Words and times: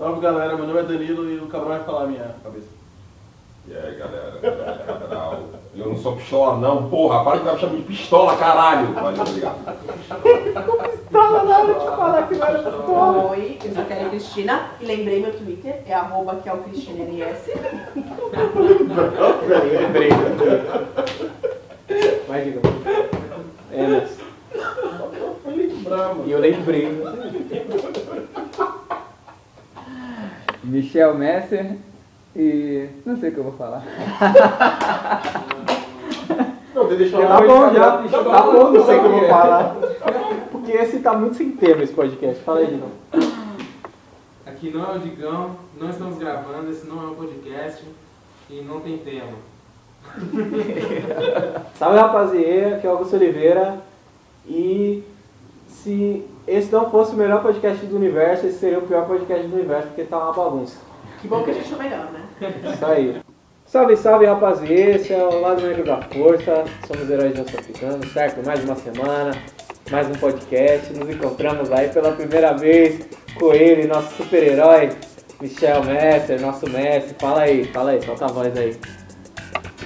Salve 0.00 0.22
galera, 0.22 0.56
meu 0.56 0.66
nome 0.66 0.80
é 0.80 0.82
Danilo 0.82 1.30
e 1.30 1.36
o 1.40 1.46
Cabral 1.46 1.76
vai 1.76 1.84
falar 1.84 2.04
a 2.04 2.06
minha 2.06 2.34
cabeça. 2.42 2.68
E 3.68 3.76
aí 3.76 3.96
galera, 3.96 4.40
Cabral. 4.86 5.40
Eu 5.76 5.88
não 5.90 5.96
sou 5.98 6.16
pistola 6.16 6.56
não, 6.56 6.88
porra, 6.88 7.22
para 7.22 7.38
que 7.38 7.44
vai 7.44 7.52
me 7.52 7.60
chamar 7.60 7.76
de 7.76 7.82
pistola, 7.82 8.34
caralho. 8.38 8.94
Valeu, 8.94 9.20
obrigado. 9.20 9.58
Pistola, 11.02 11.42
na 11.42 11.58
hora 11.58 11.74
de 11.74 11.84
falar 11.84 12.28
que 12.28 12.34
não 12.34 12.46
era 12.46 12.58
pistola. 12.62 13.30
Oi, 13.30 13.58
eu 13.62 13.72
sou 13.74 13.82
a 13.82 13.84
Kelly 13.84 14.08
Cristina 14.08 14.70
e 14.80 14.86
lembrei 14.86 15.20
meu 15.20 15.36
Twitter, 15.36 15.82
é 15.86 15.92
arroba 15.92 16.36
que 16.36 16.48
é 16.48 16.54
o 16.54 16.62
Cristina 16.62 17.04
NS. 17.04 17.50
Lembrei. 19.82 20.08
Vai, 22.26 22.44
diga. 22.44 22.60
É, 23.70 23.86
mas... 23.86 24.18
Lembrar, 25.44 26.14
mano. 26.14 26.24
E 26.26 26.32
eu 26.32 26.38
lembrei. 26.38 27.02
Michel 30.70 31.14
Messer 31.14 31.76
e. 32.34 32.88
não 33.04 33.16
sei 33.16 33.30
o 33.30 33.32
que 33.32 33.38
eu 33.38 33.44
vou 33.44 33.52
falar. 33.54 33.84
Não, 36.72 36.86
deixa 36.86 37.16
eu 37.16 37.26
Tá 37.26 37.40
bom, 37.40 37.74
já. 37.74 37.98
Tá 37.98 38.24
Tá 38.24 38.42
bom, 38.42 38.70
não 38.70 38.86
sei 38.86 38.96
o 38.96 39.00
que 39.00 39.06
eu 39.06 39.10
vou 39.10 39.28
falar. 39.28 39.76
Porque 40.52 40.70
esse 40.70 41.00
tá 41.00 41.14
muito 41.14 41.34
sem 41.36 41.50
tema, 41.50 41.82
esse 41.82 41.92
podcast. 41.92 42.42
Fala 42.44 42.60
aí 42.60 42.68
de 42.68 42.76
novo. 42.76 42.92
Aqui 44.46 44.70
não 44.70 44.84
é 44.84 44.96
o 44.96 45.00
Digão, 45.00 45.56
não 45.78 45.90
estamos 45.90 46.16
gravando, 46.18 46.70
esse 46.70 46.86
não 46.86 47.02
é 47.02 47.06
um 47.06 47.14
podcast 47.14 47.84
e 48.48 48.60
não 48.60 48.78
tem 48.80 48.98
tema. 48.98 49.32
Salve 51.74 51.98
rapaziada, 51.98 52.76
aqui 52.76 52.86
é 52.86 52.90
o 52.90 52.92
Augusto 52.92 53.16
Oliveira. 53.16 53.80
E 54.46 55.02
se 55.66 56.24
esse 56.50 56.72
não 56.72 56.90
fosse 56.90 57.12
o 57.12 57.16
melhor 57.16 57.42
podcast 57.42 57.86
do 57.86 57.96
universo, 57.96 58.46
esse 58.46 58.58
seria 58.58 58.78
o 58.78 58.82
pior 58.82 59.06
podcast 59.06 59.46
do 59.46 59.54
universo, 59.54 59.86
porque 59.88 60.04
tá 60.04 60.18
uma 60.18 60.32
bagunça. 60.32 60.76
Que 61.20 61.28
bom 61.28 61.42
que 61.44 61.50
a 61.50 61.54
gente 61.54 61.72
é 61.72 61.76
melhor, 61.76 62.08
né? 62.12 62.22
Isso 62.72 62.86
aí. 62.86 63.22
Salve, 63.64 63.96
salve 63.96 64.26
rapaziada, 64.26 64.74
esse 64.74 65.12
é 65.12 65.22
o 65.22 65.40
Lado 65.40 65.62
Negro 65.62 65.84
da 65.84 66.02
Força, 66.02 66.64
somos 66.88 67.08
heróis 67.08 67.32
de 67.32 67.62
ficando, 67.62 68.04
certo? 68.08 68.44
Mais 68.44 68.64
uma 68.64 68.74
semana, 68.74 69.30
mais 69.92 70.08
um 70.08 70.14
podcast, 70.14 70.92
nos 70.92 71.08
encontramos 71.08 71.70
aí 71.70 71.88
pela 71.88 72.10
primeira 72.10 72.52
vez 72.54 73.08
com 73.38 73.52
ele, 73.52 73.86
nosso 73.86 74.16
super-herói, 74.16 74.90
Michel 75.40 75.84
Messer, 75.84 76.40
nosso 76.40 76.68
mestre. 76.68 77.14
Fala 77.20 77.42
aí, 77.42 77.64
fala 77.66 77.92
aí, 77.92 78.02
solta 78.02 78.24
a 78.24 78.28
voz 78.28 78.56
aí. 78.58 78.76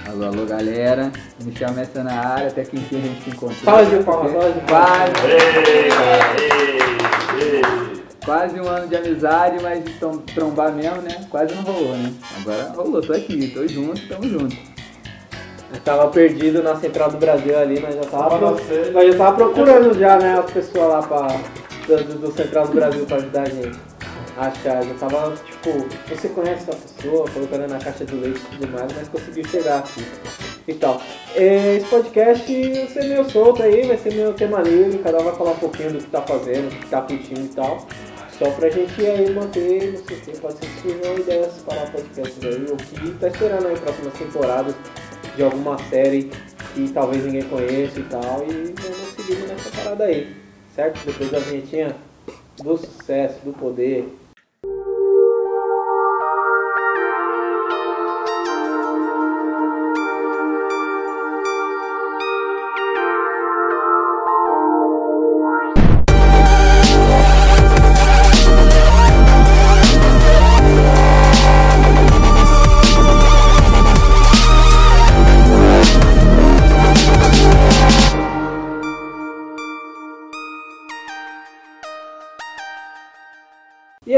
Alô, 0.09 0.27
alô, 0.27 0.45
galera. 0.45 1.11
Michel 1.45 1.73
Messer 1.73 2.05
na 2.05 2.13
área, 2.15 2.49
até 2.49 2.63
que 2.65 2.77
enfim 2.77 2.97
a 2.99 3.01
gente 3.01 3.23
se 3.25 3.31
encontrou. 3.31 3.59
Salve 3.65 3.97
de 3.99 4.05
palmas, 4.05 4.33
salve 4.33 4.53
de 4.53 4.61
palmas. 4.67 5.13
Quase, 8.25 8.25
quase 8.25 8.61
um 8.61 8.69
ano 8.69 8.87
de 8.89 8.97
amizade, 8.97 9.57
mas 9.63 9.83
trom- 9.99 10.19
trombar 10.35 10.73
mesmo, 10.73 11.01
né? 11.03 11.27
Quase 11.31 11.55
não 11.55 11.63
rolou, 11.63 11.97
né? 11.97 12.13
Agora 12.41 12.73
rolou, 12.77 13.01
tô 13.03 13.13
aqui, 13.13 13.49
tô 13.49 13.67
junto, 13.67 14.07
tamo 14.09 14.25
junto. 14.29 14.57
Eu 15.73 15.81
tava 15.81 16.09
perdido 16.09 16.63
na 16.63 16.77
central 16.77 17.11
do 17.11 17.17
Brasil 17.19 17.59
ali, 17.59 17.81
nós 17.81 17.95
já 17.95 18.03
tava, 18.05 18.39
pro- 18.39 18.93
nós 18.93 19.13
já 19.13 19.19
tava 19.19 19.37
procurando 19.37 19.99
já, 19.99 20.17
né, 20.19 20.39
as 20.39 20.51
pessoas 20.51 20.89
lá 20.89 21.03
pra, 21.03 21.27
do, 21.87 22.33
central 22.33 22.67
do 22.69 22.75
Brasil 22.75 23.05
pra 23.07 23.17
ajudar 23.17 23.43
a 23.43 23.47
gente. 23.47 23.79
Achar, 24.37 24.83
já 24.85 24.95
tava, 24.99 25.33
tipo, 25.65 25.89
você 26.09 26.29
conhece 26.29 26.71
essa 26.71 26.77
pessoa, 26.77 27.25
colocando 27.31 27.69
na 27.69 27.79
caixa 27.79 28.05
do 28.05 28.21
leite 28.21 28.39
e 28.39 28.57
tudo 28.57 28.73
mais, 28.73 28.93
mas 28.93 29.09
conseguiu 29.09 29.45
chegar 29.49 29.79
aqui 29.79 30.05
e 30.69 30.75
tal. 30.75 31.01
É, 31.35 31.77
Esse 31.77 31.87
podcast 31.87 32.73
vai 32.73 32.87
ser 32.87 33.05
meio 33.05 33.31
solto 33.31 33.63
aí, 33.63 33.87
vai 33.87 33.97
ser 33.97 34.15
meio 34.15 34.33
tema 34.35 34.61
livre, 34.61 34.99
cada 34.99 35.19
um 35.19 35.25
vai 35.25 35.35
falar 35.35 35.53
um 35.53 35.59
pouquinho 35.59 35.93
do 35.93 35.99
que 35.99 36.07
tá 36.07 36.23
fazendo, 36.23 36.71
do 36.71 36.77
que 36.77 36.87
tá 36.87 37.01
curtindo 37.01 37.41
e 37.41 37.49
tal. 37.49 37.87
Só 38.39 38.51
pra 38.51 38.69
gente 38.69 39.07
aí 39.07 39.31
manter, 39.33 39.93
não 39.93 40.05
sei 40.05 40.17
o 40.17 40.21
que, 40.21 40.41
pode 40.41 40.55
ser 40.55 40.67
que 40.67 40.81
surjam 40.81 41.19
ideias 41.19 41.53
para 41.65 41.87
podcasts 41.87 42.45
aí, 42.45 42.65
o 42.65 42.77
que 42.77 43.19
tá 43.19 43.29
esperando 43.29 43.69
aí 43.69 43.79
próximas 43.79 44.15
temporadas 44.15 44.75
de 45.37 45.43
alguma 45.43 45.79
série 45.89 46.31
que 46.75 46.91
talvez 46.93 47.25
ninguém 47.25 47.43
conheça 47.43 48.01
e 48.01 48.03
tal, 48.05 48.45
e 48.49 48.75
vamos 48.75 49.15
seguindo 49.17 49.47
nessa 49.47 49.71
parada 49.71 50.05
aí, 50.05 50.35
certo? 50.75 51.01
Depois 51.07 51.31
da 51.31 51.39
vinhetinha 51.39 51.95
do 52.61 52.77
sucesso, 52.77 53.39
do 53.45 53.53
poder. 53.53 54.05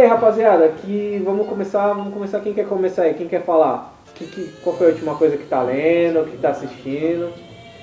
Aí, 0.06 0.10
rapaziada, 0.10 0.64
aqui 0.64 1.20
vamos 1.24 1.48
começar, 1.48 1.88
vamos 1.88 2.14
começar 2.14 2.40
quem 2.40 2.54
quer 2.54 2.66
começar 2.66 3.02
aí, 3.02 3.14
quem 3.14 3.28
quer 3.28 3.42
falar? 3.42 3.92
Que, 4.14 4.26
que, 4.26 4.52
qual 4.62 4.76
foi 4.76 4.86
a 4.86 4.90
última 4.90 5.14
coisa 5.16 5.36
que 5.36 5.44
tá 5.44 5.62
lendo, 5.62 6.30
que 6.30 6.38
tá 6.38 6.50
assistindo? 6.50 7.32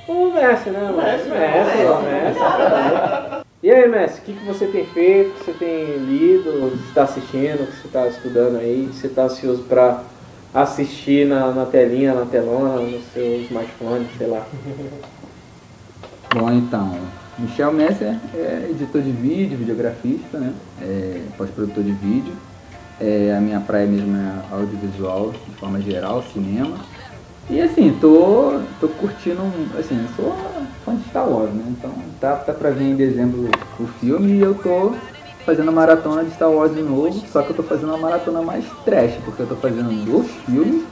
O 0.08 0.32
Messi, 0.32 0.70
né? 0.70 0.80
mano? 0.82 0.98
Messi, 0.98 1.30
Messi, 1.30 1.78
Messi. 1.78 1.86
ó, 1.86 2.02
Messi. 2.02 3.44
E 3.62 3.72
aí, 3.72 3.88
Messi, 3.88 4.20
o 4.20 4.24
que, 4.24 4.34
que 4.34 4.46
você 4.46 4.68
tem 4.68 4.86
feito, 4.88 5.30
o 5.30 5.34
que 5.34 5.46
você 5.46 5.54
tem 5.54 5.98
lido, 5.98 6.50
o 6.50 6.72
que 6.72 6.78
você 6.78 6.94
tá 6.94 7.04
assistindo, 7.04 7.64
o 7.64 7.68
que 7.68 7.76
você 7.78 7.88
tá 7.88 8.08
estudando 8.08 8.58
aí, 8.58 8.86
o 8.86 8.90
que 8.90 8.96
você 8.96 9.10
tá 9.10 9.24
ansioso 9.24 9.64
pra 9.64 10.02
assistir 10.54 11.28
na, 11.28 11.52
na 11.52 11.66
telinha, 11.66 12.14
na 12.14 12.26
telona, 12.26 12.82
no 12.82 13.02
seu 13.14 13.42
smartphone, 13.42 14.08
sei 14.18 14.28
lá. 14.28 14.46
Bom, 16.34 16.52
então, 16.52 16.98
Michel 17.38 17.74
Messer 17.74 18.16
é 18.34 18.68
editor 18.70 19.02
de 19.02 19.12
vídeo, 19.12 19.58
videografista, 19.58 20.38
né? 20.38 20.54
É 20.82 21.22
pós-produtor 21.38 21.84
de 21.84 21.92
vídeo. 21.92 22.34
É, 23.02 23.36
a 23.36 23.42
minha 23.42 23.60
praia 23.60 23.88
mesmo 23.88 24.16
é 24.16 24.56
audiovisual, 24.56 25.32
de 25.32 25.56
forma 25.56 25.82
geral, 25.82 26.24
cinema. 26.32 26.78
E 27.50 27.60
assim, 27.60 27.98
tô, 28.00 28.60
tô 28.80 28.88
curtindo, 28.88 29.42
assim, 29.78 30.00
eu 30.00 30.16
sou 30.16 30.36
fã 30.86 30.96
de 30.96 31.04
Star 31.10 31.28
Wars, 31.28 31.52
né? 31.52 31.64
Então 31.68 31.92
tá, 32.20 32.36
tá 32.36 32.54
pra 32.54 32.70
vir 32.70 32.86
em 32.86 32.96
dezembro 32.96 33.50
o 33.80 33.88
filme 34.00 34.34
e 34.34 34.42
eu 34.42 34.56
tô 34.56 34.94
fazendo 35.46 35.70
a 35.70 35.72
maratona 35.72 36.24
de 36.24 36.32
Star 36.32 36.50
Wars 36.50 36.74
de 36.74 36.82
novo, 36.82 37.22
só 37.28 37.42
que 37.42 37.50
eu 37.50 37.56
tô 37.56 37.64
fazendo 37.64 37.90
uma 37.90 37.98
maratona 37.98 38.42
mais 38.42 38.64
trash, 38.86 39.16
porque 39.26 39.42
eu 39.42 39.48
tô 39.48 39.56
fazendo 39.56 39.90
dos 40.06 40.32
filmes 40.46 40.84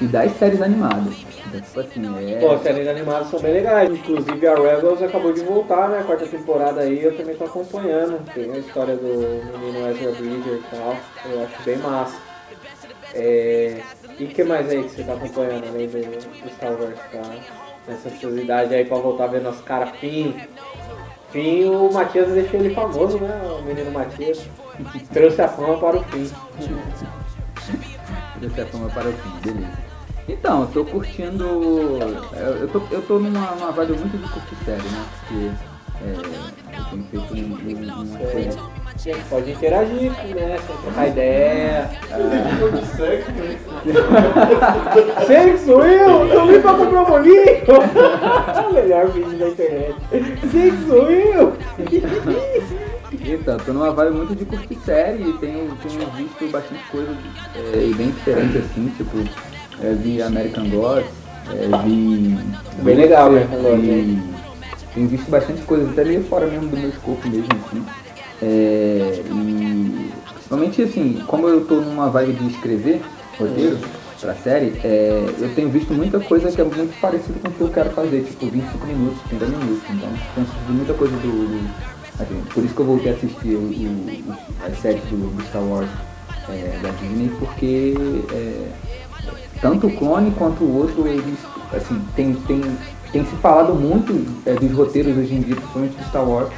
e 0.00 0.06
das 0.06 0.32
séries 0.38 0.60
animadas. 0.60 1.14
Então, 1.46 1.60
tipo 1.60 1.80
assim, 1.80 2.32
é... 2.32 2.40
Pô, 2.40 2.52
as 2.52 2.62
séries 2.62 2.88
animadas 2.88 3.28
são 3.28 3.40
bem 3.40 3.52
legais. 3.52 3.90
Inclusive 3.90 4.46
a 4.46 4.54
Rebels 4.54 5.02
acabou 5.02 5.32
de 5.32 5.40
voltar, 5.42 5.88
né? 5.88 6.00
A 6.00 6.04
quarta 6.04 6.26
temporada 6.26 6.80
aí, 6.80 7.02
eu 7.02 7.16
também 7.16 7.36
tô 7.36 7.44
acompanhando. 7.44 8.24
Tem 8.32 8.50
a 8.50 8.58
história 8.58 8.96
do 8.96 9.58
menino 9.58 9.88
Ezra 9.88 10.12
Bridger 10.12 10.54
e 10.54 10.62
tal. 10.70 10.96
Eu 11.30 11.44
acho 11.44 11.62
bem 11.62 11.76
massa. 11.78 12.16
É... 13.14 13.80
E 14.18 14.24
o 14.24 14.28
que 14.28 14.44
mais 14.44 14.68
aí 14.68 14.82
que 14.82 14.90
você 14.90 15.04
tá 15.04 15.14
acompanhando 15.14 15.68
além 15.68 15.88
do, 15.88 15.98
do 15.98 16.50
Star 16.54 16.72
Wars, 16.72 16.98
tá? 17.12 17.22
Nessa 17.86 18.08
ansiosidade 18.08 18.74
aí 18.74 18.84
pra 18.84 18.96
voltar 18.96 19.24
a 19.24 19.28
ver 19.28 19.42
nosso 19.42 19.62
cara 19.62 19.86
Finn. 19.86 20.32
Finn, 21.30 21.68
o 21.68 21.92
Matias 21.92 22.28
deixou 22.32 22.60
ele 22.60 22.74
famoso, 22.74 23.18
né? 23.18 23.40
O 23.58 23.62
menino 23.62 23.90
Matias. 23.90 24.48
Trouxe 25.12 25.42
a 25.42 25.48
fama 25.48 25.78
para 25.78 25.98
o 25.98 26.04
fim. 26.04 26.30
Dessa 28.40 28.60
é 28.60 28.64
forma 28.66 28.88
para 28.90 29.08
o 29.08 29.12
fim, 29.12 29.30
beleza. 29.42 29.94
Então, 30.28 30.62
eu 30.62 30.66
tô 30.68 30.84
curtindo. 30.84 31.44
Eu 31.44 32.56
eu 32.60 32.68
tô, 32.68 32.82
eu 32.90 33.02
tô 33.02 33.18
numa, 33.18 33.50
numa 33.52 33.72
vibe 33.72 33.92
muito 33.98 34.16
de 34.16 34.28
curtir 34.28 34.56
série, 34.64 34.82
né? 34.82 35.04
Porque 35.20 35.50
é, 36.02 36.78
eu 36.78 36.84
tenho 36.90 37.04
feito 37.10 37.34
um, 37.34 37.38
um, 37.38 38.02
uma 38.02 38.18
coisa. 38.18 38.74
Gente, 38.96 39.24
pode 39.28 39.50
interagir, 39.50 40.12
né? 40.34 40.58
Trocar 40.82 41.08
ideia. 41.08 41.90
Foi 42.58 42.72
de 42.72 42.86
sexo, 42.86 43.30
né? 43.32 43.58
Sexo, 45.26 45.70
eu! 45.72 46.26
Eu 46.26 46.46
vim 46.46 46.60
pra 46.60 46.74
comprar 46.74 47.02
um 47.02 47.04
bolinho! 47.04 47.44
Melhor 48.72 49.08
vídeo 49.08 49.38
da 49.38 49.48
internet. 49.48 49.94
Sexo, 50.50 50.92
eu! 50.94 51.56
Então, 53.26 53.56
tô 53.58 53.72
numa 53.72 53.90
vibe 53.92 54.14
muito 54.16 54.34
de 54.34 54.44
curtir 54.44 54.78
série 54.84 55.22
e 55.30 55.32
tenho, 55.38 55.74
tenho 55.76 56.10
visto 56.12 56.50
bastante 56.50 56.82
coisa 56.90 57.16
é, 57.56 57.94
bem 57.96 58.10
diferente 58.10 58.58
assim, 58.58 58.92
tipo, 58.96 59.16
é, 59.82 59.92
vi 59.94 60.20
American 60.22 60.68
Gods, 60.68 61.06
é, 61.50 61.84
vi. 61.84 62.36
Bem 62.82 62.96
legal, 62.96 63.30
Gods, 63.30 63.80
vi- 63.80 64.22
Tenho 64.94 65.08
visto 65.08 65.28
bastante 65.30 65.62
coisa, 65.62 65.90
até 65.90 66.04
meio 66.04 66.22
fora 66.24 66.46
mesmo 66.46 66.68
do 66.68 66.76
meu 66.76 66.88
escopo 66.88 67.26
mesmo, 67.28 67.48
assim. 67.66 67.84
É, 68.42 69.22
e 69.28 70.10
principalmente 70.34 70.82
assim, 70.82 71.22
como 71.26 71.48
eu 71.48 71.64
tô 71.64 71.76
numa 71.76 72.08
vibe 72.10 72.32
de 72.34 72.46
escrever 72.48 73.00
roteiro 73.38 73.78
pra 74.20 74.34
série, 74.34 74.74
é, 74.84 75.24
eu 75.40 75.52
tenho 75.54 75.68
visto 75.70 75.92
muita 75.92 76.20
coisa 76.20 76.50
que 76.52 76.60
é 76.60 76.64
muito 76.64 76.98
parecida 77.00 77.38
com 77.40 77.48
o 77.48 77.52
que 77.52 77.60
eu 77.62 77.68
quero 77.70 77.90
fazer, 77.90 78.22
tipo 78.22 78.46
25 78.46 78.86
minutos, 78.86 79.18
30 79.28 79.46
minutos. 79.46 79.82
Então 79.90 80.08
tenho 80.34 80.46
assistido 80.46 80.72
muita 80.74 80.94
coisa 80.94 81.16
do. 81.16 81.20
do- 81.48 81.93
assim, 82.18 82.42
por 82.52 82.64
isso 82.64 82.74
que 82.74 82.80
eu 82.80 82.86
voltei 82.86 83.12
a 83.12 83.14
assistir 83.14 83.54
o- 83.56 83.58
o- 83.60 84.34
as 84.66 84.78
séries 84.80 85.02
do, 85.04 85.34
do 85.34 85.42
Star 85.44 85.62
Wars 85.62 85.88
é, 86.48 86.78
da 86.82 86.90
Disney, 86.90 87.30
porque 87.38 87.94
é, 88.32 88.68
tanto 89.60 89.86
o 89.86 89.90
clone 89.90 90.30
quanto 90.32 90.62
o 90.64 90.76
outro, 90.76 91.06
eles, 91.06 91.38
assim, 91.72 92.00
tem, 92.14 92.34
tem, 92.34 92.62
tem 93.12 93.24
se 93.24 93.34
falado 93.36 93.74
muito 93.74 94.12
é, 94.46 94.54
dos 94.54 94.72
roteiros 94.72 95.16
hoje 95.16 95.34
em 95.34 95.40
dia, 95.40 95.56
principalmente 95.56 95.96
de 95.96 96.04
Star 96.08 96.28
Wars, 96.28 96.50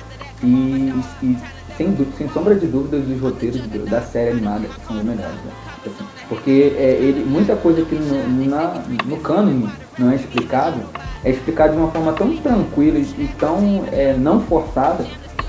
e, 0.42 0.92
e 1.22 1.36
sem, 1.76 1.96
sem 2.16 2.28
sombra 2.30 2.54
de 2.54 2.66
dúvidas 2.66 3.06
os 3.08 3.20
roteiros 3.20 3.60
do- 3.60 3.86
da 3.88 4.00
série 4.02 4.30
animada 4.30 4.66
são 4.86 4.96
os 4.96 5.04
melhores. 5.04 5.34
né? 5.44 5.52
Assim, 5.86 6.04
porque 6.28 6.74
é, 6.76 6.98
ele, 7.00 7.24
muita 7.24 7.54
coisa 7.54 7.82
que 7.82 7.94
no, 7.94 8.46
na, 8.46 8.82
no 9.06 9.16
cânone 9.18 9.68
não 9.98 10.10
é 10.10 10.16
explicado, 10.16 10.80
é 11.24 11.30
explicado 11.30 11.72
de 11.74 11.78
uma 11.78 11.90
forma 11.92 12.12
tão 12.12 12.36
tranquila 12.38 12.98
e 12.98 13.28
tão 13.38 13.84
é, 13.92 14.14
não 14.14 14.40
forçada 14.40 15.04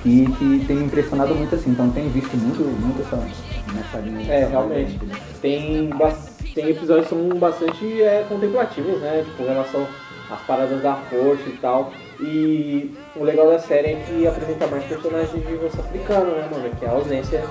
que, 0.07 0.31
que 0.59 0.65
tem 0.65 0.75
me 0.77 0.85
impressionado 0.85 1.35
muito 1.35 1.53
assim. 1.55 1.71
Então 1.71 1.89
tenho 1.91 2.09
visto 2.09 2.35
muito, 2.37 2.63
muito 2.63 3.01
essa, 3.01 3.17
nessa 3.73 3.97
linha. 3.99 4.31
É, 4.31 4.45
realmente. 4.45 4.99
Tem, 5.41 5.89
bas- 5.89 6.37
tem 6.53 6.69
episódios 6.69 7.07
que 7.07 7.15
são 7.15 7.29
bastante 7.37 8.01
é, 8.01 8.25
contemplativos, 8.27 8.99
né? 9.01 9.23
Tipo, 9.25 9.43
em 9.43 9.47
relação 9.47 9.87
às 10.29 10.41
paradas 10.41 10.81
da 10.81 10.95
força 10.95 11.43
e 11.47 11.57
tal. 11.61 11.91
E 12.19 12.91
o 13.15 13.23
legal 13.23 13.49
da 13.49 13.59
série 13.59 13.89
é 13.89 13.95
que 14.07 14.25
apresenta 14.27 14.65
mais 14.67 14.83
personagens 14.85 15.31
de 15.45 15.53
você 15.55 15.79
africano, 15.79 16.31
né, 16.31 16.47
mano? 16.51 16.69
Que 16.79 16.85
é 16.85 16.87
a 16.87 16.91
ausência 16.91 17.43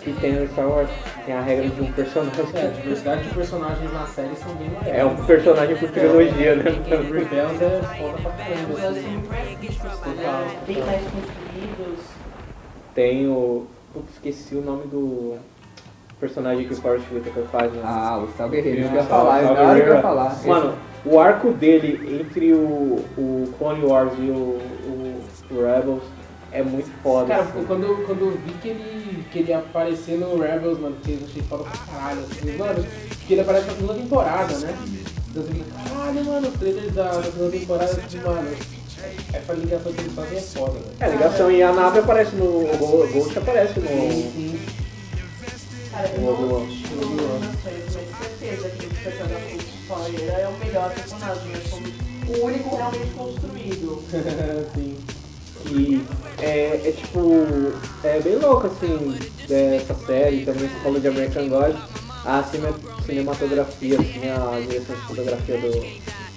que 0.00 0.12
tem 0.14 0.32
no 0.32 0.46
Star 0.48 0.68
Wars. 0.68 0.90
Tem 1.24 1.34
a 1.34 1.40
regra 1.40 1.68
de 1.68 1.80
um 1.80 1.92
personagem. 1.92 2.44
É, 2.54 2.66
a 2.66 2.68
diversidade 2.68 3.22
de 3.22 3.34
personagens 3.34 3.92
na 3.92 4.06
série 4.06 4.34
são 4.36 4.52
bem 4.56 4.68
legais. 4.68 4.98
É 4.98 5.04
um 5.04 5.16
personagem 5.24 5.76
por 5.76 5.88
trilogia, 5.90 6.56
né? 6.56 6.64
Os 6.70 7.10
Rebels 7.10 7.62
é 7.62 7.80
foda 7.96 8.18
pra 8.22 8.32
caramba. 8.32 8.88
Assim. 8.88 9.22
né? 10.16 10.60
bem 10.66 10.78
mais 10.84 11.02
construídos. 11.02 11.71
Tem 12.94 13.26
o. 13.28 13.66
Putz, 13.92 14.10
esqueci 14.14 14.54
o 14.54 14.62
nome 14.62 14.86
do 14.86 15.36
personagem 16.18 16.66
que 16.66 16.72
o 16.72 16.76
Forrest 16.76 17.04
Whitaker 17.12 17.44
faz, 17.44 17.72
né? 17.72 17.80
Ah, 17.84 18.18
o 18.22 18.28
Sal 18.36 18.48
Guerreiro, 18.48 18.82
eu 18.82 18.92
ia 18.94 19.02
falar, 19.02 19.42
hora 19.44 19.80
que 19.80 19.88
eu 19.88 19.94
ia 19.96 20.00
falar. 20.02 20.38
Mano, 20.46 20.74
o 21.04 21.18
arco 21.18 21.50
dele 21.52 22.20
entre 22.20 22.52
o, 22.54 23.04
o 23.18 23.52
Clone 23.58 23.84
Wars 23.84 24.12
e 24.18 24.30
o, 24.30 24.60
o, 24.86 25.24
Rebels 25.50 26.02
é 26.52 26.62
muito 26.62 26.90
foda. 27.02 27.26
Cara, 27.26 27.42
assim. 27.42 27.64
quando, 27.66 27.82
eu- 27.84 28.04
quando 28.06 28.20
eu 28.20 28.30
vi 28.30 28.52
que 28.62 28.68
ele, 28.68 29.24
que 29.30 29.38
ele 29.40 29.48
ia 29.50 29.58
aparecer 29.58 30.18
no 30.18 30.38
Rebels, 30.40 30.78
mano, 30.78 30.96
que 31.02 31.12
eu 31.12 31.18
achei 31.26 31.42
foda 31.42 31.64
pra 31.64 31.72
caralho, 31.94 32.20
assim, 32.20 32.56
mano, 32.56 32.84
que 33.26 33.32
ele 33.34 33.40
aparece 33.42 33.66
na 33.66 33.72
segunda 33.72 33.94
temporada, 33.94 34.58
né? 34.58 34.78
Então 35.30 35.42
eu 35.42 35.48
fiquei, 35.48 35.64
caralho, 35.72 36.24
mano, 36.24 36.48
o 36.48 36.52
trailer 36.52 36.90
da, 36.92 37.10
da 37.10 37.22
segunda 37.24 37.50
temporada, 37.50 37.98
mano, 38.24 38.50
essa 39.32 39.52
ligação 39.54 39.92
que 39.92 40.00
eles 40.00 40.12
fazem 40.14 40.38
é 40.38 40.40
foda, 40.40 40.72
velho. 40.72 40.84
É, 41.00 41.04
a 41.04 41.08
ligação 41.08 41.50
e 41.50 41.62
a 41.62 41.72
nave 41.72 41.98
aparece 42.00 42.36
no. 42.36 42.44
O 42.44 42.76
Gol- 42.78 43.04
o 43.04 43.08
Ghost 43.12 43.38
aparece 43.38 43.80
no. 43.80 43.88
Sim, 43.88 44.60
Cara, 45.90 46.08
eu 46.14 46.20
não 46.22 46.32
Obi-Wan. 46.32 46.64
assisti 46.64 46.94
o 46.94 47.02
Obi-Wan, 47.02 47.38
mas 47.40 47.56
tenho 47.62 47.90
certeza 47.90 48.68
que 48.70 48.86
o 48.86 48.90
personagem 48.90 49.58
Sawyer 49.88 50.30
é 50.40 50.48
o 50.48 50.64
melhor 50.64 50.90
personagem, 50.94 51.52
é 51.52 52.38
o 52.38 52.44
único 52.44 52.76
realmente 52.76 53.10
construído. 53.14 54.02
sim. 54.74 54.96
E 55.70 56.04
é, 56.40 56.80
é 56.88 56.92
tipo. 56.92 57.72
É 58.02 58.20
bem 58.20 58.36
louco 58.36 58.66
assim, 58.66 59.18
dessa 59.46 59.94
série, 60.06 60.44
também 60.44 60.68
você 60.68 60.80
falou 60.82 60.98
de 61.00 61.08
American 61.08 61.48
Gods, 61.48 61.78
a 62.24 62.42
cine- 62.42 62.74
cinematografia, 63.06 63.96
assim, 64.00 64.28
a 64.28 64.60
direção 64.66 64.96
de 64.96 65.02
fotografia 65.02 65.58
do 65.58 65.70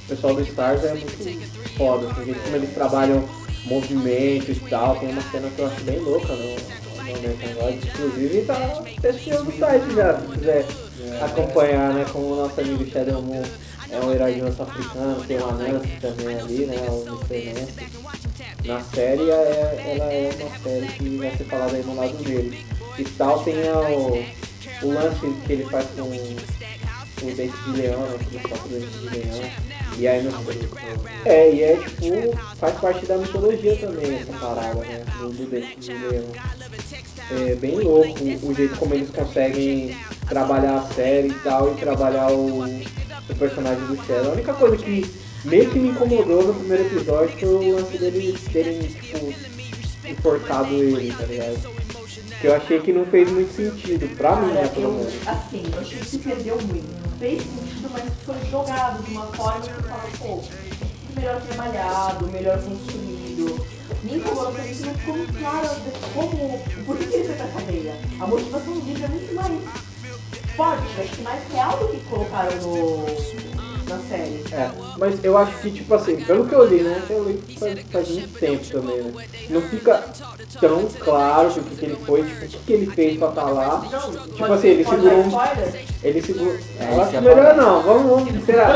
pessoal 0.08 0.36
do 0.36 0.42
Stars 0.42 0.84
é 0.84 0.94
muito 0.94 1.78
foda, 1.78 2.12
assim, 2.12 2.32
o 2.32 2.36
como 2.36 2.56
eles 2.56 2.74
trabalham 2.74 3.28
movimento 3.66 4.52
e 4.52 4.56
tal, 4.70 4.96
tem 4.98 5.10
uma 5.10 5.22
cena 5.24 5.50
que 5.50 5.60
eu 5.60 5.68
acho 5.68 5.84
bem 5.84 6.00
louca 6.00 6.34
no, 6.34 6.56
no 6.56 7.02
American 7.02 7.54
Gods, 7.60 7.86
inclusive 7.86 8.42
tá 8.42 8.84
assistindo 9.10 9.44
no 9.44 9.58
site 9.58 9.96
já, 9.96 10.20
se 10.20 10.28
quiser 10.28 10.66
acompanhar, 11.22 11.94
né, 11.94 12.06
como 12.12 12.34
o 12.34 12.36
nosso 12.36 12.62
amigo 12.62 12.86
Shadow 12.90 13.22
Moon 13.22 13.44
é 13.90 14.00
um 14.00 14.12
herói 14.12 14.34
de 14.34 14.42
africano, 14.42 15.24
tem 15.28 15.38
o 15.38 15.50
Anansi 15.50 15.90
também 16.00 16.40
ali, 16.40 16.66
né, 16.66 16.78
o 16.90 17.20
Mr. 17.30 17.54
Nancy 17.54 18.06
na 18.66 18.82
série 18.82 19.30
é, 19.30 19.96
ela 19.96 20.12
é 20.12 20.32
uma 20.42 20.58
série 20.60 20.88
que 20.88 21.18
vai 21.18 21.38
ser 21.38 21.44
falada 21.44 21.76
aí 21.76 21.84
no 21.84 21.96
lado 21.96 22.24
dele. 22.24 22.66
E 22.98 23.04
tal 23.04 23.44
tem 23.44 23.56
o, 23.70 24.26
o 24.82 24.94
lance 24.94 25.20
que 25.46 25.54
ele 25.54 25.66
faz 25.66 25.86
com 25.96 26.02
o 27.22 27.36
dente 27.36 27.58
de 27.64 27.72
leão, 27.72 28.02
né? 28.02 28.18
Que 28.20 28.36
ele 28.36 28.48
toca 28.48 28.66
o 28.66 28.70
dente 28.70 28.98
de 28.98 29.10
leão. 29.10 29.52
E 29.98 30.08
aí 30.08 30.24
no. 30.24 30.32
É, 31.26 31.52
e 31.52 31.64
é 31.64 31.76
tipo, 31.78 32.38
faz 32.58 32.80
parte 32.80 33.06
da 33.06 33.18
mitologia 33.18 33.76
também 33.78 34.16
essa 34.16 34.34
parada, 34.34 34.80
né? 34.82 35.04
Do, 35.20 35.30
do 35.30 35.50
dente 35.50 35.80
de 35.80 35.94
leão. 35.94 36.32
É 37.32 37.56
bem 37.56 37.80
louco 37.80 38.20
o 38.44 38.54
jeito 38.54 38.78
como 38.78 38.94
eles 38.94 39.10
conseguem 39.10 39.96
trabalhar 40.28 40.78
a 40.78 40.94
série 40.94 41.30
e 41.30 41.34
tal 41.36 41.74
e 41.74 41.78
trabalhar 41.78 42.32
o, 42.32 42.64
o 42.64 43.36
personagem 43.38 43.86
do 43.86 43.96
Shadow. 44.06 44.32
A 44.32 44.34
única 44.34 44.54
coisa 44.54 44.78
que 44.78 45.10
meio 45.44 45.70
que 45.70 45.80
me 45.80 45.90
incomodou 45.90 46.44
no 46.48 46.54
primeiro 46.54 46.86
episódio 46.86 47.38
foi 47.40 47.50
o 47.50 47.76
lance 47.76 47.98
deles 47.98 48.42
terem, 48.52 48.80
tipo, 48.82 49.34
enforcado 50.08 50.74
ele, 50.74 51.14
tá 51.14 51.26
ligado? 51.26 51.85
Que 52.46 52.52
eu 52.52 52.56
achei 52.58 52.80
que 52.80 52.94
não 52.94 53.08
fez 53.08 53.32
muito 53.32 53.52
sentido, 53.56 54.16
pra 54.16 54.36
mim, 54.36 54.54
né, 54.54 54.68
pelo 54.68 54.94
menos. 54.94 55.28
assim, 55.28 55.64
eu 55.74 55.80
achei 55.80 55.98
que 55.98 56.06
se 56.06 56.20
perdeu 56.20 56.62
muito. 56.62 57.18
Fez 57.18 57.42
sentido, 57.42 57.90
mas 57.92 58.04
foi 58.24 58.36
jogado 58.52 59.04
de 59.04 59.12
uma 59.14 59.26
forma 59.26 59.62
que 59.62 59.70
eu 59.72 59.82
falo, 59.82 60.12
pô, 60.20 60.44
melhor 61.16 61.42
trabalhado, 61.42 62.28
melhor 62.28 62.62
construído. 62.62 63.66
Me 64.04 64.18
incomodou 64.18 64.52
porque 64.52 64.70
isso 64.70 64.86
não 64.86 64.94
ficou 64.94 65.18
muito 65.18 65.40
claro 65.40 65.70
como, 66.14 66.60
por 66.86 66.98
que 67.00 67.06
que 67.08 67.16
ele 67.16 67.24
foi 67.24 67.36
pra 67.36 67.48
cadeia. 67.48 67.96
A 68.20 68.28
motivação 68.28 68.74
do 68.76 68.86
livro 68.86 69.06
é 69.06 69.08
muito 69.08 69.34
mais 69.34 70.56
forte, 70.56 71.02
acho 71.02 71.16
que 71.16 71.22
mais 71.24 71.52
real 71.52 71.78
do 71.80 71.88
que 71.88 72.00
colocaram 72.06 72.56
no, 72.58 73.65
na 73.90 74.00
série. 74.00 74.44
É, 74.52 74.70
mas 74.98 75.24
eu 75.24 75.38
acho 75.38 75.58
que, 75.60 75.72
tipo 75.72 75.94
assim, 75.94 76.18
pelo 76.18 76.46
que 76.46 76.54
eu 76.54 76.66
li, 76.66 76.82
né? 76.82 77.02
Eu 77.10 77.24
li 77.24 77.42
faz, 77.58 77.80
faz 77.92 78.10
muito 78.10 78.40
tempo 78.40 78.66
também, 78.66 79.02
né? 79.02 79.26
Não 79.50 79.62
fica 79.62 80.04
tão 80.60 80.88
claro 81.00 81.50
o 81.50 81.64
que, 81.64 81.76
que 81.76 81.86
ele 81.86 81.98
foi, 82.06 82.24
tipo, 82.24 82.46
o 82.46 82.48
que, 82.48 82.58
que 82.58 82.74
ele 82.74 82.86
fez 82.88 83.18
pra 83.18 83.30
estar 83.30 83.46
lá. 83.46 83.86
Tipo 84.36 84.54
assim, 84.54 84.68
ele 84.68 84.84
segurou 84.84 85.20
um. 85.20 85.32
Ele 86.04 86.22
segurou. 86.22 86.56
É, 86.80 86.94
eu 86.94 87.02
acho 87.02 87.16
é 87.16 87.22
melhor 87.22 87.56
não, 87.56 87.82
vamos, 87.82 88.26
vamos. 88.26 88.46
Será? 88.46 88.68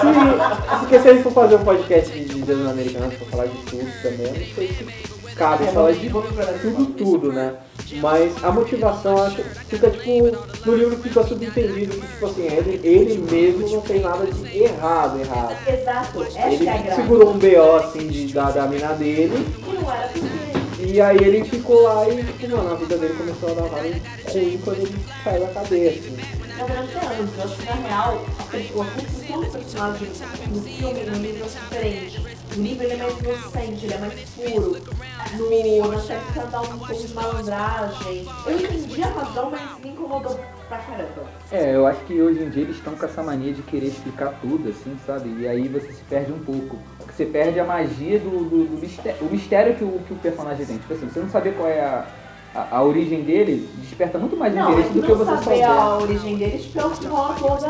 Se, 0.00 0.06
se, 0.06 0.78
porque 0.80 1.00
se 1.00 1.08
a 1.08 1.12
gente 1.14 1.22
for 1.22 1.32
fazer 1.32 1.54
um 1.56 1.64
podcast 1.64 2.10
de 2.10 2.42
de 2.42 2.46
Deus 2.46 2.70
americanos 2.70 3.14
pra 3.14 3.26
falar 3.26 3.46
de 3.46 3.58
tudo 3.58 4.02
também, 4.02 4.26
eu 4.26 4.32
não 4.32 4.54
sei 4.54 4.68
se 4.68 5.11
cabe 5.42 5.66
falar 5.72 5.92
de 5.92 6.08
tudo, 6.08 6.86
tudo, 6.96 7.32
né? 7.32 7.54
Mas 8.00 8.32
a 8.44 8.52
motivação, 8.52 9.22
acho 9.24 9.42
fica 9.68 9.90
tipo, 9.90 10.36
no 10.64 10.76
livro 10.76 10.96
fica 10.98 11.22
subentendido 11.24 11.96
que, 11.96 12.06
tipo 12.06 12.26
assim, 12.26 12.46
ele, 12.46 12.80
ele 12.84 13.18
mesmo 13.18 13.68
não 13.68 13.80
tem 13.80 14.00
nada 14.00 14.24
de 14.24 14.62
errado, 14.62 15.18
errado. 15.20 15.56
Exato, 15.66 16.22
essa 16.22 16.48
Ele 16.48 16.68
é 16.68 16.92
a 16.92 16.94
segurou 16.94 17.30
um 17.30 17.38
BO 17.38 17.76
assim 17.76 18.06
de, 18.06 18.32
da, 18.32 18.50
da 18.50 18.66
mina 18.68 18.94
dele 18.94 19.46
não 19.66 19.90
era 19.92 20.10
e 20.84 21.00
aí 21.00 21.16
ele 21.16 21.44
ficou 21.44 21.82
lá 21.82 22.08
e, 22.08 22.24
tipo, 22.24 22.56
mano, 22.56 22.72
a 22.72 22.74
vida 22.74 22.96
dele 22.98 23.14
começou 23.14 23.50
a 23.50 23.54
dar 23.54 23.70
mais 23.70 23.94
ruim 24.32 24.60
quando 24.64 24.78
ele 24.78 24.98
saiu 25.22 25.40
da 25.40 25.46
cadeia, 25.52 25.90
assim. 25.90 26.16
Na 26.58 26.64
verdade, 26.64 26.88
anos. 27.18 27.30
Eu 27.38 27.44
acho 27.44 27.56
que, 27.56 27.64
na 27.66 27.88
real, 27.88 28.24
a 28.38 28.42
pessoa- 28.44 28.86
do 28.86 29.46
personagem 29.50 30.08
no 30.50 30.62
filme 30.62 31.04
no 31.04 31.18
livro 31.18 31.44
é 31.44 31.48
diferente. 31.48 32.31
No 32.56 32.62
livro 32.62 32.84
ele 32.84 32.92
é 32.92 32.96
mais 32.96 33.18
inocente, 33.18 33.86
ele 33.86 33.94
é 33.94 33.98
mais 33.98 34.30
puro. 34.30 34.76
No, 35.38 35.92
na 35.92 36.00
série 36.00 36.20
dá 36.50 36.60
um 36.60 36.78
pouco 36.78 36.94
de 36.94 37.14
malandragem. 37.14 38.26
Eu 38.46 38.58
entendi 38.58 39.02
a 39.02 39.06
razão, 39.06 39.50
mas 39.50 39.78
me 39.82 39.90
incomodou 39.90 40.38
pra 40.68 40.78
caramba. 40.78 41.24
É, 41.50 41.74
eu 41.74 41.86
acho 41.86 42.00
que 42.00 42.20
hoje 42.20 42.42
em 42.42 42.50
dia 42.50 42.64
eles 42.64 42.76
estão 42.76 42.94
com 42.94 43.06
essa 43.06 43.22
mania 43.22 43.54
de 43.54 43.62
querer 43.62 43.86
explicar 43.86 44.38
tudo, 44.42 44.68
assim, 44.68 44.94
sabe? 45.06 45.34
E 45.38 45.48
aí 45.48 45.66
você 45.66 45.92
se 45.92 46.02
perde 46.04 46.30
um 46.30 46.40
pouco. 46.40 46.78
Você 47.06 47.24
perde 47.24 47.58
a 47.58 47.64
magia 47.64 48.18
do, 48.18 48.44
do, 48.44 48.64
do 48.66 48.80
mistério, 48.80 49.26
o 49.26 49.30
mistério 49.30 49.74
que 49.74 49.84
o, 49.84 49.98
que 50.06 50.12
o 50.12 50.16
personagem 50.16 50.66
tem. 50.66 50.76
Tipo 50.76 50.92
assim, 50.92 51.08
você 51.08 51.20
não 51.20 51.30
saber 51.30 51.54
qual 51.54 51.68
é 51.68 51.80
a, 51.80 52.06
a, 52.54 52.76
a 52.76 52.82
origem 52.82 53.22
dele, 53.22 53.68
desperta 53.78 54.18
muito 54.18 54.36
mais 54.36 54.54
Não, 54.54 54.70
interesse 54.72 54.90
mas 54.94 55.00
do 55.00 55.06
que 55.06 55.12
você 55.14 55.30
saber 55.30 55.44
souber. 55.44 55.70
a 55.70 55.98
origem 55.98 56.36
dele, 56.36 56.58
tipo, 56.58 56.78
é 56.78 56.82
toda. 57.38 57.68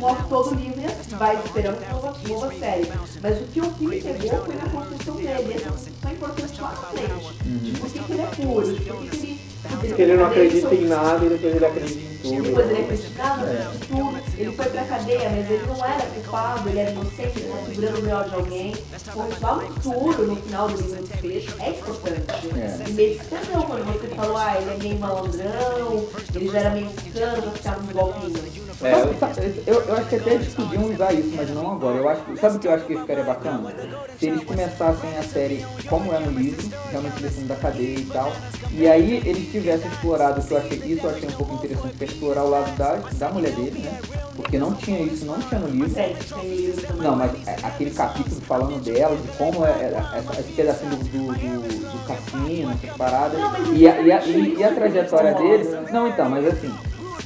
rola 0.00 0.26
todo 0.28 0.50
o 0.50 0.54
livro 0.54 0.80
e 0.80 0.84
assim, 0.84 1.16
vai 1.16 1.36
esperando 1.44 1.78
que 1.78 1.92
nova, 1.92 2.18
nova 2.28 2.54
série. 2.54 2.92
Mas 3.22 3.40
o 3.40 3.44
que 3.44 3.60
o 3.60 3.70
que 3.70 3.86
me 3.86 4.00
pegou 4.00 4.44
foi 4.44 4.54
a 4.54 4.68
construção 4.70 5.14
dele. 5.16 5.54
Essa 5.54 5.70
construção 5.70 6.10
é 6.10 6.12
importante 6.12 6.60
lá 6.60 6.68
na 6.70 6.76
frente. 6.76 7.64
Tipo, 7.64 7.80
por 7.80 7.90
que 7.90 7.98
que 8.00 8.12
ele 8.12 8.22
é 8.22 8.26
puro? 8.26 8.74
Tipo, 8.74 8.94
por 8.94 9.02
que 9.02 9.16
que 9.16 9.26
ele. 9.26 9.35
Porque 9.66 10.02
ele 10.02 10.16
não 10.16 10.26
acredita 10.26 10.74
em 10.74 10.86
nada 10.86 11.24
e 11.24 11.28
depois 11.28 11.56
ele 11.56 11.66
acredita 11.66 12.00
em 12.00 12.16
tudo. 12.16 12.42
Depois 12.42 12.70
ele 12.70 12.80
é 12.80 12.84
criticado 12.84 13.46
de 13.46 13.78
tudo, 13.86 14.18
ele 14.38 14.52
foi 14.52 14.64
pra 14.66 14.84
cadeia, 14.84 15.30
mas 15.30 15.50
ele 15.50 15.66
não 15.66 15.84
era 15.84 16.06
culpado, 16.06 16.68
ele 16.68 16.78
era 16.78 16.90
inocente, 16.90 17.38
ele 17.38 17.48
tá 17.48 17.56
segurando 17.66 17.98
o 17.98 18.02
melhor 18.02 18.28
de 18.28 18.34
alguém. 18.34 18.74
Continuar 19.12 19.56
no 19.56 19.66
futuro, 19.74 20.26
no 20.26 20.36
final 20.36 20.68
do 20.68 20.76
livro 20.82 21.02
desfecho, 21.02 21.56
é 21.60 21.70
importante. 21.70 22.48
É. 22.56 22.88
E 22.88 22.92
meio 22.92 23.18
que 23.18 23.24
entendeu 23.24 23.62
quando 23.62 23.84
você 23.84 24.14
falou, 24.14 24.36
ah, 24.36 24.60
ele 24.60 24.70
é 24.70 24.76
meio 24.76 24.98
malandrão, 24.98 26.08
ele 26.34 26.48
já 26.50 26.58
era 26.58 26.70
meio 26.70 26.86
mexicano, 26.86 27.42
já 27.42 27.50
ficava 27.50 27.82
nos 27.82 27.92
golpinhos. 27.92 28.66
É, 28.82 28.92
sabe, 29.18 29.62
eu, 29.66 29.80
eu 29.80 29.96
acho 29.96 30.08
que 30.10 30.16
até 30.16 30.34
eles 30.34 30.54
podiam 30.54 30.84
usar 30.84 31.12
isso, 31.14 31.32
mas 31.34 31.48
não 31.50 31.72
agora. 31.72 31.96
Eu 31.96 32.08
acho, 32.08 32.20
sabe 32.38 32.56
o 32.56 32.58
que 32.58 32.68
eu 32.68 32.72
acho 32.72 32.84
que 32.84 32.96
ficaria 32.96 33.24
bacana? 33.24 33.72
Se 34.18 34.26
eles 34.26 34.44
começassem 34.44 35.16
a 35.16 35.22
série 35.22 35.64
como 35.88 36.12
é 36.12 36.18
no 36.18 36.30
livro, 36.30 36.68
realmente 36.90 37.20
descendo 37.20 37.48
da 37.48 37.56
cadeia 37.56 37.98
e 37.98 38.04
tal, 38.04 38.32
e 38.72 38.86
aí 38.86 39.22
eles 39.24 39.50
tivessem 39.50 39.90
explorado, 39.90 40.42
que 40.42 40.52
eu 40.52 40.58
achei, 40.58 40.78
isso 40.78 41.06
eu 41.06 41.10
achei 41.10 41.28
um 41.28 41.32
pouco 41.32 41.54
interessante, 41.54 41.96
que 41.96 42.04
é 42.04 42.06
explorar 42.06 42.44
o 42.44 42.50
lado 42.50 42.76
da, 42.76 42.94
da 43.12 43.30
mulher 43.30 43.52
dele, 43.52 43.78
né? 43.78 43.98
Porque 44.34 44.58
não 44.58 44.74
tinha 44.74 45.00
isso, 45.00 45.24
não 45.24 45.38
tinha 45.40 45.60
no 45.60 45.68
livro. 45.68 45.90
Tem, 45.90 46.14
tem 46.14 46.56
livro 46.56 46.86
também. 46.86 47.02
Não, 47.02 47.16
mas 47.16 47.32
é, 47.46 47.56
aquele 47.62 47.90
capítulo 47.90 48.40
falando 48.42 48.82
dela, 48.82 49.16
de 49.16 49.28
como 49.36 49.64
é, 49.64 49.70
é, 49.70 50.12
é, 50.14 50.40
esse 50.40 50.52
pedacinho 50.52 50.90
do, 50.90 50.96
do, 50.96 51.32
do, 51.32 51.92
do 51.92 52.06
cassino, 52.06 52.70
essas 52.72 52.96
paradas, 52.96 53.40
e 53.74 53.88
a, 53.88 54.00
e, 54.00 54.12
a, 54.12 54.26
e, 54.26 54.54
e 54.56 54.64
a 54.64 54.68
é 54.68 54.74
trajetória 54.74 55.34
dele. 55.34 55.64
Não, 55.90 56.06
então, 56.06 56.28
mas 56.28 56.46
assim, 56.46 56.72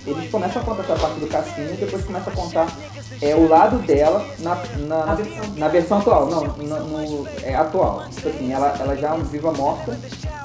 eles 0.06 0.30
começam 0.30 0.62
a 0.62 0.64
contar 0.64 0.82
essa 0.82 0.97
parte 0.97 1.20
do 1.20 1.26
cassino 1.26 1.75
e 1.75 1.76
depois 1.76 2.04
começam 2.04 2.32
a 2.32 2.37
contar 2.37 2.76
é, 3.22 3.34
o 3.34 3.48
lado 3.48 3.78
dela 3.78 4.24
na, 4.38 4.56
na, 4.86 5.12
A 5.12 5.14
versão. 5.14 5.44
na 5.56 5.68
versão 5.68 5.98
atual. 5.98 6.26
Não, 6.26 6.44
no, 6.44 6.78
no- 7.22 7.28
é 7.42 7.54
atual. 7.54 8.04
Tipo 8.10 8.28
assim, 8.28 8.52
ela, 8.52 8.74
ela 8.80 8.96
já 8.96 9.14
é 9.14 9.18
viva 9.18 9.52
morta 9.52 9.98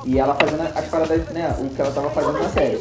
e 0.05 0.19
ela 0.19 0.35
fazendo 0.35 0.61
as 0.75 0.85
paradas, 0.87 1.27
né? 1.29 1.55
O 1.59 1.69
que 1.69 1.81
ela 1.81 1.91
tava 1.91 2.09
fazendo 2.09 2.33
na 2.39 2.49
série. 2.49 2.79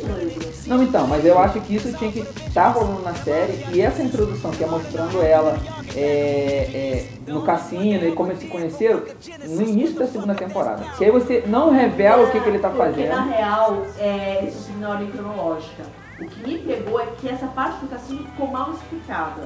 Não, 0.66 0.82
então, 0.82 1.06
mas 1.06 1.24
eu 1.24 1.38
acho 1.38 1.60
que 1.60 1.76
isso 1.76 1.92
tinha 1.94 2.10
que 2.10 2.20
estar 2.46 2.68
rolando 2.68 3.02
na 3.02 3.14
série 3.14 3.66
e 3.72 3.80
essa 3.80 4.02
introdução 4.02 4.50
que 4.50 4.64
é 4.64 4.66
mostrando 4.66 5.22
ela 5.22 5.56
é, 5.94 7.06
é, 7.26 7.30
no 7.30 7.42
cassino 7.42 8.06
e 8.06 8.12
como 8.12 8.30
eles 8.30 8.40
se 8.42 8.48
conheceram 8.48 9.02
no 9.46 9.62
início 9.62 9.94
da 9.98 10.06
segunda 10.06 10.34
temporada. 10.34 10.84
Que 10.98 11.04
aí 11.04 11.10
você 11.10 11.44
não 11.46 11.70
revela 11.70 12.24
o 12.26 12.30
que, 12.30 12.40
que 12.40 12.48
ele 12.48 12.58
tá 12.58 12.68
Porque 12.70 13.06
na 13.06 13.16
fazendo. 13.16 13.30
real, 13.30 13.82
é, 13.98 14.44
isso 14.44 14.70
na 14.80 14.90
ordem 14.90 15.08
cronológica. 15.10 15.82
O 16.20 16.26
que 16.26 16.46
me 16.46 16.58
pegou 16.58 17.00
é 17.00 17.06
que 17.20 17.28
essa 17.28 17.46
parte 17.48 17.80
do 17.80 17.88
cassino 17.88 18.24
ficou 18.24 18.46
mal 18.46 18.70
explicada. 18.72 19.42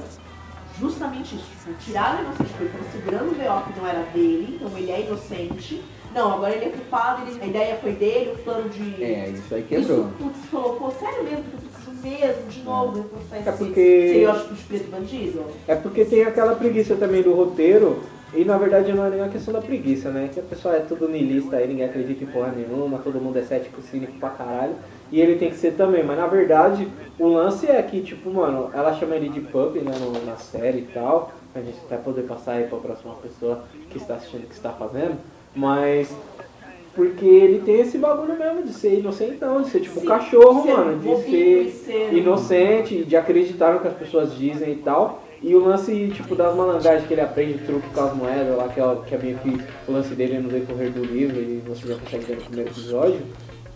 Justamente 0.79 1.35
isso, 1.35 1.45
tipo, 1.49 1.73
tiraram 1.79 2.19
a 2.19 2.21
inocente, 2.21 2.49
porque 2.57 2.77
ele 2.77 2.85
segurando 2.91 3.31
o 3.31 3.35
B.O. 3.35 3.61
que 3.73 3.79
não 3.79 3.87
era 3.87 3.99
dele, 4.13 4.59
então 4.61 4.77
ele 4.77 4.91
é 4.91 5.01
inocente. 5.01 5.83
Não, 6.15 6.33
agora 6.33 6.55
ele 6.55 6.65
é 6.65 6.69
culpado, 6.69 7.21
ele- 7.29 7.41
a 7.41 7.45
ideia 7.45 7.75
foi 7.75 7.91
dele, 7.91 8.31
o 8.33 8.37
plano 8.43 8.69
de. 8.69 9.03
É, 9.03 9.29
isso 9.29 9.53
aí 9.53 9.63
quebrou. 9.63 9.99
Isso, 9.99 10.13
putz, 10.17 10.77
pô, 10.77 10.91
sério 10.91 11.23
mesmo 11.23 11.43
que 11.43 11.53
eu 11.53 11.59
preciso 11.59 12.01
mesmo, 12.01 12.47
de 12.49 12.61
novo, 12.63 12.91
do 12.93 13.03
processo 13.09 13.49
É 13.49 13.51
porque- 13.51 13.81
estereótipo 13.81 14.53
de 14.55 14.63
preto 14.63 14.89
bandido? 14.91 15.43
É 15.67 15.75
porque 15.75 16.05
tem 16.05 16.23
aquela 16.23 16.55
preguiça 16.55 16.95
também 16.95 17.21
do 17.21 17.33
roteiro, 17.33 18.01
e 18.33 18.43
na 18.45 18.57
verdade 18.57 18.91
não 18.93 19.05
é 19.05 19.09
nem 19.09 19.19
uma 19.21 19.29
questão 19.29 19.53
da 19.53 19.61
preguiça, 19.61 20.09
né? 20.09 20.29
Que 20.33 20.39
a 20.39 20.43
pessoa 20.43 20.75
é 20.75 20.79
tudo 20.79 21.07
niilista 21.09 21.57
aí, 21.57 21.67
ninguém 21.67 21.85
acredita 21.85 22.23
em 22.23 22.27
porra 22.27 22.53
nenhuma, 22.55 22.99
todo 22.99 23.19
mundo 23.19 23.37
é 23.37 23.43
cético, 23.43 23.81
cínico 23.81 24.13
pra 24.13 24.29
caralho. 24.29 24.75
E 25.11 25.19
ele 25.19 25.35
tem 25.35 25.49
que 25.49 25.55
ser 25.57 25.71
também, 25.73 26.03
mas 26.03 26.17
na 26.17 26.27
verdade 26.27 26.87
o 27.17 27.27
lance 27.27 27.65
é 27.67 27.81
que, 27.81 28.01
tipo, 28.01 28.29
mano, 28.29 28.69
ela 28.73 28.93
chama 28.93 29.15
ele 29.15 29.29
de 29.29 29.41
pup, 29.41 29.75
né, 29.79 29.91
no- 29.99 30.25
na 30.25 30.37
série 30.37 30.79
e 30.79 30.87
tal, 30.93 31.31
a 31.55 31.59
gente 31.59 31.77
até 31.85 31.97
poder 31.97 32.21
passar 32.23 32.53
aí 32.53 32.65
pra 32.65 32.77
próxima 32.77 33.15
pessoa 33.15 33.63
que 33.89 33.97
está 33.97 34.15
assistindo 34.15 34.43
o 34.43 34.47
que 34.47 34.53
está 34.53 34.69
fazendo, 34.71 35.15
mas 35.55 36.15
porque 36.95 37.25
ele 37.25 37.59
tem 37.59 37.79
esse 37.81 37.97
bagulho 37.97 38.37
mesmo 38.37 38.63
de 38.63 38.73
ser 38.73 38.99
inocentão, 38.99 39.61
de 39.61 39.69
ser 39.69 39.79
tipo 39.79 39.99
Sim, 39.99 40.05
cachorro, 40.05 40.63
ser 40.63 40.73
mano, 40.73 40.99
de 40.99 41.23
ser 41.23 41.69
ser- 41.85 42.13
inocente, 42.13 43.03
de 43.03 43.15
acreditar 43.15 43.73
no 43.73 43.79
que 43.79 43.87
as 43.87 43.93
pessoas 43.93 44.35
dizem 44.35 44.73
e 44.73 44.75
tal. 44.77 45.23
E 45.41 45.55
o 45.55 45.63
lance, 45.63 46.09
tipo, 46.13 46.35
das 46.35 46.53
malandragens 46.53 47.07
que 47.07 47.13
ele 47.13 47.21
aprende, 47.21 47.59
truque 47.59 47.87
com 47.93 48.01
as 48.01 48.13
moedas 48.13 48.57
lá, 48.57 48.67
que 48.67 48.79
é, 48.81 48.95
que 49.07 49.15
é 49.15 49.17
meio 49.17 49.37
que 49.37 49.61
o 49.87 49.91
lance 49.93 50.13
dele 50.13 50.37
no 50.39 50.49
decorrer 50.49 50.91
do 50.91 51.01
livro, 51.03 51.39
e 51.39 51.63
você 51.65 51.87
já 51.87 51.95
consegue 51.95 52.25
ver 52.25 52.35
no 52.35 52.41
primeiro 52.41 52.69
episódio. 52.71 53.21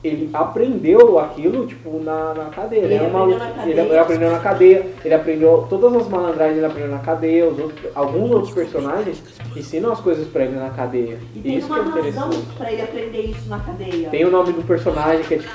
Ele 0.03 0.29
aprendeu 0.33 1.17
aquilo, 1.17 1.65
tipo, 1.65 2.01
na, 2.03 2.33
na 2.33 2.45
cadeia. 2.45 2.81
Ele 2.81 2.95
é 2.95 3.01
uma- 3.03 3.21
aprendeu 3.23 3.39
na 3.39 3.45
ele- 3.45 3.53
cadeia. 3.55 3.81
ele 3.83 3.97
aprendeu 3.97 4.31
na 4.31 4.39
cadeia, 4.39 4.85
ele 5.05 5.13
aprendeu 5.13 5.67
todas 5.69 5.95
as 5.95 6.07
malandragens, 6.09 6.57
ele 6.57 6.65
aprendeu 6.65 6.91
na 6.91 6.99
cadeia, 6.99 7.47
os 7.47 7.57
outros- 7.57 7.85
alguns 7.95 8.31
outros 8.31 8.53
personagens 8.53 9.23
ensinam 9.55 9.93
as 9.93 10.01
coisas 10.01 10.27
pra 10.27 10.43
ele 10.43 10.57
na 10.57 10.69
cadeia. 10.71 11.19
E 11.33 11.39
tem 11.39 11.57
isso 11.57 11.67
que 11.67 11.79
uma 11.79 11.99
é 11.99 12.01
razão 12.01 12.29
pra 12.57 12.71
ele 12.71 12.81
aprender 12.81 13.21
isso 13.21 13.47
na 13.49 13.59
cadeia. 13.59 14.09
Tem 14.09 14.25
o 14.25 14.31
nome 14.31 14.51
do 14.51 14.61
personagem 14.63 15.23
que 15.23 15.35
é 15.35 15.37
tipo. 15.37 15.53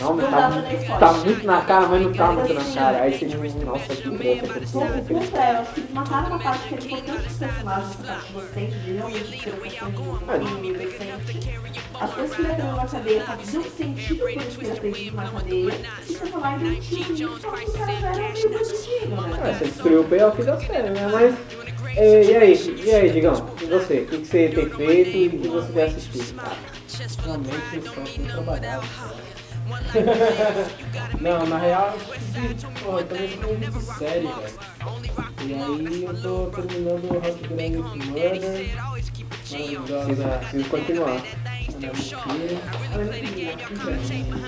Não 0.00 0.16
tá, 0.18 0.98
tá 0.98 1.12
muito 1.12 1.46
na 1.46 1.60
cara, 1.62 1.86
mas 1.86 2.02
não 2.02 2.12
tá 2.12 2.32
muito 2.32 2.52
na 2.52 2.64
cara. 2.64 3.02
Aí 3.02 3.16
você 3.16 3.26
diz, 3.26 3.54
nossa, 3.64 3.94
que 3.94 4.02
que 4.02 4.08
como 4.08 4.22
é, 4.22 4.26
eu 4.26 4.32
acho 4.34 5.02
que 5.06 5.12
eles 5.12 5.92
mataram 5.94 6.26
uma 6.28 6.38
parte 6.40 6.68
que 6.68 6.74
é 6.74 6.78
importante 6.78 7.22
dos 7.22 7.36
personagens, 7.38 7.96
parte 7.96 8.30
inocente, 8.30 8.76
de 8.80 8.92
realmente 8.92 9.40
ser 9.40 9.50
de 9.52 9.84
um 9.84 9.92
pouquinho 9.92 10.74
decente. 10.78 11.60
As 12.00 12.12
coisas 12.12 12.36
que 12.36 12.42
ele 12.42 12.50
aprendeu 12.52 12.76
na 12.76 12.86
cadeia 12.86 13.22
faziam 13.36 13.64
sentido 13.64 14.18
por 14.18 14.30
isso 14.30 14.58
que 14.58 14.64
ele 14.64 14.72
aprendeu 14.72 15.12
na 15.14 15.30
cadeia. 15.30 15.72
E 16.08 16.12
você 16.12 16.26
falar 16.26 16.48
ainda 16.48 16.64
não 16.64 16.80
tinha 16.80 17.12
isso, 17.12 17.40
só 17.40 17.50
que 17.50 17.64
o 17.64 17.72
cara 17.72 17.92
era 17.92 18.08
É, 18.08 18.28
né? 19.08 19.58
você 19.58 19.64
destruiu 19.64 20.00
o 20.00 20.04
payoff 20.04 20.42
da 20.42 20.60
série, 20.60 20.90
né? 20.90 21.08
Mas. 21.12 21.34
é, 21.96 22.24
e 22.24 22.36
aí, 22.36 22.84
e 22.84 22.90
aí, 22.90 23.10
Digão? 23.10 23.50
E 23.60 23.66
você? 23.66 24.00
O 24.00 24.06
que, 24.06 24.18
que 24.18 24.26
você 24.26 24.48
tem 24.48 24.68
feito 24.70 25.16
e 25.16 25.26
o 25.28 25.40
que 25.40 25.48
você 25.48 25.72
tem 25.72 25.82
assistido? 25.84 26.40
Realmente 27.24 27.76
eu 27.76 27.82
só 27.82 28.32
trabalhar. 28.32 28.82
Não, 31.20 31.44
na 31.46 31.58
real, 31.58 31.98
porra, 32.84 33.00
eu 33.00 33.06
também 33.06 33.36
tô 33.36 33.46
muito 33.48 33.80
sério, 33.80 34.28
velho. 34.28 34.54
E 35.44 35.54
aí 35.54 36.04
eu 36.04 36.22
tô 36.22 36.46
terminando 36.62 37.04
o 37.04 37.16
Hot 37.18 37.48
Grand 37.48 37.78
Murder. 38.06 38.76
Preciso, 39.46 40.68
continuar. 40.68 41.22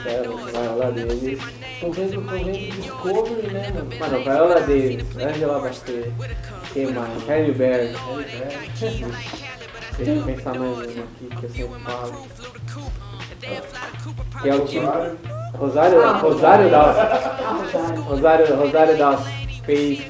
Sério, 0.02 0.36
Viola 0.46 0.90
Davis. 0.92 1.38
Tô 1.80 1.92
vendo, 1.92 2.14
tô 2.14 2.30
vendo 2.32 2.52
Discovery, 2.80 3.46
né, 3.52 3.70
mano? 3.72 3.90
Mano, 4.00 4.24
Viola 4.24 4.60
Davis, 4.60 5.16
Angela 5.16 5.60
Bassett, 5.60 6.12
quem 6.72 6.86
mais? 6.92 7.28
Halle 7.28 7.52
Berry. 7.52 7.94
Deixa 9.96 10.10
eu 10.10 10.24
pensar 10.24 10.54
mais 10.58 10.94
uma 10.94 11.04
aqui 11.04 11.26
que 11.28 11.44
eu 11.44 11.50
sempre 11.50 11.80
falo. 11.80 12.26
Que 14.42 14.48
é 14.48 14.54
o 14.54 14.66
que? 14.66 14.78
Rosário, 15.56 16.18
Rosário 16.18 16.70
Dawson. 16.70 17.00
Ah, 17.00 17.52
Rosário. 17.68 18.02
Rosário, 18.02 18.56
Rosário 18.56 18.98
Dawson 18.98 19.24
fez 19.64 20.02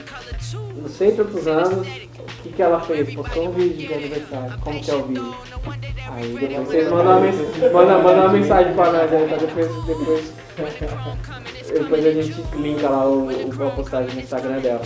não 0.76 0.88
sei 0.88 1.12
quantos 1.12 1.46
anos. 1.46 2.07
O 2.28 2.42
que, 2.42 2.48
que 2.50 2.62
ela 2.62 2.80
fez? 2.80 3.14
Postou 3.14 3.48
um 3.48 3.50
vídeo 3.52 3.88
de 3.88 3.94
aniversário. 3.94 4.58
Como 4.60 4.80
que 4.80 4.90
é 4.90 4.94
o 4.94 5.02
vídeo? 5.04 5.34
Aí 6.10 6.36
depois 6.38 6.68
vocês 6.68 6.88
mandam 6.90 7.12
uma, 7.12 7.20
mens 7.20 7.36
manda, 7.72 7.98
manda 7.98 8.20
uma 8.20 8.28
mensagem 8.28 8.74
pra 8.74 8.92
nós 8.92 9.12
aí, 9.12 9.28
tá? 9.28 9.36
Depois, 9.36 9.68
depois, 9.86 10.34
depois 11.72 12.06
a 12.06 12.12
gente 12.12 12.34
linka 12.56 12.88
lá 12.88 13.06
o, 13.06 13.28
o, 13.28 13.66
a 13.66 13.70
postagem 13.70 14.14
no 14.14 14.20
Instagram 14.20 14.60
dela. 14.60 14.82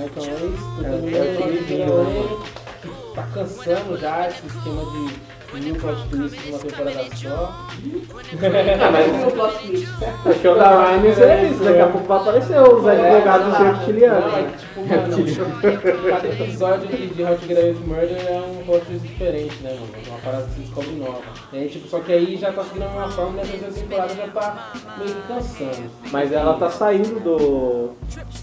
Ace, 0.00 0.14
tô 0.14 0.84
É, 0.84 0.88
é 0.88 1.34
terminando 1.36 1.40
o 1.40 1.58
o 1.60 1.64
que 1.64 1.74
Hot 1.74 1.84
viu, 1.84 1.86
Grand 1.86 2.04
né? 2.04 2.36
que 2.82 3.14
tá 3.14 3.22
cansando 3.34 3.98
já 3.98 4.28
esse 4.28 4.46
esquema 4.46 4.82
de 4.84 5.29
mil 5.58 5.74
plot 5.76 6.08
twists 6.10 6.46
numa 6.46 6.58
temporada 6.58 7.16
só. 7.16 7.66
Ah, 7.66 8.90
Mas 8.92 9.08
mas 9.10 9.26
o 9.26 9.30
plot 9.32 9.58
twist. 9.58 9.88
o 10.26 10.42
show 10.42 10.54
da 10.54 10.90
Rhymes 10.92 11.18
é 11.18 11.44
isso, 11.46 11.64
daqui 11.64 11.80
a 11.80 11.86
pouco 11.88 12.06
vai 12.06 12.18
aparecer 12.18 12.60
os 12.60 12.86
advogados 12.86 13.46
do 13.46 13.56
ser 13.56 13.62
reptiliano. 13.64 14.20
Não, 14.20 14.38
é 14.38 14.42
que, 14.44 14.58
tipo, 14.58 14.80
mano, 14.80 16.10
cada 16.10 16.28
episódio 16.28 16.88
de, 16.88 17.06
de 17.08 17.24
Hot 17.24 17.46
Graves 17.46 17.78
Murder 17.80 18.26
é 18.28 18.40
um 18.40 18.64
plot 18.64 18.84
twist 18.86 19.06
diferente, 19.08 19.56
né, 19.62 19.70
mano? 19.74 19.88
Uma 20.08 20.18
parada 20.18 20.44
que 20.44 20.50
se 20.54 20.60
descobre 20.60 20.90
nova. 20.92 21.20
E 21.52 21.58
aí, 21.58 21.68
tipo, 21.68 21.88
só 21.88 21.98
que 22.00 22.12
aí 22.12 22.36
já 22.36 22.52
tá 22.52 22.62
seguindo 22.64 22.84
a 22.84 22.88
mesma 22.88 23.08
forma, 23.08 23.32
né? 23.32 23.42
terceira 23.42 23.72
temporada 23.72 24.14
já 24.14 24.28
tá 24.28 24.72
meio 24.98 25.14
que 25.14 25.22
cansando. 25.28 25.90
Mas 26.12 26.32
ela 26.32 26.54
tá 26.54 26.70
saindo 26.70 27.20
do. 27.20 27.90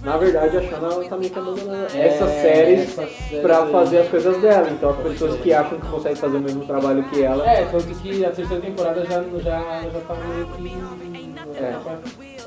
Na 0.04 0.18
verdade, 0.18 0.58
a 0.58 0.62
Shana 0.62 0.88
ela 0.94 1.04
tá 1.06 1.18
meio 1.18 1.32
que 1.32 1.40
abandonando 1.40 1.86
essas 1.86 2.30
É, 2.30 2.42
séries 2.42 2.80
essa 2.98 3.08
série 3.08 3.42
pra 3.42 3.66
fazer 3.68 4.00
as 4.00 4.08
coisas 4.10 4.38
dela. 4.42 4.70
Então 4.70 4.90
as 4.90 4.98
pessoas 4.98 5.40
que 5.42 5.54
acham 5.54 5.80
que 5.80 5.88
conseguem 5.88 6.16
fazer 6.18 6.38
o 6.38 6.42
mesmo 6.42 6.66
trabalho 6.66 6.97
que 7.04 7.24
ela. 7.24 7.50
É, 7.50 7.66
tanto 7.66 7.86
que 7.96 8.26
a 8.26 8.32
terceira 8.32 8.62
temporada 8.62 9.06
já, 9.06 9.24
já, 9.40 9.82
já 9.90 10.00
tá 10.08 10.16
meio 10.16 10.48
que. 10.48 10.88
É. 11.56 11.76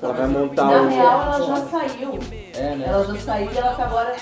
Ela 0.02 0.12
vai 0.14 0.26
montar 0.28 0.64
Na 0.64 0.82
o. 0.82 0.88
real, 0.88 1.22
ela 1.34 1.46
já 1.46 1.56
saiu. 1.66 2.18
É, 2.54 2.74
né? 2.76 2.84
Ela 2.86 3.04
já 3.04 3.16
saiu 3.16 3.50
e 3.52 3.58
ela 3.58 3.74
tá 3.74 3.84
agora. 3.84 4.16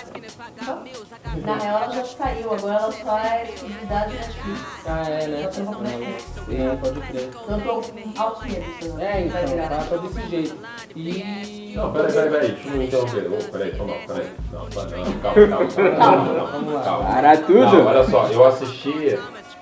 Na 1.45 1.55
real, 1.57 1.83
ela 1.85 1.95
já 1.95 2.05
saiu, 2.05 2.53
agora 2.53 2.75
ela 2.75 2.93
só 2.93 3.19
é 3.19 3.45
exclusividade 3.45 4.13
Netflix. 4.15 4.61
Ah, 4.87 5.03
é, 5.09 5.27
né? 5.27 5.43
Ela. 5.43 6.73
É, 6.73 6.77
pode 6.77 7.01
crer. 7.01 7.29
Então 7.29 7.83
altos 8.17 8.45
medos. 8.45 8.95
né? 8.95 9.19
É, 9.19 9.27
então, 9.27 9.47
virar. 9.47 9.69
tá, 9.69 9.77
tá 9.85 9.97
desse 9.97 10.29
jeito. 10.29 10.57
E. 10.97 11.73
Não, 11.77 11.93
peraí, 11.93 12.13
peraí, 12.13 12.31
peraí. 12.31 12.53
Deixa 12.53 12.69
eu 12.69 12.77
me 12.79 12.85
interromper. 12.87 13.33
Ô, 13.33 13.53
Peraí, 13.53 13.71
calma, 13.77 13.95
peraí. 14.07 14.31
Não, 14.53 14.61
não, 14.61 14.69
calma, 14.71 15.49
calma, 15.49 15.69
calma. 15.69 15.97
Calma. 15.97 16.83
Calma. 16.83 17.05
Para 17.13 17.37
tudo. 17.37 17.59
Não, 17.61 17.87
olha 17.87 18.05
só, 18.05 18.27
eu 18.29 18.45
assisti 18.47 19.19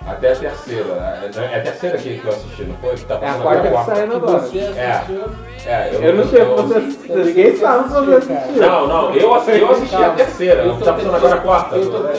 até 0.06 0.32
a 0.32 0.36
terceira. 0.36 1.20
É 1.52 1.56
a 1.58 1.62
terceira 1.62 1.98
que 1.98 2.18
que 2.18 2.24
eu 2.26 2.32
assisti, 2.32 2.62
não 2.64 2.76
foi? 2.76 2.96
Tá 2.96 3.14
É 3.14 3.16
a 3.16 3.20
passando 3.20 3.42
quarta 3.42 3.68
agora 3.68 3.84
que 3.84 3.90
saindo 3.94 4.10
Que 4.10 4.16
agora. 4.16 4.38
você 4.38 4.58
assistiu. 4.58 5.24
É, 5.66 5.90
eu, 5.94 6.02
Eu 6.02 6.14
não 6.16 6.28
sei, 6.28 6.44
você 6.44 6.78
assistiu. 6.78 7.16
Ninguém 7.24 7.56
sabe 7.56 7.88
se 7.88 7.94
você 7.94 8.12
assistiu. 8.32 8.62
Não, 8.62 8.86
não, 8.86 9.14
eu 9.14 9.34
assisti, 9.34 9.60
eu 9.60 9.70
assisti 9.70 9.94
a 9.96 10.10
terceira. 10.10 10.62
Eu 10.62 10.76
tô 10.78 10.84
Tá 10.84 10.92
passando 10.92 11.14
agora 11.16 11.34
a 11.34 11.38
quarta. 11.40 11.76
Eu 11.76 11.90
tô, 11.90 11.96
agora, 11.96 12.16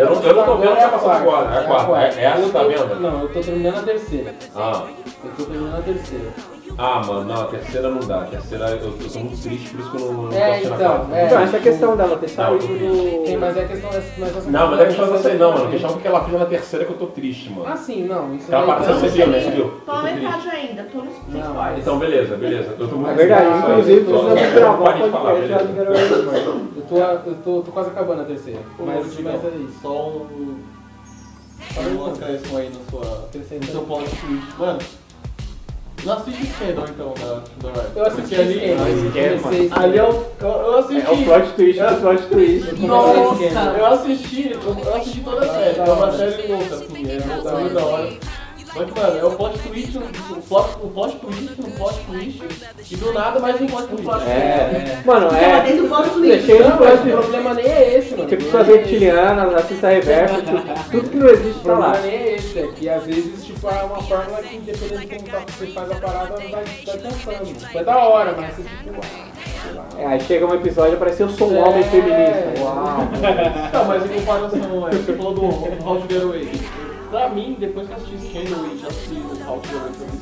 Eu 0.00 0.10
não, 0.10 0.22
eu 0.22 0.34
não 0.34 0.44
tô 0.44 0.56
vendo 0.56 0.72
o 0.72 0.76
que 0.76 0.82
tá 0.82 0.88
passando 0.88 1.10
agora. 1.12 1.54
É 1.54 1.58
a 1.58 1.62
quarta. 1.64 1.92
É 2.20 2.24
Eu 2.24 2.28
essa, 2.30 2.40
tô- 2.42 2.48
tá 2.50 2.62
vendo? 2.64 3.00
Não, 3.00 3.20
eu 3.22 3.28
tô 3.28 3.40
terminando 3.40 3.78
a 3.78 3.82
terceira. 3.82 4.34
Ah, 4.54 4.82
Eu 5.24 5.30
tô 5.36 5.44
terminando 5.44 5.78
a 5.78 5.82
terceira. 5.82 6.24
Ah, 6.78 7.02
mano, 7.06 7.24
não, 7.24 7.42
a 7.42 7.44
terceira 7.46 7.90
não 7.90 8.00
dá. 8.00 8.22
A 8.22 8.24
terceira 8.24 8.70
eu, 8.70 8.94
eu 9.00 9.10
sou 9.10 9.22
muito 9.22 9.42
triste, 9.42 9.70
por 9.70 9.80
isso 9.80 9.90
que 9.90 9.96
eu 9.96 10.00
não, 10.12 10.22
não 10.24 10.32
É, 10.32 10.46
tô 10.46 10.52
a 10.52 10.58
então, 10.76 10.76
quarta. 10.78 11.14
é. 11.16 11.26
Então, 11.26 11.40
essa 11.40 11.58
questão 11.58 11.96
dela 11.96 12.16
ter 12.16 12.26
Não, 12.28 12.34
saído 12.34 12.64
eu- 12.72 12.78
do. 13.20 13.26
Sim, 13.26 13.36
mas 13.36 13.56
é 13.56 13.64
questão 13.66 13.90
dessa. 13.90 14.12
Mas 14.18 14.36
essa 14.36 14.50
Não, 14.50 14.70
mas 14.70 14.80
é 14.80 14.86
questão 14.86 15.12
dessa 15.12 15.28
aí 15.28 15.38
não, 15.38 15.52
mano. 15.52 15.64
A 15.66 15.70
questão 15.70 15.90
é 15.90 15.92
porque 15.92 16.08
ela 16.08 16.24
fez 16.24 16.38
na 16.38 16.46
terceira 16.46 16.84
que 16.86 16.92
eu 16.92 16.96
tô 16.98 17.06
triste, 17.06 17.50
mano. 17.50 17.66
Ah, 17.68 17.76
sim, 17.76 18.04
não. 18.04 18.34
Isso 18.34 18.52
Ela 18.54 18.60
daí- 18.66 18.70
apareceu, 18.74 18.94
você 19.00 19.08
viu, 19.08 19.26
né? 19.26 19.40
Você 19.40 19.50
viu? 19.50 19.70
Tô 19.84 19.92
na 19.92 19.98
tô 19.98 20.04
metade 20.04 20.48
ainda, 20.48 20.82
tô 20.84 20.98
nos 20.98 21.14
Não, 21.14 21.24
principais. 21.30 21.78
Então, 21.78 21.98
beleza, 21.98 22.36
beleza. 22.36 22.76
Eu 22.78 22.88
tô 22.88 22.96
muito 22.96 23.10
É 23.10 23.14
verdade, 23.14 23.46
triste. 23.50 23.70
inclusive 23.70 24.04
Só- 24.04 24.10
precisamos 24.10 24.40
só- 24.40 24.54
gravar 24.60 24.84
parei 24.84 25.02
um 25.02 25.04
de 25.06 25.10
falar, 25.10 25.30
podcast 25.34 25.48
já 25.48 25.58
beleza. 25.58 25.72
liberou 25.72 25.94
isso, 25.94 26.26
mano. 26.26 26.68
Eu 26.76 26.82
tô, 26.82 26.96
eu 27.30 27.34
tô, 27.44 27.60
tô 27.62 27.72
quase 27.72 27.90
acabando 27.90 28.22
a 28.22 28.24
terceira. 28.24 28.60
Mas, 28.78 28.88
Ô, 28.88 28.92
mas 29.00 29.06
é 29.12 29.16
Digão, 29.16 29.34
isso. 29.64 29.78
Só 29.82 30.08
um. 30.08 30.56
Só 31.74 31.80
um 31.82 32.06
acréscimo 32.12 32.58
aí 32.58 32.70
no, 32.70 32.90
sua, 32.90 33.28
no 33.32 33.64
seu 33.66 33.82
plot 33.82 34.04
twist. 34.10 34.58
Mano, 34.58 34.78
não 36.04 36.12
assiste 36.14 36.46
Scandal 36.46 36.84
então 36.88 37.14
da, 37.14 37.68
da 37.68 37.80
Riot. 37.82 37.96
Eu 37.96 38.06
assisti 38.06 38.34
ali, 38.34 38.74
Não, 38.74 38.84
ali, 38.84 39.40
comecei- 39.40 39.70
ali 39.72 39.98
eu, 39.98 40.32
assisti. 40.78 41.06
É 41.06 41.10
o 41.10 41.24
plot 41.24 41.48
twist 41.56 41.80
do 41.80 42.00
plot 42.00 42.22
twist. 42.24 42.72
Nossa! 42.86 43.60
Eu 43.78 43.86
assisti, 43.86 44.50
eu, 44.52 44.76
eu 44.84 44.94
assisti 44.96 45.20
toda 45.20 45.44
a 45.44 45.48
série. 45.48 45.78
É 45.78 45.82
uma 45.92 46.12
série 46.12 46.48
louca, 46.48 46.74
assim, 46.74 46.84
é 47.08 47.24
muito 47.60 47.74
da 47.74 47.84
hora. 47.84 48.10
Só 48.72 48.84
que, 48.84 49.00
mano, 49.00 49.18
é 49.18 49.24
o 49.24 49.30
plot 49.32 49.58
twist, 49.58 49.98
o 49.98 50.42
plot, 50.42 50.68
o 50.82 50.88
plot 50.90 51.16
twist, 51.16 51.60
no 51.60 51.70
plot 51.72 51.94
twist, 52.06 52.42
e 52.90 52.96
do 52.96 53.12
nada 53.12 53.40
mais 53.40 53.60
um 53.60 53.66
plot 53.66 53.86
twist. 53.88 54.08
É. 54.28 55.02
Mano, 55.04 55.28
Tava 55.28 55.40
é. 55.42 55.60
dentro 55.62 55.82
do 55.82 55.88
plot 55.88 56.10
twist. 56.10 56.46
Não, 56.52 56.58
mas 56.58 56.74
o 56.74 56.76
plot 56.78 57.10
problema 57.22 57.54
nem 57.54 57.64
é 57.66 57.98
esse, 57.98 58.14
mano. 58.14 58.28
Tipo 58.28 58.44
O 58.44 58.50
suas 58.50 58.68
é 58.68 58.72
reptilianas, 58.72 59.54
assista 59.54 59.88
reverso, 59.88 60.34
tudo, 60.42 60.62
tudo 60.90 61.10
que 61.10 61.16
não 61.16 61.28
existe 61.28 61.58
O 61.58 61.62
tá 61.62 61.72
lá. 61.78 61.90
problema 61.92 62.06
nem 62.06 62.14
é 62.14 62.34
esse, 62.36 62.58
é 62.60 62.66
que 62.68 62.88
às 62.88 63.02
vezes 63.04 63.44
tipo, 63.44 63.68
é 63.68 63.82
uma 63.82 64.02
fórmula 64.02 64.42
que 64.42 64.58
dependendo 64.58 65.00
de 65.00 65.06
como 65.16 65.28
tá- 65.30 65.42
você 65.58 65.66
faz 65.66 65.90
a 65.90 65.94
parada, 65.96 66.34
vai, 66.36 66.50
vai 66.50 66.98
cansando. 66.98 67.44
Tipo, 67.46 67.78
é 67.78 67.84
da 67.84 67.98
hora, 67.98 68.34
mas 68.36 68.54
você 68.54 68.62
tipo. 68.62 69.00
É, 69.98 70.06
aí 70.06 70.20
chega 70.20 70.46
um 70.46 70.54
episódio 70.54 70.92
e 70.92 70.96
aparece 70.96 71.22
eu 71.22 71.28
sou 71.28 71.50
um 71.50 71.56
É. 71.56 71.60
homem 71.68 71.82
feminista. 71.84 72.54
Uau. 72.60 73.08
Não, 73.72 73.84
mas 73.84 74.04
em 74.04 74.08
comparação, 74.20 74.88
é, 74.88 74.90
você 74.92 75.12
falou 75.12 75.34
do 75.34 76.08
Get 76.12 76.22
Away. 76.22 76.48
Pra 77.10 77.28
mim, 77.28 77.56
depois 77.58 77.88
que 77.88 77.92
eu 77.92 77.96
assisti 77.96 78.28
Scandal 78.28 78.66
e 78.66 78.78
já 78.78 78.86
assisti 78.86 79.14
o 79.14 79.50
How 79.50 79.58
to 79.58 79.68
Get 79.68 79.80
Away 79.80 79.92
também, 79.92 80.20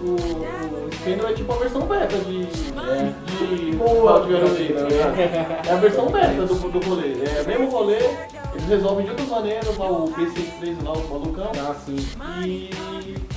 o, 0.00 0.86
o 0.86 0.92
Scandal 0.92 1.30
é 1.30 1.34
tipo 1.34 1.52
a 1.52 1.56
versão 1.56 1.82
beta 1.82 2.18
de, 2.18 2.44
de 2.44 3.76
How 3.80 4.20
to 4.20 4.28
Get 4.28 4.42
Away, 4.42 4.72
tá 4.72 4.82
ligado? 4.82 5.68
É 5.68 5.70
a 5.70 5.76
versão 5.76 6.10
beta 6.10 6.44
do, 6.44 6.54
do 6.54 6.88
rolê. 6.88 7.12
É 7.24 7.42
o 7.42 7.46
mesmo 7.46 7.70
rolê, 7.70 7.98
eles 8.62 8.68
resolvem 8.68 9.04
de 9.04 9.10
outras 9.10 9.28
maneiras, 9.28 9.76
lá 9.76 9.90
o 9.90 10.08
PC3 10.12 10.84
lá, 10.84 10.92
o 10.92 11.08
malucão, 11.10 11.50
Ah, 11.58 11.74
sim. 11.84 11.96
e, 12.46 12.70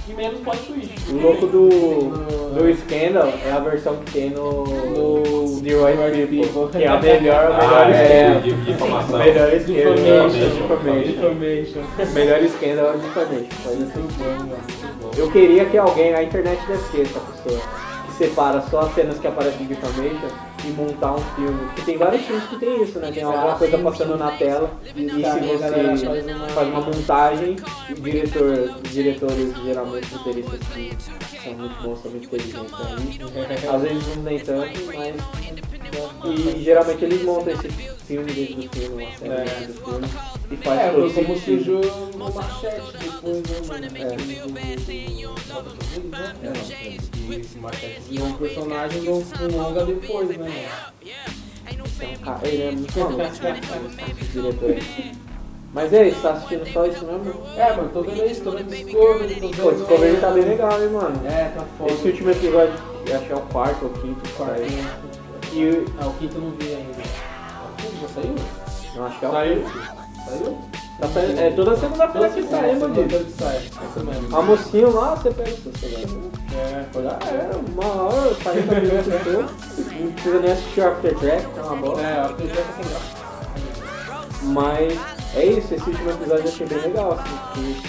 e 0.08 0.14
menos 0.14 0.40
plot 0.42 0.58
twist. 0.60 0.94
O 1.12 1.22
louco 1.22 1.48
do, 1.48 1.70
do 1.70 2.76
Scandal 2.78 3.34
é 3.46 3.52
a 3.52 3.60
versão 3.60 3.96
que 3.98 4.12
tem 4.12 4.30
no, 4.30 4.64
no 4.66 5.62
The 5.62 5.70
Right 5.74 6.28
People, 6.28 6.70
que 6.72 6.84
é 6.84 6.88
a 6.88 7.00
melhor, 7.00 7.52
a 7.52 7.58
melhor 7.58 7.88
Ah, 7.88 7.90
é, 7.90 8.40
de, 8.40 8.52
de 8.54 8.72
informação. 8.72 9.18
Melhor 9.20 9.50
Scandal. 9.60 10.28
Information. 10.28 11.10
Information. 11.10 12.14
Melhor 12.14 12.40
Scandal 12.50 12.94
é 12.94 12.98
Information. 12.98 13.48
Pode 13.64 13.78
ser. 13.78 14.00
Muito 14.00 14.18
bom, 14.18 14.24
mano. 14.26 14.48
Muito 14.48 15.02
bom. 15.02 15.12
Eu 15.18 15.32
queria 15.32 15.66
que 15.66 15.78
alguém, 15.78 16.14
a 16.14 16.24
internet 16.24 16.60
ter 16.68 17.02
essa 17.02 17.20
pessoa, 17.20 17.62
separa 18.18 18.62
só 18.70 18.82
as 18.82 18.94
cenas 18.96 19.20
que 19.20 19.28
aparecem 19.28 19.66
de 19.68 19.74
Information 19.74 20.28
e 20.64 20.68
montar 20.70 21.14
um 21.16 21.20
filme. 21.36 21.60
Porque 21.68 21.82
tem 21.84 21.98
vários 21.98 22.22
filmes 22.26 22.44
que 22.46 22.56
tem 22.58 22.82
isso, 22.84 23.00
né? 23.00 23.12
Tem 23.12 23.24
alguma 23.24 23.56
coisa 23.56 23.78
passando 23.78 24.18
na 24.18 24.32
tela 24.32 24.72
e 24.96 25.10
se 25.10 25.26
a 25.26 25.36
galera 25.60 25.96
você 25.98 26.06
faz 26.54 26.68
uma- 26.70 26.82
montagem 26.82 27.56
e 27.90 27.94
diretor, 27.94 28.76
os 28.84 28.92
diretores 28.92 29.54
geralmente 29.64 30.14
roteiristas 30.16 30.60
que 31.30 31.44
são 31.44 31.54
muito 31.54 31.84
bons, 31.84 32.00
são 32.02 32.12
muito 32.12 32.26
inteligentes 32.26 32.74
aí. 32.74 33.70
Às 33.76 33.82
vezes 33.82 34.16
não 34.16 34.24
nem 34.24 34.40
tanto, 34.40 34.80
mas. 34.88 35.16
E 36.26 36.64
geralmente 36.64 37.06
eles 37.06 37.24
montam 37.24 37.54
esse 37.54 37.70
filme 37.70 38.32
dentro 38.32 38.56
do 38.56 38.70
filme, 38.70 39.04
uma 39.04 39.18
série 39.18 39.32
É. 39.34 39.44
dentro 39.46 39.74
do 39.74 39.84
filme 39.84 40.08
e 40.52 40.58
faz 40.58 40.80
É, 40.82 40.90
todo 40.92 41.14
como 41.14 41.40
sentido. 41.40 41.44
surgiu 41.44 41.82
no 42.18 42.34
Machete 42.34 42.98
depois, 43.02 43.44
né, 43.80 43.90
mano? 43.98 44.02
É. 44.02 44.16
É. 46.48 46.98
E 47.28 47.58
o 47.58 47.62
Machete 47.62 48.02
virou 48.10 48.28
um 48.28 48.34
personagem 48.34 49.10
um 49.10 49.14
um 49.18 49.58
longa 49.62 49.86
depois, 49.86 50.30
né? 50.38 50.70
Ah, 52.28 52.40
ele 52.44 52.62
é 52.64 52.72
muito 52.72 53.00
maluco, 53.00 53.18
né? 53.18 53.60
esse 54.22 54.32
diretor 54.32 54.70
aí. 54.72 55.12
Mas 55.74 55.92
é 55.92 56.08
isso, 56.08 56.22
tá 56.22 56.32
assistindo 56.32 56.72
só 56.72 56.86
isso 56.86 57.04
mesmo? 57.06 57.34
É, 57.58 57.74
mano, 57.76 57.90
tô 57.90 58.02
vendo 58.02 58.26
isso, 58.32 58.42
tô 58.42 58.52
vendo 58.52 58.70
Discovery, 58.70 59.36
tô 59.36 59.48
vendo... 59.48 59.58
Pô, 59.62 59.72
Discovery 59.74 60.18
tá 60.22 60.32
bem 60.32 60.46
legal, 60.46 60.82
hein, 60.82 60.90
mano. 60.90 61.28
É, 61.28 61.46
tá 61.50 61.66
foda. 61.78 61.92
Esse 61.92 62.08
último 62.08 62.32
episódio, 62.32 62.74
eu 63.08 63.16
acho 63.18 63.26
que 63.26 63.34
é 63.34 63.36
o 63.36 63.42
quarto 63.42 63.84
ou 63.86 63.90
quinto, 63.92 64.30
Quarto? 64.38 64.62
E 65.56 65.86
Ah, 66.02 66.08
o 66.08 66.14
quinto 66.16 66.36
eu 66.36 66.42
não 66.42 66.52
vi 66.52 66.76
ainda. 66.76 66.92
O 66.92 67.76
quinto 67.78 67.96
já 68.02 68.08
saiu? 68.10 68.36
eu 68.96 69.06
acho 69.06 69.20
que 69.20 69.26
é 69.26 69.28
o 69.28 69.32
Saiu? 69.32 69.66
Saiu? 70.28 70.58
Tá 71.00 71.08
saindo, 71.10 71.40
é 71.40 71.50
toda 71.52 71.78
segunda-feira 71.78 72.30
que 72.30 72.44
sai, 72.44 72.72
hein, 72.72 72.80
bandido. 72.80 73.26
Almocinho 74.32 74.94
lá, 74.94 75.16
você 75.16 75.32
pega 75.32 75.52
o 75.52 75.58
seu 75.58 75.74
celular. 75.74 76.32
É, 76.54 76.86
foi 76.92 77.04
Já 77.04 77.20
era, 77.30 77.58
uma 77.58 77.86
hora, 78.04 78.36
40 78.36 78.76
minutos 78.82 79.06
de 79.06 79.24
show. 79.24 79.46
Não 80.00 80.12
precisa 80.12 80.40
nem 80.40 80.52
assistir 80.52 80.80
o 80.82 80.88
After 80.88 81.20
Track, 81.20 81.46
tá 81.54 81.62
uma 81.64 81.76
bosta. 81.78 82.02
É, 82.02 82.22
a 82.22 82.30
PJ 82.30 82.56
tá 82.56 82.74
sem 82.74 82.90
graça. 82.90 84.26
Mas 84.44 85.00
é 85.36 85.46
isso, 85.46 85.74
esse 85.74 85.90
último 85.90 86.12
episódio 86.12 86.44
eu 86.46 86.50
achei 86.50 86.68
bem 86.68 86.78
legal, 86.80 87.14
assim, 87.14 87.38
porque 87.54 87.88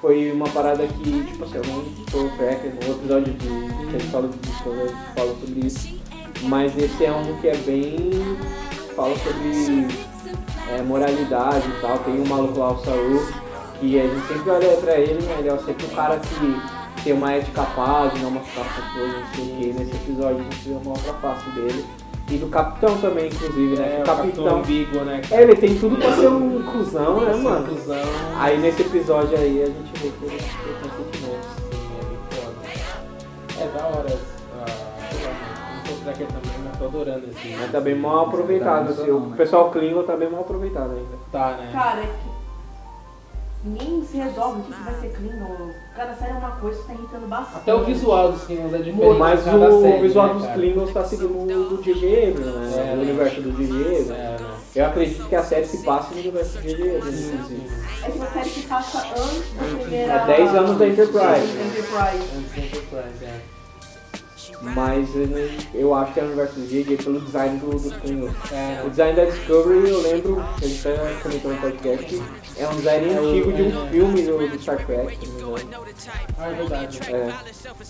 foi 0.00 0.32
uma 0.32 0.48
parada 0.48 0.86
que, 0.86 1.24
tipo 1.24 1.44
assim, 1.44 1.56
eu 1.56 1.64
não 1.66 1.84
sou 2.10 2.26
o 2.26 2.30
Cracker, 2.36 2.72
no 2.74 2.92
episódio 2.94 3.32
de 3.34 3.38
que 3.48 3.96
a 3.96 3.98
gente 3.98 4.10
fala 4.10 4.28
de 4.28 4.38
Discovery, 4.38 4.82
a 4.82 4.86
gente 4.86 5.14
fala 5.14 5.34
sobre 5.40 5.66
isso. 5.66 5.97
Mas 6.42 6.76
esse 6.78 7.04
é 7.04 7.12
um 7.12 7.36
que 7.40 7.48
é 7.48 7.56
bem. 7.56 8.10
fala 8.94 9.14
sobre 9.18 9.88
é, 10.70 10.82
moralidade 10.82 11.68
e 11.68 11.80
tal. 11.80 11.98
Tem 11.98 12.20
um 12.20 12.26
maluco 12.26 12.58
lá, 12.58 12.72
o 12.72 12.84
Saru, 12.84 13.26
que 13.80 13.98
a 14.00 14.02
gente 14.04 14.26
sempre 14.26 14.50
olha 14.50 14.76
pra 14.76 14.98
ele, 14.98 15.22
né? 15.22 15.36
Ele 15.38 15.48
é 15.48 15.58
sempre 15.58 15.86
um 15.86 15.90
cara 15.90 16.18
que 16.18 17.02
tem 17.02 17.12
uma 17.12 17.32
ética 17.32 17.62
paz, 17.62 18.12
de 18.12 18.20
não 18.20 18.30
machucar 18.30 18.66
as 18.66 18.72
pessoas, 18.72 19.12
não 19.12 19.34
sei 19.34 19.44
o 19.44 19.56
que. 19.56 19.72
Nesse 19.78 19.96
episódio 19.96 20.40
a 20.40 20.42
gente 20.42 20.68
vê 20.68 20.74
uma 20.74 20.90
outra 20.90 21.12
face 21.14 21.50
dele. 21.50 21.84
E 22.30 22.36
do 22.36 22.48
capitão 22.48 22.98
também, 22.98 23.28
inclusive, 23.28 23.76
né? 23.76 23.96
É, 23.98 24.02
o 24.02 24.04
capitão. 24.04 24.44
Capitão 24.44 24.62
Bigo, 24.62 24.98
né? 24.98 25.22
É, 25.30 25.42
ele 25.42 25.56
tem 25.56 25.78
tudo 25.78 25.96
pra 25.96 26.12
ser 26.14 26.28
um 26.28 26.62
cuzão, 26.62 27.20
né, 27.22 27.34
mano? 27.34 27.72
Inclusão. 27.72 28.02
Aí 28.38 28.58
nesse 28.58 28.82
episódio 28.82 29.38
aí 29.38 29.62
a 29.62 29.66
gente 29.66 29.92
vê 29.94 30.10
que 30.10 30.24
ele 30.26 30.38
tem 30.38 30.90
sentimentos. 30.90 31.48
Sim, 31.70 31.88
é. 33.58 33.62
É 33.62 33.66
da 33.68 33.86
hora. 33.86 34.37
Também, 36.12 36.58
mas 36.64 36.78
tô 36.78 36.84
adorando 36.86 37.26
esse. 37.30 37.56
Mas 37.56 37.72
tá 37.72 37.80
bem 37.80 37.94
mal 37.94 38.26
aproveitado, 38.26 38.90
assim. 38.90 39.10
O 39.10 39.32
pessoal 39.36 39.70
Klingon 39.70 40.02
tá 40.02 40.16
bem 40.16 40.30
mal 40.30 40.40
aproveitado 40.40 40.92
ainda. 40.92 41.18
Tá, 41.30 41.56
né? 41.58 41.70
Cara, 41.72 42.00
é 42.00 42.06
que 42.06 42.38
nem 43.64 44.04
se 44.04 44.16
resolve 44.16 44.60
o 44.60 44.62
que, 44.64 44.72
que 44.72 44.82
vai 44.82 44.94
ser 44.94 45.08
Klingon. 45.08 45.70
Cada 45.94 46.14
série 46.14 46.30
é 46.30 46.34
uma 46.34 46.52
coisa, 46.52 46.78
isso 46.78 46.86
tá 46.86 46.94
irritando 46.94 47.26
bastante. 47.26 47.56
Até 47.56 47.74
o 47.74 47.84
visual 47.84 48.32
dos 48.32 48.44
Klingons 48.44 48.74
é 48.74 48.78
diferente. 48.78 49.18
Mas 49.18 49.44
cada 49.44 49.68
o 49.68 49.82
série, 49.82 50.02
visual 50.02 50.26
né, 50.26 50.34
dos? 50.34 50.46
Klingons 50.52 50.92
tá 50.92 51.04
seguindo 51.04 51.42
o 51.42 51.46
do. 51.46 51.74
Abrams, 51.80 52.40
né? 52.40 52.90
É, 52.90 52.92
o 52.92 52.96
né? 52.96 53.02
universo 53.02 53.40
do. 53.42 53.50
Abrams. 53.50 54.10
É, 54.10 54.12
né? 54.12 54.36
Eu 54.76 54.86
acredito 54.86 55.28
que 55.28 55.34
a 55.34 55.42
série 55.42 55.64
se 55.64 55.84
passe 55.84 56.14
no 56.14 56.20
universo 56.20 56.58
do 56.58 56.62
J.J. 56.62 57.00
É 58.04 58.08
uma 58.10 58.26
série 58.26 58.50
que 58.50 58.62
passa 58.68 58.98
antes 59.08 59.54
da 59.54 59.78
primeira. 59.80 60.12
É 60.12 60.26
10 60.26 60.54
anos 60.54 60.78
da 60.78 60.86
Enterprise. 60.86 61.58
Enterprise. 61.58 62.36
Antes 62.36 62.52
do 62.52 62.60
Enterprise, 62.60 63.24
é. 63.24 63.40
Mas 64.60 65.08
eu, 65.72 65.94
acho 65.94 66.12
que 66.12 66.20
é 66.20 66.22
o 66.24 66.26
universo 66.26 66.54
do 66.58 66.66
J.J. 66.66 66.96
pelo 66.96 67.20
design 67.20 67.58
do, 67.60 67.70
dos 67.70 67.92
Klingons. 67.94 68.34
É, 68.52 68.82
O 68.84 68.90
design 68.90 69.16
da 69.16 69.24
Discovery, 69.24 69.88
eu 69.88 70.02
lembro, 70.02 70.40
a 70.40 70.66
gente 70.66 70.88
até 70.88 71.14
comentou 71.22 71.52
no 71.52 71.58
podcast, 71.58 72.22
é 72.56 72.68
um 72.68 72.74
design 72.74 73.14
antigo 73.14 73.52
de 73.52 73.62
um 73.62 73.88
filme 73.88 74.22
do, 74.22 74.48
do 74.48 74.60
Star 74.60 74.84
Trek, 74.84 75.16
se 75.26 76.10
ah, 76.38 76.48
é 76.48 76.54
verdade. 76.54 77.00
É. 77.08 77.32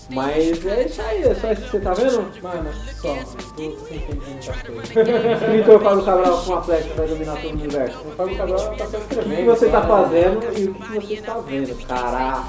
Mas 0.09 0.65
é 0.65 0.85
isso 0.85 1.01
aí, 1.01 1.23
é 1.23 1.35
só 1.35 1.51
isso 1.51 1.61
que 1.63 1.69
você 1.71 1.79
tá 1.79 1.93
vendo? 1.93 2.41
Mano, 2.41 2.69
só, 3.01 3.15
tô 3.15 3.55
sem 3.55 3.71
tempo 3.75 4.13
de 4.13 4.29
muita 4.29 4.53
coisa. 4.53 5.29
O 5.29 5.33
escritor 5.33 5.83
Fábio 5.83 6.05
Cabral 6.05 6.43
com 6.43 6.51
uma 6.51 6.63
flecha 6.63 6.93
vai 6.95 7.07
dominar 7.07 7.35
todo 7.41 7.45
o 7.45 7.53
universo. 7.53 7.99
O 7.99 8.11
Fábio 8.11 8.37
Cabral 8.37 8.75
tá 8.75 8.85
só 8.87 8.97
O 8.97 9.01
escrevendo. 9.01 9.29
que, 9.29 9.35
que 9.35 9.43
você 9.43 9.69
tá 9.69 9.81
fazendo 9.81 10.43
e 10.57 10.63
o 10.65 10.73
que, 10.73 10.99
que 10.99 11.07
você 11.07 11.13
está 11.13 11.37
vendo? 11.39 11.87
Caraca. 11.87 12.45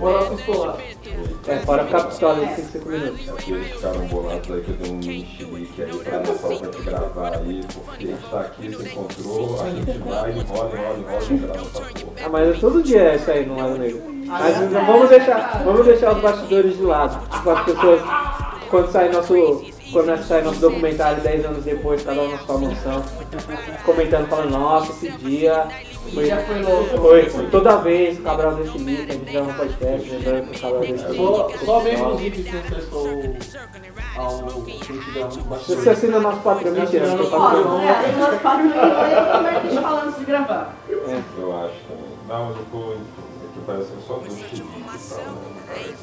Moral 0.00 0.34
escolar. 0.34 0.78
É, 1.46 1.56
fora 1.58 1.84
ficar 1.84 2.04
pistola 2.04 2.44
em 2.44 2.54
5, 2.56 2.68
5 2.72 2.88
minutos. 2.88 3.28
Aqueles 3.28 3.66
ficaram 3.72 4.06
bolados 4.06 4.50
aí 4.50 4.60
que 4.62 4.70
eu 4.70 4.76
dei 4.76 4.92
um 4.92 4.96
mexerique 4.96 5.82
aí 5.82 5.98
pra 5.98 6.18
dar 6.18 6.32
pra 6.32 6.48
gente 6.48 6.82
gravar 6.82 7.36
aí, 7.36 7.60
porque 7.74 8.04
a 8.04 8.06
gente 8.06 8.30
tá 8.30 8.40
aqui, 8.40 8.74
se 8.74 8.82
encontrou, 8.82 9.60
a 9.60 9.70
gente 9.70 9.98
vai, 9.98 10.32
enrola, 10.32 10.70
enrola, 10.74 10.98
enrola 10.98 11.24
e 11.30 11.36
grava 11.36 11.60
essa 11.60 11.80
porra. 11.80 12.12
Ah, 12.24 12.28
mas 12.30 12.60
todo 12.60 12.82
dia 12.82 13.00
é 13.00 13.16
isso 13.16 13.30
aí 13.30 13.44
no 13.44 13.56
Lado 13.56 13.78
Negro. 13.78 14.02
Mas 14.26 14.70
não 14.70 14.80
é. 14.80 14.84
vamos 14.86 15.08
deixar, 15.10 15.62
vamos 15.64 15.86
deixar 15.86 16.16
os 16.16 16.22
bastidores 16.22 16.76
de 16.76 16.82
lado. 16.82 17.28
Tipo, 17.28 17.50
as 17.50 17.64
pessoas, 17.64 18.02
quando 18.70 18.92
sai 18.92 19.08
nosso, 19.10 19.64
quando 19.92 20.24
sai 20.24 20.42
nosso 20.42 20.60
documentário 20.60 21.22
10 21.22 21.44
anos 21.44 21.64
depois, 21.64 22.02
cada 22.02 22.22
um 22.22 22.30
na 22.30 22.38
sua 22.38 22.58
mansão, 22.58 23.04
comentando, 23.84 24.28
falando, 24.28 24.50
nossa, 24.50 24.92
esse 24.92 25.10
dia 25.18 25.68
Foi, 26.14 26.26
Já 26.26 26.38
foi 26.38 26.62
louco. 26.62 26.98
foi 27.30 27.46
toda 27.50 27.76
vez 27.76 28.18
o 28.18 28.22
Cabral 28.22 28.54
desse 28.56 28.78
link, 28.78 29.10
a 29.10 29.12
gente 29.12 29.30
grava 29.32 29.50
um 29.50 29.54
podcast, 29.54 30.10
lembrando 30.10 30.50
que 30.50 30.56
o 30.56 30.60
Cabral 30.60 30.80
desse 30.80 31.02
Só, 31.16 31.46
link. 31.46 31.64
só 31.64 31.80
mesmo 31.82 32.20
itens 32.20 32.46
que 32.46 32.50
você 32.56 32.68
prestou 32.74 33.08
ao 34.16 34.30
Se 35.60 35.76
você 35.76 35.90
assina 35.90 36.20
nosso 36.20 36.40
patrão, 36.40 36.72
mentira, 36.72 37.06
tô 37.16 37.22
Ó, 37.24 37.30
patrão. 37.30 37.80
é, 37.82 38.38
patrulhas 38.38 38.76
aí, 38.76 39.32
como 39.32 39.46
é 39.46 39.50
que 39.52 39.56
a 39.56 39.70
gente 39.70 39.82
fala 39.82 40.02
antes 40.04 40.18
de 40.18 40.24
gravar? 40.24 40.74
Eu 40.88 41.00
acho 41.64 41.74
também. 41.86 42.10
Não, 42.28 42.44
mas 42.46 42.56
eu 42.56 42.64
tô. 42.72 42.78
Aqui 43.50 43.60
parece 43.66 43.88
que 43.90 43.98
é 43.98 44.00
só 44.06 44.14
do 44.14 44.30
xerife 44.30 44.54
e 44.54 44.58
tal, 45.10 45.24
né? 45.24 45.40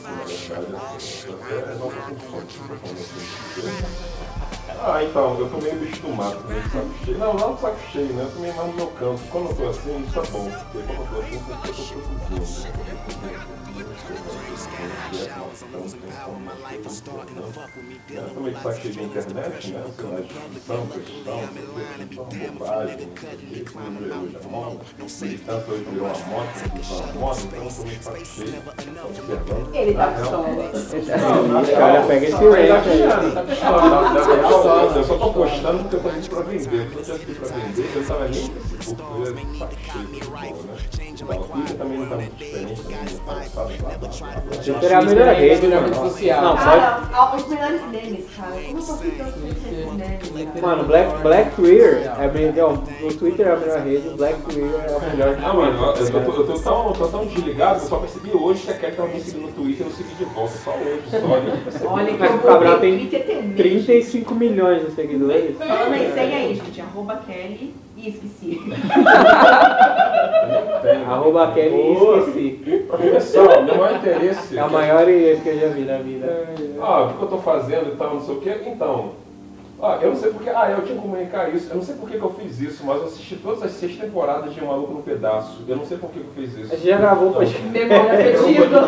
Parece, 0.04 0.50
na 0.52 0.60
verdade, 0.60 0.96
assim, 0.98 1.36
é 1.52 1.76
nova 1.76 2.02
função 2.02 2.42
que 2.42 2.54
você 2.54 2.60
tá 2.60 2.76
falando 2.82 3.00
assim. 3.00 4.47
Ah, 4.70 5.04
então, 5.04 5.40
eu 5.40 5.50
tô 5.50 5.58
meio 5.58 5.76
bicho 5.80 6.02
do 6.02 6.10
mato, 6.16 6.46
meio 6.48 6.62
de 6.62 6.70
saco 6.70 6.90
cheio. 7.06 7.18
Não, 7.18 7.34
não 7.34 7.56
de 7.56 7.62
saco 7.62 7.80
cheio, 7.92 8.14
né? 8.14 8.30
Eu 8.34 8.42
meio 8.42 8.56
mais 8.56 8.68
no 8.70 8.76
meu 8.76 8.88
campo. 8.88 9.22
Quando 9.32 9.50
eu 9.50 9.56
tô 9.56 9.70
assim, 9.70 10.04
isso 10.06 10.20
é 10.20 10.26
bom, 10.28 10.52
porque 10.52 10.88
quando 10.88 11.00
eu 11.00 11.08
tô 11.08 11.22
assim, 11.22 11.36
eu 11.36 11.42
tô 11.42 11.84
produzindo. 12.26 13.57
Eu 18.10 18.30
tô 18.34 18.40
meio 18.40 18.56
de 18.56 18.62
saco 18.64 18.82
cheio 18.82 18.94
de 18.94 19.04
internet, 19.04 19.72
né? 19.72 19.84
Discussão, 19.88 20.88
questão, 20.88 20.88
questão, 20.88 21.42
bobagem, 22.16 22.98
isso 23.52 23.78
virou 23.78 24.32
já 24.32 24.40
moda. 24.50 24.80
Militância 25.22 25.74
hoje 25.74 25.84
virou 25.84 26.08
uma 26.08 26.18
moda, 26.28 26.50
discussão 26.74 27.06
uma 27.06 27.14
moda, 27.14 27.42
então 27.42 27.64
eu 27.64 27.70
tô 27.70 27.84
meio 27.84 27.98
de 27.98 28.04
saco 28.04 28.26
cheio. 28.26 28.64
Ele 29.74 29.94
tá 29.94 30.08
pistola. 30.08 30.48
Olha, 31.84 32.02
pega 32.08 32.26
esse 32.26 32.34
Não, 32.34 32.52
rank 32.52 32.68
tá 32.68 32.78
aí. 32.88 33.02
tá 33.32 33.42
Eu 34.96 35.04
só 35.04 35.18
tô 35.18 35.34
postando 35.34 35.80
porque 35.84 35.96
eu 35.98 36.02
tô 36.02 36.10
indo 36.10 36.30
pra 36.30 36.42
vender. 36.42 37.04
Se 37.04 37.12
eu 37.12 37.20
tivesse 37.20 37.32
ido 37.32 37.40
pra 37.40 37.50
vender, 37.50 37.86
eu 37.96 38.06
tava 38.08 38.28
nem 38.28 38.44
no 38.44 38.62
Facebook, 38.62 39.12
eu 39.12 39.26
ia 39.28 39.34
futebol, 40.16 40.64
né? 40.64 40.78
O 41.20 41.24
também 41.74 41.98
não 41.98 42.08
tá 42.10 42.16
muito 42.16 42.36
diferente, 42.36 42.82
também 42.84 43.50
tá. 43.76 44.58
Twitter 44.64 44.92
é 44.92 44.96
a 44.96 45.02
melhor 45.02 45.36
rede, 45.36 45.68
né, 45.68 45.80
mano? 45.80 45.96
social. 45.96 46.42
Não. 46.42 46.56
Cara, 46.56 47.10
ah, 47.14 47.36
os 47.36 47.48
melhores 47.48 47.82
memes, 47.90 48.26
cara. 48.36 48.52
Como 48.52 48.80
eu 48.80 48.86
com 48.86 49.48
esses 49.48 50.32
memes? 50.32 50.62
Mano, 50.62 50.84
Black, 50.84 51.22
Black 51.22 51.56
Twitter 51.56 52.12
é 52.20 52.28
melhor. 52.28 52.84
O 53.04 53.14
Twitter 53.14 53.48
é 53.48 53.52
a 53.52 53.56
melhor 53.58 53.80
rede, 53.80 54.08
o 54.08 54.16
Black 54.16 54.42
Twitter 54.42 54.80
é 54.80 54.96
a 54.96 55.10
melhor. 55.10 55.38
Ah, 55.44 55.54
mano, 55.54 55.96
eu, 55.96 56.06
eu, 56.06 56.26
tô, 56.26 56.32
eu 56.32 56.48
tô 56.48 56.60
tão, 56.60 56.94
tô 56.94 57.08
tão 57.08 57.26
desligado 57.26 57.80
que 57.80 57.86
eu 57.86 57.90
só 57.90 57.98
percebi 57.98 58.32
hoje 58.32 58.64
que 58.64 58.72
a 58.72 58.74
Kelly 58.76 58.96
tava 58.96 59.10
me 59.10 59.22
seguindo 59.22 59.48
no 59.48 59.52
Twitter 59.54 59.86
e 59.86 59.90
eu 59.90 59.96
segui 59.96 60.16
de 60.16 60.26
volta. 60.26 60.54
Só 60.58 60.72
hoje, 60.72 61.02
só. 61.80 61.88
Olha 61.94 62.12
que 62.12 62.18
Mas 62.18 62.36
o 62.36 62.40
Cabral 62.40 62.80
tem 62.80 62.98
Twitter 62.98 63.26
tem 63.26 63.44
medo. 63.44 63.56
35 63.56 64.36
milhões 64.36 64.86
de 64.86 64.92
seguidores. 64.92 65.58
Falando 65.58 65.94
aí, 65.94 66.12
segue 66.14 66.34
aí, 66.34 66.56
gente. 66.56 66.82
Arroba 66.82 67.22
Kelly. 67.26 67.87
Ih, 67.98 68.10
esqueci. 68.10 68.62
Tem, 70.84 71.04
Arroba 71.10 71.52
Kelly 71.52 71.94
esqueci. 71.94 72.86
Pessoal, 73.12 73.64
meu 73.64 73.76
maior 73.76 73.96
interesse. 73.96 74.58
É 74.58 74.62
a 74.62 74.68
maior 74.68 75.10
IE 75.10 75.40
que 75.42 75.50
eu 75.50 75.60
já 75.60 75.68
vi 75.70 75.82
na 75.82 75.98
vida. 75.98 76.48
Ah, 76.80 77.06
o 77.06 77.14
que 77.14 77.24
eu 77.24 77.28
tô 77.28 77.38
fazendo 77.40 77.94
e 77.94 77.96
tal, 77.96 78.14
não 78.14 78.22
sei 78.22 78.36
o 78.36 78.40
quê. 78.40 78.56
Então, 78.68 79.14
ah, 79.82 80.00
eu 80.02 80.10
não 80.10 80.16
sei 80.18 80.32
porque. 80.32 80.50
Ah, 80.50 80.72
eu 80.72 80.82
tinha 80.84 80.96
que 80.96 81.02
comunicar 81.02 81.54
isso. 81.54 81.68
Eu 81.70 81.76
não 81.76 81.84
sei 81.84 81.96
por 81.96 82.10
que 82.10 82.18
que 82.18 82.24
eu 82.24 82.34
fiz 82.34 82.60
isso, 82.62 82.84
mas 82.86 82.98
eu 82.98 83.06
assisti 83.06 83.36
todas 83.36 83.62
as 83.64 83.72
seis 83.72 83.96
temporadas 83.96 84.54
de 84.54 84.62
Um 84.64 84.68
Maluco 84.68 84.94
no 84.94 85.02
Pedaço. 85.04 85.60
Eu 85.68 85.76
não 85.76 85.86
sei 85.86 85.98
por 85.98 86.10
que 86.12 86.20
que 86.20 86.26
eu 86.26 86.34
fiz 86.48 86.56
A 86.58 86.60
isso. 86.62 86.70
gente 86.78 86.88
já 86.88 86.98
gravou, 86.98 87.30
Não. 87.32 87.38
mas 87.40 87.52
Memória 87.62 88.14
afetiva. 88.14 88.88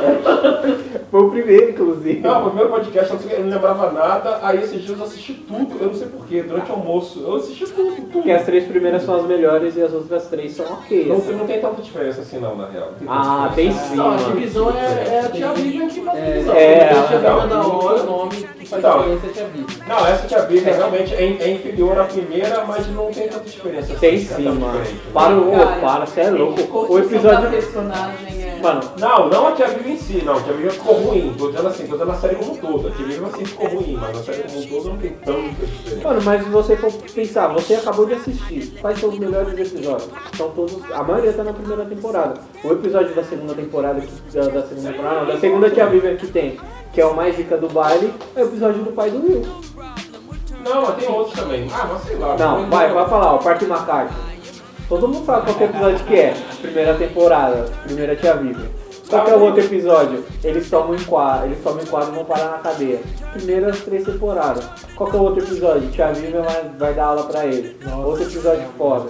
foi 1.12 1.22
o 1.22 1.30
primeiro, 1.30 1.70
inclusive. 1.72 2.20
Não, 2.22 2.40
o 2.42 2.46
primeiro 2.48 2.70
podcast 2.72 3.14
eu 3.30 3.40
não 3.44 3.50
lembrava 3.50 3.92
nada, 3.92 4.40
aí 4.42 4.60
esses 4.64 4.82
dias 4.82 4.98
eu 4.98 5.06
assisti 5.06 5.34
tudo, 5.34 5.78
eu 5.80 5.88
não 5.88 5.94
sei 5.94 6.08
porquê, 6.08 6.42
durante 6.44 6.70
o 6.72 6.74
almoço. 6.74 7.22
Eu 7.22 7.36
assisti 7.36 7.66
tudo, 7.68 7.96
tudo. 7.96 8.12
Porque 8.12 8.32
as 8.32 8.44
três 8.46 8.66
primeiras 8.66 9.04
são 9.04 9.16
as 9.16 9.26
melhores 9.26 9.76
e 9.76 9.82
as 9.84 9.94
outras 9.94 10.26
três 10.28 10.54
são 10.54 10.66
ok. 10.66 11.06
Não, 11.08 11.18
assim. 11.18 11.36
não 11.36 11.46
tem 11.46 11.60
tanta 11.62 11.82
diferença 11.82 12.22
assim 12.22 12.40
não, 12.40 12.56
na 12.56 12.68
real. 12.68 12.90
Tem 12.98 13.08
Ah, 13.10 13.52
tem 13.54 13.72
sim, 13.72 13.96
Não, 13.96 14.14
a 14.14 14.18
divisão 14.18 14.70
é, 14.72 15.16
é 15.16 15.20
a 15.26 15.30
tia 15.30 15.50
Vivian 15.54 15.88
que 15.88 16.02
faz 16.02 16.26
divisão. 16.26 16.56
é, 16.56 16.84
a 16.90 17.04
tia. 17.04 17.18
Vivian 17.20 17.48
da 17.48 17.68
hora. 17.68 18.02
O 18.02 18.06
nome 18.06 18.36
que 18.36 18.66
faz 18.66 18.84
Então. 18.84 19.00
diferença 19.02 19.28
é 19.28 19.30
tia 19.34 19.46
Vivi. 19.48 19.80
Não, 19.88 20.08
essa 20.08 20.28
tia 20.28 20.40
Bíblia 20.42 20.79
realmente 20.80 21.14
é, 21.14 21.38
é 21.42 21.50
inferior 21.52 22.00
à 22.00 22.06
primeira, 22.06 22.64
mas 22.66 22.88
não 22.88 23.06
tem 23.12 23.28
tanta 23.28 23.46
diferença. 23.50 23.94
Tem 24.00 24.18
sim, 24.18 24.44
tão 24.44 24.56
mano. 24.56 24.80
diferente. 24.80 25.02
Para 25.14 25.38
o. 25.38 25.52
Cara, 25.52 25.76
Para, 25.82 26.06
você 26.06 26.22
é 26.22 26.30
louco. 26.32 26.94
O 26.94 27.00
episódio. 27.00 27.50
personagem 27.50 28.44
é... 28.44 28.60
Mano, 28.62 28.82
Não, 29.00 29.30
não 29.30 29.48
a 29.48 29.52
Tia 29.54 29.68
Viva 29.68 29.88
em 29.90 29.98
si, 29.98 30.22
não. 30.26 30.36
A 30.38 30.42
Tia 30.42 30.52
Viva 30.54 30.70
ficou 30.72 30.94
ruim. 30.96 31.34
Tô 31.38 31.50
dizendo 31.50 31.68
assim, 31.70 31.86
tô 31.88 31.94
dizendo 31.94 32.12
a 32.12 32.16
série 32.16 32.36
como 32.36 32.52
um 32.52 32.58
todo. 32.58 32.88
A 32.88 32.92
Tia 32.92 33.06
Viva 33.06 33.28
assim 33.28 33.46
ficou 33.46 33.68
ruim, 33.70 33.98
mas 34.02 34.18
a 34.18 34.24
série 34.24 34.44
como 34.44 34.60
um 34.60 34.68
todo 34.68 34.90
não 34.90 34.98
tem 34.98 35.12
tanta 35.12 35.40
diferença. 35.66 36.08
Mano, 36.08 36.22
mas 36.26 36.44
se 36.44 36.50
você 36.50 36.76
for 36.76 36.92
pensar, 36.92 37.48
você 37.48 37.76
acabou 37.76 38.06
de 38.06 38.14
assistir, 38.16 38.74
quais 38.82 39.00
são 39.00 39.10
os 39.10 39.18
melhores 39.20 39.54
episódios? 39.54 40.10
São 40.36 40.50
todos, 40.52 40.78
a 40.92 41.04
maioria 41.04 41.32
tá 41.32 41.44
na 41.46 41.54
primeira 41.54 41.86
temporada. 41.86 42.34
O 42.64 42.72
episódio 42.74 43.16
da 43.16 43.24
segunda 43.24 43.54
temporada, 43.54 44.02
que- 44.02 44.38
da, 44.38 44.42
da 44.48 44.64
segunda 44.68 44.92
temporada, 44.92 45.20
não, 45.22 45.26
da 45.28 45.40
segunda 45.40 45.70
Tia 45.70 45.86
Vivian 45.88 46.16
que 46.18 46.28
tem, 46.28 46.60
que 46.92 47.00
é 47.00 47.06
o 47.06 47.16
mais 47.16 47.38
rica 47.38 47.56
do 47.56 47.70
baile, 47.70 48.14
é 48.36 48.42
o 48.44 48.46
episódio 48.48 48.84
do 48.84 48.92
pai 48.92 49.10
do 49.10 49.24
Will. 49.26 49.42
Não, 50.64 50.82
mas 50.82 50.96
tem 50.96 51.10
outros 51.10 51.40
também. 51.40 51.70
Ah, 51.74 51.88
mas 51.92 52.04
sei 52.04 52.16
lá. 52.18 52.38
Não, 52.38 52.70
vai, 52.70 52.92
vai 52.92 53.10
falar, 53.10 53.36
o 53.36 53.40
Parque 53.40 53.66
Macaco. 53.66 54.14
Todo 54.88 55.08
mundo 55.08 55.26
sabe 55.26 55.46
qual 55.46 55.56
que 55.56 55.64
é 55.64 55.68
o 55.68 55.70
episódio 55.70 56.06
que 56.06 56.16
é. 56.16 56.34
Primeira 56.62 56.94
temporada, 56.96 57.66
primeira 57.84 58.16
Tia 58.16 58.34
Vivian. 58.36 58.68
Qual 59.10 59.26
que 59.26 59.32
é 59.32 59.36
o 59.36 59.42
outro 59.42 59.62
episódio? 59.62 60.24
Eles 60.44 60.70
tomam 60.70 60.96
em 60.96 61.04
quadro, 61.04 61.48
eles 61.48 61.64
tomam 61.64 61.82
em 61.82 61.86
quadro 61.86 62.12
e 62.12 62.16
vão 62.16 62.26
parar 62.26 62.52
na 62.52 62.58
cadeia. 62.60 63.00
Primeiras 63.34 63.82
três 63.82 64.04
temporadas. 64.04 64.66
Qual 64.96 65.10
que 65.10 65.16
é 65.16 65.20
o 65.20 65.24
outro 65.24 65.44
episódio? 65.44 65.90
Tia 65.90 66.12
Vivian 66.12 66.42
vai, 66.42 66.70
vai 66.78 66.94
dar 66.94 67.06
aula 67.06 67.24
pra 67.24 67.46
ele. 67.46 67.76
Outro 68.04 68.24
episódio 68.24 68.68
foda. 68.78 69.10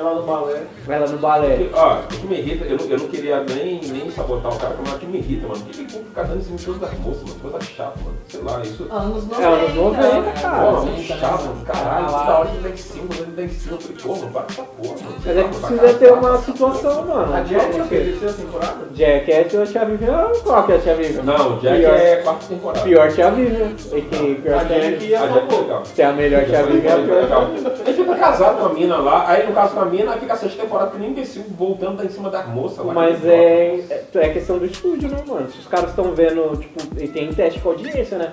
Ela 0.00 0.14
no 0.14 0.22
balé. 0.22 0.62
Vai 0.86 0.98
lá 0.98 1.06
no 1.06 1.18
balé. 1.18 1.68
Ó, 1.74 1.98
o 1.98 2.06
que 2.06 2.26
me 2.26 2.38
irrita, 2.38 2.64
eu 2.64 2.78
não, 2.78 2.86
eu 2.86 2.98
não 3.00 3.08
queria 3.08 3.44
nem, 3.44 3.82
nem 3.82 4.10
sabotar 4.10 4.50
o 4.50 4.58
cara, 4.58 4.74
mas 4.82 4.94
o 4.94 4.98
que 4.98 5.04
me 5.04 5.18
irrita, 5.18 5.46
mano. 5.46 5.60
Por 5.60 5.72
que 5.74 5.84
que 5.84 5.92
que 5.92 6.04
ficar 6.04 6.22
dando 6.22 6.40
esse 6.40 6.64
todas 6.64 6.80
das 6.80 6.98
moças, 7.00 7.22
mano? 7.24 7.40
Coisa 7.40 7.60
chata, 7.60 8.00
mano. 8.02 8.16
Sei 8.26 8.40
lá, 8.40 8.62
isso. 8.62 8.88
Anos 8.90 9.26
90. 9.26 9.42
É 9.42 9.46
anos 9.46 9.74
90, 9.74 10.40
cara. 10.40 10.64
Porra, 10.64 10.80
muito 10.80 11.02
chato, 11.02 11.42
mano. 11.44 11.64
Caralho, 11.66 12.06
toda 12.06 12.38
hora 12.38 12.48
ele 12.48 12.62
dá 12.62 12.68
em 12.70 12.76
cima, 12.78 13.08
ele 13.14 13.32
dá 13.36 13.42
em 13.42 13.48
cima. 13.50 13.76
Eu 13.76 13.80
falei, 13.82 13.96
pô, 14.02 14.16
mano, 14.16 14.32
para 14.32 14.46
essa 14.48 14.62
porra, 14.62 14.94
mano. 14.94 15.16
Mas 15.22 15.36
é 15.36 15.42
que 15.42 15.58
precisa 15.58 15.94
ter 15.98 16.12
uma 16.14 16.38
situação, 16.38 17.06
mano. 17.06 17.34
A 17.34 17.40
Jack 17.42 17.82
fez 17.82 17.88
terceira 17.90 18.32
temporada? 18.32 18.86
Jack 18.94 19.32
é 19.32 19.40
a 19.40 19.66
Tia 19.66 19.84
Vivian. 19.84 20.32
Qual 20.42 20.64
que 20.64 20.72
é 20.72 20.76
a 20.76 20.78
Tia 20.78 20.94
Vivian? 20.94 21.22
Não, 21.24 21.58
Jack 21.58 21.78
Pior. 21.78 21.94
é 21.94 22.16
quarta 22.16 22.46
temporada. 22.46 22.84
Pior 22.86 23.12
Tia 23.12 23.30
Vivian. 23.32 23.66
E 23.92 24.00
que 24.00 24.34
pior 24.36 24.60
A 24.60 24.64
Tia 24.64 24.80
Jack 24.80 24.96
Vivian. 24.96 25.20
A 25.20 25.26
Jack 25.26 25.54
é 25.54 25.58
legal. 25.58 25.84
Se 25.84 26.00
é 26.00 26.04
a 26.06 26.12
melhor 26.14 26.44
Tia 26.46 26.62
Vivian, 26.62 26.90
é 26.90 26.94
a 26.94 27.02
pior 27.02 27.26
Tia 27.26 27.40
Vivian. 27.40 27.72
Ele 27.84 27.92
fica 27.92 28.14
casado 28.14 28.58
com 28.60 28.64
a 28.64 28.68
mina 28.70 28.96
lá, 28.96 29.28
aí 29.28 29.46
no 29.46 29.52
caso 29.52 29.74
com 29.74 29.80
a 29.80 29.89
mina, 29.90 30.12
aí 30.12 30.20
fica 30.20 30.32
a 30.32 30.36
sexta 30.36 30.62
temporada 30.62 30.90
que 30.92 30.98
nem 30.98 31.10
imbecil 31.10 31.44
voltando 31.58 31.98
tá 31.98 32.04
em 32.04 32.08
cima 32.08 32.30
das 32.30 32.48
moças 32.48 32.84
lá. 32.84 32.94
Mas 32.94 33.24
é, 33.24 33.80
é, 33.90 34.04
é 34.14 34.28
questão 34.30 34.58
do 34.58 34.64
estúdio, 34.64 35.08
né, 35.10 35.22
mano? 35.26 35.50
Se 35.50 35.58
os 35.58 35.66
caras 35.66 35.90
estão 35.90 36.14
vendo, 36.14 36.56
tipo, 36.56 36.80
e 36.98 37.08
tem 37.08 37.32
teste 37.32 37.60
com 37.60 37.70
audiência, 37.70 38.16
né? 38.16 38.30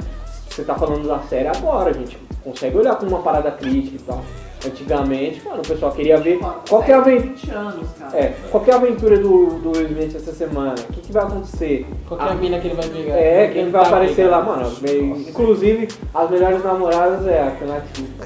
Você 0.50 0.64
tá 0.64 0.76
falando 0.76 1.08
da 1.08 1.20
série 1.20 1.48
agora, 1.48 1.90
a 1.90 1.94
gente 1.94 2.18
consegue 2.44 2.78
olhar 2.78 2.96
com 2.96 3.06
uma 3.06 3.20
parada 3.20 3.52
crítica 3.52 3.96
e 3.96 4.00
tal. 4.00 4.24
Antigamente, 4.66 5.42
mano, 5.46 5.62
o 5.64 5.68
pessoal 5.68 5.92
queria 5.92 6.18
ver 6.18 6.40
qual 6.68 6.82
que 6.84 6.92
é 6.92 6.96
a 6.96 6.98
aventura. 6.98 7.30
20 7.30 7.52
anos, 7.52 7.90
cara. 8.00 8.18
É, 8.18 8.34
qual 8.50 8.64
que 8.64 8.72
é 8.72 8.74
a 8.74 8.78
aventura 8.78 9.18
do, 9.20 9.60
do 9.60 9.70
Will 9.78 9.86
Smith 9.88 10.16
essa 10.16 10.32
semana? 10.34 10.74
O 10.90 10.94
que, 10.94 11.02
que 11.02 11.12
vai 11.14 11.24
acontecer? 11.24 11.86
Qual 12.08 12.20
que 12.20 12.26
é 12.26 12.30
a 12.32 12.34
mina 12.34 12.60
que 12.60 12.68
ele 12.68 12.76
vai 12.76 12.90
pegar? 12.90 13.16
É, 13.16 13.48
quem 13.50 13.70
vai 13.70 13.86
aparecer 13.86 14.28
lá, 14.28 14.40
pegando? 14.42 14.58
mano. 14.62 14.76
meio- 14.82 15.16
Inclusive, 15.30 15.88
as 16.14 16.30
melhores 16.32 16.64
namoradas 16.64 17.28
é 17.28 17.40
a 17.40 17.66
Nativa. 17.66 18.26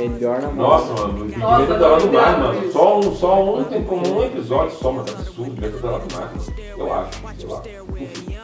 Melhor 0.00 0.42
namorada. 0.42 0.84
Nossa, 0.84 1.06
mano, 1.06 1.24
o 1.24 1.28
não, 1.28 2.12
mais, 2.12 2.38
não, 2.38 2.54
mano. 2.54 2.72
Só 2.72 2.98
um, 2.98 3.14
só 3.14 3.44
um, 3.44 3.64
tem 3.64 3.84
como 3.84 4.18
um 4.18 4.24
episódio 4.24 4.76
só, 4.76 4.92
mano. 4.92 5.08
Absurdo, 5.08 5.50
devia 5.52 5.70
ter 5.70 5.80
dado 5.80 6.14
mais, 6.14 6.48
mano. 6.48 6.54
Eu 6.76 6.92
acho, 6.92 7.20
sei 7.38 7.48
lá. 7.48 7.62
Enfim. 8.00 8.34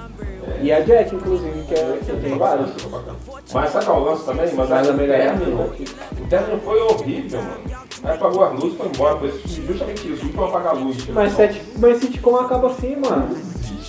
E 0.62 0.72
a 0.72 0.80
Jack, 0.80 1.14
inclusive, 1.14 1.62
que 1.66 1.74
é 1.74 1.98
que 2.04 2.12
tem 2.20 2.38
vários. 2.38 2.70
Ficou 2.74 2.90
bacana. 2.90 3.16
Mas 3.52 3.70
qual 3.70 3.82
é 3.82 4.00
o 4.00 4.04
lance 4.04 4.24
também? 4.24 4.46
Mas 4.54 4.68
Mas 4.68 4.72
aí 4.72 4.88
a 4.88 4.92
o 4.92 4.94
melhor 4.94 5.16
é 5.16 5.28
a 5.28 5.32
término, 5.32 5.62
o 5.62 6.28
término 6.28 6.60
foi 6.60 6.80
horrível, 6.82 7.42
mano. 7.42 7.80
Aí 8.02 8.14
apagou 8.14 8.44
as 8.44 8.52
luzes 8.54 8.74
e 8.74 8.76
foi 8.76 8.86
embora. 8.88 9.16
Foi 9.16 9.30
justamente 9.66 10.12
isso, 10.12 10.24
último 10.24 10.44
apagar 10.44 10.74
a 10.74 10.78
luz. 10.78 11.06
Mas, 11.08 11.32
set, 11.32 11.62
mas 11.78 11.98
sitcom 11.98 12.36
acaba 12.36 12.68
assim, 12.68 12.96
mano. 12.96 13.36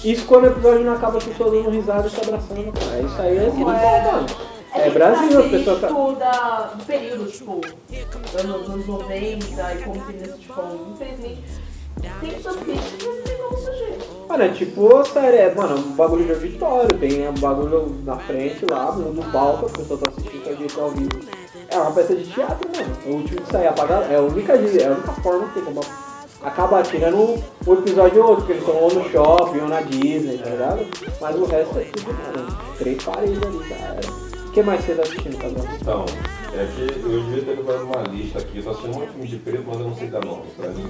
Isso 0.04 0.26
quando 0.26 0.45
o 0.45 0.47
episódio 0.47 0.86
não 0.86 0.93
acaba 0.93 1.17
as 1.17 1.24
pessoas 1.24 1.52
dando 1.52 1.69
risada 1.69 2.08
e 2.08 2.10
se 2.10 2.21
abraçando, 2.21 2.74
cara. 2.74 3.02
Isso 3.02 3.21
aí 3.21 3.38
é 3.38 3.52
sitcom, 3.52 3.65
mano. 3.65 4.26
É 4.74 4.84
que 4.84 4.90
Brasil, 4.92 5.30
tá 5.32 5.40
as 5.40 5.52
pessoas 5.52 5.82
tá- 5.82 5.88
da, 5.88 6.60
do 6.76 6.86
período, 6.86 7.30
tipo, 7.30 7.62
anos, 8.40 8.70
anos 8.70 8.88
90 8.88 9.74
e 9.74 9.84
como 9.84 10.02
tem 10.06 10.16
nesse 10.16 10.38
tipo, 10.38 10.62
infelizmente, 10.94 11.44
tem 12.22 12.42
suas 12.42 12.56
críticas 12.56 13.02
e 13.04 13.42
não 13.42 13.58
surgir. 13.58 13.98
Mano, 14.30 14.44
é 14.44 14.50
tipo 14.50 14.96
a 14.98 15.04
série, 15.06 15.38
é, 15.38 15.54
mano, 15.54 15.78
um 15.78 15.92
bagulho 15.92 16.24
de 16.24 16.32
auditório, 16.32 16.98
tem 17.00 17.28
um 17.28 17.34
bagulho 17.34 17.96
na 18.06 18.16
frente 18.18 18.66
lá, 18.70 18.92
mundo 18.94 19.22
do 19.22 19.32
palco, 19.32 19.66
as 19.66 19.72
pessoas 19.74 20.00
estão 20.02 20.14
assistindo 20.14 20.50
a 20.50 20.54
gente 20.54 20.80
ao 20.80 20.90
vivo. 20.92 21.20
É 21.70 21.78
uma 21.78 21.92
peça 21.92 22.16
de 22.16 22.24
teatro, 22.32 22.70
mano. 22.74 22.98
O 23.06 23.10
último 23.18 23.42
que 23.42 23.52
sair 23.52 23.68
apagar, 23.68 24.10
é 24.10 24.16
a 24.16 24.22
única, 24.22 24.54
é 24.54 24.88
a 24.88 24.92
única 24.92 25.12
forma 25.22 25.48
que 25.50 25.54
tem 25.56 25.64
como 25.64 25.82
acabar 26.42 26.84
tirando 26.84 27.44
o 27.68 27.74
episódio 27.74 28.24
ou 28.24 28.30
outro, 28.30 28.46
que 28.46 28.54
eles 28.54 28.64
estão 28.64 28.82
ou 28.82 28.94
no 28.94 29.10
shopping 29.10 29.60
ou 29.60 29.68
na 29.68 29.82
Disney, 29.82 30.38
tá 30.38 30.50
ligado? 30.50 30.88
Mas 31.20 31.36
o 31.36 31.46
resto 31.46 31.78
é 31.80 31.84
tudo, 31.84 32.14
mano, 32.14 32.58
três 32.78 33.04
paredes 33.04 33.38
ali, 33.44 33.60
cara. 33.70 34.31
O 34.52 34.54
que 34.54 34.62
mais 34.64 34.84
você 34.84 34.96
tá 34.96 35.04
assistindo, 35.04 35.38
Cabral? 35.38 35.66
Então, 35.80 36.06
É 36.54 36.66
que 36.76 36.82
eu 36.82 37.24
devia 37.24 37.44
ter 37.44 37.62
levado 37.62 37.84
uma 37.86 38.02
lista 38.12 38.40
aqui, 38.40 38.58
eu 38.58 38.64
tô 38.64 38.70
assistindo 38.72 38.98
um 38.98 39.08
filme 39.08 39.28
de 39.28 39.38
preto, 39.38 39.64
mas 39.68 39.80
eu 39.80 39.88
não 39.88 39.96
sei 39.96 40.08
dar 40.10 40.26
nome 40.26 40.44
pra 40.58 40.68
mim. 40.70 40.84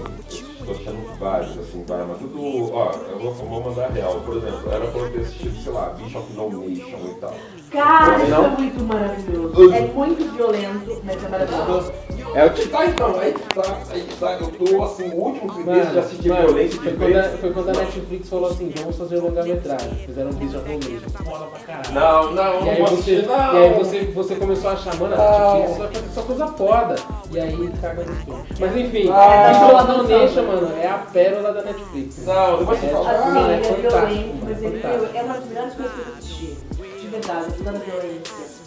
Eu 0.59 0.65
tô 0.65 0.71
assistindo 0.71 1.19
vários, 1.19 1.57
assim, 1.59 1.85
vários, 1.87 2.07
mas 2.07 2.17
tudo. 2.17 2.73
Ó, 2.73 2.91
eu 3.11 3.19
vou, 3.19 3.27
eu 3.29 3.33
vou 3.45 3.61
mandar 3.63 3.89
real. 3.91 4.21
Por 4.25 4.37
exemplo, 4.37 4.71
era 4.71 4.87
pra 4.87 5.01
eu 5.01 5.11
ter 5.11 5.19
assistido, 5.19 5.63
sei 5.63 5.71
lá, 5.71 5.89
Bishop 5.89 6.33
No 6.33 6.49
Nation 6.49 6.97
e 7.09 7.13
tal. 7.19 7.35
Cara, 7.71 8.17
isso 8.17 8.31
Não. 8.31 8.45
é 8.45 8.49
muito 8.49 8.83
maravilhoso. 8.83 9.73
É 9.73 9.81
muito 9.81 10.35
violento, 10.35 11.01
mas 11.03 11.23
é 11.23 11.27
maravilhoso. 11.29 11.91
É 12.33 12.45
o 12.45 12.49
Aí 12.49 12.67
tá 12.67 12.85
então, 12.85 13.19
aí 13.19 13.33
que 13.33 13.41
tá, 13.53 13.77
aí 13.91 14.01
que 14.03 14.15
tá. 14.15 14.33
Eu 14.39 14.47
tô 14.51 14.83
assim, 14.83 15.09
o 15.09 15.15
último 15.15 15.53
que 15.53 15.63
Mano, 15.63 15.91
de 15.91 15.99
assistir 15.99 16.29
mano, 16.29 16.47
violência 16.47 16.79
de 16.79 16.97
foi, 16.97 17.11
quando 17.11 17.39
foi 17.39 17.51
quando 17.53 17.69
a 17.69 17.73
Netflix 17.73 18.29
falou 18.29 18.49
assim, 18.49 18.71
vamos 18.77 18.97
fazer 18.97 19.17
longa-metragem. 19.19 19.95
Fizeram 20.05 20.29
um 20.29 20.33
vídeo 20.33 20.51
japonês. 20.53 21.01
Foda 21.11 21.45
pra 21.45 21.59
caralho. 21.59 21.93
Não, 21.93 22.31
não, 22.31 22.61
E 22.61 22.63
não 22.63 22.71
aí, 22.71 22.77
vou 22.77 22.87
você, 22.87 23.21
não. 23.23 23.53
e 23.53 23.57
aí 23.57 23.73
você, 23.73 23.99
você 24.05 24.35
começou 24.35 24.69
a 24.69 24.73
achar, 24.73 24.95
mano, 24.95 25.15
a 25.15 25.50
Não. 25.53 25.59
Netflix 25.59 25.77
vai 25.77 25.87
fazer 25.93 26.09
só 26.13 26.21
coisa 26.23 26.47
foda. 26.47 26.95
E 27.31 27.39
aí 27.39 27.71
caga 27.81 28.03
no 28.03 28.15
filme. 28.15 28.43
Mas 28.59 28.75
enfim, 28.77 29.09
Ah. 29.11 29.51
Visual 29.53 29.85
Donation, 29.85 30.43
mano, 30.43 30.71
é 30.81 30.87
a 30.87 30.97
pérola 30.97 31.53
da 31.53 31.61
Netflix. 31.63 32.25
Não, 32.25 32.57
depois 32.59 32.79
você 32.79 32.85
É, 32.85 32.89
fala. 32.89 33.11
Assim, 33.11 33.21
Ah, 33.37 33.51
é 33.51 33.63
fantástico, 33.63 33.81
violento, 33.81 34.35
mas 34.43 34.63
é 34.63 35.17
é 35.17 35.23
uma 35.23 35.33
das 35.33 35.45
melhores 35.45 35.73
coisas 35.73 35.93
que 35.93 35.99
eu 35.99 36.13
assisti. 36.17 36.57
De 37.01 37.07
verdade, 37.07 37.63
da 37.63 37.71
violência. 37.71 38.61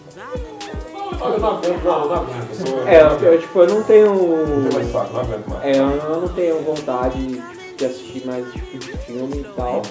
Eu 1.21 1.39
não 1.41 1.49
aguento, 1.49 1.85
não, 1.85 2.07
não 2.09 2.15
aguento. 2.15 2.89
É, 2.89 3.27
eu 3.33 3.41
tipo, 3.41 3.59
eu 3.61 3.67
não 3.69 3.83
tenho. 3.83 4.15
não 4.15 5.21
aguento 5.21 5.49
mais. 5.49 5.65
É, 5.65 5.79
eu 5.79 6.21
não 6.21 6.29
tenho 6.29 6.61
vontade 6.63 7.43
de 7.77 7.85
assistir 7.87 8.25
mais 8.27 8.47
tipo 8.53 8.79
de 8.79 8.97
filme 8.99 9.39
e 9.41 9.45
tal. 9.57 9.83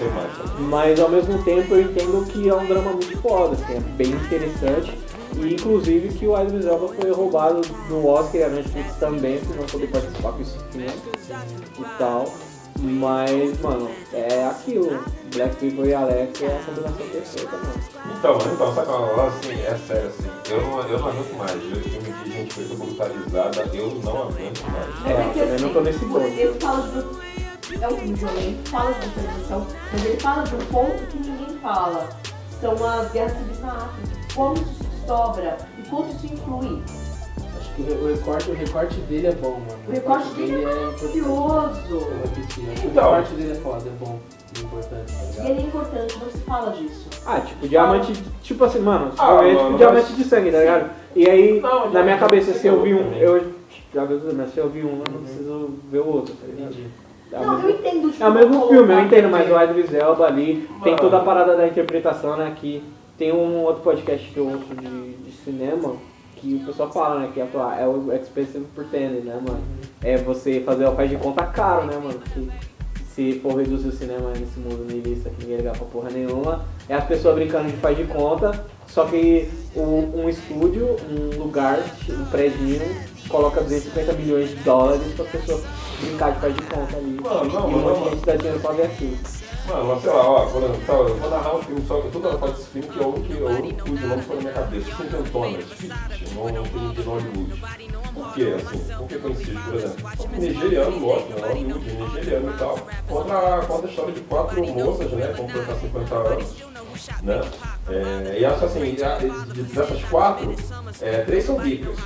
Mas 0.58 0.98
ao 1.00 1.08
mesmo 1.08 1.42
tempo 1.42 1.74
eu 1.74 1.82
entendo 1.82 2.24
que 2.26 2.48
é 2.48 2.54
um 2.54 2.64
drama 2.66 2.92
muito 2.92 3.18
foda, 3.20 3.54
assim, 3.54 3.74
é 3.76 3.80
bem 3.80 4.10
interessante. 4.12 4.96
E 5.36 5.54
inclusive 5.54 6.08
que 6.08 6.26
o 6.26 6.40
Idris 6.40 6.66
Elba 6.66 6.88
foi 6.88 7.10
roubado 7.10 7.60
no 7.88 8.06
Oscar 8.06 8.40
e 8.40 8.44
a 8.44 8.48
Netflix 8.48 8.94
também, 8.96 9.38
por 9.40 9.56
não 9.56 9.64
poder 9.64 9.88
participar 9.88 10.32
com 10.32 10.40
esse 10.40 10.58
filme 10.70 10.86
e 10.86 11.98
tal. 11.98 12.32
Mas, 12.80 13.60
mano, 13.60 13.90
é 14.12 14.44
aquilo. 14.46 15.02
Black 15.34 15.56
People 15.56 15.88
e 15.88 15.94
Alex 15.94 16.42
é 16.42 16.46
a 16.46 16.64
combinação 16.64 17.08
perfeita, 17.08 17.56
mano. 17.56 17.84
Então, 18.18 18.38
então, 18.52 18.74
sabe 18.74 18.86
qual 18.86 19.20
é 19.20 19.28
assim, 19.28 19.52
é 19.52 19.78
sério 19.86 20.08
assim, 20.08 20.30
eu 20.50 20.60
não, 20.60 20.80
eu 20.82 20.98
não 20.98 21.08
aguento 21.08 21.36
mais, 21.36 21.52
ver 21.52 21.82
filme 21.82 22.12
de 22.12 22.30
gente 22.30 22.54
preta 22.54 22.74
brutalizada, 22.74 23.70
eu 23.74 23.94
não 24.02 24.22
aguento 24.22 24.62
mais. 24.70 25.06
É, 25.06 25.32
que, 25.32 25.38
eu 25.38 25.46
também 25.46 25.60
não 25.60 25.72
tô 25.72 25.80
nesse 25.80 25.98
ponto. 26.00 26.20
Ele 26.20 26.60
fala 26.60 26.88
de. 26.88 27.34
É 27.82 27.88
um 27.88 27.96
filme 27.96 28.14
violento, 28.14 28.68
fala 28.68 28.92
de 28.92 29.08
brutalização, 29.08 29.66
mas 29.92 30.04
ele 30.04 30.20
fala 30.20 30.42
de 30.42 30.54
um 30.54 30.66
ponto 30.66 31.06
que 31.06 31.16
ninguém 31.18 31.58
fala. 31.58 32.08
São 32.60 32.86
as 32.86 33.12
guerras 33.12 33.32
civis 33.32 33.60
na 33.60 33.72
África. 33.72 34.34
Como 34.34 34.54
isso 34.54 34.93
se 35.04 35.10
desdobra 35.10 35.56
e 35.78 35.88
quanto 35.88 36.08
isso 36.14 36.26
influi. 36.26 36.82
Acho 37.60 37.74
que 37.74 37.82
o 37.82 38.06
recorte, 38.14 38.50
o 38.50 38.54
recorte 38.54 38.96
dele 39.02 39.26
é 39.26 39.32
bom, 39.32 39.50
mano. 39.52 39.80
O 39.88 39.92
recorte 39.92 40.28
dele 40.34 40.52
é 40.54 40.58
importante. 40.60 41.02
maravilhoso. 41.20 41.80
Eu 41.90 42.00
vou 42.00 42.24
assistir. 42.24 42.70
Acho 42.70 42.80
que 42.82 42.86
Então. 42.86 43.04
O 43.04 43.10
recorte 43.10 43.34
dele 43.34 43.52
é 43.52 43.54
foda, 43.56 43.84
é 43.88 44.04
bom, 44.04 44.18
é 44.56 44.60
importante, 44.60 45.12
tá 45.36 45.42
E 45.42 45.50
ele 45.50 45.60
é 45.60 45.62
importante, 45.64 46.18
não 46.18 46.30
se 46.30 46.38
fala 46.38 46.70
disso. 46.72 47.08
Ah, 47.26 47.40
tipo, 47.40 47.68
diamante, 47.68 48.12
tipo 48.42 48.64
assim, 48.64 48.78
mano, 48.80 49.10
Ah, 49.18 49.34
mano, 49.34 49.58
tipo 49.58 49.76
diamante 49.78 50.06
mas- 50.10 50.16
de 50.16 50.24
sangue, 50.24 50.50
tá 50.52 50.58
ligado? 50.58 50.90
E 51.16 51.28
aí, 51.28 51.60
Não, 51.60 51.90
na 51.90 52.02
minha 52.02 52.18
cabeça, 52.18 52.52
se 52.54 52.66
eu 52.66 52.82
vi 52.82 52.94
um, 52.94 52.98
também. 53.04 53.20
eu 53.20 53.52
já 53.92 54.04
vi 54.04 54.14
tudo, 54.18 54.34
mas 54.34 54.52
se 54.52 54.58
eu 54.58 54.68
vi 54.68 54.82
um, 54.82 54.90
eu 55.06 55.12
não 55.12 55.22
preciso 55.22 55.70
ver 55.90 55.98
o 56.00 56.06
outro, 56.08 56.34
tá 56.34 56.46
ligado? 56.46 56.70
Entendi. 56.72 56.86
É 57.32 57.38
o 57.40 57.44
Não, 57.46 57.54
mesmo- 57.54 57.68
eu 57.68 57.76
entendo 57.76 58.10
tipo, 58.12 58.22
É 58.24 58.28
o 58.28 58.32
mesmo 58.32 58.52
colocar 58.54 58.74
filme, 58.76 58.92
eu 58.94 59.00
entendo, 59.00 59.28
mas 59.30 59.50
o 59.50 59.60
Idris 59.62 59.94
Elba 59.94 60.26
ali 60.26 60.68
tem 60.84 60.92
Mano. 60.92 60.96
toda 60.98 61.16
a 61.16 61.20
parada 61.20 61.56
da 61.56 61.66
interpretação, 61.66 62.36
né? 62.36 62.52
Que 62.54 62.84
tem 63.18 63.32
um 63.32 63.62
outro 63.62 63.82
podcast 63.82 64.28
que 64.30 64.36
eu 64.36 64.46
ouço 64.48 64.74
de, 64.74 65.12
de 65.14 65.32
cinema 65.44 65.96
que 66.36 66.54
o 66.54 66.66
pessoal 66.66 66.90
fala, 66.92 67.20
né? 67.20 67.30
Que 67.32 67.40
atuar 67.40 67.80
é 67.80 67.86
o 67.86 68.12
expensive 68.12 68.64
pretending, 68.74 69.20
né, 69.20 69.34
mano? 69.46 69.60
É 70.02 70.16
você 70.18 70.60
fazer 70.60 70.86
o 70.86 70.92
faz 70.94 71.08
de 71.08 71.16
conta 71.16 71.44
caro, 71.46 71.86
né, 71.86 71.96
mano? 71.96 72.18
Que 72.34 72.48
se 73.14 73.38
for 73.40 73.54
reduzir 73.56 73.88
o 73.88 73.92
cinema 73.92 74.30
nesse 74.30 74.58
mundo 74.58 74.84
niilista 74.90 75.30
que 75.30 75.42
ninguém 75.42 75.58
liga 75.58 75.70
pra 75.70 75.86
porra 75.86 76.10
nenhuma, 76.10 76.64
é 76.88 76.94
as 76.94 77.04
pessoas 77.04 77.36
brincando 77.36 77.70
de 77.70 77.76
faz 77.76 77.96
de 77.96 78.04
conta, 78.04 78.66
só 78.88 79.04
que 79.04 79.48
o- 79.76 80.10
um 80.20 80.28
estúdio, 80.28 80.96
um 81.08 81.38
lugar, 81.38 81.78
um 82.10 82.24
prédio, 82.26 82.80
coloca 83.28 83.60
250 83.62 84.12
milhões 84.14 84.50
de 84.50 84.56
dólares 84.56 85.02
pra 85.14 85.24
pessoa 85.26 85.60
brincar 86.00 86.32
de 86.32 86.40
faz 86.40 86.54
de 86.56 86.62
conta 86.62 86.96
ali. 86.96 87.18
Mano, 87.22 87.52
não, 87.52 87.70
e 87.70 87.74
um 87.74 87.78
monte 87.78 88.02
de 88.02 88.10
gente 88.16 88.26
dá 88.26 88.34
dinheiro 88.36 88.60
pra 88.60 88.72
ver 88.72 88.82
aquilo. 88.82 89.16
Mano, 89.66 89.84
mas 89.86 90.02
sei 90.02 90.10
lá, 90.10 90.30
ó, 90.30 90.46
por 90.46 90.62
exemplo, 90.62 90.94
eu 90.94 91.16
vou 91.16 91.30
narrar 91.30 91.56
um 91.56 91.62
filme 91.62 91.84
só 91.86 92.00
que 92.00 92.10
toda 92.10 92.28
hora 92.28 92.38
faz 92.38 92.58
esse 92.58 92.68
filme 92.68 92.88
que 92.88 93.02
é 93.02 93.06
o 93.06 93.12
que 93.14 93.32
eu 93.32 93.46
único 93.46 93.84
de 93.84 94.06
nome 94.06 94.22
foi 94.22 94.36
na 94.36 94.42
minha 94.42 94.52
cabeça. 94.52 94.96
Cinquentonas, 94.96 95.64
Fit, 95.72 96.34
não 96.34 96.48
é 96.48 96.60
um 96.60 96.64
filme 96.64 96.94
de 96.94 97.02
Hollywood. 97.02 97.62
Por 98.14 98.34
quê, 98.34 98.54
assim? 98.56 98.94
Por 98.94 99.08
que 99.08 99.18
coincide, 99.18 99.58
por 99.58 99.74
exemplo? 99.74 100.10
Nigeriano, 100.38 101.06
lógico, 101.06 101.40
né? 101.40 101.48
Hollywood, 101.48 101.92
nigeriano 101.92 102.50
e 102.50 102.58
tal. 102.58 102.78
Conta, 103.08 103.66
conta 103.66 103.86
a 103.86 103.90
história 103.90 104.12
de 104.12 104.20
quatro 104.20 104.66
moças, 104.66 105.12
né? 105.12 105.26
Completar 105.28 105.76
50 105.76 106.14
anos. 106.14 106.54
Né? 107.22 107.40
É, 107.88 108.38
e 108.40 108.44
acho 108.44 108.64
assim, 108.64 108.96
dessas 109.74 110.02
quatro, 110.04 110.54
é, 111.02 111.18
três 111.18 111.44
são 111.44 111.56
ricas. 111.58 111.96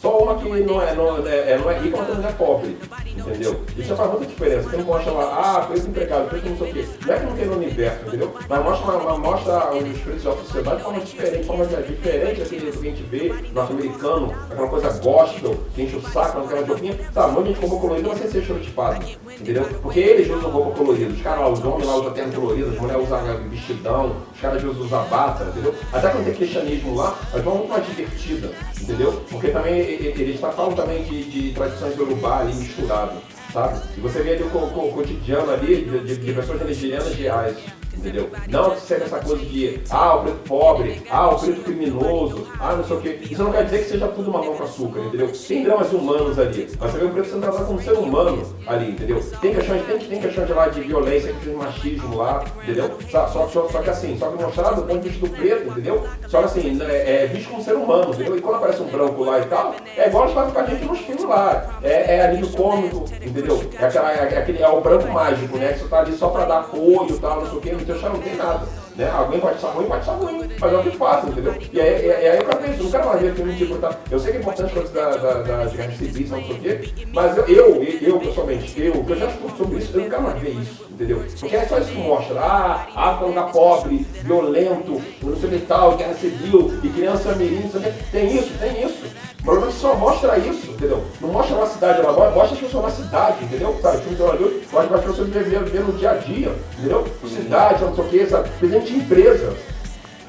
Só 0.00 0.18
uma 0.18 0.36
que 0.36 0.48
não 0.48 0.82
é, 0.82 0.94
não, 0.94 1.26
é, 1.26 1.52
é- 1.52 1.58
não 1.58 1.70
é 1.70 1.78
rica, 1.78 1.96
mas 1.96 2.06
também 2.08 2.28
é 2.28 2.32
pobre. 2.32 2.78
Entendeu? 3.16 3.60
Isso 3.76 3.88
já 3.88 3.96
faz 3.96 4.10
muita 4.10 4.26
diferença. 4.26 4.62
Porque 4.62 4.76
não 4.76 4.84
mostra 4.84 5.10
lá, 5.12 5.56
ah, 5.56 5.66
preto 5.66 5.88
empregado, 5.88 6.28
preto 6.28 6.48
não 6.48 6.56
sei 6.58 6.70
o 6.70 6.74
quê. 6.74 6.86
Não 7.06 7.14
é 7.14 7.18
que 7.18 7.26
não 7.26 7.36
tem 7.36 7.46
no 7.46 7.56
universo, 7.56 7.98
entendeu? 8.06 8.34
Mas 8.48 8.64
mostra, 8.64 8.92
mas 8.98 9.18
mostra 9.18 9.74
os 9.74 9.98
pretos 10.00 10.22
da 10.22 10.32
sociedade 10.36 10.76
de 10.76 10.82
forma 10.82 11.00
diferente, 11.00 11.38
de 11.38 11.44
forma 11.44 11.66
diferente 11.66 12.40
daquele 12.40 12.72
que 12.72 12.78
a 12.78 12.82
gente 12.82 13.02
vê 13.04 13.34
norte-americano, 13.52 14.34
aquela 14.50 14.68
coisa 14.68 14.90
gospel, 15.00 15.56
que 15.74 15.82
enche 15.82 15.96
o 15.96 16.02
saco, 16.02 16.40
aquela 16.40 16.66
roupinha. 16.66 16.98
Sabe, 17.12 17.30
um 17.30 17.32
monte 17.32 17.54
de 17.54 17.60
roupa 17.60 17.76
colorida, 17.80 18.16
sem 18.16 18.30
ser 18.30 18.38
estereotipado. 18.38 19.04
Entendeu? 19.40 19.64
Porque 19.82 20.00
eles 20.00 20.30
usam 20.30 20.50
roupa 20.50 20.76
colorida. 20.76 21.12
Os 21.12 21.22
caras 21.22 21.40
lá, 21.40 21.48
os 21.48 21.64
homens 21.64 21.86
lá 21.86 21.96
usam 21.96 22.12
terno 22.12 22.32
colorido, 22.32 22.70
as 22.70 22.78
mulheres 22.78 23.04
usam 23.04 23.48
vestidão, 23.48 24.16
os 24.34 24.40
caras 24.40 24.56
às 24.58 24.62
vezes 24.62 24.80
usam 25.26 25.32
bata, 25.32 25.44
entendeu? 25.44 25.74
Até 25.92 26.08
quando 26.10 26.24
tem 26.24 26.34
cristianismo 26.34 26.94
lá, 26.94 27.18
mas 27.32 27.42
uma 27.42 27.54
muito 27.54 27.68
mais 27.68 27.86
divertida, 27.86 28.50
entendeu? 28.80 29.24
Porque 29.30 29.48
também 29.48 29.78
eles 29.78 30.40
falam 30.40 30.72
também 30.74 31.02
de, 31.04 31.24
de 31.24 31.52
tradições 31.52 31.98
urubá 31.98 32.40
ali 32.40 32.54
misturado, 32.54 33.12
sabe? 33.52 33.80
E 33.96 34.00
você 34.00 34.22
vê 34.22 34.34
ali 34.34 34.42
o, 34.42 34.50
co- 34.50 34.68
co- 34.68 34.88
cotidiano 34.92 35.50
ali 35.52 35.84
de, 35.84 35.98
de, 36.00 36.16
de 36.16 36.32
pessoas 36.32 36.62
nigerianas 36.62 37.14
reais. 37.14 37.56
Entendeu? 37.96 38.30
Não 38.48 38.76
seja 38.76 39.04
essa 39.04 39.18
coisa 39.18 39.44
de 39.44 39.80
ah, 39.90 40.16
o 40.16 40.22
preto 40.22 40.38
pobre, 40.46 41.02
ah, 41.10 41.30
o 41.30 41.38
preto 41.38 41.62
criminoso, 41.62 42.46
ah, 42.60 42.74
não 42.76 42.84
sei 42.84 42.96
o 42.96 43.00
quê. 43.00 43.18
Isso 43.22 43.42
não 43.42 43.52
quer 43.52 43.64
dizer 43.64 43.78
que 43.78 43.90
seja 43.90 44.08
tudo 44.08 44.30
mamão 44.30 44.54
com 44.54 44.62
açúcar, 44.62 45.00
entendeu? 45.00 45.32
Tem 45.48 45.64
dramas 45.64 45.92
humanos 45.92 46.38
ali, 46.38 46.68
mas 46.78 46.92
você 46.92 46.98
vê 46.98 47.04
o 47.06 47.10
preto 47.10 47.28
sendo 47.28 47.40
tratado 47.42 47.66
como 47.66 47.82
ser 47.82 47.92
humano 47.92 48.42
ali, 48.66 48.90
entendeu? 48.90 49.20
Tem 49.40 49.54
questões, 49.54 49.82
tem, 49.86 49.98
tem 49.98 50.20
questões 50.20 50.50
lá 50.50 50.68
de 50.68 50.80
violência, 50.82 51.32
de 51.32 51.50
machismo 51.50 52.16
lá, 52.16 52.44
entendeu? 52.62 52.90
Só, 53.10 53.26
só, 53.28 53.48
só, 53.48 53.82
que 53.82 53.90
assim, 53.90 54.16
só 54.18 54.30
que 54.30 54.42
mostrado 54.42 54.82
do 54.82 54.86
ponto 54.86 55.00
de 55.00 55.08
vista 55.08 55.26
do 55.26 55.32
preto, 55.32 55.70
entendeu? 55.70 56.06
Só 56.28 56.40
que 56.40 56.44
assim, 56.44 56.78
é, 56.82 57.24
é 57.24 57.26
visto 57.26 57.50
como 57.50 57.62
ser 57.62 57.74
humano, 57.74 58.12
entendeu? 58.12 58.36
E 58.36 58.40
quando 58.40 58.56
aparece 58.56 58.82
um 58.82 58.86
branco 58.86 59.24
lá 59.24 59.40
e 59.40 59.44
tal, 59.46 59.74
é 59.96 60.08
igual 60.08 60.28
fazem 60.28 60.52
com 60.52 60.60
a 60.60 60.64
gente 60.64 60.84
nos 60.84 60.98
filmes 61.00 61.24
lá. 61.24 61.78
É, 61.82 62.16
é 62.16 62.26
alívio 62.26 62.50
cômico, 62.50 63.04
entendeu? 63.22 63.62
É, 63.78 63.86
aquela, 63.86 64.12
é, 64.12 64.38
aquele, 64.38 64.62
é 64.62 64.68
o 64.68 64.80
branco 64.80 65.08
mágico, 65.10 65.56
né? 65.56 65.72
Que 65.72 65.80
você 65.80 65.88
tá 65.88 66.00
ali 66.00 66.12
só 66.12 66.28
pra 66.28 66.44
dar 66.44 66.58
apoio 66.60 67.10
e 67.10 67.18
tal, 67.18 67.40
não 67.40 67.48
sei 67.48 67.58
o 67.58 67.60
quê, 67.60 67.70
teu 67.86 67.98
chá 67.98 68.08
não 68.08 68.20
tem 68.20 68.36
nada. 68.36 68.66
Né? 68.96 69.10
Alguém 69.10 69.40
pode 69.40 69.56
estar 69.56 69.68
ruim, 69.68 69.86
pode 69.86 70.00
estar 70.00 70.12
ruim, 70.12 70.50
mas 70.58 70.72
é 70.72 70.76
o 70.76 70.82
que 70.82 70.90
faz, 70.96 71.28
entendeu? 71.28 71.54
E 71.72 71.80
aí, 71.80 72.06
e 72.06 72.12
aí, 72.12 72.28
aí 72.28 72.38
não 72.82 72.90
quero 72.90 73.06
mais 73.06 73.20
ver 73.20 73.34
filme 73.34 73.54
tipo, 73.54 73.76
tá? 73.76 73.94
Eu 74.10 74.18
sei 74.18 74.32
que 74.32 74.38
é 74.38 74.40
importante 74.40 74.72
coisas 74.72 74.90
da, 74.90 75.10
da, 75.10 75.42
da, 75.42 75.64
de 75.66 75.76
guerra 75.76 75.92
civil, 75.92 76.28
não 76.28 76.42
sei 76.42 76.56
o 76.56 76.60
quê, 76.60 76.94
mas 77.12 77.36
eu, 77.36 77.44
eu, 77.46 77.82
eu 78.00 78.18
pessoalmente, 78.20 78.80
eu, 78.80 79.04
que 79.04 79.12
eu 79.12 79.16
já 79.18 79.26
estudo 79.26 79.56
sobre 79.56 79.78
isso, 79.78 79.90
eu 79.94 80.00
não 80.00 80.08
quero 80.08 80.22
mais 80.22 80.40
ver 80.40 80.50
isso, 80.50 80.86
entendeu? 80.90 81.22
Porque 81.38 81.56
é 81.56 81.66
só 81.66 81.78
isso 81.78 81.90
que 81.90 81.98
mostra, 81.98 82.40
ah, 82.40 82.86
África 82.94 83.24
é 83.24 83.26
um 83.26 83.28
lugar 83.28 83.52
pobre, 83.52 84.06
violento, 84.22 85.02
não 85.22 85.36
sei 85.36 85.48
o 85.48 85.52
que 85.52 85.66
tal, 85.66 85.96
guerra 85.96 86.14
civil, 86.14 86.72
e 86.82 86.88
criança 86.88 87.34
mirim, 87.34 87.60
não 87.64 87.70
sei 87.70 87.80
o 87.80 87.84
quê. 87.84 87.92
Tem 88.10 88.34
isso, 88.34 88.58
tem 88.58 88.82
isso. 88.82 89.25
O 89.46 89.50
problema 89.50 89.68
é 89.68 89.70
que 89.72 89.78
só 89.80 89.94
mostra 89.94 90.36
isso, 90.38 90.72
entendeu? 90.72 91.04
Não 91.20 91.28
mostra 91.28 91.54
uma 91.54 91.66
cidade, 91.66 92.00
ela 92.00 92.12
mo- 92.12 92.34
mostra 92.34 92.54
as 92.56 92.58
pessoas 92.58 92.82
na 92.84 92.90
cidade, 92.90 93.44
entendeu? 93.44 93.76
Sabe, 93.80 93.98
o 93.98 94.00
filme 94.00 94.16
de 94.16 94.22
Hollywood 94.22 94.66
mostra 94.72 94.96
as 94.96 95.04
pessoas 95.04 95.28
viver 95.28 95.80
no 95.84 95.92
dia 95.92 96.10
a 96.10 96.14
dia, 96.14 96.52
entendeu? 96.76 97.04
Cidade, 97.28 97.84
não 97.84 97.94
sei 97.94 98.04
o 98.04 98.08
quê, 98.08 98.26
sabe? 98.26 98.48
Presidente 98.58 98.92
de 98.92 98.98
empresa. 98.98 99.52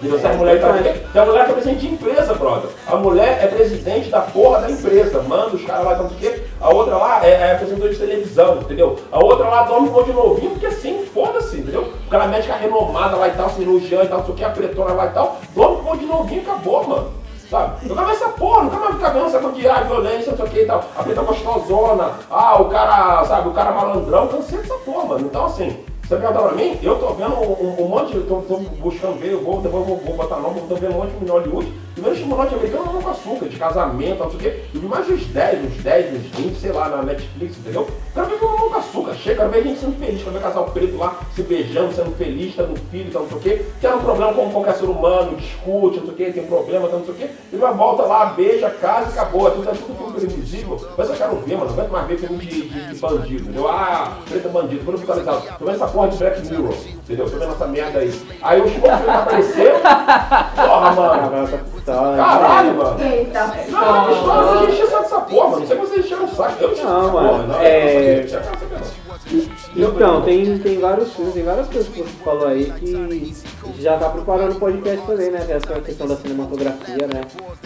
E 0.04 0.08
você, 0.08 0.28
a 0.28 0.34
mulher 0.34 0.62
tá 0.62 0.68
tem 1.12 1.22
a 1.24 1.26
mulher 1.26 1.46
que 1.46 1.50
é 1.50 1.54
presidente 1.56 1.80
de 1.80 1.94
empresa, 1.94 2.34
brother. 2.36 2.70
A 2.86 2.96
mulher 2.98 3.40
é 3.42 3.48
presidente 3.48 4.12
da 4.12 4.22
porra 4.22 4.60
da 4.62 4.70
empresa, 4.70 5.20
manda 5.24 5.56
os 5.56 5.66
caras 5.66 5.84
lá, 5.86 5.96
não 5.98 6.10
sei 6.10 6.18
o 6.18 6.20
quê. 6.22 6.44
A 6.62 6.70
outra 6.70 6.98
lá 6.98 7.26
é, 7.26 7.32
é 7.32 7.52
apresentadora 7.54 7.92
de 7.92 7.98
televisão, 8.00 8.58
entendeu? 8.62 9.00
A 9.12 9.18
outra 9.18 9.50
lá 9.50 9.64
dorme 9.64 9.90
com 9.90 10.04
de 10.04 10.14
novinho, 10.14 10.52
porque 10.52 10.68
assim, 10.68 11.04
foda-se, 11.12 11.58
entendeu? 11.58 11.92
O 12.06 12.10
cara 12.12 12.28
médica 12.28 12.54
renomada 12.54 13.16
lá 13.16 13.28
e 13.28 13.32
tal, 13.32 13.50
cirurgiã 13.50 14.04
e 14.04 14.08
tal, 14.08 14.20
não 14.20 14.26
sei 14.26 14.34
o 14.36 14.38
que, 14.38 14.44
a 14.46 14.50
pretona 14.52 14.94
lá 14.94 15.08
e 15.08 15.10
tal, 15.10 15.40
dorme 15.56 15.82
com 15.82 15.98
de 15.98 16.06
novinho 16.06 16.42
e 16.42 16.46
acabou, 16.46 16.88
mano. 16.88 17.12
Sabe? 17.50 17.88
Quero 17.88 18.06
ver 18.06 18.12
essa 18.12 18.30
porra, 18.30 18.64
nunca 18.64 18.78
mais 18.78 18.96
ficar 18.96 19.10
vendo 19.10 19.26
essa 19.28 19.40
coisa 19.40 19.56
de 19.56 19.68
ah, 19.68 19.82
violência, 19.82 20.32
não 20.32 20.38
sei 20.38 20.46
o 20.46 20.50
que 20.50 20.60
e 20.62 20.66
tal. 20.66 20.84
A 20.98 21.04
preta 21.04 21.22
gostosona, 21.22 22.12
ah, 22.30 22.62
o 22.62 22.66
cara, 22.66 23.24
sabe, 23.24 23.48
o 23.48 23.54
cara 23.54 23.72
malandrão, 23.72 24.28
cansei 24.28 24.58
dessa 24.58 24.74
porra, 24.80 25.06
mano. 25.06 25.28
Então 25.28 25.46
assim, 25.46 25.78
Você 26.08 26.16
perguntar 26.16 26.42
pra 26.42 26.54
mim, 26.54 26.80
eu 26.82 26.96
tô 27.00 27.14
vendo 27.16 27.34
um, 27.34 27.84
um- 27.84 27.88
monte, 27.90 28.18
tô, 28.22 28.38
tô 28.42 28.58
buscando 28.80 29.20
ver, 29.20 29.34
eu 29.34 29.44
vou, 29.44 29.62
depois 29.62 29.86
eu 29.86 29.96
vou, 29.96 29.98
vou 30.06 30.16
botar 30.16 30.38
nome, 30.38 30.62
tô 30.62 30.76
vendo 30.76 30.94
um 30.96 31.00
monte 31.00 31.12
de 31.12 31.30
Hollywood, 31.30 31.74
e 31.98 32.00
vendo 32.00 32.16
filme 32.16 32.34
norte-americano 32.34 32.86
não 32.94 33.02
com 33.02 33.10
açúcar, 33.10 33.46
de 33.50 33.58
casamento, 33.58 34.20
não 34.20 34.30
sei 34.30 34.40
o 34.40 34.42
quê, 34.42 34.64
e 34.74 34.78
mais 34.78 35.10
uns 35.10 35.26
10, 35.26 35.66
uns 35.66 35.84
10, 35.84 36.14
uns 36.14 36.26
20, 36.38 36.56
sei 36.62 36.72
lá, 36.72 36.88
na 36.88 37.02
Netflix, 37.02 37.58
entendeu? 37.58 37.86
Quero 38.14 38.26
ver 38.28 38.40
filme 38.40 38.58
não 38.58 38.70
com 38.70 38.76
açúcar, 38.76 39.16
chega, 39.16 39.36
quero 39.36 39.50
ver 39.50 39.64
gente 39.64 39.80
sendo 39.82 40.00
feliz, 40.00 40.20
quero 40.24 40.32
ver 40.32 40.42
casal 40.42 40.66
preto 40.68 40.98
lá 40.98 41.20
se 41.36 41.44
beijando, 41.44 41.94
sendo 41.94 42.16
feliz, 42.16 42.56
tendo 42.56 42.80
filho, 42.90 43.12
não 43.14 43.28
sei 43.28 43.38
o 43.38 43.42
quê, 43.42 43.66
tendo 43.82 43.96
um 43.98 44.02
problema 44.02 44.34
como 44.34 44.52
qualquer 44.54 44.76
ser 44.76 44.86
humano, 44.86 45.36
discute, 45.36 45.98
não 46.00 46.06
sei 46.06 46.14
o 46.14 46.18
quê, 46.18 46.32
tem 46.32 46.46
problema, 46.46 46.88
não 46.88 47.04
sei 47.04 47.14
o 47.14 47.18
quê, 47.18 47.30
e 47.52 47.58
vai 47.58 47.74
volta 47.74 48.04
lá, 48.04 48.28
beija, 48.28 48.70
casa 48.70 49.10
e 49.10 49.12
acabou, 49.12 49.46
é 49.50 49.52
tudo, 49.52 49.70
é 49.70 49.74
tudo 49.74 49.94
filme 49.98 50.14
previsível, 50.14 50.80
mas 50.98 51.10
eu 51.10 51.16
quero 51.18 51.36
ver, 51.36 51.58
mano, 51.58 51.66
não 51.66 51.74
aguento 51.74 51.92
mais 51.92 52.08
ver 52.08 52.18
filme 52.18 52.38
de, 52.38 52.62
de, 52.70 52.88
de 52.94 52.96
bandido, 52.96 53.44
entendeu? 53.44 53.68
Ah, 53.68 54.20
preto 54.30 54.48
é 54.48 54.52
bandido, 54.52 54.86
vendo 54.86 55.72
essa 55.72 55.97
porra 55.98 56.10
de 56.10 56.18
Black 56.18 56.48
Mirror, 56.48 56.74
entendeu? 56.94 57.30
Tô 57.30 57.38
vendo 57.38 57.52
essa 57.54 57.68
merda 57.68 58.00
aí. 58.00 58.22
Aí 58.42 58.62
o 58.62 58.70
Chico 58.70 58.88
apareceu, 58.88 59.74
porra, 59.80 60.92
mano, 60.92 61.48
tá 61.48 61.58
pistola. 61.58 62.18
caralho, 62.18 62.78
mano. 62.78 63.04
Eita, 63.04 63.48
Não, 63.70 64.06
não 64.06 64.12
história, 64.14 64.60
você 64.68 64.72
enche 64.72 64.84
o 64.84 64.88
saco 64.90 65.04
dessa 65.04 65.20
porra, 65.22 65.48
mano. 65.50 65.60
Não 65.62 65.68
sei 65.68 65.78
que 65.78 65.86
vocês 65.86 66.06
encheram 66.06 66.26
o 66.26 66.36
saco. 66.36 66.54
Eu 66.64 66.68
Não, 66.70 66.76
essa 66.76 66.84
mano, 67.12 67.30
porra, 67.30 67.44
não. 67.48 67.62
é- 67.62 68.22
não 68.22 68.28
sei, 68.28 68.40
não 68.40 69.58
sei, 69.58 69.84
Então, 69.84 70.22
tem, 70.22 70.60
tem 70.60 70.80
vários 70.80 71.14
filmes, 71.14 71.34
tem 71.34 71.44
várias 71.44 71.68
coisas 71.68 71.88
que 71.88 72.02
você 72.02 72.10
falou 72.24 72.48
aí 72.48 72.72
que 72.80 73.34
já 73.80 73.98
tá 73.98 74.10
preparando 74.10 74.52
o 74.56 74.60
podcast 74.60 75.06
também, 75.06 75.32
né? 75.32 75.46
Essa 75.50 75.82
questão 75.82 76.08
da 76.08 76.16
cinematografia, 76.16 77.08
né? 77.08 77.22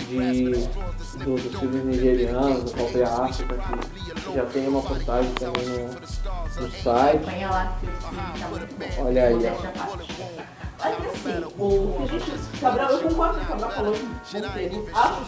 De, 0.08 0.67
do, 1.17 1.36
dos 1.36 1.60
filmes 1.60 1.86
nigerianos, 1.86 2.71
do 2.71 2.78
Copa 2.78 2.97
África, 3.04 3.56
que 4.15 4.36
já 4.36 4.45
tem 4.45 4.67
uma 4.67 4.82
postagem 4.82 5.32
também 5.34 5.67
no, 5.67 5.88
no 5.88 6.71
site. 6.71 7.24
Tá. 7.24 7.78
Olha 9.00 9.24
aí, 9.28 9.36
ó. 9.36 10.61
Assim, 10.82 11.46
o 11.60 12.08
gente. 12.08 12.60
Cabral, 12.60 12.91
eu 12.91 13.00
concordo 13.10 13.38
com 13.38 13.44
o 13.44 13.48
Cabral 13.48 13.72
falou 13.72 13.94
que 13.94 14.41
termos, 14.41 14.89
acho. 14.94 15.22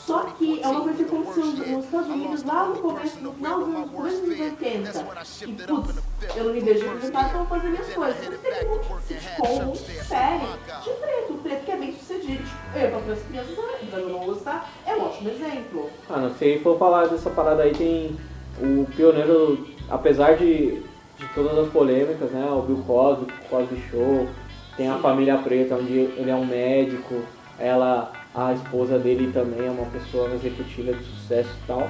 Só 0.00 0.22
que 0.24 0.62
é 0.62 0.66
uma 0.66 0.80
coisa 0.80 0.96
que 0.96 1.02
aconteceu 1.14 1.44
nos 1.44 1.84
Estados 1.84 2.08
Unidos 2.08 2.42
lá 2.44 2.64
no 2.66 2.76
começo, 2.76 3.18
no 3.20 3.32
final 3.34 3.58
dos 3.58 3.68
anos 3.68 3.90
começo 3.90 4.16
dos 4.22 4.40
anos 4.40 4.40
80. 4.40 5.06
E, 5.42 5.52
putz, 5.66 5.94
eu 6.36 6.44
não 6.44 6.52
me 6.54 6.60
vejo 6.60 6.86
representado, 6.86 7.26
então 7.28 7.38
vou 7.44 7.48
fazer 7.48 7.68
minhas 7.68 7.92
coisas. 7.92 8.26
Eles 8.26 8.40
têm 8.40 8.68
muito 8.68 9.00
sitcom, 9.06 9.74
série 9.74 10.46
de 10.82 10.90
preto, 10.90 11.34
preto 11.42 11.64
que 11.64 11.70
é 11.70 11.76
bem 11.76 11.96
sucedido. 11.98 12.42
Tipo, 12.44 12.78
eu, 12.78 12.90
para 13.00 13.12
as 13.12 13.22
crianças, 13.22 13.58
apesar 13.58 13.96
de 13.96 14.02
eu 14.02 14.08
não 14.08 14.24
gostar, 14.24 14.72
é 14.86 14.94
um 14.94 15.02
ótimo 15.02 15.28
exemplo. 15.30 15.90
Mano, 16.08 16.34
se 16.38 16.58
for 16.60 16.78
falar 16.78 17.08
dessa 17.08 17.28
parada 17.28 17.62
aí, 17.62 17.74
tem 17.74 18.16
o 18.58 18.86
pioneiro, 18.96 19.66
apesar 19.90 20.34
de, 20.36 20.82
de 21.18 21.26
todas 21.34 21.58
as 21.58 21.68
polêmicas, 21.72 22.30
né? 22.30 22.46
O 22.50 22.62
Bill 22.62 22.82
Cosby, 22.86 23.24
o 23.24 23.48
Cosby 23.48 23.82
Show, 23.90 24.28
tem 24.76 24.88
a 24.88 24.98
família 24.98 25.38
preta, 25.38 25.74
onde 25.74 25.92
ele 25.92 26.30
é 26.30 26.34
um 26.34 26.44
médico, 26.44 27.22
ela, 27.58 28.12
a 28.34 28.52
esposa 28.52 28.98
dele 28.98 29.30
também 29.32 29.66
é 29.66 29.70
uma 29.70 29.86
pessoa 29.86 30.28
executiva 30.34 30.92
de 30.92 31.04
sucesso 31.04 31.48
e 31.48 31.66
tal. 31.66 31.88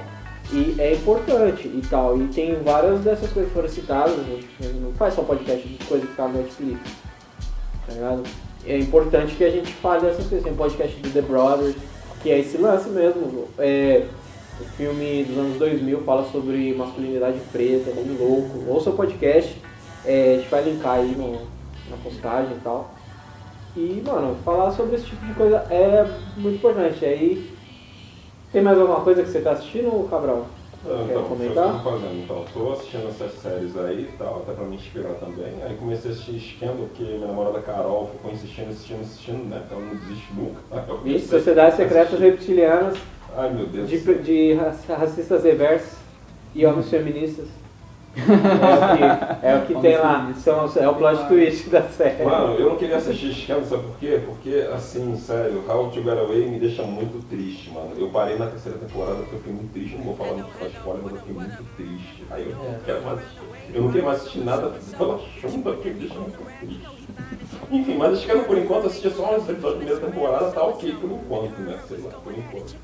E 0.51 0.75
é 0.79 0.93
importante 0.93 1.67
e 1.67 1.81
tal. 1.89 2.17
E 2.21 2.27
tem 2.29 2.55
várias 2.63 3.01
dessas 3.01 3.31
coisas 3.31 3.51
que 3.51 3.55
foram 3.55 3.69
citadas, 3.69 4.17
a 4.17 4.23
gente 4.23 4.47
não 4.79 4.93
faz 4.93 5.13
só 5.13 5.21
podcast 5.23 5.67
de 5.67 5.85
coisa 5.85 6.07
que 6.07 6.15
tá 6.15 6.27
no 6.27 6.37
Netflix. 6.37 6.79
Tá 7.85 7.93
ligado? 7.93 8.23
É 8.65 8.77
importante 8.77 9.35
que 9.35 9.43
a 9.43 9.49
gente 9.49 9.71
fale 9.73 10.01
dessas 10.01 10.25
coisas. 10.27 10.43
Tem 10.43 10.53
um 10.53 10.57
podcast 10.57 10.97
do 11.01 11.09
The 11.09 11.21
Brothers, 11.21 11.75
que 12.21 12.31
é 12.31 12.39
esse 12.39 12.57
lance 12.57 12.89
mesmo. 12.89 13.47
É, 13.57 14.05
o 14.59 14.63
filme 14.75 15.23
dos 15.23 15.37
anos 15.37 15.57
2000 15.57 16.01
fala 16.03 16.23
sobre 16.31 16.73
masculinidade 16.73 17.39
preta, 17.51 17.91
bem 17.91 18.17
louco. 18.17 18.63
Ouça 18.67 18.89
o 18.89 18.93
podcast, 18.93 19.61
é, 20.05 20.33
a 20.35 20.37
gente 20.39 20.49
vai 20.49 20.63
linkar 20.63 20.93
aí 20.95 21.15
no, 21.15 21.33
na 21.89 21.97
postagem 22.03 22.55
e 22.55 22.59
tal. 22.63 22.91
E, 23.75 24.01
mano, 24.05 24.35
falar 24.43 24.71
sobre 24.71 24.95
esse 24.95 25.05
tipo 25.05 25.23
de 25.25 25.33
coisa 25.33 25.57
é 25.69 26.09
muito 26.35 26.55
importante. 26.55 27.05
Aí, 27.05 27.51
tem 28.51 28.61
mais 28.61 28.79
alguma 28.79 29.01
coisa 29.01 29.21
que 29.23 29.29
você 29.29 29.39
tá 29.41 29.51
assistindo, 29.51 30.07
Cabral? 30.09 30.47
Então, 30.83 31.05
Quer 31.05 31.13
foi 31.13 31.21
o 31.21 31.25
que 31.25 31.31
eu 31.31 31.37
comentar? 31.37 31.83
tô 31.83 31.89
fazendo. 31.91 32.23
Então, 32.23 32.45
tô 32.53 32.71
assistindo 32.71 33.09
essas 33.09 33.33
séries 33.41 33.77
aí 33.77 34.09
e 34.13 34.17
tal, 34.17 34.37
até 34.37 34.53
pra 34.53 34.65
me 34.65 34.75
inspirar 34.77 35.13
também. 35.15 35.53
Aí 35.63 35.75
comecei 35.75 36.11
a 36.11 36.13
assistir 36.13 36.39
Scandal, 36.39 36.87
porque 36.87 37.03
minha 37.03 37.27
namorada 37.27 37.59
Carol 37.59 38.09
ficou 38.13 38.31
insistindo, 38.31 38.69
insistindo, 38.71 39.01
insistindo, 39.01 39.43
né? 39.49 39.61
Então 39.65 39.77
ela 39.79 39.87
não 39.87 39.95
desiste 39.95 40.33
nunca. 40.33 40.61
Comecei 40.87 41.27
Sociedades 41.27 41.75
Secretas. 41.77 42.19
Reptilianas, 42.19 42.97
Ai, 43.37 43.49
meu 43.51 43.67
Deus. 43.67 43.87
de, 43.89 43.99
de 44.23 44.53
raci- 44.53 44.91
racistas 44.91 45.43
reversos 45.43 45.93
e 46.55 46.65
homens 46.65 46.89
feministas. 46.89 47.45
É 48.17 48.23
o 48.25 48.97
que, 48.97 49.45
é 49.45 49.55
o 49.57 49.65
que 49.67 49.75
tem 49.79 49.95
lá, 49.95 50.33
são, 50.37 50.65
é 50.75 50.89
o 50.89 50.95
plot 50.95 51.27
twist 51.27 51.69
da 51.69 51.83
série. 51.83 52.23
Mano, 52.23 52.55
eu 52.55 52.69
não 52.69 52.75
queria 52.75 52.97
assistir 52.97 53.31
Scandal, 53.31 53.63
sabe 53.65 53.83
por 53.83 53.95
quê? 53.99 54.19
Porque, 54.25 54.67
assim, 54.73 55.15
sério, 55.17 55.63
How 55.69 55.91
to 55.91 56.01
Get 56.01 56.17
Away 56.17 56.47
me 56.49 56.57
deixa 56.59 56.81
muito 56.81 57.23
triste, 57.29 57.69
mano. 57.69 57.91
Eu 57.95 58.09
parei 58.09 58.35
na 58.39 58.47
terceira 58.47 58.79
temporada 58.79 59.17
porque 59.17 59.35
eu 59.35 59.39
fiquei 59.39 59.53
muito 59.53 59.71
triste, 59.71 59.95
não 59.97 60.03
vou 60.05 60.15
falar 60.15 60.33
muito 60.33 60.49
pra 60.57 60.67
spoiler, 60.67 61.03
mas 61.03 61.13
eu 61.13 61.19
fiquei 61.19 61.33
muito 61.35 61.63
triste. 61.75 62.23
Aí 62.31 62.49
eu 62.49 62.55
não 62.55 62.79
quero 62.83 63.03
mais 63.03 63.19
assistir. 63.19 63.41
Eu 63.75 63.81
não 63.83 63.91
quero 63.91 64.05
mais 64.05 64.17
assistir 64.19 64.39
nada 64.39 64.73
pela 64.97 65.19
chumba 65.39 65.75
que 65.75 65.89
me 65.91 65.99
deixa 65.99 66.15
muito 66.15 66.59
triste. 66.59 66.87
Enfim, 67.71 67.97
mas 67.97 68.19
Scandal, 68.19 68.45
por 68.45 68.57
enquanto, 68.57 68.87
assisti 68.87 69.09
só 69.11 69.35
uns 69.35 69.47
episódios 69.47 69.61
da 69.61 69.71
primeira 69.85 69.99
temporada, 69.99 70.51
tá 70.51 70.63
ok 70.63 70.91
por 70.99 71.11
enquanto, 71.11 71.59
né? 71.59 71.79
Sei 71.87 71.97
lá, 71.99 72.09
por 72.23 72.33
enquanto. 72.33 72.75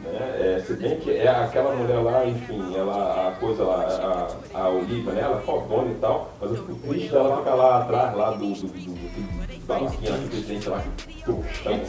Né? 0.00 0.56
É, 0.56 0.62
se 0.64 0.74
bem 0.74 0.96
que 1.00 1.10
é 1.10 1.28
aquela 1.28 1.74
mulher 1.74 1.98
lá, 1.98 2.24
enfim, 2.26 2.76
ela, 2.76 3.28
a 3.28 3.32
coisa 3.32 3.64
lá, 3.64 4.28
a, 4.54 4.58
a 4.58 4.68
Olivia, 4.68 5.12
né? 5.12 5.22
Ela 5.22 5.38
é 5.38 5.40
fodona 5.40 5.90
e 5.90 5.94
tal, 5.94 6.32
mas 6.40 6.50
eu 6.50 6.56
fico 6.58 6.74
triste 6.88 7.10
dela 7.10 7.38
ficar 7.38 7.54
lá 7.54 7.82
atrás, 7.82 8.16
lá 8.16 8.30
do, 8.32 8.38
do, 8.38 8.54
do, 8.54 8.68
do 8.68 9.45
balancinha 9.66 10.10
lá, 10.12 10.16
do 10.18 10.28
presidente 10.30 10.68
lá, 10.68 10.82
trouxão. 11.24 11.80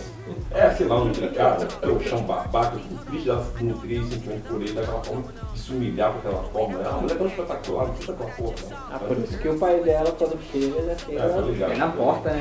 É, 0.52 0.70
sei 0.72 0.88
lá, 0.88 0.96
um 1.02 1.12
cara, 1.34 1.66
trouxão 1.66 2.22
babaca, 2.24 2.76
eu 2.76 2.80
fico 2.82 3.06
triste 3.06 3.26
dela 3.28 3.46
se 3.58 3.64
nutrir 3.64 4.04
simplesmente 4.04 4.42
por 4.48 4.62
ele, 4.62 4.74
daquela 4.74 5.02
forma, 5.04 5.24
de 5.54 5.60
se 5.60 5.72
humilhar 5.72 6.12
com 6.12 6.18
aquela 6.20 6.44
forma, 6.44 6.78
né? 6.80 6.84
Ah, 6.86 6.90
a 6.90 6.98
mulher 6.98 7.14
é 7.14 7.18
tão 7.18 7.28
espetacular, 7.28 7.86
não 7.88 7.94
precisa 7.94 8.14
daquela 8.14 8.32
porra, 8.36 8.56
não. 8.70 8.78
Ah, 8.92 9.00
por 9.00 9.18
isso 9.18 9.38
que 9.38 9.48
o 9.50 9.58
pai 9.60 9.80
dela, 9.82 10.12
quando 10.18 10.40
chega, 10.52 10.82
já 10.82 10.92
É, 10.92 10.96
tá 10.96 11.36
chega. 11.36 11.42
ligado? 11.44 11.72
É 11.72 11.76
na 11.78 11.88
porta, 11.90 12.30
né? 12.32 12.40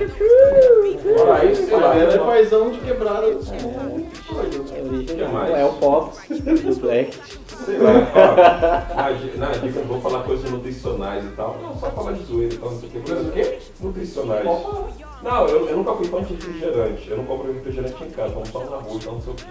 Fora 1.16 1.44
isso, 1.44 1.66
sei 1.66 1.76
lá, 1.76 1.94
Ela 1.94 2.12
é 2.12 2.18
né? 2.18 2.24
paizão 2.24 2.70
de 2.70 2.78
quebrada 2.80 3.30
dos 3.34 3.52
É 3.52 3.56
Que 3.56 5.24
mais? 5.32 5.50
é 5.54 5.64
o 5.64 5.72
Pops 5.74 6.18
do 6.28 6.80
Black. 6.80 7.18
Sei 7.64 7.78
lá, 7.78 7.92
na, 8.94 9.12
di- 9.12 9.36
na 9.38 9.46
dica 9.52 9.78
eu 9.78 9.84
vou 9.86 10.00
falar 10.00 10.22
coisas 10.24 10.50
nutricionais 10.50 11.24
e 11.24 11.28
tal. 11.28 11.56
Não, 11.62 11.78
só 11.78 11.90
falar 11.90 12.12
de 12.12 12.24
zoeira 12.24 12.54
e 12.54 12.58
tal, 12.58 12.70
não 12.70 12.80
sei 12.80 12.88
o 12.88 12.92
que. 12.92 13.00
Coisas 13.00 13.26
o 13.28 13.32
quê? 13.32 13.58
Nutricionais. 13.80 14.44
Não, 15.22 15.46
eu, 15.46 15.68
eu 15.68 15.76
nunca 15.76 15.92
fui 15.94 16.06
fã 16.06 16.22
de 16.22 16.34
refrigerante. 16.34 17.10
Eu 17.10 17.16
não 17.16 17.24
compro 17.24 17.52
refrigerante 17.52 18.04
em 18.04 18.10
casa, 18.10 18.34
como 18.34 18.46
só 18.46 18.60
na 18.60 18.76
rua, 18.76 18.96
então 18.96 19.14
não 19.14 19.20
sei 19.20 19.32
o 19.32 19.36
quê. 19.36 19.44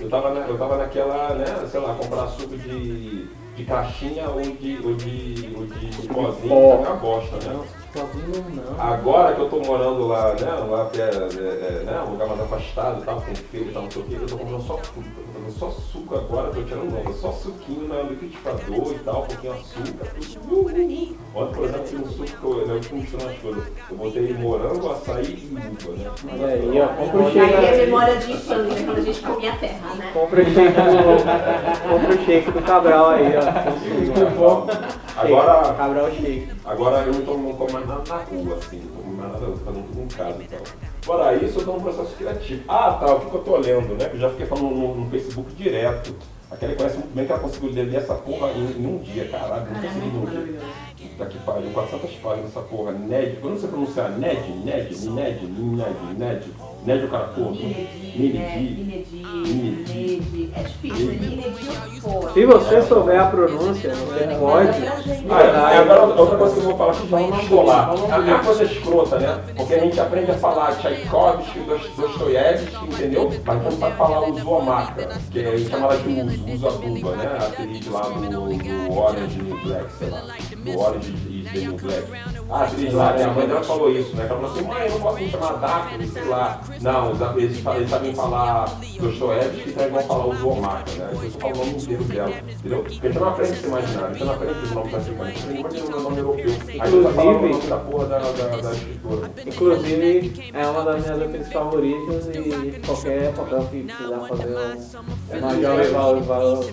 Eu 0.00 0.08
tava, 0.08 0.34
na, 0.34 0.40
eu 0.40 0.58
tava 0.58 0.76
naquela, 0.76 1.34
né, 1.34 1.44
sei 1.70 1.80
lá, 1.80 1.94
comprar 1.94 2.26
suco 2.28 2.56
de, 2.56 3.26
de 3.54 3.64
caixinha 3.64 4.28
ou 4.30 4.40
de, 4.40 4.80
ou 4.82 4.94
de, 4.94 5.54
ou 5.56 5.66
de, 5.66 5.90
de 5.90 6.08
pozinho, 6.08 6.52
é 6.52 6.74
uma 6.76 6.96
bosta, 6.96 7.36
né? 7.36 7.60
Sozinho 7.92 8.46
não. 8.54 8.80
Agora 8.80 9.34
que 9.34 9.40
eu 9.40 9.48
tô 9.50 9.60
morando 9.60 10.06
lá, 10.06 10.32
né, 10.34 10.52
lá 10.52 10.88
que 10.90 11.00
é, 11.00 11.04
é, 11.04 11.10
é, 11.10 11.84
né, 11.84 12.02
um 12.06 12.12
lugar 12.12 12.28
mais 12.28 12.40
afastado 12.40 13.02
e 13.02 13.04
tal, 13.04 13.20
com 13.20 13.34
feira 13.34 13.66
e 13.66 13.72
tal, 13.72 13.82
não 13.82 13.90
sei 13.90 14.02
o 14.02 14.04
que, 14.06 14.14
eu 14.14 14.26
tô 14.26 14.38
comprando 14.38 14.62
só 14.62 14.76
suco, 14.78 15.02
tô 15.40 15.50
comprando 15.50 15.52
só 15.58 15.70
suco 15.70 16.14
agora, 16.14 16.50
tô 16.50 16.62
tirando 16.62 17.04
não, 17.04 17.12
só 17.14 17.32
suquinho 17.32 17.88
no 17.88 18.02
liquidificador 18.10 18.92
e 18.92 18.98
tal, 18.98 19.22
um 19.22 19.26
pouquinho 19.26 19.54
de 19.54 19.60
açúcar, 19.60 20.06
tudo. 20.14 20.70
Ontem, 21.34 21.54
por 21.54 21.64
exemplo, 21.64 21.88
tem 21.88 21.98
um 21.98 22.08
suco 22.08 22.24
que 22.24 22.44
eu, 22.44 22.66
né, 22.66 22.80
eu 22.90 22.96
misturando 22.96 23.30
as 23.30 23.38
coisas. 23.38 23.64
Eu 23.90 23.96
botei 23.96 24.34
morango, 24.34 24.90
açaí 24.90 25.24
e 25.24 25.54
uva, 25.54 25.96
né? 25.96 26.10
Olha 26.32 26.46
aí, 26.46 26.80
ó, 26.80 26.88
compra 26.88 27.20
o 27.20 27.26
Aí 27.26 27.38
é 27.38 27.62
shake. 27.62 27.86
memória 27.86 28.16
de 28.16 28.32
infância, 28.32 28.84
quando 28.84 28.98
a 28.98 29.00
gente 29.00 29.20
comia 29.20 29.52
terra, 29.56 29.94
né? 29.94 30.10
Compra 30.12 30.42
o 30.42 30.44
shake 30.44 30.72
do, 30.72 31.88
compra 31.90 32.14
o 32.14 32.24
shake 32.24 32.50
do 32.50 32.62
Cabral 32.62 33.10
aí, 33.10 33.32
ó. 33.36 35.20
Agora, 35.20 35.74
Cabral 35.74 36.10
shake. 36.10 36.48
Agora 36.64 36.98
eu 36.98 37.12
não 37.14 37.52
como 37.54 37.72
mais 37.72 37.86
nada 37.86 38.02
na 38.08 38.16
rua, 38.16 38.56
assim, 38.56 38.80
nada, 39.20 39.44
eu 39.44 39.52
tô 39.52 39.64
fazendo 39.64 39.86
tudo 39.86 40.00
em 40.02 40.08
casa 40.08 40.42
e 40.42 40.46
tal. 40.46 40.60
Fora 41.02 41.34
isso, 41.36 41.58
eu 41.60 41.64
tô 41.64 41.72
num 41.72 41.80
processo 41.80 42.16
criativo. 42.16 42.62
Ah, 42.68 42.92
tá, 43.00 43.14
o 43.14 43.20
que 43.20 43.34
eu 43.34 43.42
tô 43.42 43.56
lendo, 43.56 43.94
né? 43.94 44.08
Que 44.08 44.16
eu 44.16 44.20
já 44.20 44.30
fiquei 44.30 44.46
falando 44.46 44.70
no, 44.70 44.94
no 44.96 45.10
Facebook 45.10 45.52
direto. 45.54 46.14
Aquela 46.50 46.74
conhece 46.74 46.96
muito 46.96 47.14
bem 47.14 47.26
que 47.26 47.32
ela 47.32 47.40
conseguiu 47.40 47.70
ler 47.70 47.94
essa 47.94 48.14
porra 48.14 48.50
em, 48.50 48.82
em 48.82 48.86
um 48.86 48.98
dia, 48.98 49.28
caralho, 49.28 49.66
não 49.70 49.80
consegui 49.80 50.50
dia. 50.50 50.60
Puta 51.00 51.26
que 51.26 51.38
pariu, 51.38 51.70
400 51.72 52.10
páginas 52.16 52.50
essa 52.50 52.60
porra, 52.60 52.92
Ned, 52.92 53.38
eu 53.42 53.50
não 53.50 53.58
sei 53.58 53.68
pronunciar, 53.68 54.10
Ned, 54.10 54.50
Ned, 54.64 55.08
Ned, 55.10 55.46
Ned, 55.46 55.96
Ned, 56.18 56.46
Ned 56.84 57.04
o 57.04 57.08
cara. 57.08 57.32
Inedi, 57.36 59.00
Inedi. 59.24 60.50
É 60.54 60.62
difícil. 60.62 61.10
Se 62.32 62.46
você 62.46 62.82
souber 62.82 63.20
a 63.20 63.26
pronúncia, 63.26 63.94
você 63.94 64.36
pode. 64.38 64.68
Ah, 65.30 65.72
é, 65.74 65.78
agora 65.78 66.02
outra 66.04 66.36
coisa 66.38 66.54
que 66.54 66.60
eu 66.60 66.64
vou 66.64 66.76
falar 66.76 66.94
que 66.94 67.08
já 67.08 67.20
não 67.20 67.40
escolar. 67.40 67.94
É 68.10 68.16
uma 68.18 68.38
coisa 68.44 68.64
escrota, 68.64 69.18
né? 69.18 69.40
Porque 69.56 69.74
a 69.74 69.78
gente 69.78 70.00
aprende 70.00 70.30
a 70.30 70.34
falar 70.34 70.76
Tchaikovsky, 70.78 71.60
Dost- 71.60 71.90
Dostoiévski, 71.96 72.84
entendeu? 72.86 73.30
Mas 73.44 73.62
não 73.62 73.70
sabe 73.72 73.96
falar 73.96 74.28
o 74.28 74.38
Zomaka, 74.38 75.08
que 75.30 75.38
é 75.40 75.58
chamada 75.58 75.96
de 75.98 76.08
uso, 76.20 76.44
uso 76.54 76.68
aduba, 76.68 77.16
né? 77.16 77.26
A 77.26 77.46
atriz 77.46 77.86
lá 77.90 78.00
do, 78.02 78.94
Orange 78.98 79.38
Black, 79.64 79.92
sei 79.98 80.08
lá. 80.10 80.22
Do 80.64 80.78
Orange 80.78 81.08
is 81.08 81.39
dele, 81.52 81.68
o 81.68 81.76
Black. 81.76 82.06
Ah, 82.52 82.62
atriz 82.64 82.92
lá, 82.92 83.12
minha 83.12 83.28
mãe 83.28 83.46
dela 83.46 83.62
falou 83.62 83.90
isso, 83.90 84.16
né? 84.16 84.26
Ela 84.28 84.40
falou 84.40 84.50
assim, 84.52 84.62
mãe, 84.66 84.86
eu 84.86 84.90
não 84.90 85.00
posso 85.00 85.16
me 85.20 85.30
chamar 85.30 85.52
Daphne, 85.52 86.08
sei 86.08 86.24
lá. 86.24 86.60
Não, 86.80 87.12
os 87.12 87.20
eles, 87.36 87.60
falam- 87.60 87.78
eles 87.78 87.90
sabem 87.90 88.14
falar 88.14 88.64
Dostoevsky, 88.98 89.70
então 89.70 89.82
eles 89.84 89.92
vão 89.94 90.02
falar 90.02 90.26
o 90.26 90.34
Zormaca, 90.36 90.90
né? 90.98 91.10
Eu 91.12 91.30
só 91.30 91.38
falo 91.38 91.54
o 91.54 91.58
nome 91.58 91.70
inteiro 91.70 92.04
dela, 92.04 92.30
entendeu? 92.30 92.78
Porque 92.82 93.06
a 93.06 93.10
gente 93.10 93.20
não 93.20 93.28
aprende 93.28 93.52
a 93.52 93.56
se 93.56 93.66
imaginar, 93.66 94.04
a 94.06 94.12
gente 94.12 94.24
não 94.24 94.32
aprende 94.34 94.58
os 94.64 94.70
nomes 94.72 94.94
africanos, 94.94 95.26
a 95.30 95.32
gente 95.52 95.60
aprende 95.66 95.92
o 95.92 96.00
nome 96.00 96.18
europeu. 96.18 96.44
Aí 96.68 96.80
a 96.80 96.86
gente 96.86 97.02
tá 97.02 97.10
falando 97.12 97.38
o 97.44 97.48
nome 97.48 97.66
da 97.68 97.76
porra 97.76 98.06
da, 98.06 98.18
da, 98.18 98.56
da 98.56 98.72
escritora. 98.72 99.30
Inclusive, 99.46 100.50
é 100.52 100.66
uma 100.66 100.82
das 100.84 101.04
minhas 101.04 101.22
atrizes 101.22 101.52
favoritas 101.52 102.28
e 102.28 102.80
qualquer 102.84 103.32
papel 103.32 103.62
que 103.70 103.82
precisar 103.84 104.20
fazer 104.28 104.46
um- 104.48 105.38
uma 105.38 105.60
jovem 105.60 105.90
valor, 105.92 106.20
valor, 106.22 106.64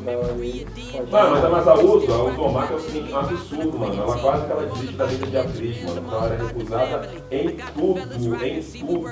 Mano, 1.12 1.32
mas 1.32 1.46
a 1.46 1.50
Masaúza, 1.50 2.12
o 2.12 2.34
Tomate 2.36 2.74
é 2.74 2.76
o 2.76 2.80
seguinte, 2.80 3.12
é 3.12 3.16
um 3.16 3.20
absurdo, 3.20 3.78
mano. 3.80 4.02
Ela 4.02 4.18
quase 4.18 4.46
que 4.46 4.52
ela 4.52 4.64
desiste 4.68 4.96
da 4.96 5.06
vida 5.06 5.26
de 5.28 5.38
atriz, 5.38 5.84
mano. 5.84 5.98
Então 5.98 6.24
ela 6.24 6.34
é 6.36 6.38
recusada 6.48 7.10
em 7.32 7.58
tudo, 7.76 8.00
em 8.46 8.62
tudo, 8.62 9.10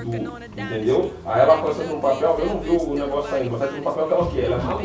entendeu? 0.56 1.12
Aí 1.24 1.40
ela 1.42 1.56
passa 1.58 1.84
num 1.84 2.00
papel, 2.00 2.36
eu 2.38 2.46
não 2.46 2.60
vi 2.60 2.70
o 2.70 2.94
negócio 2.94 3.34
ainda, 3.34 3.50
mas 3.50 3.60
faz 3.60 3.78
um 3.78 3.82
papel 3.82 4.06
que 4.06 4.12
ela 4.14 4.30
quer, 4.30 4.44
ela 4.44 4.54
é 4.56 4.64
maluca. 4.64 4.84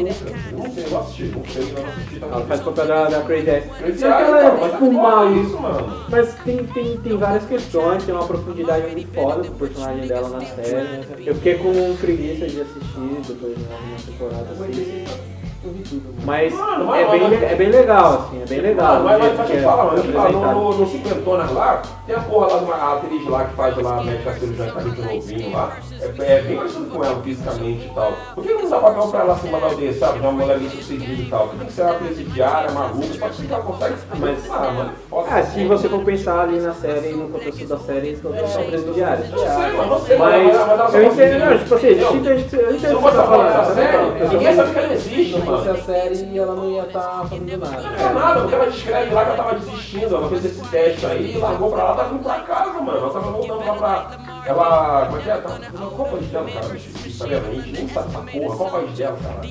Eu 0.51 0.57
não 0.57 0.71
sei, 0.71 0.85
eu 0.89 0.99
assisti, 0.99 1.23
não 1.23 1.45
sei, 1.45 1.63
eu 1.63 1.83
não 1.83 1.89
assisti 1.89 2.15
Ela 2.21 2.31
também. 2.31 2.47
faz 2.47 2.61
papel 2.61 2.87
da, 2.87 3.09
da 3.09 3.21
Crazy 3.21 3.49
Eyes. 3.49 3.65
Crazy 3.77 4.03
Eyes, 4.03 4.03
ela 4.03 4.39
é 4.39 4.59
mas 4.61 4.71
tipo 4.71 4.91
mal 4.91 5.35
isso, 5.35 5.59
mano. 5.59 6.05
Mas 6.09 6.33
tem, 6.43 6.65
tem, 6.65 6.97
tem 6.97 7.17
várias 7.17 7.45
questões, 7.45 8.03
tem 8.03 8.13
uma 8.15 8.25
profundidade 8.27 8.87
muito 8.91 9.13
foda 9.13 9.43
do 9.43 9.51
personagem 9.51 10.07
dela 10.07 10.29
na 10.29 10.41
série. 10.41 11.01
Eu 11.25 11.35
fiquei 11.35 11.55
com 11.55 11.95
preguiça 11.97 12.47
de 12.47 12.61
assistir 12.61 13.21
depois 13.27 13.57
de 13.57 13.63
uma 13.63 13.97
temporada. 14.05 14.47
assim. 14.51 15.40
Eu 15.63 15.71
vi 15.71 15.83
tudo. 15.83 16.13
Mas 16.25 16.51
Mano, 16.53 16.85
mas- 16.85 17.07
é, 17.07 17.11
bem, 17.11 17.27
le- 17.29 17.45
é 17.45 17.55
bem 17.55 17.69
legal, 17.69 18.13
assim, 18.13 18.41
é 18.41 18.45
bem 18.47 18.61
legal. 18.61 18.93
Mano, 18.95 19.03
mas, 19.05 19.15
o 19.15 19.19
mas, 19.19 19.21
jeito 19.21 19.37
mas 19.37 19.45
que 19.47 19.53
deixa 19.53 19.67
é 19.67 19.69
falar, 19.71 19.85
mano, 19.85 19.97
eu 19.97 20.13
falar, 20.13 20.31
no, 20.31 20.71
no, 20.71 20.77
no 20.79 20.87
Cinquentonas 20.87 21.51
lá, 21.51 21.81
tem 22.07 22.15
a 22.15 22.19
porra 22.19 22.47
lá 22.47 22.57
de 22.57 22.65
uma 22.65 22.75
a 22.75 22.93
atriz 22.97 23.27
lá 23.27 23.45
que 23.45 23.53
faz 23.55 23.77
lá 23.77 23.97
a 23.99 24.03
médica 24.03 24.33
cirurgiã 24.33 24.65
que 24.65 24.71
tá 24.73 24.81
muito 24.81 25.01
novinho 25.01 25.51
lá. 25.55 25.77
É, 26.01 26.33
é 26.37 26.41
bem 26.41 26.57
parecido 26.57 26.85
com 26.89 27.03
ela 27.03 27.21
fisicamente 27.21 27.85
e 27.85 27.91
tal. 27.93 28.13
Por 28.33 28.43
que 28.43 28.53
não 28.53 28.69
dá 28.69 28.79
papel 28.79 29.07
pra 29.07 29.19
ela 29.19 29.33
da 29.35 29.65
aldeia, 29.67 29.93
sabe? 29.93 30.13
De 30.13 30.19
uma 30.25 30.31
mulher 30.31 30.57
bem 30.57 30.69
sucedida 30.69 31.21
e 31.21 31.25
tal? 31.29 31.41
Por 31.41 31.49
que 31.51 31.57
tem 31.57 31.67
que 31.67 31.73
ser 31.73 31.81
uma 31.83 31.93
presidiária, 31.93 32.71
maluca? 32.71 33.07
Pode 33.19 33.41
que 33.45 33.53
ela 33.53 33.63
consegue. 33.63 33.95
Mas, 34.19 34.51
ah, 34.51 34.71
mano, 34.71 34.91
foda. 35.09 35.27
Ah, 35.31 35.43
se 35.43 35.65
você 35.65 35.89
for 35.89 36.03
pensar 36.03 36.39
ali 36.41 36.59
na 36.59 36.73
série, 36.73 37.13
no 37.13 37.29
contexto 37.29 37.67
da 37.67 37.77
série, 37.77 38.17
todas 38.17 38.49
são 38.49 38.63
presidiárias. 38.63 39.31
Eu 39.31 39.37
sei, 39.37 39.71
mano, 39.73 39.93
eu 39.93 39.99
sei, 39.99 40.17
Mas 40.17 40.93
eu 40.93 41.03
entendo, 41.03 41.39
não, 41.45 41.57
tipo 41.57 41.75
assim, 41.75 41.87
a 41.87 41.93
gente 41.93 42.15
entende, 42.17 42.41
eu 42.41 42.49
Se 42.49 42.55
entendo 42.55 42.61
não 42.61 42.71
o 42.71 42.77
que 42.77 42.81
você 42.81 43.01
fosse 43.01 43.15
tá 43.17 43.23
falando. 43.23 43.47
dessa 43.47 43.73
série, 43.75 44.27
ninguém 44.33 44.55
sabe 44.55 44.71
que 44.71 44.79
ela 44.79 44.93
existe, 44.93 45.31
Se 45.33 45.39
não 45.39 45.45
fosse 45.45 45.67
mano. 45.67 45.79
a 45.79 45.83
série, 45.83 46.37
ela 46.39 46.55
não 46.55 46.69
ia 46.71 46.81
estar 46.81 47.25
fazendo 47.29 47.57
nada. 47.57 47.81
Não 47.81 48.09
é 48.09 48.13
nada, 48.13 48.39
porque 48.41 48.55
ela 48.55 48.65
descreve 48.65 49.13
lá 49.13 49.23
que 49.25 49.29
ela 49.31 49.43
tava 49.43 49.55
desistindo, 49.59 50.15
ela 50.15 50.29
fez 50.29 50.45
esse 50.45 50.61
teste 50.69 51.05
aí, 51.05 51.37
largou 51.37 51.71
pra 51.71 51.83
lá, 51.83 51.93
tá 51.95 52.03
vindo 52.03 52.23
pra 52.23 52.39
casa, 52.39 52.71
mano. 52.81 52.97
Ela 52.97 53.09
tava 53.09 53.31
voltando 53.31 53.65
lá 53.67 53.73
pra. 53.75 54.30
Ela. 54.51 55.05
Como 55.05 55.17
é 55.17 55.21
que 55.21 55.29
é? 55.29 55.37
Tá, 55.37 55.59
qual 55.71 56.07
o 56.07 56.11
país 56.11 56.27
dela, 56.27 56.49
cara? 56.51 56.67
Tá 56.67 57.25
vendo? 57.25 57.47
A 57.47 57.51
gente 57.51 57.71
nem 57.71 57.87
sabe 57.87 58.09
essa 58.09 58.21
porra. 58.21 58.71
País 58.71 58.97
dela, 58.97 59.17
cara? 59.21 59.41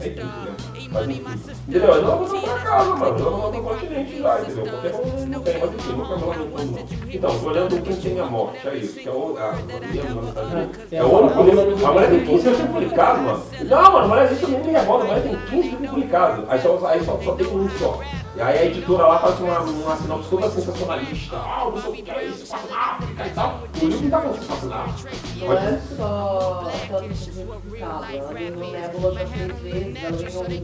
É? 0.00 0.75
Mas 0.90 1.08
enfim. 1.08 1.40
Entendeu? 1.68 1.94
Ela 1.94 2.16
voltou 2.16 2.40
pra 2.40 2.58
casa, 2.58 2.94
mano. 2.94 3.18
Ela 3.18 3.30
voltou 3.30 3.50
pro 3.50 3.62
continente 3.62 4.18
já, 4.20 4.40
entendeu? 4.40 4.64
Porque 4.66 4.88
não, 4.88 5.26
não 5.26 5.40
tem, 5.40 5.58
mas 5.58 5.74
enfim, 5.74 5.92
nunca 5.92 6.12
ela 6.12 6.36
não 6.36 6.50
tem, 6.50 6.66
não. 6.66 6.86
Então, 7.12 7.44
olhando 7.44 7.82
quem 7.82 7.96
tem 7.96 8.20
a 8.20 8.26
morte, 8.26 8.68
é 8.68 8.76
isso. 8.76 9.00
Que 9.00 9.08
é 9.08 9.12
o. 9.12 9.36
Ah, 9.38 9.54
é 10.92 11.02
o 11.02 11.10
outro. 11.10 11.86
A 11.86 11.92
mulher 11.92 12.10
tem 12.10 12.24
15 12.24 12.48
anos 12.48 12.60
publicado, 12.60 13.22
mano. 13.22 13.42
Não, 13.64 13.82
mano, 13.82 13.98
a 13.98 14.08
mulher 14.08 14.32
isso 14.32 14.48
nem 14.48 14.62
me 14.62 14.72
revolta, 14.72 15.04
a 15.04 15.06
mulher 15.08 15.22
tem 15.22 15.36
15 15.36 15.68
livros 15.68 15.90
publicados. 15.90 16.44
Aí 16.48 16.60
só, 16.60 16.86
aí 16.86 17.04
só, 17.04 17.18
só 17.22 17.34
tem 17.34 17.46
um 17.46 17.68
só. 17.70 18.00
E 18.36 18.40
aí 18.42 18.58
a 18.58 18.64
editora 18.66 19.06
lá 19.06 19.18
faz 19.18 19.40
uma, 19.40 19.60
uma 19.60 19.96
sinopse 19.96 20.28
toda 20.28 20.50
sensacionalista. 20.50 21.36
Ah, 21.36 21.70
não 21.72 21.80
sei 21.80 21.90
o 21.90 21.94
que 21.94 22.10
é 22.10 22.24
isso, 22.26 22.46
passa 22.46 22.68
na 22.68 22.76
África 22.76 23.26
e 23.26 23.30
tal. 23.30 23.60
E 23.80 23.84
o 23.84 23.88
livro 23.88 24.04
não 24.04 24.10
tá 24.10 24.20
falando 24.20 24.38
que 24.38 24.44
passa 24.44 24.66
na 24.66 24.76
África. 24.76 25.10
Não 25.36 25.52
é 25.54 25.80
só 25.96 26.70
aquela 26.74 27.08
de 27.08 27.30
complicado. 27.30 28.04
Ela 28.12 28.50
no 28.50 28.70
Nebula 28.70 29.14
já 29.14 29.24
três 29.26 29.56
vezes, 29.62 30.36
ela 30.36 30.44
vem 30.48 30.62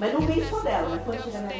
Mas 0.00 0.12
não 0.12 0.20
vem 0.20 0.44
só 0.44 0.60
dela, 0.60 0.88
mas 0.90 1.02
quando 1.02 1.22
chegar 1.24 1.42
na. 1.42 1.52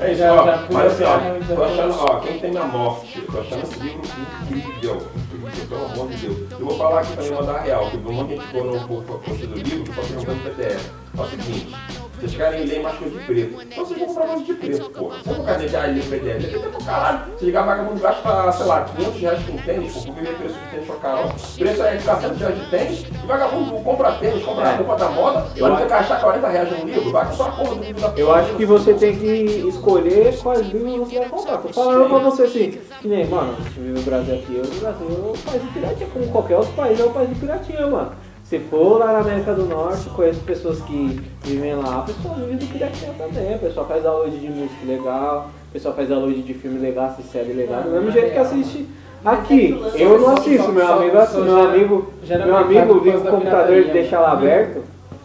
É 0.00 0.12
isso, 0.12 0.22
ó. 0.30 0.72
Mas 0.72 0.92
assim, 0.92 1.04
ó, 1.04 1.54
tô 1.54 1.64
achando, 1.64 1.94
ó, 1.98 2.20
quem 2.20 2.38
tem 2.38 2.56
a 2.56 2.64
morte, 2.64 3.20
tô 3.22 3.40
achando 3.40 3.62
esse 3.62 3.78
livro 3.80 4.00
incrível, 4.00 4.96
incrível, 5.16 5.66
pelo 5.68 5.84
amor 5.86 6.08
de 6.08 6.16
Deus. 6.16 6.50
Eu 6.52 6.66
vou 6.66 6.76
falar 6.78 7.00
aqui 7.00 7.16
também, 7.16 7.32
mandar 7.32 7.58
real, 7.60 7.90
que 7.90 7.96
um 7.96 8.00
monte 8.00 8.28
de 8.28 8.34
gente 8.36 8.46
ficou 8.46 8.64
no 8.64 9.02
post 9.02 9.46
do 9.46 9.54
livro, 9.54 9.84
que 9.84 9.94
só 9.94 10.02
perguntando 10.02 10.40
PDF. 10.42 10.90
É 11.16 11.20
o 11.20 11.26
seguinte, 11.26 11.76
vocês 12.20 12.36
querem 12.36 12.66
ler 12.66 12.82
mais 12.82 12.98
coisa 12.98 13.18
de 13.18 13.24
preto. 13.24 13.62
Então 13.62 13.86
vocês 13.86 13.98
vão 13.98 14.08
comprar 14.08 14.26
mais 14.26 14.46
de 14.46 14.52
preto, 14.52 14.90
porra. 14.90 15.16
Você 15.24 15.32
não 15.32 15.44
quer 15.44 15.58
deixar 15.58 15.84
ali 15.84 16.02
PDF, 16.02 16.26
ele 16.26 16.48
tem 16.48 16.70
pro 16.70 16.84
caralho. 16.84 17.20
Se 17.38 17.44
ligar 17.46 17.64
vagabundo 17.64 18.00
gasta, 18.00 18.52
sei 18.52 18.66
lá, 18.66 18.84
500 18.84 19.20
reais 19.20 19.44
com 19.44 19.56
tênis, 19.56 19.92
pô, 19.94 20.00
porque 20.00 20.20
vê 20.20 20.32
preço 20.34 20.54
de 20.54 20.70
tênis 20.70 20.86
pra 20.86 20.96
carol. 20.96 21.32
Preço 21.58 21.82
é 21.82 21.96
400 21.96 22.38
reais 22.38 22.60
de 22.60 22.70
tênis, 22.70 23.00
e 23.00 23.26
vagabundo 23.26 23.72
compra 23.82 24.12
tênis, 24.12 24.44
compra 24.44 24.68
a 24.68 24.76
roupa 24.76 24.96
da 24.96 25.08
moda, 25.08 25.46
Eu 25.56 25.70
vai 25.70 25.82
que 25.82 25.88
gastar 25.88 26.20
40 26.20 26.48
reais 26.48 26.70
num 26.70 26.84
livro, 26.84 27.10
vai 27.10 27.26
comprar 27.26 27.46
a 27.46 27.52
porra 27.52 27.74
do 27.74 27.84
livro 27.84 28.00
da 28.02 28.12
Eu 28.16 28.34
acho 28.34 28.54
que 28.54 28.66
você 28.66 28.94
tem 28.94 29.16
que 29.16 29.68
escolher 29.68 30.38
quais 30.42 30.66
livros 30.68 31.08
você 31.08 31.18
vai 31.20 31.28
comprar. 31.28 31.58
Tô 31.58 31.68
falando 31.70 32.08
pra 32.08 32.18
você 32.18 32.42
assim, 32.42 32.78
que 33.00 33.08
nem, 33.08 33.26
mano, 33.26 33.56
no 33.78 34.02
Brasil 34.02 34.34
aqui, 34.34 34.56
eu, 34.56 34.64
o 34.64 34.80
Brasil 34.80 35.06
é 35.08 35.30
um 35.30 35.50
país 35.50 35.62
de 35.62 35.68
piratinha, 35.68 36.08
como 36.12 36.28
qualquer 36.28 36.56
outro 36.56 36.72
país 36.74 37.00
é 37.00 37.04
um 37.04 37.12
país 37.12 37.28
de 37.30 37.34
piratinha, 37.36 37.86
mano. 37.86 38.12
Se 38.50 38.58
for 38.58 38.98
lá 38.98 39.12
na 39.12 39.18
América 39.20 39.54
do 39.54 39.64
Norte, 39.64 40.10
conheço 40.10 40.40
pessoas 40.40 40.80
que 40.80 41.20
vivem 41.44 41.76
lá, 41.76 42.00
o 42.00 42.04
pessoal 42.04 42.34
vive 42.34 42.56
de 42.56 42.66
piratinha 42.66 43.12
também, 43.16 43.54
o 43.54 43.58
pessoal 43.60 43.86
faz 43.86 44.02
download 44.02 44.36
de 44.36 44.48
música 44.48 44.86
legal, 44.88 45.50
o 45.68 45.72
pessoal 45.72 45.94
faz 45.94 46.08
download 46.08 46.42
de 46.42 46.54
filme 46.54 46.80
legal, 46.80 47.04
assiste 47.04 47.30
série 47.30 47.52
legal, 47.52 47.82
do 47.82 47.90
mesmo 47.90 48.10
jeito 48.10 48.32
que 48.32 48.38
assiste 48.38 48.88
aqui. 49.24 49.80
Eu 49.94 50.18
não 50.18 50.30
assisto, 50.30 50.72
meu 50.72 50.92
amigo, 50.94 51.16
assim, 51.16 51.42
meu 51.42 51.60
amigo, 51.60 52.12
meu 52.26 52.56
amigo 52.56 52.94
liga 53.04 53.18
o 53.18 53.24
computador 53.24 53.76
e 53.76 53.84
deixa 53.84 54.18
lá 54.18 54.32
aberto, 54.32 54.82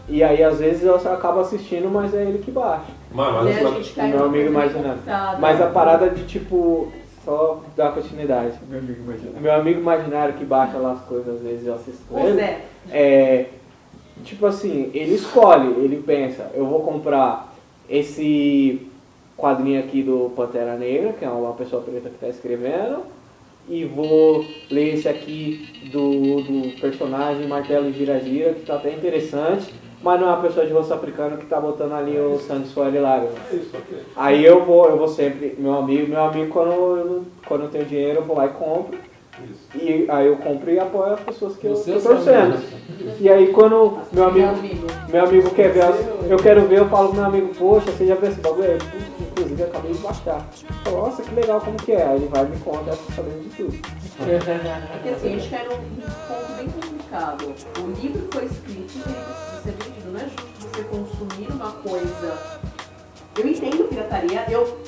e 0.07 0.23
aí 0.23 0.43
às 0.43 0.59
vezes 0.59 0.83
eu 0.83 0.93
acabo 0.93 1.39
assistindo, 1.39 1.89
mas 1.91 2.13
é 2.13 2.21
ele 2.21 2.37
que 2.37 2.51
baixa. 2.51 2.93
Mano, 3.11 3.43
mas 3.43 3.57
a 3.57 3.71
gente 3.71 3.93
cai 3.93 4.09
Meu 4.09 4.25
amigo 4.25 4.53
complicada. 4.53 5.37
Mas 5.39 5.59
a 5.59 5.65
parada 5.65 6.11
de 6.11 6.25
tipo, 6.25 6.91
só 7.25 7.61
dar 7.75 7.91
continuidade. 7.93 8.53
Meu 8.69 8.79
amigo 8.79 9.01
imaginário. 9.01 9.41
Meu 9.41 9.53
amigo 9.53 9.79
imaginário 9.79 10.33
que 10.35 10.45
baixa 10.45 10.77
lá 10.77 10.93
as 10.93 11.01
coisas, 11.01 11.35
às 11.35 11.41
vezes 11.41 11.65
eu 11.65 11.73
assisto 11.73 12.01
com 12.07 12.19
ele. 12.19 12.37
Zé, 12.37 12.61
É, 12.91 13.45
tipo 14.23 14.45
assim, 14.45 14.91
ele 14.93 15.15
escolhe, 15.15 15.67
ele 15.83 16.03
pensa, 16.05 16.51
eu 16.53 16.65
vou 16.65 16.81
comprar 16.83 17.53
esse 17.89 18.87
quadrinho 19.37 19.79
aqui 19.79 20.01
do 20.01 20.31
Pantera 20.35 20.77
Negra, 20.77 21.13
que 21.13 21.25
é 21.25 21.29
uma 21.29 21.53
pessoa 21.53 21.81
preta 21.81 22.09
que 22.09 22.15
está 22.15 22.29
escrevendo, 22.29 22.99
e 23.67 23.83
vou 23.83 24.45
ler 24.69 24.93
esse 24.93 25.09
aqui 25.09 25.89
do, 25.91 26.41
do 26.41 26.79
personagem 26.79 27.47
Martelo 27.47 27.91
Gira-Gira, 27.91 28.53
que 28.53 28.65
tá 28.65 28.75
até 28.75 28.93
interessante, 28.93 29.73
mas 30.05 30.21
não 30.21 30.27
é 30.29 30.33
uma 30.33 30.41
pessoa 30.41 30.65
de 30.65 30.71
rosto 30.71 30.93
africano 30.93 31.35
que 31.37 31.45
tá 31.47 31.59
botando 31.59 31.93
ali 31.93 32.17
o 32.17 32.39
sangue, 32.39 32.67
suor 32.67 32.93
e 32.93 32.99
lágrimas. 32.99 33.33
isso 33.51 33.75
aqui. 33.75 33.95
Aí 34.15 34.45
eu 34.45 34.63
vou, 34.63 34.87
eu 34.87 34.97
vou 34.97 35.07
sempre, 35.07 35.55
meu 35.57 35.73
amigo, 35.75 36.07
meu 36.07 36.23
amigo 36.23 36.51
quando 36.53 36.71
eu, 36.71 37.25
quando 37.47 37.63
eu 37.63 37.69
tenho 37.69 37.85
dinheiro 37.85 38.19
eu 38.19 38.23
vou 38.23 38.37
lá 38.37 38.45
e 38.45 38.49
compro. 38.49 38.97
Isso. 39.43 39.67
E 39.83 40.05
aí 40.09 40.27
eu 40.27 40.37
compro 40.37 40.71
e 40.71 40.79
apoio 40.79 41.13
as 41.15 41.19
pessoas 41.19 41.57
que 41.57 41.65
eu 41.67 41.75
Você 41.75 41.91
é 41.91 41.99
seu 41.99 42.11
torcendo. 42.15 42.53
amigo. 42.53 43.15
E 43.19 43.29
aí 43.29 43.51
quando 43.51 43.97
meu 44.13 44.23
amigo, 44.29 44.47
amigo. 44.47 44.87
meu 45.09 45.23
amigo 45.25 45.49
quer 45.49 45.71
ver, 45.73 45.83
as- 45.83 46.29
eu 46.29 46.37
quero 46.37 46.61
ver, 46.67 46.77
eu 46.79 46.87
falo 46.87 47.07
pro 47.09 47.17
meu 47.17 47.25
amigo, 47.25 47.49
poxa, 47.55 47.91
você 47.91 48.05
já 48.05 48.15
viu 48.15 48.29
esse 48.29 48.39
bagulho? 48.39 48.77
Inclusive 49.19 49.61
eu 49.61 49.67
acabei 49.67 49.91
de 49.91 49.97
baixar. 49.97 50.45
Eu 50.63 50.91
falo, 50.91 50.97
Nossa, 51.07 51.21
que 51.23 51.35
legal, 51.35 51.59
como 51.59 51.75
que 51.77 51.91
é? 51.91 52.03
Aí 52.05 52.15
ele 52.15 52.27
vai 52.27 52.45
e 52.45 52.49
me 52.49 52.57
conta, 52.59 52.91
eu 52.91 52.95
tô 52.97 53.11
sabendo 53.13 53.43
de 53.43 53.49
tudo. 53.57 53.77
Porque 54.17 55.09
assim, 55.09 55.27
a 55.27 55.37
gente 55.37 55.49
cai 55.49 55.63
num 55.65 55.71
ponto 56.27 56.53
bem 56.57 56.67
complicado. 56.69 57.53
O 57.83 58.01
livro 58.01 58.27
foi 58.31 58.45
escrito 58.45 58.93
e 58.95 58.99
ele 58.99 59.17
precisa 59.25 59.61
ser 59.63 59.71
vendido. 59.71 59.94
Consumir 60.85 61.51
uma 61.51 61.71
coisa. 61.71 62.59
Eu 63.37 63.47
entendo 63.47 63.87
pirataria, 63.89 64.45
eu 64.49 64.81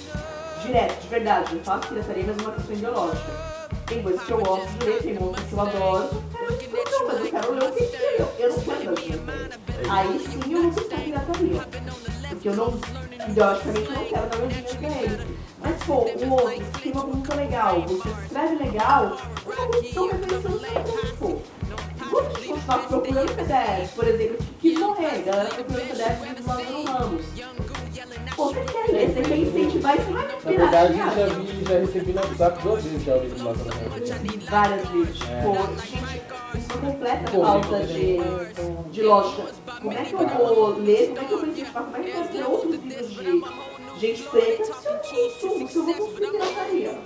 direto, 0.61 1.01
de 1.01 1.07
verdade, 1.07 1.55
eu 1.55 1.63
faço 1.63 1.87
pirataria, 1.87 2.23
mas 2.27 2.37
é 2.37 2.41
uma 2.41 2.51
questão 2.51 2.75
ideológica. 2.75 3.31
Tem 3.85 4.03
coisas 4.03 4.23
que 4.23 4.31
eu 4.31 4.39
gosto 4.39 4.67
de 4.67 4.85
ler, 4.85 5.01
tem 5.01 5.17
outras 5.21 5.45
que 5.45 5.53
eu 5.53 5.61
adoro. 5.61 6.23
Não, 6.91 7.07
mas 7.07 7.19
eu 7.19 7.27
quero 7.27 7.53
ler 7.53 7.63
o 7.63 7.73
que 7.73 7.83
escreveu. 7.83 8.29
Eu 8.39 8.49
não 8.49 8.63
quero 8.63 8.91
ler. 8.91 9.89
Aí 9.89 10.19
sim 10.19 10.53
eu 10.53 10.67
uso 10.67 10.79
a 10.79 10.83
pirataria. 10.83 11.61
Porque 12.29 12.49
eu 12.49 12.55
não, 12.55 12.79
ideologicamente, 13.29 13.91
não 13.91 14.05
quero 14.05 14.27
dar 14.27 14.37
meu 14.37 14.47
dinheiro 14.47 14.77
pra 14.77 14.89
ele. 14.89 15.37
Mas, 15.59 15.83
pô, 15.83 15.93
o 15.93 16.31
outro, 16.31 16.65
se 16.65 16.81
tem 16.81 16.91
uma 16.91 17.03
pergunta 17.05 17.35
legal, 17.35 17.81
você 17.81 18.09
escreve 18.09 18.55
legal, 18.63 19.17
eu 19.45 19.69
não 19.69 19.81
estou 19.81 20.07
reconhecendo 20.07 20.59
sempre, 20.59 21.17
pô. 21.17 21.37
Vamos 22.11 22.37
continuar 22.37 22.87
procurando 22.87 23.35
PDF, 23.35 23.93
por 23.95 24.07
exemplo, 24.07 24.37
que 24.61 24.77
morrer, 24.77 25.23
galera 25.23 25.49
procurando 25.49 25.87
PDF 25.89 26.35
do 26.41 26.47
Lázaro 26.47 26.83
Ramos. 26.83 27.25
Pô, 28.35 28.45
você 28.49 28.59
quer 28.65 28.91
ler, 28.91 29.09
você 29.09 29.21
quer 29.23 29.37
incentivar 29.39 29.97
você 29.97 30.11
vai 30.11 30.27
Na 30.27 30.35
verdade, 30.63 30.93
eu 30.99 31.05
já 31.05 31.33
vi, 31.33 31.65
já 31.65 31.79
recebi 31.79 32.13
no 32.13 32.21
WhatsApp 32.21 32.61
duas 32.61 32.83
vezes 32.83 33.03
já 33.03 33.15
o 33.15 33.19
livro 33.23 33.43
lá 33.45 33.53
pra 33.53 33.75
Eu 33.95 33.99
mim. 33.99 34.05
já 34.05 34.15
vi 34.17 34.37
várias 34.37 34.87
vezes. 34.89 35.19
Pô, 35.19 35.81
gente, 35.81 36.21
isso 36.55 36.71
é 36.71 36.77
completa 36.85 37.31
Pô, 37.31 37.41
falta 37.43 37.79
de, 37.83 38.17
de 38.91 39.01
lógica. 39.01 39.43
Como 39.81 39.91
é 39.91 40.03
que 40.05 40.13
eu 40.13 40.27
vou 40.27 40.77
ler? 40.77 41.07
Como 41.07 41.19
é 41.19 41.23
que 41.25 41.33
eu 41.33 41.39
vou 41.39 41.47
incentivar? 41.47 41.83
Como 41.83 41.97
é 41.97 41.99
que 42.01 42.09
eu 42.09 42.15
vou 42.15 42.27
ter 42.27 42.43
outros 42.43 42.83
livros 42.83 43.09
de 43.09 43.41
gente 43.97 44.23
preta 44.23 44.73
consumo, 45.09 45.67
se 45.67 45.75
eu 45.75 45.83
vou 45.83 45.93
consumir 45.95 46.31
pirataria? 46.31 47.01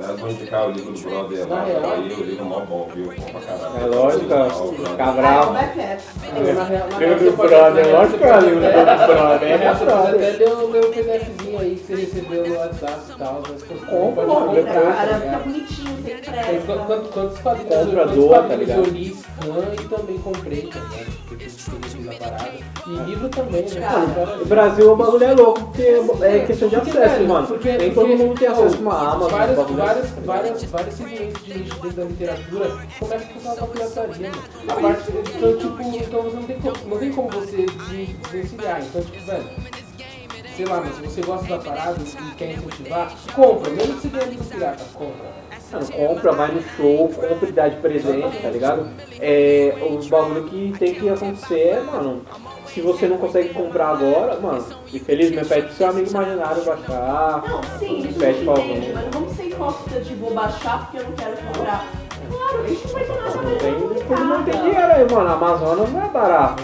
Aliás, 0.00 0.20
vou 0.20 0.30
indicar 0.30 0.68
o 0.68 0.70
livro 0.70 0.92
do 0.92 1.00
brother 1.00 1.48
lá, 1.48 1.64
real- 1.64 1.92
aí 1.92 2.00
o 2.12 2.24
livro 2.24 2.44
mó 2.44 2.60
bom, 2.60 2.88
viu? 2.94 3.06
Bom 3.06 3.12
pra 3.32 3.40
caralho. 3.40 3.82
É 3.82 3.86
lógico, 3.86 4.24
o. 4.64 4.96
Cabral. 4.96 5.56
É 5.56 5.66
que 5.68 5.80
é? 5.80 5.98
É, 6.36 7.06
Livro 7.08 7.30
do 7.30 7.36
brother, 7.36 7.92
lógico 7.92 8.18
que 8.18 8.24
é 8.24 8.32
pode 8.32 8.46
livro 8.46 8.66
até- 8.66 8.84
do 8.84 9.12
brother, 9.12 9.50
é 9.50 9.54
até 9.68 10.44
ler 10.44 10.48
o 10.54 10.68
meu 10.68 10.82
PDFzinho 10.90 11.60
aí 11.60 11.74
que 11.76 11.86
você 11.86 11.94
recebeu 12.00 12.46
no 12.46 12.56
WhatsApp 12.58 13.00
e 13.08 13.18
tal. 13.18 13.42
Compra, 13.88 14.24
Cara, 14.64 15.08
tá 15.08 15.20
fica 15.20 15.38
bonitinho, 15.38 15.96
sem 16.04 16.16
Tem 16.16 16.20
pressa. 16.32 16.84
quantos, 16.86 17.10
quadrinhos, 17.40 17.70
Compra, 17.74 17.96
quantos 18.04 18.14
doa, 18.14 18.42
tá 18.42 18.54
ligado? 18.56 18.78
eu 18.78 18.84
li 18.84 19.14
scan 19.14 19.72
e 19.72 19.84
também 19.88 20.18
comprei, 20.18 20.62
tá 20.68 20.78
ligado? 20.80 21.18
E 22.88 22.90
livro 23.04 23.28
também, 23.28 23.62
né? 23.62 23.80
Cara, 23.80 24.38
O 24.40 24.44
Brasil, 24.46 24.92
o 24.92 24.96
bagulho 24.96 25.24
é 25.24 25.32
louco, 25.34 25.60
porque 25.64 26.00
é 26.24 26.38
questão 26.40 26.68
de 26.68 26.76
acesso, 26.76 27.24
mano. 27.24 27.46
porque- 27.46 27.76
Nem 27.76 27.92
todo 27.92 28.06
porque, 28.08 28.22
mundo 28.22 28.38
tem 28.38 28.48
acesso 28.48 28.76
a 28.76 28.80
uma 28.80 29.12
Amazon, 29.12 29.30
Várias, 29.88 30.10
várias, 30.10 30.64
várias, 30.64 30.94
segmentos 30.96 31.44
de 31.44 31.54
dentro 31.54 31.92
da 31.92 32.04
literatura 32.04 32.86
começam 32.98 33.28
por 33.28 33.42
causa 33.42 33.60
da 33.62 33.66
pirataria. 33.68 34.30
mano. 34.30 34.42
A 34.68 34.74
parte, 34.74 35.10
então, 35.10 35.56
tipo, 35.56 35.82
então 35.82 36.22
você 36.24 36.36
não 36.36 36.42
tem 36.42 36.60
como, 36.60 36.76
não 36.88 36.98
tem 36.98 37.12
como 37.12 37.28
você 37.30 37.56
des- 37.64 38.08
desvencilhar. 38.18 38.82
Então, 38.82 39.00
tipo, 39.00 39.24
velho, 39.24 39.44
sei 40.54 40.66
lá, 40.66 40.80
mas 40.82 40.94
se 40.94 41.00
você 41.00 41.20
gosta 41.22 41.46
da 41.48 41.58
parada 41.58 41.98
e 42.02 42.34
quer 42.34 42.52
incentivar, 42.52 43.14
compra. 43.34 43.70
Mesmo 43.70 43.94
que 43.98 44.08
você 44.08 44.24
livro 44.26 44.44
pirata, 44.44 44.84
compra. 44.92 45.48
Mano, 45.72 45.86
compra, 45.92 46.32
vai 46.32 46.52
no 46.52 46.62
show, 46.62 47.08
compra 47.08 47.48
e 47.48 47.52
dá 47.52 47.68
de 47.68 47.76
presente, 47.76 48.42
tá 48.42 48.50
ligado? 48.50 48.90
É, 49.20 49.74
os 49.90 50.06
bagulho 50.08 50.44
que 50.44 50.74
tem 50.78 50.94
que 50.94 51.08
acontecer 51.08 51.60
é, 51.60 51.80
mano, 51.80 52.22
se 52.78 52.82
você 52.82 53.08
não 53.08 53.18
consegue 53.18 53.48
comprar 53.48 53.88
agora, 53.88 54.38
mano, 54.38 54.64
infelizmente 54.94 55.48
pede 55.48 55.66
pro 55.66 55.74
seu 55.74 55.88
amigo 55.88 56.08
imaginário 56.08 56.62
baixar, 56.62 57.42
Não, 57.48 57.60
sim, 57.76 58.08
isso 58.08 58.18
pede 58.20 58.44
pra 58.44 58.52
alguém. 58.52 58.92
mas 58.94 59.04
não 59.04 59.10
vamos 59.10 59.32
ser 59.36 59.46
hipócritas 59.46 60.06
de 60.06 60.14
vou 60.14 60.32
baixar 60.32 60.78
porque 60.84 60.98
eu 60.98 61.04
não 61.10 61.12
quero 61.16 61.36
comprar. 61.38 61.86
Claro, 62.30 62.62
a 62.62 62.68
gente 62.68 62.86
não 62.86 62.92
vai 62.92 63.04
ter 63.04 63.16
nada 63.16 64.24
Não 64.24 64.44
tem, 64.44 64.52
dinheiro 64.62 64.92
aí, 64.92 65.12
mano, 65.12 65.28
a 65.28 65.32
Amazonas 65.32 65.90
não 65.90 66.04
é 66.04 66.08
barato. 66.08 66.62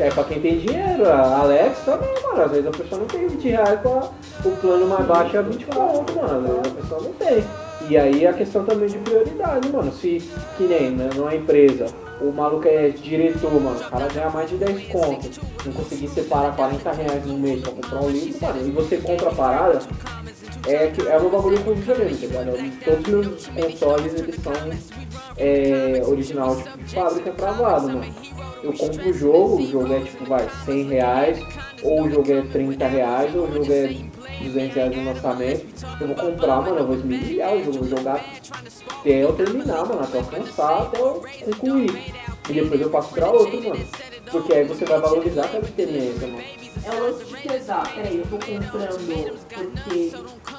É 0.00 0.10
pra 0.10 0.24
quem 0.24 0.40
tem 0.40 0.58
dinheiro, 0.58 1.08
a 1.08 1.38
Alex 1.40 1.78
também, 1.84 2.14
mano. 2.22 2.42
Às 2.42 2.50
vezes 2.50 2.66
a 2.66 2.70
pessoa 2.70 3.00
não 3.00 3.06
tem 3.06 3.28
20 3.28 3.48
reais 3.48 3.80
pra 3.80 3.90
o 4.44 4.56
plano 4.60 4.86
mais 4.88 5.06
baixo 5.06 5.36
é 5.36 5.42
20 5.42 5.64
conto, 5.66 6.16
mano. 6.16 6.36
Às 6.36 6.42
vezes 6.42 6.58
a 6.66 6.82
pessoa 6.82 7.00
não 7.02 7.12
tem. 7.12 7.44
E 7.88 7.96
aí 7.96 8.26
a 8.26 8.32
questão 8.32 8.64
também 8.64 8.88
de 8.88 8.98
prioridade, 8.98 9.68
mano. 9.70 9.92
Se, 9.92 10.20
que 10.56 10.64
nem, 10.64 10.90
né, 10.90 11.10
numa 11.14 11.34
empresa, 11.34 11.86
o 12.20 12.32
maluco 12.32 12.66
é 12.66 12.88
diretor, 12.88 13.52
mano, 13.60 13.78
o 13.78 13.84
cara 13.84 14.08
ganha 14.08 14.30
mais 14.30 14.50
de 14.50 14.56
10 14.56 14.88
contos, 14.88 15.40
não 15.64 15.72
conseguir 15.72 16.08
separar 16.08 16.54
40 16.56 16.92
reais 16.92 17.26
no 17.26 17.38
mês 17.38 17.60
pra 17.60 17.72
comprar 17.72 18.00
um 18.00 18.10
livro, 18.10 18.46
mano, 18.46 18.68
e 18.68 18.70
você 18.70 18.96
compra 18.96 19.28
a 19.28 19.34
parada, 19.34 19.78
é, 20.66 20.88
que, 20.88 21.06
é 21.06 21.18
um 21.18 21.28
bagulho 21.28 21.62
com 21.62 21.74
videogame, 21.74 22.16
tá 22.16 22.26
ligado? 22.26 22.80
Todos 22.84 23.26
os 23.26 23.46
consoles, 23.46 24.14
eles 24.14 24.36
são 24.36 24.52
é, 25.36 26.02
original 26.06 26.56
tipo, 26.56 26.78
de 26.78 26.94
fábrica 26.94 27.30
travado, 27.32 27.88
mano. 27.88 28.14
Eu 28.62 28.72
compro 28.72 29.08
o 29.08 29.12
jogo, 29.12 29.62
o 29.62 29.66
jogo 29.66 29.94
é 29.94 30.00
tipo, 30.00 30.24
vai, 30.24 30.46
100 30.64 30.82
reais, 30.88 31.38
ou 31.82 32.02
o 32.02 32.10
jogo 32.10 32.32
é 32.32 32.42
30 32.42 32.86
reais, 32.86 33.34
ou 33.34 33.44
o 33.44 33.52
jogo 33.52 33.72
é 33.72 33.96
200 34.38 34.74
reais 34.74 34.96
no 34.96 35.04
lançamento. 35.04 35.66
Eu 36.00 36.06
vou 36.08 36.16
comprar, 36.16 36.62
mano, 36.62 36.78
eu 36.78 36.86
vou 36.86 36.96
esmirilhar 36.96 37.54
o 37.54 37.64
jogo, 37.64 37.78
vou 37.78 37.88
jogar 37.88 38.24
até 39.00 39.24
eu 39.24 39.32
terminar, 39.32 39.86
mano, 39.86 40.00
até 40.00 40.18
eu 40.18 40.24
cansar, 40.24 40.82
até 40.82 41.00
eu 41.00 41.22
concluir. 41.44 42.12
E 42.48 42.52
depois 42.52 42.80
eu 42.80 42.90
passo 42.90 43.14
pra 43.14 43.30
outro, 43.30 43.62
mano. 43.62 43.84
Porque 44.30 44.54
aí 44.54 44.64
você 44.64 44.84
vai 44.84 45.00
valorizar 45.00 45.44
aquela 45.44 45.64
experiência, 45.64 46.26
mano. 46.26 46.42
É 46.84 46.90
o 46.90 47.02
lance 47.02 47.24
de 47.24 47.48
pesar. 47.48 47.94
Peraí, 47.94 48.18
eu 48.18 48.26
tô 48.26 48.38
comprando 48.38 48.98
porque 49.48 50.10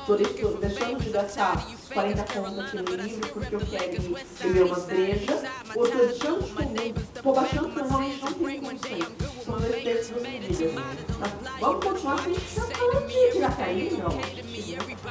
tô 0.06 0.16
deixando, 0.16 1.00
de 1.04 1.10
gastar 1.10 1.68
40 1.94 2.24
contas 2.34 2.60
aqui 2.60 2.78
no 2.78 2.96
livro 2.96 3.30
porque 3.30 3.56
eu 3.56 3.60
quero 3.60 4.02
beber 4.42 4.64
uma 4.64 4.80
breja, 4.80 5.52
ou 5.76 5.86
eu 5.86 5.92
tô 5.92 5.98
deixando 6.06 6.44
de 6.44 6.52
comer, 6.52 6.94
tô 7.22 7.34
baixando 7.34 7.70
porque 7.70 7.80
eu 7.80 7.88
realmente 7.88 8.22
não 8.24 8.34
tenho 8.34 8.62
condições. 8.62 9.06
São 9.46 9.60
dois 9.60 9.84
das 9.84 10.22
medidas. 10.22 10.74
Vamos 11.60 11.86
continuar 11.86 12.24
sem 12.24 12.34
estar 12.34 12.66
falando 12.66 13.08
de 13.08 13.32
pirataria, 13.34 13.92
não. 13.92 14.10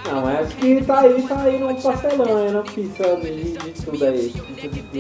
Não, 0.05 0.29
é 0.31 0.45
que 0.47 0.85
tá 0.85 1.01
aí, 1.01 1.23
tá 1.23 1.43
aí 1.43 1.59
no 1.59 1.75
pastelão, 1.83 2.37
aí 2.39 2.51
na 2.53 2.63
pizza 2.63 3.17
de, 3.17 3.53
de 3.53 3.73
tudo 3.85 4.05
aí. 4.05 4.33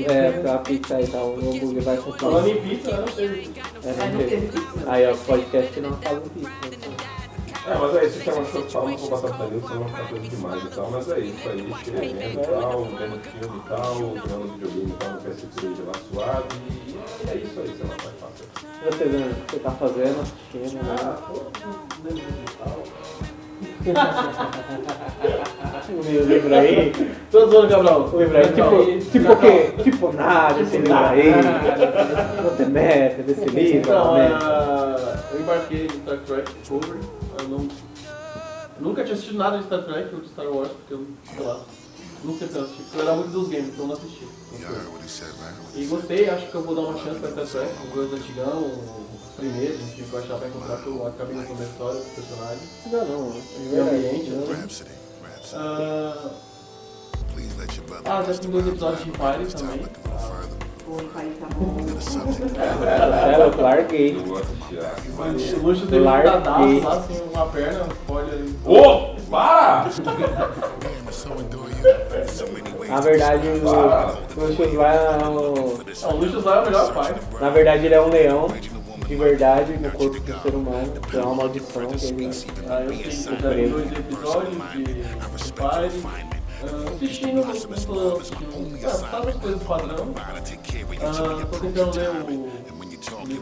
É, 0.07 0.51
a 0.51 0.59
pizza 0.59 0.97
aí 0.97 1.07
tá, 1.07 1.19
o 1.23 1.35
hambúrguer 1.37 1.83
vai 1.83 1.97
com 1.97 2.13
Falando 2.13 2.45
tudo. 2.45 2.59
em 2.59 2.69
pizza, 2.77 2.91
né? 2.93 2.99
Não 2.99 3.07
teve. 3.15 3.51
É, 3.85 4.03
Aí 4.03 4.13
não 4.13 4.19
teve. 4.19 4.51
Aí, 4.87 5.07
ó, 5.07 5.17
podcast 5.17 5.73
que 5.73 5.81
não 5.81 5.97
fala 5.97 6.21
pizza. 6.21 6.99
É, 7.67 7.75
mas 7.77 7.97
é 7.97 8.05
isso 8.07 8.21
que 8.21 8.31
é 8.31 8.33
uma 8.33 8.45
coisa 8.47 8.67
que 8.67 8.73
falam 8.73 8.97
com 8.97 9.09
batata 9.09 9.45
nisso, 9.47 9.75
não 9.75 9.89
ficar 9.89 10.09
coisa 10.09 10.29
demais 10.29 10.65
e 10.65 10.69
tal, 10.69 10.91
mas 10.91 11.11
é 11.11 11.21
isso 11.21 11.49
aí, 11.51 11.71
escrevendo 11.71 12.41
e 12.41 12.47
tal, 12.47 12.85
vendo 12.85 13.21
filme 13.21 13.59
e 13.59 13.69
tal, 13.69 13.95
jogando 13.99 14.53
videogame 14.55 14.91
e 14.91 14.95
tal, 14.95 15.11
no 15.13 15.21
PS3 15.21 15.87
lá 15.87 15.93
suave, 16.11 16.49
e 16.57 17.31
é 17.31 17.35
isso 17.37 17.61
aí, 17.61 17.77
sei 17.77 17.87
lá, 17.87 17.97
vai 18.03 18.13
fácil. 18.15 18.47
Você, 18.85 19.05
Dani, 19.05 19.33
o 19.33 19.35
que 19.35 19.53
você 19.53 19.59
tá 19.59 19.71
fazendo, 19.73 20.21
assistindo, 20.23 20.83
né? 20.83 20.97
Ah, 21.03 21.19
tô 21.29 21.35
no 22.09 22.15
digital. 22.15 22.83
O 25.89 26.05
meu 26.05 26.25
livro 26.27 26.55
aí, 26.55 26.93
Tô 27.31 27.47
zoando, 27.47 27.69
Gabriel. 27.69 28.11
o 28.13 28.19
livro 28.19 28.37
aí, 28.37 28.47
tipo, 28.53 29.11
tipo 29.11 29.33
o 29.33 29.37
quê? 29.37 29.73
Tipo 29.83 30.13
nada, 30.13 30.61
esse 30.61 30.77
livro 30.77 30.95
aí. 30.95 31.33
Não 32.45 32.57
tem 32.57 32.67
meta 32.67 33.23
desse 33.23 33.45
livro, 33.47 33.79
Então, 33.79 34.15
ah, 34.15 35.17
eu 35.33 35.41
embarquei 35.41 35.85
no 35.87 35.93
Star 35.93 36.19
Trek 36.19 36.53
Discovery. 36.61 36.99
Eu 37.41 37.49
não, 37.49 37.69
nunca 38.81 39.03
tinha 39.03 39.15
assistido 39.15 39.39
nada 39.39 39.59
de 39.59 39.65
Star 39.65 39.83
Trek 39.83 40.15
ou 40.15 40.21
de 40.21 40.29
Star 40.29 40.47
Wars, 40.47 40.69
porque 40.69 40.95
eu, 40.95 41.07
sei 41.35 41.47
lá, 41.47 41.61
não 42.25 42.39
sei 42.39 42.49
assisti. 42.49 42.83
porque 42.83 42.97
Eu 42.97 43.03
era 43.03 43.15
muito 43.15 43.31
dos 43.31 43.49
games, 43.49 43.69
então 43.69 43.85
eu 43.85 43.89
não 43.89 43.95
assisti. 43.95 44.27
E 45.75 45.85
gostei, 45.87 46.29
acho 46.29 46.51
que 46.51 46.55
eu 46.55 46.63
vou 46.63 46.75
dar 46.75 46.81
uma 46.83 46.99
chance 46.99 47.21
pra 47.21 47.31
Trek, 47.31 47.73
os 47.87 47.95
dois 47.95 48.13
antigão, 48.13 48.65
os 48.67 49.35
primeiros, 49.37 49.77
a 49.77 49.85
gente 49.85 50.03
vai 50.03 50.23
achar 50.23 50.39
pra 50.39 50.49
encontrar, 50.49 50.77
que 50.79 50.87
eu 50.87 51.07
acabei 51.07 51.37
gostando 51.37 51.59
da 51.59 51.65
história 51.65 52.01
dos 52.01 52.09
personagens 52.09 52.71
Não, 52.87 53.05
não, 53.05 53.29
o 53.29 53.83
ambiente. 53.83 54.31
Né? 54.31 54.65
Ah, 55.55 56.31
ah, 58.05 58.23
já 58.23 58.39
tem 58.39 58.51
dois 58.51 58.67
episódios 58.67 59.05
de 59.05 59.11
Empire 59.11 59.53
também. 59.53 59.87
Pô, 60.85 60.97
pai, 61.13 61.33
tá 61.39 61.47
bom. 61.55 61.77
É, 62.87 63.35
eu 63.43 63.63
larguei. 63.63 64.17
A... 64.17 65.59
O 65.59 65.63
luxo 65.63 65.87
dele 65.87 66.05
Larguei. 66.05 66.33
dadaço 66.33 66.81
lá, 66.81 67.03
sem 67.03 67.23
uma 67.29 67.47
perna, 67.47 67.87
spoiler. 67.93 68.35
aí. 68.35 68.57
Ô! 68.65 69.15
Para! 69.31 69.91
Na 72.89 73.01
verdade, 73.01 73.49
o 73.49 74.41
Lucius 74.41 74.73
vai 74.75 74.97
é 74.97 75.11
um- 75.27 75.35
o 75.35 76.17
Luxus 76.17 76.45
lá 76.45 76.57
é 76.57 76.61
o 76.61 76.65
melhor 76.65 76.95
pai. 76.95 77.15
Na 77.41 77.51
verdade, 77.51 77.87
ele 77.87 77.95
é 77.95 78.01
um 78.01 78.09
leão, 78.11 78.49
de 79.07 79.15
verdade, 79.17 79.73
no 79.75 79.91
corpo 79.91 80.19
do 80.21 80.43
ser 80.43 80.55
humano. 80.55 80.93
Que 81.11 81.17
é 81.17 81.21
uma 81.21 81.35
maldição 81.35 81.87
que 81.87 82.07
ele. 82.07 82.31
Ah, 82.69 82.81
eu 82.83 82.93
já 82.93 83.51
vi 83.51 83.67
dois 83.69 83.93
episódios 83.93 84.55
de 84.55 84.59
Empire. 84.79 86.03
Ah, 86.61 86.91
assistindo, 86.97 87.35
não 87.37 87.43
tô. 87.43 88.21
Ah, 88.85 88.89
sabe 88.91 89.29
as 89.29 89.35
coisas 89.37 89.63
padrão. 89.63 90.09
Ah, 91.01 91.47
tô 91.51 91.59
tentando 91.59 91.97
ler 91.97 92.09
o 92.11 92.78
que 93.09 93.39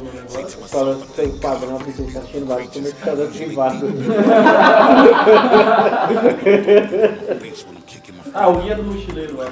um. 0.00 0.68
Falando 0.68 1.06
que 1.06 1.12
tem 1.14 1.38
padrão, 1.38 1.78
porque 1.78 1.92
você 1.92 2.12
tá 2.12 2.18
assistindo 2.20 2.46
vários 2.46 2.70
comerciadores 2.70 3.36
privados. 3.36 3.90
Ah, 8.32 8.48
o 8.48 8.60
guia 8.60 8.76
do 8.76 8.84
mochileiro 8.84 9.34
tá? 9.36 9.50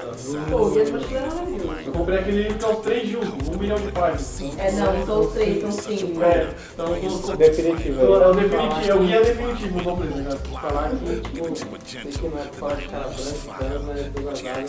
Pô, 0.51 0.67
o 0.67 0.71
Guia 0.71 0.85
de 0.85 0.93
Mochileiro 0.93 1.27
é 1.27 1.35
maravilhoso. 1.35 1.81
Eu 1.87 1.93
comprei 1.93 2.19
aquele 2.19 2.43
livro 2.43 2.59
que 2.59 2.65
é 2.65 2.69
os 2.69 2.79
três 2.79 3.09
juntos, 3.09 3.49
um 3.49 3.59
milhão 3.59 3.77
de 3.77 3.91
páginas. 3.91 4.41
É, 4.59 4.73
não, 4.73 5.07
são 5.07 5.21
os 5.21 5.33
três, 5.33 5.61
são 5.61 5.73
cinco. 5.73 6.23
É, 6.23 6.55
então 6.73 6.97
eu 6.97 7.19
tô. 7.19 7.37
Definitivo. 7.37 8.01
É 8.01 8.29
o 8.29 8.35
definitivo, 8.35 8.91
é 8.91 8.95
o 8.95 8.99
guia 9.01 9.21
definitivo, 9.21 9.79
vou 9.81 9.97
né? 9.97 10.39
Falar 10.61 10.91
que, 10.91 11.21
tipo, 11.21 11.55
sei 11.85 12.01
que 12.03 12.29
não 12.29 12.39
é 12.39 12.43
pra 12.43 12.53
falar 12.53 12.75
de 12.75 12.89
cara 12.89 13.09
branco, 13.09 13.59
cara, 13.59 13.81
mas 13.81 14.07
do 14.07 14.23
guardado, 14.23 14.69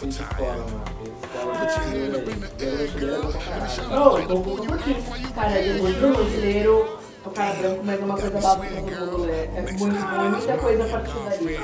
tem 0.00 0.08
de 0.08 0.24
cola, 0.36 0.56
mano. 0.56 1.15
Esse 4.86 5.32
cara 5.34 5.60
eu 5.60 5.84
o 5.84 5.92
do 5.92 6.96
é 7.24 7.28
o 7.28 7.30
cara 7.30 7.52
branco, 7.54 7.80
mas 7.84 8.00
é 8.00 8.04
uma 8.04 8.14
coisa 8.14 8.40
básica 8.40 8.80
no 8.80 8.82
mundo. 8.82 9.28
É, 9.28 9.32
é 9.34 9.58
é 9.58 9.72
muita 9.72 10.56
coisa 10.58 10.84
a 10.84 10.88
partir 10.88 11.18
dali. 11.18 11.58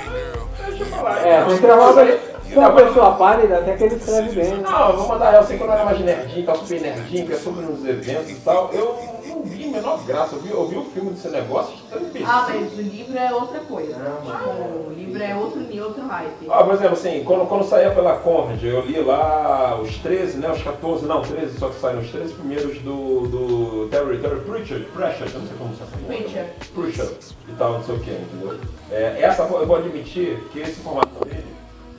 É, 1.24 1.44
tem 1.44 1.54
que 1.56 1.62
trabalhar 1.62 2.18
com 2.52 2.60
uma 2.60 2.72
pessoa 2.72 3.12
pálida, 3.12 3.58
até 3.58 3.76
que 3.76 3.84
ele 3.84 3.94
escreve 3.94 4.34
bem. 4.34 4.60
Não, 4.60 4.90
eu 4.90 4.96
vou 4.96 5.08
mandar, 5.08 5.34
eu 5.34 5.44
sei 5.44 5.56
que 5.56 5.64
quando 5.64 5.70
eu 5.70 5.76
era 5.76 5.84
mais 5.84 6.00
nerdinho, 6.00 6.46
tava 6.46 6.58
super 6.58 6.80
nerdinho, 6.80 7.26
que 7.26 7.32
é 7.32 7.36
sobre 7.36 7.64
uns 7.64 7.84
eventos 7.84 8.30
e 8.30 8.34
tal, 8.36 8.70
eu 8.72 8.98
não 9.34 9.42
vi 9.42 9.64
a 9.64 9.68
menor 9.68 10.04
graça. 10.04 10.34
Eu 10.36 10.40
vi, 10.40 10.50
eu 10.50 10.68
vi 10.68 10.76
o 10.76 10.84
filme 10.84 11.10
desse 11.10 11.28
negócio, 11.28 11.74
imbecil. 11.94 12.26
Ah, 12.26 12.46
mas 12.48 12.72
o 12.72 12.82
livro 12.82 13.18
é 13.18 13.32
outra 13.32 13.60
coisa. 13.60 13.96
Não, 13.98 14.24
mas- 14.24 14.38
Tipo, 14.38 14.50
o 14.88 14.92
livro 14.96 15.22
é 15.22 15.36
outro, 15.36 15.60
outro 15.84 16.06
hype. 16.06 16.46
Ah, 16.50 16.64
por 16.64 16.74
exemplo, 16.74 16.92
assim, 16.92 17.22
quando, 17.24 17.46
quando 17.48 17.64
saía 17.64 17.90
pela 17.90 18.16
Conrad, 18.18 18.62
eu 18.62 18.80
li 18.82 19.00
lá 19.00 19.78
os 19.80 19.96
13, 19.98 20.38
né, 20.38 20.50
os 20.50 20.62
14, 20.62 21.06
não, 21.06 21.22
13, 21.22 21.58
só 21.58 21.68
que 21.68 21.80
saíram 21.80 22.00
os 22.02 22.10
13 22.10 22.34
primeiros 22.34 22.78
do, 22.78 23.26
do 23.28 23.88
Terry, 23.90 24.18
Terry 24.18 24.40
Pritchard, 24.40 24.86
eu 25.34 25.40
não 25.40 25.46
sei 25.46 25.56
como 25.58 25.74
se 25.74 25.78
chama. 25.78 25.90
Preacher. 26.06 26.46
Pritchard 26.74 27.16
e 27.48 27.52
tal, 27.52 27.72
não 27.74 27.84
sei 27.84 27.94
o 27.94 28.00
que, 28.00 28.10
entendeu? 28.10 28.58
É, 28.90 29.20
essa, 29.22 29.42
eu 29.42 29.66
vou 29.66 29.76
admitir 29.76 30.38
que 30.52 30.60
esse 30.60 30.80
formato 30.80 31.24
dele 31.24 31.51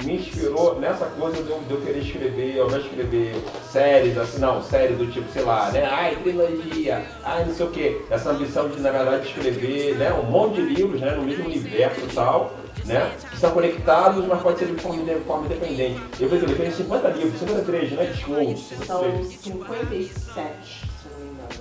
me 0.04 0.16
inspirou 0.16 0.80
nessa 0.80 1.06
coisa 1.06 1.42
de 1.42 1.50
eu, 1.50 1.60
de 1.60 1.72
eu 1.74 1.82
querer 1.82 2.00
escrever, 2.00 2.60
ao 2.60 2.68
invés 2.68 2.84
de 2.84 2.90
escrever 2.90 3.36
séries, 3.72 4.18
assim, 4.18 4.40
não, 4.40 4.62
série 4.62 4.94
do 4.96 5.10
tipo, 5.12 5.32
sei 5.32 5.44
lá, 5.44 5.72
né, 5.72 5.86
ai, 5.90 6.16
trilogia, 6.18 7.06
ai, 7.24 7.46
não 7.46 7.54
sei 7.54 7.66
o 7.66 7.70
que, 7.70 8.02
essa 8.10 8.32
ambição 8.32 8.68
de, 8.70 8.80
na 8.82 8.92
verdade, 8.92 9.28
escrever, 9.28 9.96
né, 9.96 10.12
um 10.14 10.30
monte 10.30 10.56
de 10.56 10.62
livros, 10.62 11.00
né, 11.00 11.12
no 11.12 11.24
mesmo 11.24 11.46
universo 11.46 12.02
e 12.02 12.14
tal, 12.14 12.54
né, 12.86 13.12
que 13.30 13.38
são 13.38 13.52
conectados, 13.52 14.26
mas 14.26 14.42
pode 14.42 14.60
ser 14.60 14.66
de 14.66 14.82
forma, 14.82 15.04
de 15.04 15.16
forma 15.22 15.46
independente. 15.46 16.02
Eu 16.20 16.28
vejo, 16.28 16.46
ele 16.46 16.56
fez 16.56 16.76
50 16.76 17.08
livros, 17.10 17.40
53, 17.40 17.92
né, 17.92 18.06
desculpa, 18.06 18.86
São 18.86 19.24
53. 19.24 20.12
57, 20.12 20.93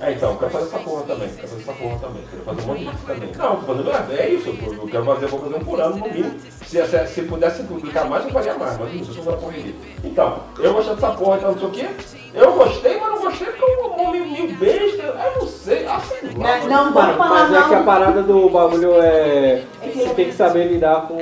É, 0.00 0.12
então, 0.12 0.30
eu 0.32 0.36
quero 0.38 0.50
fazer 0.50 0.64
essa 0.66 0.78
porra 0.78 1.02
também, 1.04 1.28
quero 1.28 1.48
fazer 1.48 1.62
essa 1.62 1.72
porra 1.72 1.98
também, 1.98 2.22
quero 2.30 2.42
fazer 2.42 2.62
um 2.62 2.66
monte 2.66 2.84
disso 2.84 3.06
também. 3.06 3.30
Não, 3.36 3.56
tô 3.56 3.66
fazendo, 3.66 3.90
é, 3.90 4.14
é 4.16 4.30
isso, 4.30 4.48
eu, 4.48 4.72
eu 4.74 4.86
quero 4.88 5.04
fazer, 5.04 5.26
vou 5.26 5.40
fazer 5.40 5.54
um 5.54 5.60
por 5.64 5.80
ano 5.80 5.96
no 5.96 6.08
mínimo. 6.08 6.34
Se, 6.66 6.86
se, 6.86 7.06
se 7.06 7.22
pudesse 7.22 7.62
publicar 7.64 8.04
mais, 8.06 8.24
eu 8.24 8.30
faria 8.30 8.54
mais, 8.54 8.78
mas 8.78 8.94
isso, 8.94 9.10
eu 9.10 9.22
sou 9.22 9.32
da 9.32 9.38
correria. 9.38 9.74
Então, 10.02 10.40
eu 10.58 10.72
gostei 10.74 10.94
dessa 10.94 11.10
porra, 11.12 11.36
então 11.38 11.52
não 11.52 11.58
sei 11.58 11.68
o 11.68 11.70
quê. 11.70 11.86
Eu 12.34 12.52
gostei, 12.54 12.98
mas 12.98 13.08
não 13.10 13.20
gostei 13.22 13.46
porque 13.48 13.62
eu 13.64 13.92
um 13.92 14.10
meio 14.10 14.54
besta, 14.56 15.02
eu 15.02 15.40
não 15.40 15.46
sei, 15.48 15.84
lá. 15.84 16.02
Não, 16.22 16.32
mas- 16.40 16.64
não 16.66 16.84
vou 16.92 17.02
Mano, 17.02 17.16
falar 17.18 17.28
mas 17.50 17.52
é 17.52 17.68
que 17.68 17.74
a 17.74 17.78
não. 17.78 17.84
parada 17.84 18.22
do 18.22 18.48
bagulho 18.48 19.00
é. 19.02 19.62
É 19.82 19.88
Você 19.92 20.02
eu- 20.08 20.14
tem 20.14 20.26
que 20.28 20.34
saber 20.34 20.64
lidar 20.68 21.06
com. 21.08 21.16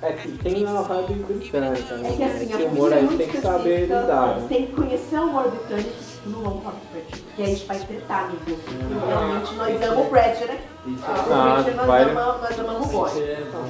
É 0.00 0.12
que 0.12 0.28
tem 0.38 0.64
uma 0.64 0.82
vibe 0.82 1.14
britânica, 1.24 1.96
né? 1.96 2.08
É 2.08 2.12
que 2.12 2.22
assim, 2.22 2.52
a 2.52 2.56
Esse 2.56 2.64
humor 2.66 2.92
aí 2.92 3.08
tem 3.16 3.28
que 3.28 3.40
saber 3.40 3.80
lidar. 3.80 4.36
né? 4.38 4.46
Tem 4.48 4.66
que 4.66 4.72
conhecer 4.72 5.18
o 5.18 5.22
humor 5.24 5.50
britânico, 5.50 5.90
não 6.26 6.40
vamos 6.40 6.62
falar 6.62 6.76
do 6.76 6.86
Pratchett, 6.92 7.22
porque 7.22 7.42
a 7.42 7.46
gente 7.46 7.64
vai 7.66 7.78
tretar, 7.80 8.24
amigo. 8.26 8.60
Realmente 9.08 9.54
nós 9.54 9.82
amamos 9.82 10.06
o 10.06 10.08
Pratchett, 10.10 10.46
né? 10.46 10.60
Ah, 11.06 11.64
Ah, 11.68 11.84
vai- 11.86 12.02
amamos, 12.02 12.40
nós 12.42 12.58
amamos 12.60 12.86
o 12.86 12.90
boy. 12.90 13.10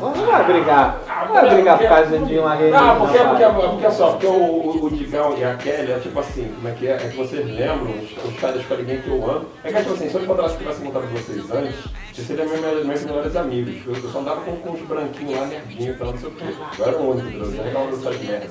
Não 0.01 0.13
vai 0.27 0.45
brigar. 0.45 1.01
Não 1.27 1.35
vai 1.35 1.55
brigar 1.55 1.79
por 1.79 1.89
causa 1.89 2.19
de 2.19 2.39
uma 2.39 2.55
rede. 2.55 2.73
Não, 2.73 2.99
porque, 3.01 3.19
porque, 3.19 3.45
porque 3.71 3.91
só, 3.91 4.11
porque 4.11 4.27
o, 4.27 4.33
o, 4.33 4.85
o 4.87 4.91
Digão 4.91 5.35
e 5.37 5.45
a 5.45 5.55
Kelly 5.55 5.93
é 5.93 5.99
tipo 5.99 6.19
assim, 6.21 6.53
como 6.55 6.69
é 6.69 6.73
que 6.73 6.87
é? 6.87 6.93
É 6.93 6.99
que 6.99 7.17
vocês 7.17 7.45
lembram, 7.47 7.91
os, 7.91 8.25
os 8.33 8.41
caras 8.41 8.57
da 8.57 8.63
escola 8.63 8.81
ninguém 8.81 9.01
que 9.03 9.09
eu 9.09 9.31
amo. 9.31 9.47
É 9.65 9.73
que 9.73 9.79
tipo 9.81 9.93
assim, 9.95 10.09
se 10.09 10.15
eu 10.15 10.23
encontrasse 10.23 10.55
que 10.57 10.61
tivesse 10.63 10.81
encontrado 10.83 11.07
vocês 11.09 11.51
antes, 11.51 11.85
vocês 12.13 12.27
seriam 12.27 12.47
meus, 12.49 13.05
melhores 13.05 13.37
amigos. 13.37 13.75
Eu, 13.87 13.95
eu 13.95 14.11
só 14.11 14.19
andava 14.21 14.41
com, 14.43 14.57
com 14.57 14.71
os 14.73 14.81
branquinhos 14.83 15.39
lá, 15.41 15.47
nerdinhos 15.47 15.97
e 15.97 15.99
tal, 15.99 16.11
não 16.13 16.19
sei 16.19 16.29
o 16.29 16.33
quê. 16.33 16.45
Eu 16.79 16.85
era 16.87 16.97
o 16.99 17.11
único, 17.11 17.29
eu 17.45 17.53
já 17.57 17.63
reclamava 17.63 17.97
dessas 17.97 18.23
merda. 18.23 18.47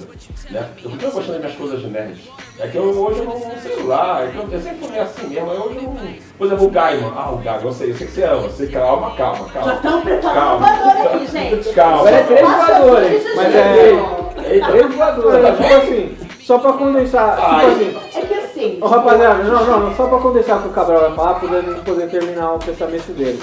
Né? 0.50 0.70
Eu 0.84 0.90
continuo 0.92 1.12
gostando 1.12 1.32
das 1.34 1.40
minhas 1.42 1.56
coisas 1.56 1.80
de 1.82 1.88
nerd. 1.88 2.32
É 2.60 2.68
que 2.68 2.78
eu, 2.78 2.84
hoje 2.84 3.20
eu 3.20 3.26
não, 3.26 3.40
sei 3.62 3.84
lá, 3.84 4.24
é 4.24 4.28
que 4.32 4.38
eu, 4.38 4.48
eu 4.52 4.62
sempre 4.62 4.88
fui 4.88 5.00
assim 5.00 5.28
mesmo, 5.28 5.52
eu 5.52 5.62
hoje 5.64 5.76
eu 5.78 5.84
não. 5.84 5.98
Por 6.38 6.48
exemplo, 6.48 6.66
o 6.66 6.70
Gaiman. 6.70 7.14
Ah, 7.16 7.32
o 7.32 7.38
Gaiman, 7.38 7.64
eu 7.66 7.72
sei, 7.74 7.92
eu 7.92 7.96
sei 7.96 8.08
que 8.08 8.14
você 8.14 8.24
ama, 8.24 8.50
você 8.58 8.68
calma, 8.68 9.12
calma, 9.16 9.46
calma. 9.54 9.68
Já 9.70 9.76
estamos 9.76 10.04
preparando 10.04 10.38
o 10.38 10.60
Calma. 10.60 10.68
voador 10.68 11.08
aqui, 11.16 11.28
gente. 11.28 11.70
Calma. 11.76 11.98
Agora 12.00 12.16
é 12.16 12.24
três 12.24 12.42
voadores, 12.50 13.26
as 13.26 13.36
mas 13.36 13.56
é. 13.56 13.74
gente. 13.76 14.48
Eita. 14.50 14.68
Três 14.68 14.96
voadores, 14.96 15.46
é 15.46 15.52
tipo 15.52 15.76
assim, 15.76 16.18
só 16.42 16.58
pra 16.60 16.74
condensar. 16.74 17.36
Tipo 17.36 17.68
assim. 17.68 17.98
É 18.16 18.22
que 18.22 18.34
assim. 18.34 18.78
Ô 18.82 18.88
rapaziada, 18.88 19.44
não, 19.44 19.66
não, 19.66 19.80
não, 19.82 19.96
só 19.96 20.08
pra 20.08 20.18
condensar 20.20 20.58
o 20.58 20.62
que 20.64 20.68
o 20.70 20.72
Cabral 20.72 21.00
vai 21.02 21.14
falar, 21.14 21.34
podendo 21.36 21.84
poder 21.84 22.10
terminar 22.10 22.54
o 22.56 22.60
pensamento 22.60 23.14
dele. 23.14 23.42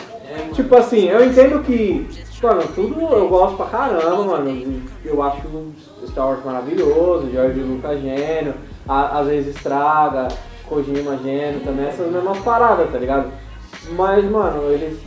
Tipo 0.52 0.76
assim, 0.76 1.08
eu 1.08 1.24
entendo 1.24 1.62
que, 1.62 2.08
mano, 2.42 2.62
tudo 2.74 3.00
eu 3.00 3.28
gosto 3.28 3.56
pra 3.56 3.66
caramba, 3.66 4.24
mano. 4.24 4.82
Eu 5.04 5.22
acho 5.22 5.38
o 5.46 5.72
Star 6.08 6.26
Wars 6.26 6.44
maravilhoso, 6.44 7.30
George 7.30 7.60
Lucas 7.60 8.00
gênio, 8.00 8.54
a- 8.88 9.20
às 9.20 9.26
vezes 9.28 9.54
estraga, 9.54 10.26
Kojima 10.68 11.16
gênio 11.18 11.60
também, 11.60 11.86
essas 11.86 12.10
mesmas 12.10 12.38
paradas, 12.38 12.90
tá 12.90 12.98
ligado? 12.98 13.26
Mas, 13.93 14.24
mano, 14.30 14.70
eles. 14.72 14.99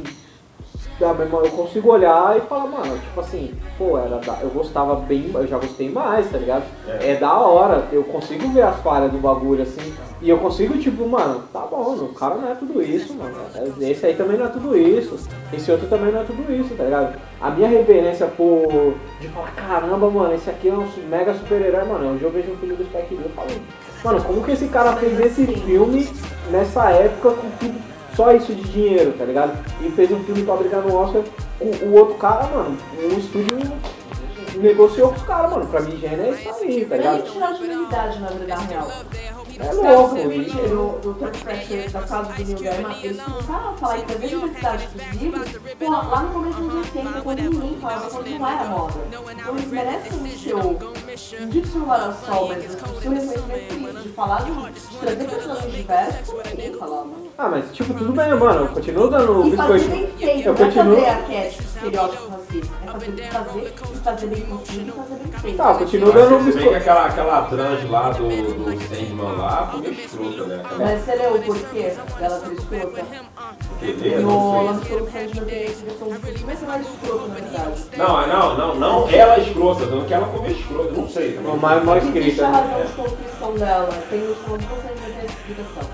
da 1.00 1.14
mesma- 1.14 1.42
Eu 1.42 1.52
consigo 1.52 1.92
olhar 1.92 2.36
e 2.38 2.42
falar, 2.42 2.66
mano, 2.66 2.98
tipo 2.98 3.20
assim, 3.20 3.54
pô, 3.78 4.00
era 4.00 4.18
da- 4.18 4.40
eu 4.42 4.50
gostava 4.50 4.96
bem, 4.96 5.30
eu 5.32 5.46
já 5.46 5.60
gostei 5.60 5.92
mais, 5.92 6.28
tá 6.32 6.40
ligado? 6.40 6.64
É. 6.88 7.12
É 7.12 7.16
da 7.18 7.34
hora, 7.38 7.84
eu 7.92 8.04
consigo 8.04 8.50
ver 8.50 8.64
as 8.64 8.78
falhas 8.78 9.12
do 9.12 9.20
bagulho 9.20 9.62
assim, 9.62 9.94
e 10.24 10.28
eu 10.28 10.40
consigo, 10.40 10.76
tipo, 10.80 11.08
mano, 11.08 11.44
tá 11.54 11.60
bom, 11.70 11.94
o 12.02 12.14
cara 12.16 12.34
não 12.34 12.52
é 12.52 12.56
tudo 12.56 12.82
isso, 12.82 13.14
mano. 13.14 13.36
Esse 13.80 14.08
aí 14.08 14.16
também 14.16 14.38
não 14.40 14.48
é 14.48 14.50
tudo 14.50 14.76
isso, 14.76 15.20
esse 15.54 15.72
outro 15.72 15.86
também 15.88 16.12
não 16.12 16.22
é 16.22 16.24
tudo 16.24 16.52
isso, 16.52 16.74
tá 16.74 16.84
ligado? 16.86 17.16
A 17.40 17.52
minha 17.52 17.68
reverência 17.70 18.26
por. 18.26 18.96
de 19.22 19.28
falar, 19.28 19.52
caramba, 19.56 20.10
mano, 20.10 20.34
esse 20.34 20.50
aqui 20.50 20.70
é 20.70 20.74
um 20.74 20.88
mega 21.08 21.32
super-herói, 21.36 21.86
mano. 21.86 22.16
Hoje 22.16 22.24
eu 22.24 22.32
vejo 22.32 22.52
um 22.54 22.58
filme 22.58 22.76
do 22.76 22.84
Spike 22.86 23.14
Lee 23.14 23.26
e 23.28 23.34
falo, 23.34 23.50
mano, 24.04 24.24
como 24.24 24.44
que 24.44 24.52
esse 24.54 24.68
cara 24.70 24.94
fez 24.96 25.20
esse 25.20 25.46
filme 25.46 26.10
nessa 26.50 26.90
época 26.90 27.30
com 27.36 27.50
tudo, 27.60 27.80
só 28.18 28.34
isso 28.34 28.54
de 28.54 28.64
dinheiro, 28.64 29.14
tá 29.16 29.24
ligado? 29.26 29.64
E 29.80 29.92
fez 29.92 30.12
um 30.12 30.24
filme 30.24 30.44
pra 30.44 30.56
brigar 30.56 30.82
no 30.82 30.96
Oscar 30.96 31.22
com 31.60 31.66
o 31.86 31.94
outro 31.94 32.16
cara, 32.16 32.48
mano, 32.48 32.76
um 33.00 33.18
estúdio 33.20 33.56
negociou 34.56 35.10
com 35.10 35.16
os 35.18 35.22
caras, 35.22 35.52
mano. 35.52 35.68
Pra 35.68 35.82
mim, 35.82 35.96
gênio 35.98 36.26
é 36.26 36.32
isso 36.32 36.50
aí, 36.64 36.82
tá 36.86 36.96
Pra 36.96 36.98
ligado? 36.98 37.44
a 37.44 37.54
genialidade 37.54 38.20
na 38.20 38.28
vida 38.30 38.56
real. 38.58 38.88
É 39.60 39.74
louco, 39.74 40.18
isso. 40.18 40.56
do, 40.58 41.00
do 41.02 41.14
Third 41.16 41.38
Pressure, 41.40 41.90
da 41.90 42.02
casa 42.02 42.34
do 42.34 42.44
Neil 42.44 42.60
Gaiman, 42.60 42.96
eles 43.04 43.22
começaram 43.22 43.70
a 43.70 43.74
falar 43.74 43.98
que 44.02 44.12
a 44.14 44.16
diversidade 44.16 44.88
dos 44.88 45.22
livros, 45.22 45.50
pô, 45.80 45.90
lá 45.92 46.22
no 46.24 46.30
começo 46.34 46.60
dos 46.62 46.74
80, 46.76 47.22
quando 47.22 47.40
ninguém 47.42 47.78
falava, 47.82 48.10
quando 48.10 48.30
não 48.40 48.48
era 48.48 48.64
moda. 48.66 48.94
Então 49.12 49.56
eles 49.58 49.68
merecem 49.68 50.14
o 50.14 50.38
seu, 50.38 51.40
não 51.40 51.50
digo 51.50 51.68
seu 51.68 51.80
lugar 51.82 52.02
ao 52.02 52.14
sol, 52.14 52.48
mas 52.50 52.66
o 52.66 52.78
seu 52.78 52.88
reconhecimento 53.00 54.04
de 54.04 54.10
falar 54.10 54.44
de, 54.44 54.52
de 54.52 54.98
trazer 54.98 55.24
personagens 55.28 55.74
diversos, 55.76 56.28
como 56.30 56.44
ninguém 56.50 56.74
falava. 56.74 57.10
Ah, 57.40 57.50
mas 57.50 57.72
tipo, 57.72 57.94
tudo 57.94 58.14
bem, 58.14 58.30
mano. 58.36 58.62
Eu 58.62 58.68
continuo 58.70 59.10
dando 59.10 59.42
o 59.44 59.48
E 59.48 59.56
fazer 59.56 59.74
biscoito. 59.74 59.96
bem 59.96 60.18
feito, 60.18 60.48
Eu 60.48 60.54
não 60.54 60.62
é 60.62 60.66
continuo. 60.66 60.96
fazer 60.96 61.10
arquétipo, 61.10 61.64
estereótipo 61.64 62.28
racista. 62.30 62.74
É 62.84 62.92
fazer, 62.92 63.30
fazer 63.30 63.74
fazer 64.04 64.28
bem 64.28 64.40
e 64.40 64.92
fazer 64.92 65.16
bem 65.16 65.40
feito. 65.42 65.58
Tá, 65.58 65.72
eu 65.72 65.78
continuo 65.78 66.14
Mas 66.14 66.24
dando 66.24 66.38
que 66.40 66.44
biscoito. 66.46 66.76
aquela, 66.78 67.06
aquela 67.06 67.42
trans 67.44 67.90
lá 67.90 68.10
do, 68.10 68.28
do 68.28 68.82
Sandman 68.88 69.38
lá 69.38 69.47
foi 69.72 69.82
meio 69.82 69.94
escrota, 69.94 70.44
né? 70.46 70.62
Aquela 70.64 70.86
Mas 70.86 71.02
você 71.02 71.16
leu 71.16 71.36
o 71.36 71.42
porquê 71.42 71.94
dela 72.20 72.40
ser 72.40 72.52
escrota? 72.54 73.06
beleza, 73.82 74.22
No 74.22 74.70
essa 74.70 75.84
questão 75.86 76.08
de 76.08 76.40
como 76.40 76.52
é 76.52 76.56
que 76.56 76.64
ela 76.64 76.76
é 76.78 76.82
escrota, 76.82 77.28
na 77.28 77.34
verdade. 77.36 77.84
Não, 77.98 78.28
não, 78.28 78.58
não, 78.58 78.76
não 78.76 79.10
ela 79.10 79.36
é 79.36 79.40
escrota, 79.42 79.86
não 79.86 80.06
que 80.06 80.14
ela 80.14 80.28
foi 80.28 80.42
meio 80.42 80.58
escrota, 80.60 80.92
não 80.92 81.08
sei. 81.10 81.34
também. 81.34 81.50
Não, 81.52 81.58
mais 81.58 81.84
mal 81.84 81.98
Existe 81.98 82.18
escrita. 82.20 82.46
a 82.48 82.52
né? 82.52 82.58
razão 82.58 82.86
de 82.86 82.94
construção 82.94 83.54
dela. 83.56 83.90
Tem 84.10 84.20
Sandman 84.82 85.12
tem 85.12 85.16
essa 85.18 85.26
explicação. 85.26 85.90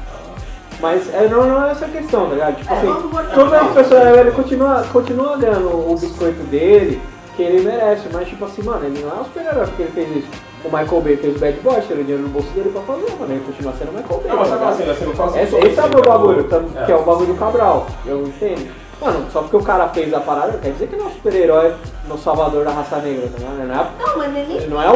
Mas 0.80 1.14
é, 1.14 1.28
não, 1.30 1.48
não 1.48 1.66
é 1.66 1.72
essa 1.72 1.88
questão, 1.88 2.28
tá 2.28 2.34
ligado? 2.34 2.56
Tipo 2.58 2.74
É, 2.74 2.78
assim, 2.78 3.34
todas 3.36 3.54
as 3.54 3.74
pessoas, 3.74 4.18
ele 4.18 4.32
continua, 4.32 4.84
continua 4.92 5.38
dando 5.38 5.92
o 5.92 5.96
biscoito 5.98 6.44
dele, 6.44 7.02
que 7.36 7.42
ele 7.44 7.62
merece, 7.64 8.08
mas 8.12 8.28
tipo 8.28 8.46
assim, 8.46 8.62
mano, 8.64 8.86
ele 8.86 9.00
não 9.02 9.10
é 9.10 9.22
um 9.22 9.24
super-herói 9.26 9.66
porque 9.68 9.82
ele 9.84 9.92
fez 9.92 10.16
isso. 10.18 10.28
O 10.64 10.68
Michael 10.68 11.02
Bay 11.02 11.18
fez 11.18 11.40
Bad 11.40 11.60
Boy, 11.60 11.82
tirou 11.82 12.04
dinheiro 12.04 12.24
no 12.24 12.30
bolso 12.30 12.48
dele 12.52 12.70
pra 12.70 12.82
fazer, 12.84 13.12
mano, 13.20 13.34
ele 13.34 13.44
continua 13.46 13.74
sendo 13.74 13.90
o 13.90 13.94
Michael 13.94 14.20
Bay. 14.22 14.30
Não, 14.30 14.38
mas 14.38 14.50
tá 14.50 14.56
ligado? 14.56 14.72
assim, 14.74 14.90
assim, 14.92 15.06
eu 15.06 15.14
faço 15.14 15.38
Esse, 15.38 15.52
sobre 15.52 15.68
esse 15.70 15.80
é 15.80 15.84
o 15.84 15.90
meu 15.90 15.98
né? 16.00 16.06
bagulho, 16.08 16.48
É. 16.78 16.86
que 16.86 16.92
é 16.92 16.96
o 16.96 17.04
bagulho 17.04 17.28
do 17.34 17.40
Cabral, 17.40 17.88
eu 18.06 18.24
entendo. 18.24 18.83
Mano, 19.04 19.30
só 19.32 19.42
porque 19.42 19.58
o 19.58 19.64
cara 19.64 19.90
fez 19.90 20.14
a 20.14 20.22
parada, 20.22 20.58
quer 20.60 20.72
dizer 20.72 20.88
que 20.88 20.96
não 20.96 21.06
é 21.06 21.10
um 21.10 21.12
super-herói 21.12 21.76
no 22.08 22.18
Salvador 22.18 22.64
da 22.64 22.72
raça 22.72 22.98
negra, 23.00 23.28
tá 23.28 23.38
ligado? 23.38 23.58
Não 23.58 23.76
é, 23.76 23.92
Não, 24.00 24.18
mas 24.18 24.34
nem 24.34 24.52
ele 24.56 24.68
não 24.68 24.82
é 24.82 24.90
o. 24.90 24.94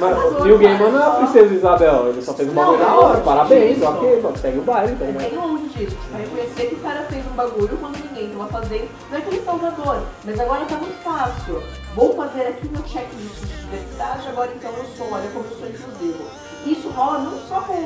Mas 0.00 0.42
Neil 0.42 0.58
Gaiman 0.58 0.90
não 0.90 1.00
é 1.00 1.06
a 1.06 1.10
princesa 1.10 1.54
Isabel, 1.54 2.08
ele 2.08 2.22
só 2.22 2.34
fez 2.34 2.48
um 2.48 2.52
bagulho 2.52 2.78
da 2.78 2.92
hora, 2.92 3.20
parabéns, 3.20 3.76
isso. 3.76 3.86
ok, 3.86 4.22
segue 4.40 4.58
o 4.58 4.62
baile, 4.62 4.96
tá 4.96 5.04
ligado? 5.04 5.30
Tem 5.30 5.38
longe 5.38 5.68
disso. 5.68 5.96
Pra 6.10 6.18
reconhecer 6.18 6.66
que 6.66 6.74
o 6.74 6.78
cara 6.80 7.02
fez 7.02 7.24
um 7.24 7.36
bagulho 7.36 7.78
quando 7.78 7.98
ninguém 7.98 8.30
tava 8.30 8.48
fazendo. 8.48 8.88
Não 9.10 9.18
é 9.18 9.20
que 9.20 9.28
ele 9.28 9.38
é 9.38 9.42
salvador, 9.42 10.02
mas 10.24 10.40
agora 10.40 10.64
tá 10.64 10.76
muito 10.76 11.02
fácil. 11.04 11.62
Vou 11.94 12.14
fazer 12.14 12.42
aqui 12.48 12.68
meu 12.68 12.82
checklist 12.84 13.40
de 13.42 13.46
diversidade, 13.46 14.28
agora 14.28 14.50
então 14.56 14.72
eu 14.72 14.84
sou, 14.96 15.06
olha 15.12 15.30
como 15.32 15.44
eu 15.48 15.56
sou 15.56 15.68
inclusivo. 15.68 16.24
Isso 16.66 16.88
rola 16.90 17.18
não 17.20 17.38
só 17.48 17.60
com, 17.60 17.76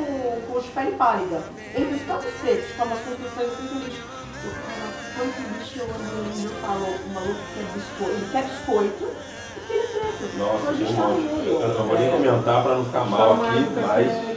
com 0.47 0.59
os 0.59 0.67
pele 0.67 0.93
pálida, 0.93 1.43
entre 1.77 1.95
os 1.95 2.03
próprios 2.03 2.35
pretos, 2.41 2.73
com 2.77 2.85
umas 2.85 2.99
construções 3.01 3.51
assim 5.21 5.33
que 5.33 5.41
eles. 5.41 5.55
Quanto 5.55 5.59
bicho 5.59 5.79
eu 5.79 5.85
ando, 5.85 6.45
eu 6.45 6.51
falo, 6.61 6.85
o 6.85 7.15
maluco 7.15 7.41
quer 7.55 7.65
biscoito, 7.75 8.13
ele 8.15 8.29
quer 8.33 8.43
biscoito, 8.45 9.05
é. 9.05 10.39
Nossa, 10.39 10.57
então 10.57 10.69
a 10.69 10.75
gente 10.75 10.95
tá 10.95 11.07
no. 11.09 11.61
Eu 11.63 11.69
não 11.79 11.87
vou 11.87 11.99
nem 11.99 12.09
É. 12.09 12.11
comentar 12.11 12.63
pra 12.63 12.75
não 12.75 12.85
ficar 12.85 13.05
mal 13.05 13.33
aqui, 13.35 13.67
mas. 13.81 14.34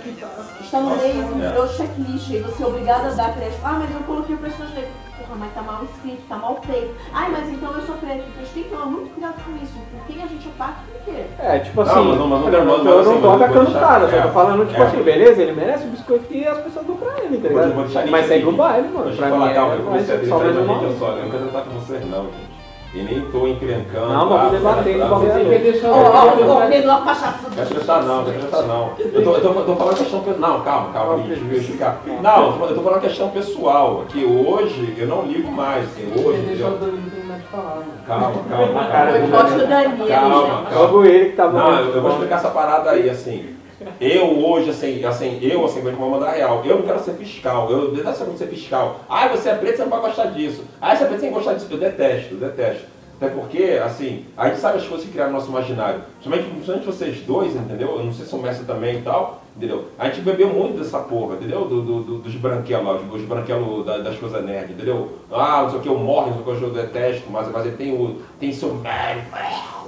Está 0.67 0.81
no 0.81 0.97
meio, 0.97 1.21
é. 1.21 1.49
virou 1.49 1.67
checklist, 1.67 2.29
aí 2.31 2.41
você 2.41 2.61
é 2.61 2.67
obrigado 2.67 3.05
a 3.05 3.09
dar 3.15 3.33
crédito. 3.33 3.59
Ah, 3.63 3.77
mas 3.79 3.89
eu 3.89 4.01
coloquei 4.01 4.35
o 4.35 4.37
personagem 4.37 4.75
dele. 4.75 4.87
Ah, 5.29 5.35
mas 5.39 5.53
tá 5.53 5.61
mal 5.61 5.83
escrito, 5.83 6.21
tá 6.27 6.35
mal 6.37 6.59
feito. 6.65 6.93
Ai, 7.13 7.29
mas 7.31 7.49
então 7.49 7.71
eu 7.73 7.81
sou 7.81 7.95
preto. 7.95 8.15
Então 8.27 8.39
a 8.39 8.43
gente 8.43 8.53
tem 8.53 8.63
que 8.63 8.69
tomar 8.69 8.85
muito 8.85 9.13
cuidado 9.13 9.35
com 9.43 9.55
isso. 9.63 9.73
Com 9.91 9.99
quem 10.13 10.23
a 10.23 10.27
gente 10.27 10.47
ataca 10.47 10.75
e 10.87 10.91
por 10.91 11.03
quê? 11.13 11.21
É, 11.39 11.59
tipo 11.59 11.83
Não, 11.83 11.91
assim, 11.91 12.07
mas 12.09 12.17
não- 12.19 12.27
mas 12.27 12.39
não 12.39 12.47
eu 12.47 12.51
tem- 12.51 12.65
não, 12.65 12.77
mas 12.77 12.85
eu 12.87 12.99
assim, 12.99 13.09
não 13.11 13.21
tô 13.21 13.27
mas 13.29 13.39
eu 13.39 13.45
atacando 13.45 13.69
o 13.71 13.73
cara, 13.79 14.09
só 14.09 14.15
é. 14.17 14.21
tô 14.21 14.29
falando, 14.29 14.67
tipo 14.67 14.81
É. 14.81 14.85
assim, 14.85 15.03
beleza, 15.03 15.41
ele 15.41 15.51
merece 15.53 15.83
o 15.85 15.87
biscoito 15.89 16.33
e 16.33 16.47
as 16.47 16.57
pessoas 16.59 16.85
dão 16.85 16.95
pra 16.97 17.11
ele, 17.23 17.37
tá 17.37 17.47
Eu 17.47 17.53
vou- 17.53 17.61
ligado? 17.61 17.73
vou 17.75 17.83
deixar 17.85 18.07
Mas 18.07 18.25
segue 18.27 18.45
o 18.45 18.51
baile, 18.51 18.87
mano. 18.89 19.05
Deixa 19.05 19.17
Pra 19.17 19.27
eu 19.29 19.33
mim 19.35 19.39
falar, 19.41 19.53
calma, 19.53 19.73
é 19.73 19.77
eu 19.77 19.83
mais 19.83 19.85
comecei 19.87 20.15
a 20.15 20.29
só 20.29 20.37
mais 20.37 20.47
gente, 20.55 20.63
uma 20.65 20.73
eu 20.73 21.23
não 21.23 21.29
quero 21.31 21.47
tratar 21.49 21.61
com 21.69 21.79
vocês 21.79 22.05
não, 22.09 22.23
gente. 22.25 22.56
E 22.93 23.03
nem 23.03 23.21
tô 23.31 23.45
encrencando. 23.45 24.13
Não, 24.13 24.29
vamos 24.29 24.51
debater, 24.51 24.97
vamos 24.97 25.33
Tem 25.33 25.43
que 25.45 25.57
deixar 25.71 25.91
Ó, 25.91 25.95
o 25.95 26.49
ó, 26.49 26.63
ó, 26.63 26.67
Pedro, 26.67 26.91
a 26.91 27.01
cachaça 27.01 27.49
do 27.49 27.55
Quero 27.55 27.67
prestar 27.67 28.01
não, 28.03 28.25
quero 28.25 28.39
prestar 28.39 28.61
não. 28.63 28.91
Eu 28.97 29.23
tô, 29.23 29.31
eu 29.31 29.41
tô, 29.41 29.47
eu 29.59 29.65
tô 29.65 29.75
falando 29.75 29.97
questão 29.97 30.19
pessoal. 30.21 30.39
Não, 30.39 30.61
calma, 30.61 30.93
calma, 30.93 31.23
deixa 31.23 31.41
eu 31.43 31.57
explicar. 31.57 32.01
Não, 32.21 32.61
eu 32.61 32.75
tô, 32.75 32.81
falando 32.81 33.01
questão 33.01 33.29
pessoal. 33.29 34.05
Que 34.07 34.23
hoje 34.23 34.95
eu 34.97 35.07
não 35.07 35.23
ligo 35.23 35.51
mais, 35.51 35.83
assim, 35.85 36.11
hoje, 36.15 36.39
entendeu? 36.39 36.69
Mano. 36.69 37.83
Calma, 38.05 38.33
calma, 38.49 38.83
Cara, 38.85 39.11
calma. 39.11 39.17
Eu 39.17 39.27
gosto 39.27 39.67
Calma, 39.67 39.95
gente. 39.97 40.09
calma. 40.09 40.69
Logo 40.73 41.05
ele 41.05 41.29
que 41.29 41.35
tá 41.35 41.47
Não, 41.47 41.79
eu, 41.79 41.93
vou 41.93 42.01
bom. 42.01 42.09
explicar 42.09 42.35
essa 42.35 42.49
parada 42.49 42.91
aí, 42.91 43.09
assim. 43.09 43.56
Eu 43.99 44.39
hoje, 44.39 44.69
assim, 44.69 45.03
assim, 45.03 45.39
eu, 45.41 45.65
assim, 45.65 45.81
vou 45.81 46.09
mandar 46.09 46.31
real. 46.31 46.63
Eu 46.65 46.77
não 46.77 46.83
quero 46.83 46.99
ser 46.99 47.13
fiscal. 47.13 47.69
Eu 47.69 47.91
detesto 47.91 48.37
ser 48.37 48.47
fiscal. 48.47 49.01
Ah, 49.09 49.27
você 49.27 49.49
é 49.49 49.55
preto, 49.55 49.77
você 49.77 49.83
não 49.83 49.89
vai 49.89 50.01
gostar 50.01 50.25
disso. 50.25 50.63
Ah, 50.81 50.95
você 50.95 51.03
é 51.03 51.07
preto, 51.07 51.19
você 51.19 51.25
tem 51.25 51.29
que 51.29 51.35
gostar 51.35 51.53
disso. 51.53 51.67
Eu 51.69 51.77
detesto, 51.77 52.35
detesto. 52.35 52.96
Até 53.19 53.29
porque, 53.33 53.79
assim, 53.83 54.25
a 54.37 54.47
gente 54.47 54.59
sabe 54.59 54.77
as 54.77 54.85
coisas 54.85 55.05
que 55.05 55.11
criaram 55.11 55.31
no 55.31 55.39
nosso 55.39 55.49
imaginário. 55.49 56.01
Principalmente, 56.21 56.49
principalmente 56.51 56.85
vocês 56.85 57.17
dois, 57.21 57.55
entendeu? 57.55 57.97
Eu 57.97 58.03
não 58.03 58.13
sei 58.13 58.25
se 58.27 58.35
o 58.35 58.37
mestre 58.37 58.63
também 58.65 58.97
e 58.97 59.01
tal, 59.01 59.41
entendeu? 59.55 59.85
A 59.97 60.05
gente 60.05 60.21
bebeu 60.21 60.49
muito 60.49 60.77
dessa 60.77 60.99
porra, 60.99 61.33
entendeu? 61.35 61.65
Do, 61.65 61.81
do- 61.81 62.03
do- 62.03 62.17
dos 62.19 62.35
branquelos, 62.35 63.01
os 63.11 63.21
branquelos 63.23 63.83
da- 63.87 63.97
das 63.97 64.17
coisas 64.19 64.45
nerd, 64.45 64.71
entendeu? 64.71 65.13
Ah, 65.31 65.63
não 65.63 65.69
sei 65.71 65.79
o 65.79 65.81
que, 65.81 65.89
eu 65.89 65.97
morro, 65.97 66.27
não 66.27 66.33
sei 66.33 66.41
o 66.41 66.45
que, 66.45 66.63
eu 66.63 66.69
detesto, 66.69 67.23
mas, 67.31 67.51
mas 67.51 67.65
ele 67.65 67.75
tem, 67.75 67.91
o, 67.91 68.17
tem 68.39 68.53
seu 68.53 68.79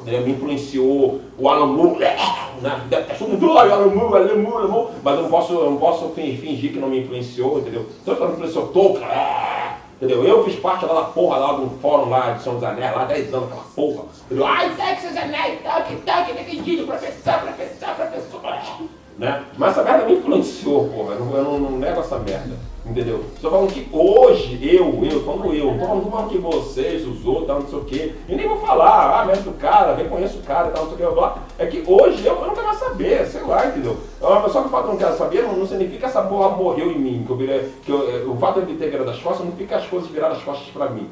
entendeu? 0.02 0.22
me 0.22 0.32
influenciou, 0.32 1.22
o 1.38 1.50
Alan 1.50 1.68
Moore, 1.68 2.00
né? 2.00 2.82
detesto 2.90 3.26
muito, 3.26 3.46
Alan 3.58 3.88
Moore, 3.94 4.16
Alan 4.24 4.36
Moore, 4.42 4.88
mas 5.04 5.16
eu 5.18 5.22
não 5.24 5.30
posso, 5.30 5.54
eu 5.54 5.70
não 5.70 5.78
posso 5.78 6.10
fin- 6.16 6.36
fingir 6.36 6.74
que 6.74 6.80
não 6.80 6.88
me 6.90 7.02
influenciou, 7.02 7.60
entendeu? 7.60 7.86
Se 8.04 8.10
eu 8.10 8.20
não 8.20 8.32
influenciou 8.32 8.68
Tolkien, 8.70 9.06
é, 9.06 9.69
Entendeu? 10.02 10.24
Eu 10.24 10.46
fiz 10.46 10.56
parte 10.56 10.86
lá 10.86 10.94
da 10.94 11.08
porra 11.08 11.38
lá 11.38 11.54
do 11.54 11.70
fórum 11.82 12.10
lá 12.10 12.32
de 12.32 12.42
São 12.42 12.58
Anéis, 12.58 12.96
lá 12.96 13.04
10 13.04 13.34
anos, 13.34 13.48
aquela 13.48 13.64
porra. 13.76 14.06
Entendeu? 14.26 14.46
Ai, 14.46 14.74
Texas 14.76 15.18
Anéis, 15.18 15.60
Tolkien, 15.62 16.00
Tolkien, 16.00 16.42
entendido, 16.42 16.88
professor, 16.88 17.40
professor, 17.40 17.96
professor. 17.96 18.90
Né? 19.18 19.44
Mas 19.58 19.72
essa 19.72 19.84
merda 19.84 20.06
me 20.06 20.14
influenciou, 20.14 20.88
porra. 20.88 21.16
Eu 21.16 21.26
não, 21.26 21.36
eu 21.36 21.44
não 21.44 21.72
nego 21.72 22.00
essa 22.00 22.18
merda. 22.18 22.56
Entendeu? 22.90 23.24
Estou 23.36 23.52
falando 23.52 23.72
que 23.72 23.88
hoje, 23.92 24.60
eu, 24.64 25.00
eu, 25.06 25.24
falando 25.24 25.54
eu, 25.54 25.74
não 25.76 26.02
tô 26.02 26.10
falando, 26.10 26.30
que 26.30 26.40
vocês, 26.40 27.08
os 27.08 27.24
outros, 27.24 27.46
tal, 27.46 27.60
não 27.60 27.68
sei 27.68 27.78
o 27.78 27.86
quê. 27.86 28.16
E 28.28 28.36
nem 28.36 28.48
vou 28.48 28.58
falar, 28.58 29.22
ah, 29.22 29.26
mestre 29.26 29.52
do 29.52 29.58
cara, 29.60 29.94
reconheço 29.94 30.40
o 30.40 30.42
cara, 30.42 30.72
tal, 30.72 30.86
não 30.86 30.98
sei 30.98 31.06
o 31.06 31.10
que, 31.10 31.16
blá. 31.16 31.38
É 31.60 31.68
que 31.68 31.84
hoje 31.86 32.26
eu, 32.26 32.34
eu 32.34 32.48
não 32.48 32.56
quero 32.56 32.76
saber, 32.76 33.28
sei 33.28 33.44
lá, 33.44 33.68
entendeu? 33.68 33.96
Só 34.20 34.62
que 34.62 34.68
o 34.68 34.72
fato 34.72 34.88
não 34.88 34.98
quero 34.98 35.16
saber 35.16 35.44
não, 35.44 35.54
não 35.54 35.68
significa 35.68 36.00
que 36.00 36.06
essa 36.06 36.24
porra 36.24 36.58
morreu 36.58 36.92
em 36.92 36.98
mim. 36.98 37.24
Que 37.28 37.32
eu 37.32 37.38
virei, 37.38 37.72
que 37.86 37.92
eu, 37.92 38.32
o 38.32 38.38
fato 38.38 38.64
de 38.64 38.74
ter 38.74 38.90
virado 38.90 39.12
as 39.12 39.20
costas 39.20 39.46
não 39.46 39.52
que 39.52 39.72
as 39.72 39.86
coisas 39.86 40.10
viraram 40.10 40.36
as 40.36 40.42
costas 40.42 40.68
pra 40.70 40.90
mim. 40.90 41.08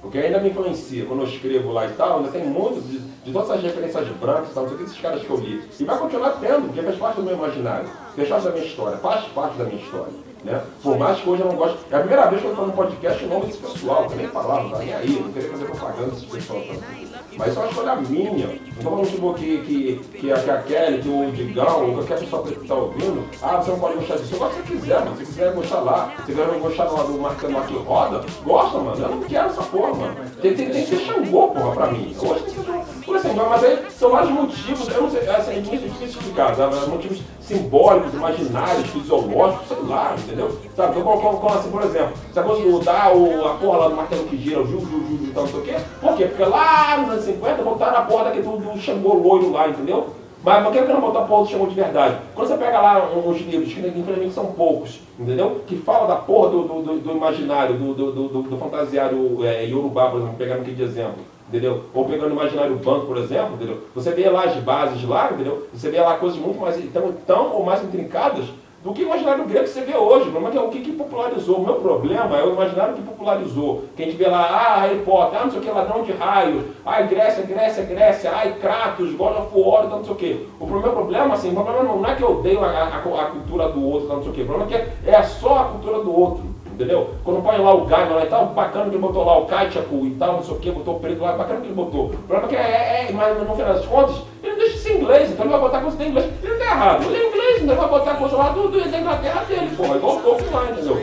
Porque 0.00 0.18
ainda 0.18 0.40
me 0.40 0.50
influencia. 0.50 1.06
Quando 1.06 1.20
eu 1.20 1.28
escrevo 1.28 1.70
lá 1.70 1.86
e 1.86 1.92
tal, 1.92 2.18
ainda 2.18 2.30
tem 2.30 2.44
muito 2.44 2.80
de, 2.80 2.98
de 2.98 3.32
todas 3.32 3.50
essas 3.50 3.62
referências 3.62 4.08
brancas, 4.16 4.52
tal, 4.52 4.64
não 4.64 4.70
sei 4.70 4.74
o 4.74 4.78
que, 4.80 4.84
esses 4.90 5.00
caras 5.00 5.22
que 5.22 5.30
eu 5.30 5.36
li. 5.36 5.62
E 5.78 5.84
vai 5.84 5.96
continuar 5.96 6.30
tendo, 6.40 6.66
porque 6.66 6.82
faz 6.82 6.96
parte 6.96 7.16
do 7.16 7.22
meu 7.22 7.34
imaginário, 7.34 7.88
faz 8.16 8.28
parte 8.28 8.44
da 8.44 8.50
minha 8.50 8.66
história, 8.66 8.98
faz 8.98 9.24
parte 9.26 9.56
da 9.56 9.64
minha 9.64 9.80
história. 9.80 10.31
Né? 10.44 10.60
Por 10.82 10.98
mais 10.98 11.20
que 11.20 11.28
hoje 11.28 11.42
eu 11.42 11.48
não 11.48 11.54
gosto. 11.54 11.78
É 11.90 11.96
a 11.96 12.00
primeira 12.00 12.26
vez 12.26 12.40
que 12.40 12.48
eu 12.48 12.50
estou 12.50 12.66
no 12.66 12.72
podcast 12.72 13.24
em 13.24 13.28
nome 13.28 13.46
desse 13.46 13.58
pessoal, 13.58 14.08
que 14.08 14.16
nem 14.16 14.26
falava, 14.28 14.70
tá 14.70 14.78
nem 14.78 14.92
aí, 14.92 15.20
não 15.20 15.32
queria 15.32 15.50
fazer 15.50 15.64
propaganda 15.66 16.10
desse 16.10 16.26
pessoal. 16.26 16.60
Mas 17.36 17.48
isso 17.48 17.58
é 17.58 17.62
uma 17.62 17.70
escolha 17.70 17.96
minha. 17.96 18.60
Não 18.82 19.04
tipo, 19.04 19.34
que, 19.34 19.58
que, 19.62 20.18
que, 20.18 20.32
a, 20.32 20.38
que 20.38 20.50
a 20.50 20.62
Kelly, 20.62 21.02
que 21.02 21.08
o 21.08 21.30
Digão, 21.30 21.86
ou 21.86 21.94
qualquer 21.94 22.18
pessoa 22.18 22.42
que 22.42 22.60
está 22.60 22.74
ouvindo, 22.74 23.24
ah, 23.40 23.56
você 23.56 23.70
não 23.70 23.78
pode 23.78 23.94
gostar 23.94 24.16
disso. 24.16 24.34
Eu 24.34 24.38
gosto 24.38 24.56
se 24.56 24.62
você 24.62 24.74
quiser, 24.74 24.98
mano. 25.04 25.16
Se 25.16 25.24
quiser 25.26 25.52
gostar 25.52 25.80
lá, 25.80 26.12
se 26.16 26.22
quiser 26.26 26.46
gostar 26.58 26.84
do, 26.86 27.12
do 27.12 27.20
Marcelo 27.20 27.52
lá 27.52 27.64
que 27.64 27.74
roda, 27.74 28.24
gosta, 28.44 28.78
mano. 28.78 29.02
Eu 29.02 29.08
não 29.08 29.22
quero 29.22 29.48
essa 29.48 29.62
porra, 29.62 29.94
mano. 29.94 30.16
Tem, 30.40 30.54
tem, 30.54 30.70
tem 30.70 30.84
que 30.84 30.90
ser 30.90 31.04
Xangô, 31.04 31.48
porra, 31.48 31.72
pra 31.72 31.86
mim. 31.86 32.16
Eu 32.20 32.34
de 32.34 32.50
ser 32.50 32.62
Xangô. 32.62 32.82
Por 33.04 33.16
assim, 33.16 33.34
mas 33.34 33.64
aí 33.64 33.90
são 33.90 34.10
vários 34.10 34.30
motivos, 34.30 34.88
eu 34.88 35.02
não 35.02 35.10
sei, 35.10 35.28
assim, 35.28 35.50
é 35.50 35.54
muito 35.60 35.70
difícil 35.70 36.20
explicar, 36.20 36.54
sabe? 36.54 36.74
Motivos 36.86 37.20
simbólicos, 37.56 38.14
imaginários, 38.14 38.86
fisiológicos, 38.88 39.68
sei 39.68 39.76
lá, 39.88 40.14
entendeu? 40.18 40.56
Sabe? 40.76 40.98
Então, 41.00 41.16
como 41.18 41.48
assim, 41.54 41.70
por 41.70 41.82
exemplo, 41.82 42.12
se 42.32 42.38
a 42.38 42.42
coisa 42.42 42.68
mudar 42.68 43.14
o, 43.16 43.46
a 43.46 43.54
porra 43.54 43.78
lá 43.78 43.88
do 43.88 43.96
martelo 43.96 44.24
que 44.24 44.36
gira, 44.36 44.60
o 44.60 44.66
Ju, 44.66 44.80
Ju, 44.80 44.86
Ju, 44.86 45.26
Ju, 45.26 45.32
tal, 45.34 45.42
não 45.44 45.50
sei 45.50 45.60
o 45.60 45.62
quê, 45.62 45.74
por 46.00 46.16
quê? 46.16 46.24
Porque 46.26 46.44
lá 46.44 46.96
nos 46.98 47.10
anos 47.12 47.24
50 47.24 47.62
botaram 47.62 47.98
a 47.98 48.02
porra 48.02 48.24
daquele 48.24 48.44
do, 48.44 48.56
do 48.56 48.78
Xangô 48.78 49.14
loiro 49.14 49.52
lá, 49.52 49.68
entendeu? 49.68 50.06
Mas 50.44 50.60
por 50.64 50.72
que 50.72 50.80
não 50.80 51.00
botar 51.00 51.20
a 51.20 51.22
porra 51.22 51.44
do 51.44 51.48
Xangô 51.50 51.66
de 51.66 51.74
verdade? 51.76 52.16
Quando 52.34 52.48
você 52.48 52.56
pega 52.56 52.80
lá 52.80 53.08
uns 53.14 53.38
livros, 53.42 53.72
que 53.72 53.80
infelizmente 53.80 54.34
são 54.34 54.46
poucos, 54.46 54.98
entendeu? 55.18 55.60
Que 55.68 55.76
fala 55.76 56.06
da 56.08 56.16
porra 56.16 56.50
do, 56.50 56.62
do, 56.64 56.82
do- 56.82 56.98
do 56.98 57.12
imaginário, 57.12 57.76
do, 57.76 57.94
do, 57.94 58.10
do- 58.12 58.42
do 58.42 58.56
fantasiário 58.56 59.38
é, 59.44 59.64
Yorubá, 59.66 60.08
por 60.10 60.16
exemplo, 60.18 60.34
pegando 60.36 60.62
aqui 60.62 60.72
de 60.72 60.82
exemplo. 60.82 61.20
Entendeu? 61.52 61.82
Ou 61.92 62.06
pegando 62.06 62.30
o 62.30 62.32
imaginário 62.32 62.74
banco, 62.76 63.04
por 63.04 63.18
exemplo, 63.18 63.56
entendeu? 63.56 63.82
Você 63.94 64.10
vê 64.12 64.26
lá 64.30 64.44
as 64.44 64.56
bases 64.56 65.06
lá, 65.06 65.30
entendeu? 65.30 65.68
Você 65.74 65.90
vê 65.90 66.00
lá 66.00 66.16
coisas 66.16 66.38
muito 66.38 66.58
mais, 66.58 66.82
tão, 66.90 67.12
tão 67.26 67.52
ou 67.52 67.62
mais 67.62 67.84
intrincadas 67.84 68.46
do 68.82 68.94
que 68.94 69.02
o 69.02 69.04
imaginário 69.04 69.44
grego 69.44 69.64
que 69.64 69.70
você 69.70 69.82
vê 69.82 69.94
hoje. 69.94 70.28
O 70.28 70.32
problema 70.32 70.54
é 70.54 70.56
é 70.56 70.66
o 70.66 70.70
que, 70.70 70.80
que 70.80 70.92
popularizou. 70.92 71.58
O 71.58 71.62
meu 71.62 71.74
problema 71.74 72.38
é 72.38 72.42
o 72.42 72.54
imaginário 72.54 72.94
que 72.94 73.02
popularizou. 73.02 73.84
Que 73.94 74.02
a 74.02 74.06
gente 74.06 74.16
vê 74.16 74.28
lá, 74.28 74.40
ah, 74.40 74.80
Harry 74.80 75.00
Potter, 75.00 75.40
ah, 75.40 75.44
não 75.44 75.50
sei 75.50 75.60
o 75.60 75.62
que, 75.62 75.70
ladrão 75.70 76.02
de 76.04 76.12
raio, 76.12 76.64
ai, 76.86 77.06
Grécia, 77.06 77.44
Grécia, 77.44 77.84
Grécia, 77.84 78.30
ai, 78.34 78.54
Kratos, 78.58 79.12
God 79.12 79.36
of 79.36 79.48
War, 79.54 79.88
não 79.88 80.02
sei 80.02 80.12
o 80.14 80.16
que. 80.16 80.48
O 80.58 80.66
meu 80.66 80.80
problema, 80.90 81.34
assim, 81.34 81.50
o 81.50 81.54
problema 81.54 81.82
não 81.82 82.06
é 82.06 82.14
que 82.14 82.22
eu 82.22 82.30
odeio 82.30 82.64
a, 82.64 82.68
a, 82.68 82.96
a 82.96 83.26
cultura 83.26 83.68
do 83.68 83.86
outro, 83.86 84.08
não 84.08 84.22
sei 84.22 84.32
o 84.32 84.34
que. 84.34 84.40
O 84.40 84.46
problema 84.46 84.74
é 84.74 84.78
que 84.78 85.10
é 85.10 85.22
só 85.22 85.58
a 85.58 85.64
cultura 85.64 85.98
do 86.02 86.18
outro. 86.18 86.51
Entendeu? 86.72 87.10
Quando 87.22 87.42
põe 87.42 87.58
lá 87.58 87.74
o 87.74 87.84
Gaiman 87.84 88.14
lá 88.14 88.24
e 88.24 88.28
tal, 88.28 88.46
bacana 88.46 88.84
que 88.86 88.90
ele 88.92 88.98
botou 88.98 89.24
lá 89.24 89.38
o 89.38 89.46
Kaitiaku 89.46 90.06
e 90.06 90.10
tal, 90.12 90.32
não 90.34 90.42
sei 90.42 90.54
o 90.54 90.58
que, 90.58 90.70
botou 90.70 90.96
o 90.96 91.00
preto 91.00 91.20
lá, 91.20 91.32
bacana 91.32 91.60
que 91.60 91.66
ele 91.66 91.74
botou. 91.74 92.06
O 92.06 92.16
problema 92.16 92.46
é 92.46 92.48
que 92.48 92.56
é, 92.56 93.08
é 93.08 93.12
mas 93.12 93.38
no 93.38 93.54
final 93.54 93.74
das 93.74 93.84
contas, 93.84 94.16
ele 94.42 94.56
deixa 94.56 94.72
de 94.72 94.78
ser 94.78 94.96
inglês, 94.96 95.30
então 95.30 95.44
ele 95.44 95.52
vai 95.52 95.60
botar 95.60 95.80
coisa 95.80 96.02
em 96.02 96.08
inglês. 96.08 96.30
Ele 96.42 96.52
não 96.52 96.58
tá 96.58 96.64
errado, 96.64 97.04
ele 97.04 97.16
é 97.16 97.28
inglês, 97.28 97.62
então 97.62 97.74
ele 97.74 97.80
vai 97.80 97.88
botar 97.88 98.14
coisa 98.14 98.36
lá 98.36 98.48
do, 98.48 98.68
do, 98.68 98.90
da 98.90 98.98
Inglaterra 98.98 99.44
dele, 99.44 99.76
porra, 99.76 99.96
igual 99.96 100.16
o 100.16 100.20
Tolkien 100.20 100.50
lá, 100.50 100.64
entendeu? 100.64 101.02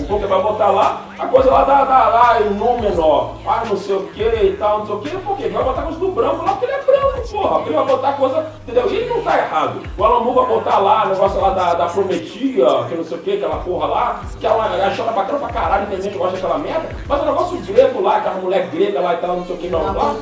O 0.00 0.06
Tolkien 0.06 0.28
vai 0.28 0.42
botar 0.42 0.70
lá, 0.70 1.02
a 1.18 1.26
coisa 1.26 1.50
lá 1.50 1.64
dá, 1.64 1.84
dá 1.84 2.08
lá 2.08 2.40
em 2.40 2.50
Númenor, 2.50 3.34
ah, 3.46 3.62
não 3.68 3.76
sei 3.76 3.96
o 3.96 4.06
que 4.08 4.22
e 4.22 4.56
tal, 4.58 4.80
não 4.80 4.86
sei 4.86 4.94
o 4.94 4.98
que, 5.00 5.10
por 5.18 5.36
quê? 5.36 5.48
Vai 5.48 5.64
botar 5.64 5.82
coisa 5.82 5.98
do 5.98 6.08
branco 6.08 6.44
lá 6.44 6.52
porque 6.52 6.64
ele 6.66 6.74
é 6.74 6.82
branco, 6.82 7.28
porra, 7.28 7.62
ele 7.62 7.74
vai 7.74 7.84
botar 7.84 8.12
coisa, 8.12 8.46
entendeu? 8.62 8.90
E 8.90 8.96
ele 8.96 9.14
não 9.14 9.22
tá 9.22 9.38
errado. 9.38 9.82
O 9.96 10.04
Alamu 10.04 10.32
vai 10.32 10.46
botar 10.46 10.78
lá 10.78 11.06
o 11.06 11.08
negócio 11.08 11.40
lá 11.40 11.50
da, 11.50 11.74
da 11.74 11.86
Prometia, 11.86 12.66
que 12.88 12.94
não 12.94 13.04
sei 13.04 13.18
o 13.18 13.20
que, 13.20 13.32
aquela 13.32 13.56
porra 13.56 13.86
lá, 13.86 14.20
que 14.38 14.46
ela 14.46 14.64
achou 14.86 15.04
ela 15.04 15.14
bacana 15.14 15.38
pra 15.38 15.48
caralho, 15.48 15.86
tem 15.86 16.00
gente 16.00 16.12
que 16.12 16.18
gosta 16.18 16.36
daquela 16.36 16.58
merda, 16.58 16.88
mas 17.06 17.22
o 17.22 17.24
negócio 17.24 17.58
grego 17.58 18.00
lá, 18.00 18.18
aquela 18.18 18.36
mulher 18.36 18.68
grega 18.68 19.00
lá 19.00 19.14
e 19.14 19.16
tal, 19.18 19.36
não 19.36 19.44
sei 19.44 19.54
o 19.56 19.58
que, 19.58 19.68
não, 19.68 19.80
lá. 19.94 20.14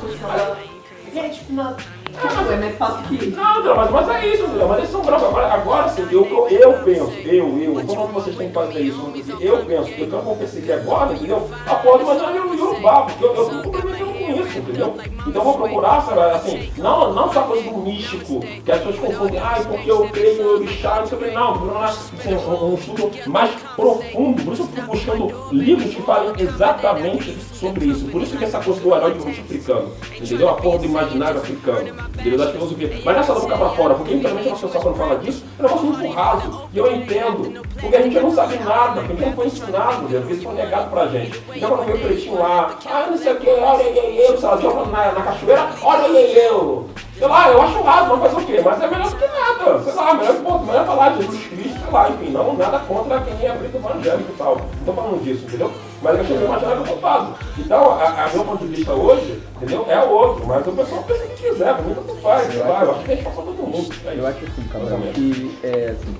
Gente, 1.21 1.51
não. 1.51 1.73
Tipo, 1.73 2.51
é 2.51 2.55
mais 2.57 2.77
fácil 2.77 3.03
que. 3.07 3.27
Não, 3.27 3.63
não, 3.63 3.91
mas, 3.91 4.09
é 4.09 4.27
isso, 4.27 4.43
entendeu? 4.43 4.67
Mas 4.67 4.77
eles 4.79 4.89
são 4.91 5.01
brancos. 5.01 5.27
Agora, 5.27 5.53
agora 5.53 5.89
sim, 5.89 6.07
eu, 6.11 6.47
eu 6.49 6.73
penso, 6.83 7.11
eu, 7.25 7.59
eu, 7.59 7.73
não 7.73 8.07
que 8.07 8.13
vocês 8.13 8.35
têm 8.35 8.47
que 8.47 8.53
fazer 8.53 8.79
isso, 8.79 9.13
eu 9.39 9.65
penso, 9.65 9.89
eu 9.97 10.07
não 10.07 10.21
vou 10.21 10.35
perseguir 10.35 10.73
agora, 10.73 11.13
entendeu? 11.13 11.49
A 11.65 11.75
porra, 11.75 12.03
mas 12.03 12.21
eu 12.21 12.47
o 12.47 12.55
Yorubá, 12.55 13.01
porque 13.01 13.23
eu, 13.23 13.35
eu 13.35 13.49
tô 13.49 13.61
complementando 13.63 13.96
isso, 14.31 14.59
entendeu? 14.59 14.95
Então 15.25 15.41
eu 15.41 15.43
vou 15.43 15.57
procurar, 15.57 16.01
sabe, 16.01 16.19
assim, 16.35 16.71
não, 16.77 17.13
não 17.13 17.31
só 17.31 17.43
coisa 17.43 17.69
do 17.69 17.77
místico, 17.77 18.39
que 18.39 18.71
as 18.71 18.79
pessoas 18.79 18.99
confundem, 18.99 19.39
ai, 19.39 19.63
porque 19.63 19.91
eu 19.91 20.07
creio 20.09 20.43
no 20.43 20.49
Orixá, 20.55 20.99
não 20.99 21.07
sei 21.07 21.17
o 21.17 21.21
que, 21.21 21.31
não, 21.31 21.65
não, 21.65 21.83
assim, 21.83 22.33
um, 22.33 22.71
um 22.71 22.73
estudo 22.75 23.11
mais 23.29 23.51
profundo, 23.75 24.43
por 24.43 24.53
isso 24.53 24.63
eu 24.63 24.67
fico 24.67 24.87
buscando 24.87 25.47
livros 25.51 25.93
que 25.93 26.01
falem 26.01 26.33
exatamente 26.37 27.37
sobre 27.53 27.85
isso. 27.87 28.05
Por 28.05 28.21
isso 28.21 28.37
que 28.37 28.43
essa 28.43 28.59
coisa 28.59 28.79
do 28.79 28.95
herói 28.95 29.13
de 29.13 29.27
africano, 29.29 29.91
entendeu? 30.19 30.49
A 30.49 30.53
porra 30.53 30.79
do 30.79 30.85
imaginário 30.85 31.39
africano, 31.39 31.89
entendeu? 32.19 32.37
Da 32.37 32.51
filosofia. 32.51 33.01
Mas 33.03 33.15
não 33.15 33.21
é 33.21 33.25
só 33.25 33.33
da 33.33 33.39
boca 33.39 33.57
pra 33.57 33.69
fora, 33.69 33.95
porque 33.95 34.13
infelizmente 34.13 34.49
a 34.49 34.55
pessoa 34.55 34.83
quando 34.83 34.95
fala 34.95 35.19
disso, 35.19 35.43
é 35.57 35.61
um 35.61 35.65
negócio 35.65 35.85
muito 35.87 36.13
raso. 36.13 36.69
E 36.73 36.77
eu 36.77 36.95
entendo, 36.95 37.63
porque 37.79 37.95
a 37.95 38.01
gente 38.01 38.19
não 38.19 38.31
sabe 38.31 38.59
nada, 38.59 39.01
porque 39.01 39.13
a 39.13 39.15
gente 39.15 39.25
não 39.25 39.33
foi 39.33 39.47
ensinado, 39.47 40.07
porque 40.07 40.33
isso 40.33 40.43
foi 40.43 40.53
negado 40.53 40.89
pra 40.89 41.07
gente. 41.07 41.43
Então 41.55 41.69
quando 41.69 41.85
veio 41.85 41.97
o 41.97 42.01
pretinho 42.01 42.39
lá, 42.39 42.77
ah, 42.85 43.07
não 43.09 43.17
sei 43.17 43.33
o 43.33 43.39
que, 43.39 43.49
olha 43.49 43.83
eu, 44.17 44.37
sei 44.37 44.49
lá, 44.49 44.57
joga 44.57 44.85
na, 44.85 45.11
na 45.11 45.21
cachoeira, 45.21 45.69
olha 45.81 46.19
eu. 46.19 46.89
Sei 47.17 47.27
lá, 47.27 47.49
eu 47.49 47.61
acho 47.61 47.81
raso, 47.81 48.15
mas 48.15 48.31
fazer 48.31 48.43
o 48.43 48.45
quê? 48.45 48.61
Mas 48.63 48.81
é 48.81 48.87
melhor 48.87 49.09
do 49.09 49.15
que 49.15 49.27
nada. 49.27 49.83
Sei 49.83 49.93
lá, 49.93 50.13
melhor, 50.13 50.35
pô, 50.35 50.59
melhor 50.59 50.85
falar 50.85 51.09
de 51.09 51.23
Jesus 51.23 51.47
Cristo, 51.47 51.79
sei 51.79 51.91
lá, 51.91 52.09
enfim, 52.09 52.29
não, 52.29 52.53
nada 52.55 52.79
contra 52.79 53.19
quem 53.21 53.47
é 53.47 53.51
preto 53.53 53.77
evangélico 53.77 54.31
e 54.31 54.37
tal. 54.37 54.55
Não 54.57 54.85
tô 54.85 54.93
falando 54.93 55.23
disso, 55.23 55.45
entendeu? 55.45 55.71
Mas 56.01 56.15
a 56.15 56.17
questão 56.19 56.37
do 56.37 56.45
imaginário 56.45 56.83
é 56.83 56.87
culpado. 56.87 57.35
Então, 57.57 57.91
a, 57.91 58.25
a 58.25 58.29
meu 58.33 58.45
ponto 58.45 58.67
de 58.67 58.75
vista 58.75 58.93
hoje, 58.93 59.41
entendeu? 59.55 59.85
É 59.89 60.03
outro, 60.03 60.45
mas 60.45 60.67
o 60.67 60.71
pessoal 60.71 61.03
pensa 61.03 61.23
o 61.23 61.27
que 61.27 61.49
quiser, 61.49 61.81
mim 61.81 61.95
tanto 61.95 62.15
faz, 62.21 62.51
sei 62.51 62.59
lá, 62.59 62.83
eu 62.83 62.91
acho 62.91 63.03
que 63.03 63.11
a 63.11 63.15
gente 63.15 63.23
passa 63.23 63.41
todo 63.41 63.67
mundo. 63.67 63.95
É. 64.05 64.15
Eu 64.15 64.27
acho 64.27 64.37
assim, 64.45 64.67
Cabral, 64.71 64.87
Exatamente. 64.87 65.19
que 65.19 65.59
é 65.63 65.89
assim, 65.89 66.17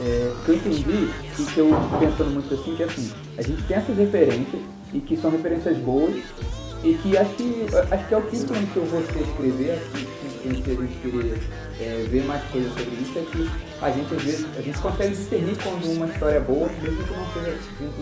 é, 0.00 0.32
que 0.44 0.48
eu 0.48 0.54
entendi 0.56 1.10
e 1.38 1.44
que 1.44 1.58
eu 1.58 1.70
pensando 2.00 2.30
muito 2.30 2.54
assim, 2.54 2.74
que 2.74 2.82
é 2.82 2.86
assim, 2.86 3.12
a 3.38 3.42
gente 3.42 3.62
tem 3.62 3.76
essas 3.76 3.96
referências, 3.96 4.62
e 4.92 5.00
que 5.00 5.16
são 5.16 5.30
referências 5.30 5.76
boas 5.78 6.16
e 6.82 6.94
que 6.94 7.16
acho 7.16 7.34
que, 7.34 7.66
acho 7.90 8.08
que 8.08 8.14
é 8.14 8.16
o 8.16 8.22
que 8.22 8.36
influenciou 8.36 8.86
você 8.86 9.20
escrever, 9.20 9.72
acho 9.72 9.90
que 9.90 10.20
a 10.48 10.52
gente 10.52 10.62
querer 10.62 11.38
é, 11.80 12.06
ver 12.08 12.24
mais 12.24 12.42
coisas 12.50 12.72
sobre 12.72 12.94
isso, 12.96 13.18
é 13.18 13.22
que 13.22 13.50
a 13.82 13.90
gente 13.90 14.14
às 14.14 14.22
vezes 14.22 14.46
a 14.56 14.62
gente 14.62 14.78
consegue 14.78 15.14
discernir 15.14 15.56
quando 15.62 15.92
uma 15.92 16.06
história 16.06 16.36
é 16.36 16.40
boa, 16.40 16.68
mesmo 16.82 17.04
que 17.04 17.12
não 17.12 17.32
seja 17.32 17.58
vindo 17.78 17.94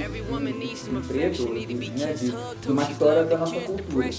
de 0.84 0.96
um 0.96 1.02
preto, 1.02 1.52
né, 1.52 2.12
de, 2.12 2.60
de 2.60 2.72
uma 2.72 2.82
história 2.82 3.24
da 3.24 3.38
nossa 3.38 3.60
cultura. 3.60 4.10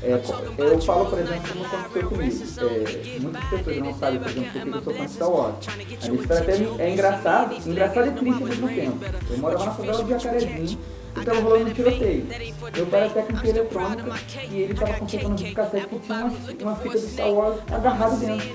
É, 0.00 0.12
eu 0.12 0.80
falo, 0.80 1.06
por 1.06 1.18
exemplo, 1.18 1.56
no 1.56 1.66
aconteceu 1.66 2.08
comigo. 2.08 2.44
É, 2.60 3.18
muitas 3.18 3.44
pessoas 3.50 3.78
não 3.78 3.94
sabem, 3.94 4.20
por 4.20 4.30
exemplo, 4.30 4.50
porque 4.52 4.78
eu 4.78 4.82
sou 4.82 4.94
fã 4.94 5.06
de 5.06 5.12
Star 5.12 5.30
Wars. 5.30 5.68
A 5.68 6.08
minha 6.08 6.20
história 6.20 6.42
até 6.42 6.82
é 6.84 6.92
engraçada, 6.92 7.54
engraçada 7.66 8.06
e 8.06 8.10
triste 8.12 8.42
ao 8.42 8.48
mesmo 8.48 8.68
tempo. 8.68 8.98
Eu 9.28 9.38
morava 9.38 9.64
na 9.64 9.70
favela 9.72 10.04
de 10.04 10.10
Jacarezinho, 10.10 10.78
e 11.16 11.24
tava 11.24 11.40
rolando 11.40 11.70
um 11.70 11.74
tiroteio. 11.74 12.26
Meu 12.74 12.86
pai 12.86 13.00
era 13.00 13.10
técnico 13.10 13.42
de 13.42 13.50
eletrônica 13.50 14.14
e 14.50 14.56
ele 14.62 14.74
tava 14.74 14.92
consertando 14.94 15.32
um 15.32 15.36
videocassete 15.36 15.86
que 15.86 15.98
tinha 15.98 16.18
uma, 16.18 16.32
uma 16.62 16.76
fita 16.76 16.98
de 16.98 17.06
Star 17.06 17.32
Wars 17.32 17.60
agarrada 17.70 18.16
dentro. 18.16 18.48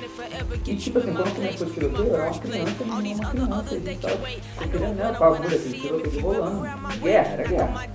E 0.65 0.75
tipo 0.75 0.99
assim, 0.99 1.13
quando 1.13 1.35
começou 1.35 1.67
o 1.67 1.71
tiroteio, 1.71 2.07
eu 2.07 2.15
era 2.15 2.31
uma 2.31 2.39
criança, 2.39 2.83
uma 2.83 3.01
criança, 3.01 3.75
e 3.75 3.95
tava 3.97 4.67
querendo, 4.71 4.95
né, 4.95 5.15
pavor, 5.17 5.45
assim, 5.45 5.71
tiroteio 5.71 6.21
rolando. 6.21 6.63
Guerra, 7.01 7.33
era 7.33 7.47
guerra. 7.47 7.87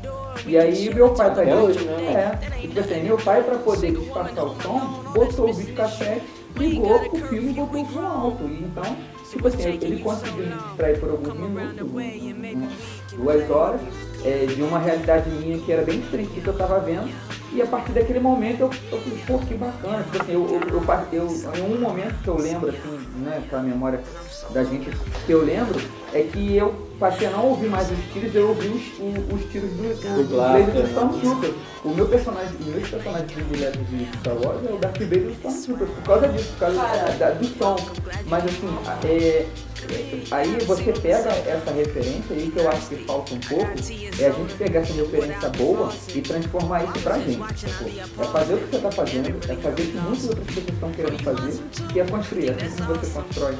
E 0.46 0.56
aí 0.56 0.94
meu 0.94 1.10
pai 1.10 1.34
tá 1.34 1.42
hoje, 1.42 1.84
né? 1.84 2.38
É. 2.52 2.64
E 2.64 2.68
tipo 2.68 2.80
assim, 2.80 3.02
meu 3.02 3.16
pai 3.18 3.42
pra 3.42 3.58
poder 3.58 3.92
disfarçar 3.92 4.44
o 4.44 4.62
som, 4.62 5.02
botou 5.12 5.50
o 5.50 5.52
videocassete, 5.52 6.22
ligou 6.56 6.96
o 6.96 7.16
filme 7.28 7.50
e 7.50 7.54
botou 7.54 7.82
o 7.82 7.92
som 7.92 8.06
alto. 8.06 8.44
E 8.44 8.64
então, 8.64 8.96
tipo 9.30 9.48
assim, 9.48 9.68
ele 9.68 10.02
conseguiu 10.02 10.46
me 10.46 10.54
distrair 10.54 11.00
por 11.00 11.10
alguns 11.10 11.34
minutos, 11.34 12.72
duas 13.16 13.50
horas, 13.50 13.80
é, 14.28 14.46
de 14.46 14.62
uma 14.62 14.78
realidade 14.78 15.30
minha 15.30 15.58
que 15.58 15.72
era 15.72 15.82
bem 15.82 16.00
triste 16.02 16.40
que 16.40 16.46
eu 16.46 16.56
tava 16.56 16.78
vendo. 16.80 17.08
E 17.52 17.62
a 17.62 17.66
partir 17.66 17.92
daquele 17.92 18.20
momento 18.20 18.60
eu, 18.60 18.70
eu 18.92 18.98
falei, 18.98 19.24
pô, 19.26 19.38
que 19.38 19.54
bacana. 19.54 20.02
Tipo 20.04 20.22
assim, 20.22 20.32
eu, 20.32 20.46
eu, 20.46 20.60
eu, 21.12 21.28
eu, 21.54 21.56
em 21.56 21.74
um 21.74 21.80
momento 21.80 22.14
que 22.22 22.28
eu 22.28 22.36
lembro, 22.36 22.68
assim, 22.68 22.98
né, 23.20 23.42
aquela 23.44 23.62
memória 23.62 24.00
da 24.50 24.62
gente 24.64 24.90
que 25.24 25.32
eu 25.32 25.42
lembro, 25.44 25.80
é 26.12 26.22
que 26.22 26.56
eu 26.56 26.87
passei 26.98 27.26
a 27.26 27.30
não 27.30 27.46
ouvir 27.46 27.68
mais 27.68 27.90
os 27.90 27.98
tiros, 28.12 28.34
eu 28.34 28.48
ouvi 28.48 28.68
os, 28.68 28.82
os, 28.98 29.34
os 29.44 29.50
tiros 29.52 29.70
do, 29.70 29.82
do, 29.82 30.22
do 30.24 30.34
Blaster, 30.36 30.66
do 30.74 30.78
né? 30.80 30.84
Stormtrooper. 30.88 31.50
O 31.84 31.88
meu 31.90 32.06
personagem, 32.08 32.54
o 32.60 32.64
meu 32.70 32.80
personagem 32.80 33.26
predileto 33.26 33.78
de 33.84 34.18
Star 34.18 34.34
Wars 34.34 34.66
é 34.68 34.72
o 34.72 34.78
Darth 34.78 34.98
Vader 34.98 35.20
do 35.22 35.30
Stormtrooper, 35.32 35.86
por 35.88 36.02
causa 36.02 36.28
disso, 36.28 36.48
por 36.52 36.58
causa 36.58 36.76
da, 36.76 37.16
da- 37.18 37.30
do 37.30 37.46
som. 37.58 37.76
Mas 38.26 38.44
assim, 38.44 38.68
é, 39.06 39.46
aí 40.30 40.58
você 40.66 40.92
pega 40.92 41.30
essa 41.30 41.70
referência 41.70 42.36
aí 42.36 42.50
que 42.52 42.58
eu 42.58 42.68
acho 42.68 42.88
que 42.88 42.96
falta 43.04 43.32
um 43.34 43.38
pouco, 43.40 43.64
é 44.18 44.26
a 44.26 44.30
gente 44.32 44.54
pegar 44.54 44.80
essa 44.80 44.92
referência 44.92 45.48
boa 45.50 45.92
e 46.14 46.20
transformar 46.20 46.84
isso 46.84 46.98
pra 47.02 47.18
gente. 47.18 47.38
sacou? 47.60 47.88
É 47.88 48.24
fazer 48.26 48.54
o 48.54 48.58
que 48.58 48.66
você 48.70 48.78
tá 48.78 48.90
fazendo, 48.90 49.28
é 49.28 49.56
fazer 49.56 49.82
o 49.82 49.86
que 49.86 49.96
muitas 49.98 50.24
outras 50.28 50.46
pessoas 50.46 50.68
estão 50.68 50.90
querendo 50.92 51.22
fazer, 51.22 51.62
que 51.92 52.00
é 52.00 52.04
construir. 52.04 52.50
Assim 52.50 52.82
como 52.84 52.98
você 52.98 53.10
constrói 53.20 53.54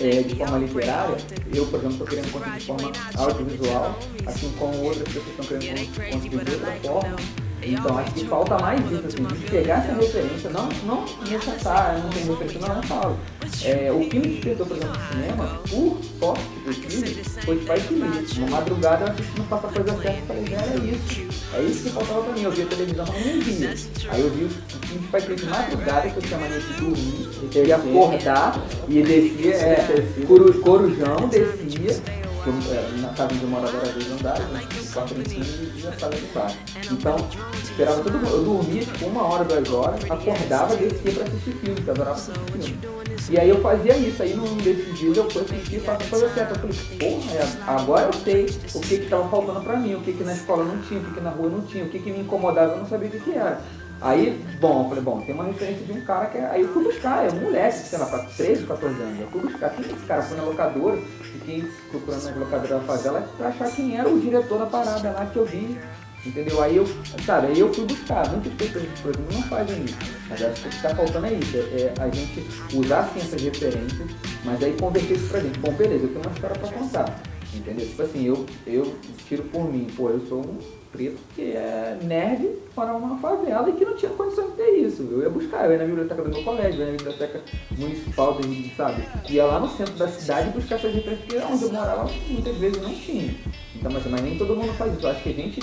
é, 0.00 0.22
de 0.22 0.36
forma 0.36 0.58
literária, 0.58 1.16
eu, 1.52 1.66
por 1.66 1.78
exemplo, 1.80 1.92
estou 1.92 2.06
querendo 2.06 2.27
construir 2.28 2.58
de 2.58 2.66
forma 2.66 2.92
audiovisual, 3.16 3.98
assim 4.26 4.52
como 4.58 4.82
outras 4.82 5.08
pessoas 5.08 5.28
estão 5.28 5.46
querendo 5.46 5.94
construir 5.94 6.28
de 6.28 6.54
outra 6.54 6.72
forma. 6.82 7.47
Então 7.74 7.98
acho 7.98 8.12
que 8.12 8.24
falta 8.26 8.58
mais 8.58 8.80
isso, 8.90 9.06
assim, 9.06 9.22
de 9.24 9.50
pegar 9.50 9.84
essa 9.84 9.92
referência, 9.92 10.50
não, 10.50 10.68
não 10.84 11.04
necessário, 11.28 12.02
não 12.02 12.10
tem 12.10 12.24
referência, 12.24 12.60
não, 12.60 12.76
eu 12.76 12.82
falo. 12.82 13.16
É, 13.64 13.92
o 13.92 14.00
que 14.08 14.18
me 14.18 14.28
despertou, 14.28 14.66
por 14.66 14.76
exemplo, 14.76 14.96
no 14.96 15.08
cinema, 15.08 15.60
por 15.68 15.98
sorte 16.18 16.42
do 16.64 16.72
filme, 16.72 17.24
foi 17.44 17.60
Spike 17.60 17.94
Lee. 17.94 18.38
Uma 18.38 18.50
madrugada 18.58 19.06
eu 19.06 19.12
assisti 19.12 19.38
no 19.38 19.44
Faça 19.44 19.66
a 19.66 19.72
Coisa 19.72 20.02
Certa 20.02 20.18
e 20.18 20.26
falei, 20.26 20.54
era 20.54 20.84
isso. 20.84 21.28
É 21.54 21.62
isso 21.62 21.82
que 21.84 21.90
faltava 21.90 22.22
pra 22.22 22.32
mim, 22.32 22.42
eu 22.42 22.50
via 22.52 22.66
televisão, 22.66 23.06
mas 23.06 23.26
não 23.26 23.40
via. 23.42 23.74
Aí 24.10 24.20
eu 24.20 24.30
vi 24.30 24.44
o 24.44 24.48
filme 24.48 24.98
de 24.98 25.06
Spike 25.06 25.28
Lee 25.28 25.36
de 25.36 25.46
madrugada, 25.46 26.10
que 26.10 26.16
eu 26.16 26.22
tinha 26.22 26.38
mania 26.38 26.60
de 26.60 26.72
dormir, 26.74 27.28
eu 27.54 27.66
ia 27.66 27.76
acordar 27.76 28.64
e 28.88 29.02
descia, 29.02 29.54
é, 29.54 30.24
coru, 30.26 30.60
corujão, 30.60 31.28
descia, 31.28 31.94
que 31.94 32.27
eu, 32.46 32.52
é, 32.72 33.00
na 33.00 33.08
casa 33.08 33.34
onde 33.34 33.42
eu 33.42 33.48
morava 33.48 33.76
era 33.76 33.92
dois 33.92 34.12
andares, 34.12 34.46
né? 34.48 34.62
O 34.80 34.92
quarto 34.92 35.14
em 35.14 35.24
cima 35.24 35.44
e 35.74 35.86
a 35.86 35.98
sala 35.98 36.14
de 36.14 36.26
baixo. 36.26 36.58
Então, 36.90 37.16
esperava 37.62 38.02
todo 38.02 38.12
mundo. 38.14 38.28
Eu 38.28 38.44
dormia 38.44 38.82
tipo 38.84 39.06
uma 39.06 39.22
hora, 39.22 39.44
duas 39.44 39.70
horas, 39.70 40.04
acordava, 40.04 40.76
descia 40.76 41.12
pra 41.12 41.24
assistir 41.24 41.52
filme, 41.52 41.80
que 41.80 41.90
adorava 41.90 42.16
assistir 42.16 42.40
filme. 42.52 42.98
E 43.30 43.38
aí 43.38 43.48
eu 43.48 43.60
fazia 43.60 43.96
isso, 43.96 44.22
aí 44.22 44.34
num 44.34 44.56
desses 44.56 44.98
dias 44.98 45.16
eu 45.16 45.30
fui 45.30 45.42
assistir 45.42 45.76
e 45.76 45.80
faço 45.80 46.08
coisa 46.08 46.32
certa. 46.32 46.54
Eu 46.54 46.60
falei, 46.60 46.98
porra, 46.98 47.32
é, 47.32 47.48
agora 47.66 48.06
eu 48.06 48.12
sei 48.12 48.46
o 48.74 48.80
que 48.80 48.98
que 48.98 49.08
tava 49.08 49.28
faltando 49.28 49.60
pra 49.60 49.76
mim, 49.76 49.94
o 49.94 50.00
que 50.00 50.12
que 50.12 50.24
na 50.24 50.32
escola 50.32 50.64
não 50.64 50.80
tinha, 50.82 51.00
o 51.00 51.04
que 51.04 51.14
que 51.14 51.20
na 51.20 51.30
rua 51.30 51.50
não 51.50 51.60
tinha, 51.62 51.84
o 51.84 51.88
que 51.88 51.98
que 51.98 52.10
me 52.10 52.20
incomodava, 52.20 52.72
eu 52.72 52.78
não 52.78 52.86
sabia 52.86 53.08
o 53.08 53.10
que 53.10 53.20
que 53.20 53.32
era. 53.32 53.60
Aí, 54.00 54.40
bom, 54.60 54.84
eu 54.84 54.88
falei, 54.88 55.02
bom, 55.02 55.20
tem 55.22 55.34
uma 55.34 55.44
referência 55.44 55.84
de 55.84 55.92
um 55.92 56.00
cara 56.02 56.26
que 56.26 56.38
é. 56.38 56.46
Aí 56.46 56.62
eu 56.62 56.68
fui 56.68 56.84
buscar, 56.84 57.26
é 57.26 57.30
um 57.30 57.40
moleque, 57.40 57.78
sei 57.78 57.98
lá, 57.98 58.06
pra 58.06 58.18
13, 58.20 58.64
14 58.64 59.02
anos. 59.02 59.20
Eu 59.20 59.26
fui 59.28 59.40
buscar, 59.40 59.70
quem 59.70 59.84
é 59.84 59.88
esse 59.88 60.06
cara? 60.06 60.22
Fui 60.22 60.36
na 60.36 60.44
locadora, 60.44 60.98
fiquei 61.22 61.68
procurando 61.90 62.24
na 62.24 62.36
locadora 62.36 62.78
da 62.78 62.80
favela 62.80 63.28
pra 63.36 63.48
achar 63.48 63.70
quem 63.72 63.98
era 63.98 64.08
o 64.08 64.20
diretor 64.20 64.58
da 64.58 64.66
parada 64.66 65.10
lá 65.10 65.26
que 65.26 65.36
eu 65.36 65.44
vi. 65.44 65.76
Entendeu? 66.24 66.62
Aí 66.62 66.76
eu, 66.76 66.86
sabe, 67.24 67.48
aí 67.48 67.58
eu 67.58 67.72
fui 67.72 67.84
buscar. 67.86 68.28
Muitas 68.30 68.52
pessoas, 68.54 68.84
por 69.00 69.10
exemplo, 69.10 69.34
não 69.34 69.42
fazem 69.42 69.84
isso. 69.84 69.96
Mas 70.28 70.42
acho 70.42 70.62
que 70.62 70.68
o 70.68 70.70
que 70.70 70.76
está 70.76 70.94
faltando 70.94 71.26
é 71.26 71.32
isso, 71.32 71.56
é, 71.56 71.60
é 71.60 71.94
a 71.98 72.08
gente 72.08 72.46
usar 72.74 73.00
assim 73.00 73.20
essas 73.20 73.42
referências, 73.42 74.10
mas 74.44 74.62
aí 74.62 74.76
converter 74.78 75.16
isso 75.16 75.28
pra 75.28 75.40
gente. 75.40 75.58
Bom, 75.58 75.72
beleza, 75.72 76.04
eu 76.04 76.08
tenho 76.08 76.20
uma 76.20 76.32
história 76.32 76.56
pra 76.58 76.70
contar. 76.70 77.20
Entendeu? 77.54 77.86
Tipo 77.86 78.02
assim, 78.02 78.26
eu, 78.26 78.46
eu 78.66 78.94
tiro 79.26 79.42
por 79.44 79.72
mim, 79.72 79.86
pô, 79.96 80.10
eu 80.10 80.20
sou 80.28 80.40
um 80.40 80.58
preto 80.92 81.18
que 81.34 81.52
é 81.52 81.98
nerd 82.02 82.48
para 82.74 82.94
uma 82.94 83.18
favela 83.18 83.68
e 83.68 83.72
que 83.72 83.84
não 83.84 83.96
tinha 83.96 84.10
condição 84.12 84.50
de 84.50 84.56
ter 84.56 84.70
isso. 84.78 85.02
Eu 85.02 85.22
ia 85.22 85.30
buscar, 85.30 85.66
eu 85.66 85.72
ia 85.72 85.78
na 85.78 85.84
biblioteca 85.84 86.22
do 86.22 86.30
meu 86.30 86.44
colégio, 86.44 86.80
eu 86.80 86.86
ia 86.86 86.92
na 86.92 86.98
biblioteca 86.98 87.42
municipal, 87.76 88.38
sabe? 88.76 89.04
Ia 89.28 89.44
lá 89.44 89.60
no 89.60 89.68
centro 89.68 89.94
da 89.94 90.08
cidade 90.08 90.50
buscar 90.50 90.76
essas 90.76 90.94
referências, 90.94 91.26
porque 91.26 91.52
onde 91.52 91.64
eu 91.64 91.72
morava 91.72 92.10
muitas 92.28 92.56
vezes 92.56 92.82
não 92.82 92.94
tinha. 92.94 93.34
Então, 93.74 93.92
mas, 93.92 94.06
mas 94.06 94.20
nem 94.22 94.36
todo 94.36 94.56
mundo 94.56 94.72
faz 94.74 94.92
isso. 94.94 95.06
Eu 95.06 95.10
acho 95.10 95.22
que 95.22 95.28
a 95.28 95.32
gente, 95.32 95.60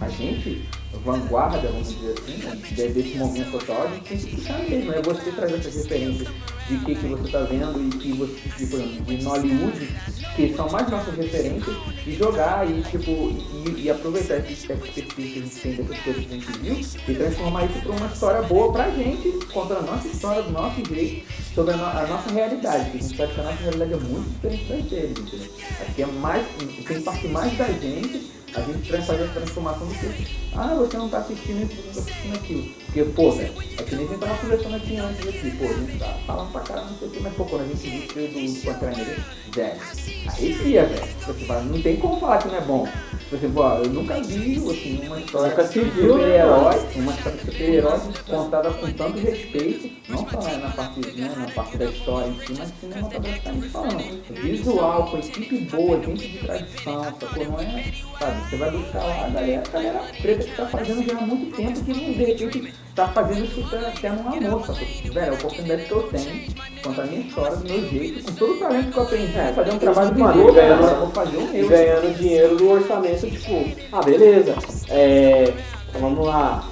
a 0.00 0.08
gente, 0.08 0.62
vanguarda, 1.04 1.68
vamos 1.68 1.94
dizer 1.94 2.14
assim, 2.18 2.36
né, 2.42 2.58
de- 2.70 2.88
desse 2.88 3.16
movimento 3.18 3.56
atual, 3.56 3.82
a 3.84 3.90
gente 3.94 4.04
tem 4.08 4.18
que 4.18 4.36
puxar 4.36 4.58
mesmo. 4.68 4.92
É 4.92 5.02
você 5.02 5.32
trazer 5.32 5.54
essas 5.56 5.74
referências 5.74 6.28
de 6.68 6.78
que, 6.78 6.94
que 6.96 7.06
você 7.06 7.22
está 7.24 7.38
vendo 7.40 7.80
e 7.94 7.98
que 7.98 8.12
você, 8.12 8.34
tipo, 8.58 8.76
de 8.78 9.22
Nollywood, 9.22 9.88
que 10.34 10.52
são 10.54 10.68
mais 10.70 10.90
nossas 10.90 11.14
referências, 11.16 11.76
e 12.06 12.12
jogar 12.12 12.68
e, 12.68 12.82
tipo, 12.82 13.10
e, 13.10 13.82
e 13.84 13.90
aproveitar 13.90 14.36
esse 14.38 14.52
expertise 14.52 15.02
que 15.02 15.22
a 15.22 15.42
gente 15.42 15.60
tem 15.60 15.72
dessas 15.76 15.98
coisas 16.00 16.24
que 16.26 16.34
a 16.34 16.38
gente 16.38 16.58
viu 16.58 16.74
e 17.08 17.14
transformar 17.14 17.64
isso 17.64 17.80
para 17.80 17.92
uma 17.92 18.06
história 18.06 18.42
boa 18.42 18.72
pra 18.72 18.90
gente, 18.90 19.30
contando 19.52 19.78
a 19.88 19.92
nossa 19.92 20.08
história, 20.08 20.42
do 20.42 20.50
nosso 20.50 20.84
jeito, 20.94 21.26
sobre 21.54 21.72
a, 21.72 21.76
no- 21.78 21.84
a 21.86 22.06
nossa 22.06 22.30
realidade, 22.32 22.84
porque 22.90 22.98
a 22.98 23.00
gente 23.00 23.16
sabe 23.16 23.32
que 23.34 23.40
a 23.40 23.44
nossa 23.44 23.62
realidade 23.62 23.92
é 23.94 23.96
muito 23.96 24.28
diferente 24.40 24.66
das 24.66 24.88
deles, 24.90 25.18
entendeu? 25.18 25.50
Acho 25.80 25.94
que 25.94 26.02
é 26.02 26.06
mais, 26.06 26.46
tem 26.58 26.96
que 26.98 27.00
partir 27.00 27.28
mais 27.28 27.56
da 27.56 27.66
gente, 27.72 28.35
a 28.56 28.60
gente 28.62 28.88
pra 28.88 29.02
fazer 29.02 29.24
essa 29.24 29.32
transformação 29.32 29.86
do 29.86 29.94
que, 29.94 30.36
ah, 30.54 30.74
você 30.74 30.96
não 30.96 31.08
tá 31.08 31.18
assistindo 31.18 31.62
isso, 31.62 31.76
você 31.76 31.86
não 31.86 31.92
tá 31.94 32.00
assistindo 32.00 32.34
aquilo. 32.34 32.85
Porque, 32.96 33.10
pô, 33.10 33.30
velho, 33.30 33.52
é 33.78 33.82
que 33.82 33.94
nem 33.94 34.06
a 34.06 34.08
gente 34.08 34.20
tava 34.20 34.38
conversando 34.38 34.76
aqui 34.76 34.96
antes 34.96 35.28
aqui, 35.28 35.50
pô, 35.58 35.64
a 35.66 35.72
gente 35.74 35.98
tá 35.98 36.18
falando 36.26 36.50
pra 36.50 36.62
caramba, 36.62 36.90
não 36.92 36.98
sei 36.98 37.08
o 37.08 37.10
que, 37.10 37.20
mas 37.20 37.34
pô, 37.34 37.44
quando 37.44 37.60
a 37.60 37.66
gente 37.66 37.90
viu 37.90 37.98
o 37.98 38.08
filme 38.08 38.48
do 38.48 38.64
Pantera 38.64 38.96
Negra, 38.96 39.24
velho, 39.54 39.80
arrepia, 40.26 40.86
velho. 40.86 41.14
Você 41.26 41.44
fala, 41.44 41.62
não 41.64 41.82
tem 41.82 41.96
como 41.96 42.18
falar 42.18 42.38
que 42.38 42.48
não 42.48 42.56
é 42.56 42.60
bom. 42.62 42.88
Tipo 43.20 43.36
assim, 43.36 43.50
pô, 43.50 43.64
eu 43.64 43.90
nunca 43.90 44.22
vi, 44.22 44.56
assim, 44.56 45.06
uma 45.06 45.20
história 45.20 45.50
Nunca 45.50 45.66
se 45.66 45.72
de 45.74 45.90
viu, 45.90 46.16
né, 46.16 46.22
super-herói, 46.22 46.86
uma 46.96 47.12
história 47.12 47.38
de 47.38 47.44
super-herói 47.44 48.00
contada 48.30 48.70
com 48.70 48.92
tanto 48.92 49.18
respeito, 49.18 49.90
não 50.08 50.18
só 50.30 50.58
na 50.58 50.70
parte, 50.70 51.00
né, 51.00 51.34
na 51.36 51.50
parte 51.50 51.76
da 51.76 51.84
história 51.84 52.28
em 52.28 52.46
si, 52.46 52.54
mas 52.56 52.72
cinematograficamente 52.80 53.68
falando. 53.68 54.42
Visual, 54.42 55.10
com 55.10 55.18
equipe 55.18 55.58
boa, 55.66 56.02
gente 56.02 56.28
de 56.28 56.38
tradição, 56.38 57.04
sacou? 57.04 57.44
Não 57.44 57.60
é, 57.60 57.92
sabe, 58.18 58.48
você 58.48 58.56
vai 58.56 58.70
buscar 58.70 58.98
lá 59.00 59.26
a 59.26 59.28
galera, 59.28 59.62
a 59.66 59.70
galera 59.70 60.02
preta 60.22 60.44
que 60.44 60.56
tá 60.56 60.66
fazendo 60.66 61.04
já 61.04 61.18
há 61.18 61.20
muito 61.20 61.54
tempo 61.54 61.84
que 61.84 61.92
de 61.92 62.24
repente 62.24 62.85
tá 62.96 63.08
fazendo 63.08 63.44
isso 63.44 63.64
até- 63.66 63.86
até 63.86 64.10
num 64.10 64.28
amor, 64.28 64.60
sacou? 64.66 64.74
Velho, 64.76 65.18
é 65.20 65.28
a 65.28 65.32
oportunidade 65.34 65.82
que 65.84 65.90
eu 65.92 66.02
tenho, 66.04 66.46
contar 66.82 67.02
a 67.02 67.06
minha 67.06 67.20
história, 67.20 67.56
do 67.56 67.68
meu 67.72 67.88
jeito, 67.90 68.24
com 68.24 68.32
todo 68.32 68.52
o 68.54 68.58
talento 68.58 68.90
que 68.90 68.96
eu 68.98 69.02
aprendi, 69.02 69.38
É, 69.38 69.52
fazer 69.52 69.70
um 69.72 69.78
trabalho 69.78 70.14
de 70.14 70.20
mano, 70.20 70.42
Deus, 70.42 70.54
ganhando- 70.54 70.74
agora 70.78 70.92
eu 70.92 71.00
vou 71.00 71.10
fazer 71.10 71.36
o 71.36 71.40
E 71.42 71.52
meu. 71.52 71.68
ganhando 71.68 72.18
dinheiro 72.18 72.56
do 72.56 72.70
orçamento, 72.70 73.30
tipo, 73.30 73.70
ah, 73.92 74.02
beleza. 74.02 74.54
É, 74.88 75.52
então 75.90 76.00
vamos 76.00 76.26
lá. 76.26 76.64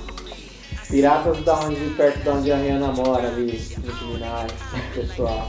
Piratas 0.89 1.39
da 1.45 1.59
onde, 1.61 1.81
perto 1.97 2.19
de 2.23 2.29
onde 2.29 2.53
a 2.53 2.57
Rihanna 2.57 2.89
mora 2.89 3.27
ali, 3.27 3.47
Nicki 3.53 4.05
Minaj, 4.05 4.47
pessoal. 4.95 5.49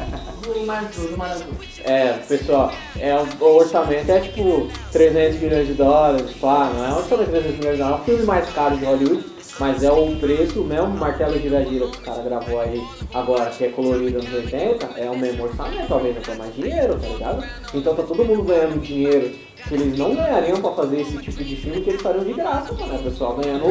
Marzu, 0.65 1.07
do 1.09 1.17
Marazu. 1.17 1.43
É, 1.83 2.13
pessoal, 2.27 2.71
é, 2.99 3.15
o, 3.15 3.43
o 3.43 3.57
orçamento 3.57 4.09
é 4.11 4.19
tipo 4.21 4.67
300 4.91 5.39
milhões 5.41 5.67
de 5.67 5.73
dólares, 5.73 6.31
pá, 6.41 6.71
não 6.73 6.85
é 6.85 6.89
um 6.89 6.97
orçamento 6.97 7.25
de 7.25 7.31
300 7.31 7.57
milhões 7.59 7.75
de 7.77 7.83
dólares, 7.83 7.99
é 7.99 8.01
o 8.01 8.05
filme 8.05 8.23
mais 8.25 8.49
caro 8.51 8.77
de 8.77 8.85
Hollywood, 8.85 9.23
mas 9.59 9.83
é 9.83 9.91
o 9.91 10.15
preço, 10.17 10.61
o 10.61 10.65
mesmo 10.65 10.89
martelo 10.89 11.39
gira-gira 11.39 11.87
que 11.87 11.97
o 11.97 12.01
cara 12.01 12.21
gravou 12.23 12.59
aí 12.59 12.81
agora, 13.13 13.49
que 13.49 13.65
é 13.65 13.69
colorido 13.69 14.21
nos 14.21 14.33
80, 14.33 14.85
é 14.97 15.09
o 15.09 15.17
mesmo 15.17 15.43
orçamento, 15.43 15.87
talvez 15.87 16.17
até 16.17 16.35
mais 16.35 16.53
dinheiro, 16.55 16.99
tá 16.99 17.07
ligado? 17.07 17.45
Então 17.73 17.95
tá 17.95 18.03
todo 18.03 18.25
mundo 18.25 18.43
ganhando 18.43 18.81
dinheiro 18.81 19.35
se 19.67 19.73
eles 19.73 19.97
não 19.97 20.13
ganhariam 20.13 20.61
pra 20.61 20.71
fazer 20.73 21.01
esse 21.01 21.17
tipo 21.17 21.43
de 21.43 21.55
filme, 21.55 21.81
que 21.81 21.89
eles 21.89 22.01
fariam 22.01 22.23
de 22.23 22.33
graça, 22.33 22.71
mano. 22.73 22.95
O 22.95 23.03
pessoal 23.03 23.35
ganhando. 23.35 23.65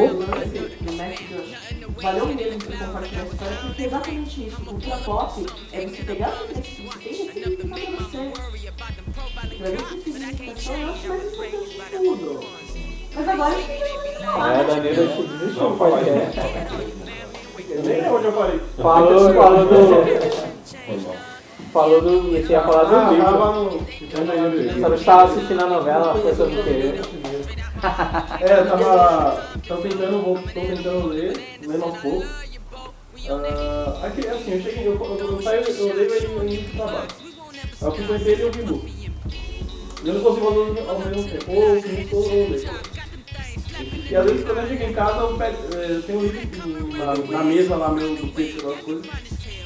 México 0.93 1.35
valeu 2.01 2.25
mesmo 2.27 2.59
você 2.59 2.77
compartilhar 2.77 3.21
essa 3.21 3.33
história, 3.33 3.57
porque 3.61 3.81
é 3.81 3.85
exatamente 3.85 4.47
isso. 4.47 4.61
Cultura 4.61 4.97
pop 4.97 5.45
é 5.71 5.81
você 5.87 6.03
pegar 6.03 6.27
as 6.27 6.39
coisas 6.39 6.67
que 6.67 6.81
você 6.81 6.99
tem 6.99 7.13
e 7.13 7.15
ressignificar 7.15 7.79
pra 7.79 7.91
você. 7.91 8.31
Pra 9.57 9.69
mim, 9.69 9.77
ressignificação 9.95 10.75
eu 10.75 10.89
acho 10.89 11.07
mais 11.07 11.23
importante 11.23 11.69
de 11.69 11.97
tudo. 11.97 12.64
Mas 13.15 13.29
agora 13.29 13.49
a 13.55 13.57
gente 13.57 13.67
tem 13.67 13.95
falar. 14.25 14.53
É, 14.53 14.63
Danilo 14.63 15.03
acho 15.03 15.15
que 15.15 15.23
desistiu 15.37 15.63
Não, 15.63 15.71
aí. 15.71 15.77
podcast. 15.77 16.39
Nem 17.85 17.99
é 17.99 18.11
onde 18.11 18.25
eu 18.25 18.31
parei. 18.33 18.59
Falou, 18.77 19.33
falou 19.33 19.65
do. 19.65 19.75
Foi. 20.85 20.99
Falou 21.73 22.01
do. 22.01 22.35
Eu 22.37 22.45
tinha 22.47 22.61
falado 22.61 22.95
Ah, 22.95 23.03
do 23.05 23.13
livro. 23.15 23.25
tava 23.31 23.51
no. 23.53 23.71
Só 24.81 24.89
não 24.89 24.95
estava 24.95 25.23
assistindo 25.23 25.63
a 25.63 25.67
novela, 25.67 26.15
Força 26.15 26.45
do 26.45 26.63
Querer. 26.63 27.01
É, 28.41 28.59
eu 28.59 28.67
tava, 28.67 29.43
tava 29.67 29.81
tentando, 29.81 30.21
vou, 30.23 30.35
tô 30.35 30.41
tentando 30.53 31.07
ler, 31.07 31.57
lendo 31.67 31.83
aos 31.83 31.97
poucos. 31.99 32.29
Ah, 33.29 34.05
aqui, 34.07 34.27
assim, 34.27 34.51
eu 34.53 34.61
cheguei, 34.61 34.87
eu, 34.87 34.93
eu, 34.93 35.17
eu, 35.17 35.41
saio, 35.41 35.61
eu 35.63 35.95
leio 35.95 36.13
ele 36.15 36.27
no 36.27 36.43
início 36.43 36.63
do 36.69 36.77
trabalho. 36.77 37.07
Aí 37.81 37.87
eu 37.87 37.91
fui 37.91 38.05
conhecer 38.05 38.29
ele 38.31 38.41
e 38.41 38.45
eu 38.45 38.51
vi. 38.51 39.11
Eu 40.05 40.13
não 40.13 40.21
consigo 40.21 40.45
fazer 40.45 40.89
ao 40.89 40.99
mesmo 40.99 41.23
tempo, 41.29 41.51
ou 41.51 41.63
eu 41.63 41.83
ou 42.11 42.23
eu 42.23 42.49
leio. 42.51 42.94
E 44.09 44.15
às 44.15 44.25
vezes 44.25 44.45
quando 44.45 44.59
eu 44.59 44.67
chego 44.67 44.83
em 44.83 44.93
casa, 44.93 45.19
eu, 45.19 45.37
pego, 45.37 45.57
eh, 45.75 45.87
eu 45.89 46.01
tenho 46.03 46.19
um 46.19 46.23
livro 46.23 46.97
na, 46.97 47.37
na 47.37 47.43
mesa 47.43 47.75
lá, 47.75 47.89
meu, 47.89 48.15
do 48.15 48.27
peixe, 48.33 48.57
coisas. 48.59 49.05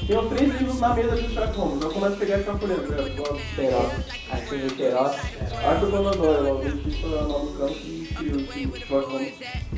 Tem 0.06 0.18
uns 0.18 0.28
três 0.30 0.52
livros 0.58 0.80
na 0.80 0.94
mesa 0.94 1.14
de 1.14 1.28
Sherlock 1.32 1.56
Holmes. 1.58 1.82
Eu 1.84 1.90
começo 1.90 2.14
a 2.14 2.16
pegar 2.16 2.36
e 2.36 2.38
ficar 2.40 2.58
folhando. 2.58 2.88
né? 2.90 2.96
Eu 2.98 3.22
gosto. 3.22 3.40
Queiroz. 3.54 3.92
Aqui 4.32 4.56
no 4.56 4.70
Queiroz. 4.70 5.16
Arthur 5.64 5.90
Conan 5.90 6.10
Doyle, 6.12 6.50
o 6.50 6.58
dentista 6.58 7.06
lá 7.06 7.22
no 7.22 7.52
campo 7.52 7.74
que 7.74 8.14
criou 8.14 8.40
esse 8.40 8.86
Sherlock 8.86 9.12
Holmes. 9.12 9.32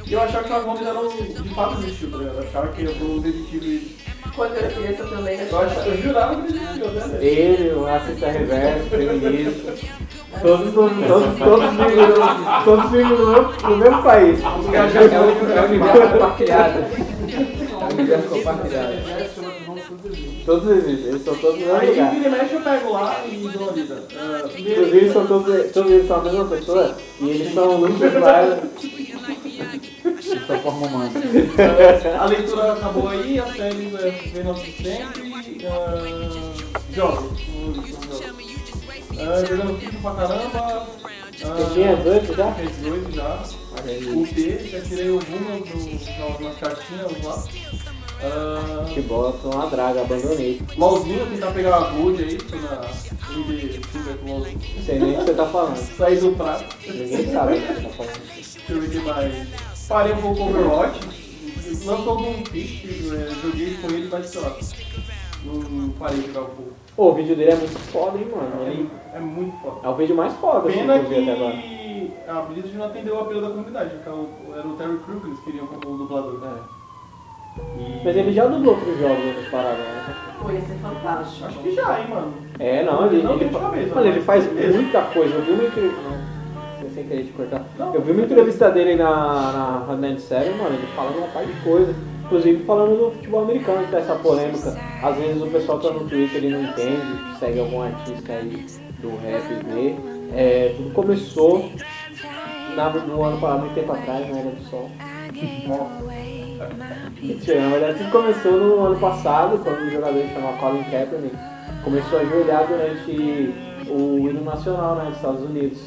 E 0.07 0.13
eu 0.13 0.23
achava 0.23 0.43
que 0.45 0.49
Sherlock 0.49 0.67
Holmes 0.69 0.87
era 0.87 1.01
um, 1.01 1.43
de 1.43 1.55
fato 1.55 1.83
existiu, 1.83 2.11
tá 2.13 2.17
ligado? 2.19 2.37
Eu 2.37 2.49
achava 2.49 2.69
que 2.69 2.87
foi 2.87 3.07
um 3.09 3.19
detetive. 3.21 3.97
Quando 4.35 4.55
eu 4.55 4.59
era 4.59 4.71
criança 4.71 5.05
também, 5.05 5.39
Eu, 5.41 5.59
achava, 5.59 5.89
eu 5.89 6.03
jurava 6.03 6.43
que 6.43 6.49
ele 6.53 6.59
existiu, 6.65 6.91
né? 6.93 7.25
Ele, 7.25 7.71
o 7.73 7.85
racista 7.85 8.31
reverso, 8.31 8.89
feminista. 8.89 9.75
Todos, 10.41 10.73
todos, 10.75 11.07
todos, 11.07 11.39
todos 11.39 11.71
vivem 11.71 12.07
no- 12.09 12.65
todos 12.65 12.91
vivem 12.91 13.07
no 13.19 13.27
mesmo, 13.27 13.53
no 13.69 13.77
mesmo 13.77 14.03
país. 14.03 14.41
É 14.43 14.47
o, 14.49 15.53
é 15.53 15.65
universo 15.67 16.13
compartilhado. 16.13 16.79
É 16.79 17.85
o 17.85 17.93
universo 17.93 18.29
compartilhado. 18.29 18.93
Todos 20.45 20.71
existem, 20.71 21.09
eles 21.11 21.25
são 21.25 21.35
todos 21.37 21.61
no 21.61 21.67
mesmo 21.67 21.81
Aí, 21.81 21.91
lugar. 21.91 22.11
vira 22.11 22.29
e 22.29 22.31
mexe, 22.31 22.55
eu 22.55 22.61
pego 22.63 22.93
lá 22.93 23.25
e 23.31 23.37
dou 23.37 23.63
uma 23.63 23.73
lida. 23.73 24.03
Ah, 24.19 24.43
Inclusive, 24.59 25.13
são 25.13 25.27
todos, 25.27 25.71
todos 25.73 25.91
eles 25.93 26.09
são 26.09 26.17
a 26.17 26.23
mesma 26.23 26.45
pessoa 26.47 26.97
e 27.21 27.29
eles 27.31 27.55
são 27.55 27.77
Lucas 27.77 28.15
Laila. 28.15 28.59
Só 30.47 30.59
forma 30.59 30.87
humana. 30.87 31.11
a 32.21 32.25
leitura 32.27 32.73
acabou 32.73 33.09
aí, 33.09 33.39
a 33.39 33.47
série 33.47 33.95
é 33.95 34.11
vem 34.35 34.45
nosso 34.45 34.65
sempre. 34.65 35.33
ah, 35.67 36.03
Jogos. 36.93 37.31
Ah, 39.19 39.45
jogando 39.45 39.79
FIFA 39.81 39.99
pra 40.01 40.27
caramba. 40.27 40.87
Você 41.33 41.75
tinha 41.75 41.97
18 41.97 42.35
já? 42.37 42.53
Fez 42.53 42.77
dois 42.79 43.15
já. 43.15 43.43
O 44.15 44.27
T, 44.27 44.69
já 44.71 44.81
tirei 44.83 45.11
o 45.11 45.19
do- 45.19 46.45
nas 46.45 46.59
cartinhas 46.59 47.25
lá. 47.25 47.45
Ah, 48.25 48.85
Que 48.93 49.01
bosta, 49.03 49.49
uma 49.49 49.67
draga, 49.67 50.03
abandonei. 50.03 50.61
LOLzinho, 50.77 51.27
tentar 51.27 51.51
pegar 51.53 51.77
a 51.77 51.91
Gold 51.91 52.23
aí, 52.23 52.39
na 52.53 53.35
MD 53.35 53.81
Silver 53.91 54.17
com 54.19 54.31
LOLzinho. 54.33 54.61
Não 54.77 54.83
sei 54.85 54.99
nem 55.01 55.15
o 55.15 55.19
que 55.19 55.25
você 55.25 55.35
tá 55.35 55.47
falando. 55.47 55.77
Saí 55.77 56.17
do 56.21 56.33
prato. 56.33 56.77
Ninguém 56.87 57.33
sabe 57.33 57.55
o 57.55 57.61
que 57.61 57.67
você 57.75 57.81
tá 57.81 57.89
falando. 57.91 58.21
Deixa 58.35 58.59
eu 58.73 58.81
ver 58.81 58.87
o 58.87 58.91
que 58.91 58.99
mais. 59.01 59.49
Parei 59.89 60.13
um 60.13 60.21
pouco 60.23 60.43
Overwatch. 60.45 61.01
Lançou 61.85 62.21
um 62.21 62.43
Peach, 62.45 62.87
eh, 62.87 63.35
joguei 63.43 63.75
com 63.81 63.89
ele, 63.89 64.09
mas 64.13 64.27
sei 64.27 64.41
lá. 64.43 64.57
Não 65.45 65.91
parei 65.99 66.21
de 66.21 66.27
jogar 66.29 66.43
um 66.43 66.45
pouco. 66.55 66.73
Pô, 66.97 67.09
o 67.11 67.15
vídeo 67.15 67.35
dele 67.35 67.53
é 67.53 67.57
muito 67.57 67.79
foda, 67.91 68.19
hein, 68.19 68.27
mano. 68.35 68.67
Ele 68.71 68.91
É, 69.15 69.17
é 69.17 69.21
muito 69.21 69.57
foda. 69.63 69.77
é 69.83 69.89
o 69.89 69.95
vídeo 69.95 70.15
mais 70.15 70.33
foda 70.35 70.59
assim, 70.69 70.73
que 70.73 70.79
Pena 70.79 70.97
eu 70.97 71.05
vi 71.09 71.23
até 71.23 71.33
agora. 71.33 71.53
que 71.57 72.13
a 72.29 72.35
Blizzard 72.43 72.77
não 72.77 72.85
atendeu 72.87 73.15
o 73.17 73.21
apelo 73.21 73.41
da 73.41 73.49
comunidade, 73.49 73.91
porque 73.97 74.11
o- 74.11 74.29
era 74.59 74.67
o 74.69 74.73
Terry 74.77 74.99
Crew 74.99 75.21
que 75.21 75.27
eles 75.29 75.41
queriam 75.41 75.67
como 75.67 75.97
dublador. 75.99 76.39
É. 76.45 76.83
E- 77.79 78.03
Mas 78.05 78.17
ele 78.17 78.33
já 78.33 78.47
dublou 78.47 78.77
pros 78.77 78.99
jogos 78.99 79.25
outras 79.27 79.49
paradas, 79.49 79.79
né? 79.79 80.15
Pô, 80.41 80.51
ia 80.51 80.61
ser 80.61 80.75
fantástico. 80.77 81.47
Acho 81.47 81.59
que 81.61 81.75
já, 81.75 82.01
hein, 82.01 82.07
mano. 82.09 82.33
É, 82.59 82.83
não, 82.83 83.07
ele, 83.07 83.23
Não 83.23 83.35
ele, 83.35 83.45
de 83.49 83.59
cabeça, 83.59 83.95
mano, 83.95 84.07
ele 84.07 84.21
faz 84.21 84.47
beleza. 84.47 84.79
muita 84.79 85.01
coisa. 85.03 85.35
Eu 85.35 85.43
vi 85.43 85.53
uma 85.53 85.65
entrevista. 85.65 86.01
Não, 86.03 86.91
sem 86.91 87.05
querer 87.05 87.25
te 87.25 87.33
cortar. 87.33 87.63
Não. 87.79 87.95
Eu 87.95 88.01
vi 88.03 88.13
uma 88.13 88.23
entrevista 88.23 88.71
dele 88.71 88.97
na, 88.97 89.87
na 89.89 90.19
Série, 90.19 90.51
mano, 90.51 90.75
ele 90.75 90.87
falando 90.95 91.17
uma 91.19 91.29
parte 91.29 91.51
de 91.51 91.61
coisa. 91.63 91.95
Inclusive 92.33 92.65
falando 92.65 92.97
do 92.97 93.11
futebol 93.11 93.43
americano, 93.43 93.85
que 93.85 93.91
tá 93.91 93.99
essa 93.99 94.15
polêmica. 94.15 94.75
Às 95.03 95.17
vezes 95.17 95.43
o 95.43 95.47
pessoal 95.49 95.79
tá 95.79 95.91
no 95.91 96.09
Twitter 96.09 96.43
ele 96.43 96.49
não 96.49 96.63
entende, 96.63 97.39
segue 97.39 97.61
algum 97.61 97.83
artista 97.83 98.33
aí 98.33 98.65
do 99.01 99.11
rap 99.19 99.43
vê. 99.67 99.95
É, 100.35 100.73
tudo 100.75 100.95
começou 100.95 101.71
na, 102.75 102.89
no 102.89 103.23
ano 103.23 103.39
passado, 103.39 103.61
muito 103.61 103.75
tempo 103.75 103.93
atrás, 103.93 104.31
na 104.31 104.39
Era 104.39 104.51
do 104.51 104.63
Sol. 104.71 104.91
Mentira, 107.21 107.61
na 107.61 107.69
verdade 107.69 107.99
tudo 107.99 108.11
começou 108.11 108.53
no 108.53 108.83
ano 108.87 108.99
passado, 108.99 109.61
quando 109.63 109.83
um 109.83 109.91
jogador 109.91 110.25
chamado 110.33 110.59
Colin 110.59 110.85
Kaepernick 110.85 111.37
começou 111.85 112.19
a 112.19 112.23
ajoelhar 112.23 112.67
durante 112.67 113.55
o 113.91 114.27
hino 114.27 114.43
nacional 114.43 114.95
né, 114.95 115.05
dos 115.05 115.17
Estados 115.17 115.43
Unidos. 115.43 115.83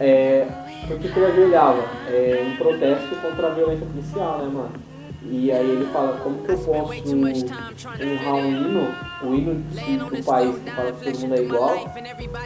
É, 0.00 0.44
por 0.88 0.98
que 0.98 1.06
ele 1.06 1.26
ajoelhava? 1.26 1.84
É, 2.08 2.44
em 2.48 2.56
protesto 2.56 3.14
contra 3.22 3.46
a 3.46 3.50
violência 3.50 3.86
policial, 3.86 4.38
né, 4.38 4.50
mano? 4.52 4.87
E 5.20 5.50
aí 5.50 5.68
ele 5.70 5.86
fala, 5.92 6.16
como 6.20 6.44
que 6.44 6.52
eu 6.52 6.58
posso 6.58 6.70
honrar 6.70 6.84
um 6.86 6.94
hino, 8.46 8.94
o 9.22 9.34
hino 9.34 10.10
do 10.10 10.24
país 10.24 10.58
que 10.58 10.70
fala 10.70 10.92
que 10.92 11.04
todo 11.04 11.18
mundo 11.20 11.34
é 11.34 11.42
igual, 11.42 11.76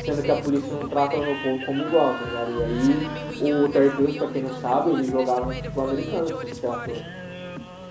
sendo 0.05 0.23
que 0.23 0.31
a 0.31 0.37
polícia 0.37 0.73
não 0.73 0.89
trata 0.89 1.16
o 1.16 1.20
meu 1.20 1.35
povo 1.43 1.66
como 1.66 1.83
igual, 1.83 2.14
tá 2.14 2.25
ligado? 2.25 2.53
E 3.35 3.45
aí 3.45 3.55
o 3.55 3.68
Terry 3.68 3.91
Crews, 3.91 4.16
pra 4.16 4.29
quem 4.29 4.43
não 4.43 4.61
sabe, 4.61 4.91
ele 4.91 5.05
jogava 5.05 5.47
no 5.47 5.53
futebol 5.53 5.91
americano, 5.91 6.27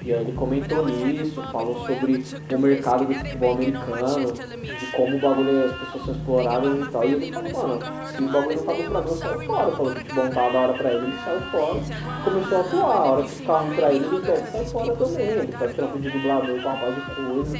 E 0.03 0.09
ele 0.11 0.31
comentou 0.33 0.85
nisso, 0.87 1.41
falou 1.51 1.85
sobre 1.85 2.23
o 2.55 2.59
mercado 2.59 3.05
do 3.05 3.13
futebol 3.13 3.53
americano, 3.53 4.31
de 4.33 4.91
como 4.95 5.15
o 5.15 5.19
bagulho 5.19 5.65
as 5.65 5.71
pessoas 5.77 6.05
são 6.05 6.13
exploradas 6.15 6.87
e 6.87 6.91
tal. 6.91 7.03
E 7.03 7.07
ele 7.13 7.31
falou, 7.53 7.79
mano, 7.79 8.07
se 8.07 8.23
o 8.23 8.31
bagulho 8.31 8.55
não 8.55 8.63
tá 8.65 8.73
no 8.73 8.89
Brasil, 8.89 9.17
saiu 9.17 9.41
fora. 9.41 9.71
Falou 9.71 9.93
que 9.93 10.01
o 10.01 10.01
futebol 10.01 10.23
não 10.25 10.31
tava 10.31 10.51
da 10.53 10.59
hora 10.59 10.73
pra 10.73 10.89
ele, 10.91 11.05
ele 11.05 11.17
saiu 11.23 11.41
fora. 11.51 11.79
Começou 12.23 12.57
a 12.57 12.61
atuar, 12.61 12.81
a 12.81 13.11
hora 13.11 13.23
que 13.23 13.45
ruim 13.45 13.75
pra 13.75 13.93
ele, 13.93 14.05
ele 14.05 14.21
quer 14.21 14.37
sair 14.47 14.65
fora 14.69 14.95
também. 14.95 15.25
Ele 15.27 15.51
faz 15.51 15.75
trampo 15.75 15.99
de 15.99 16.09
dublador 16.09 16.47
com 16.47 16.67
uma 16.67 16.77
parte 16.77 17.01
de 17.01 17.15
coisa. 17.15 17.57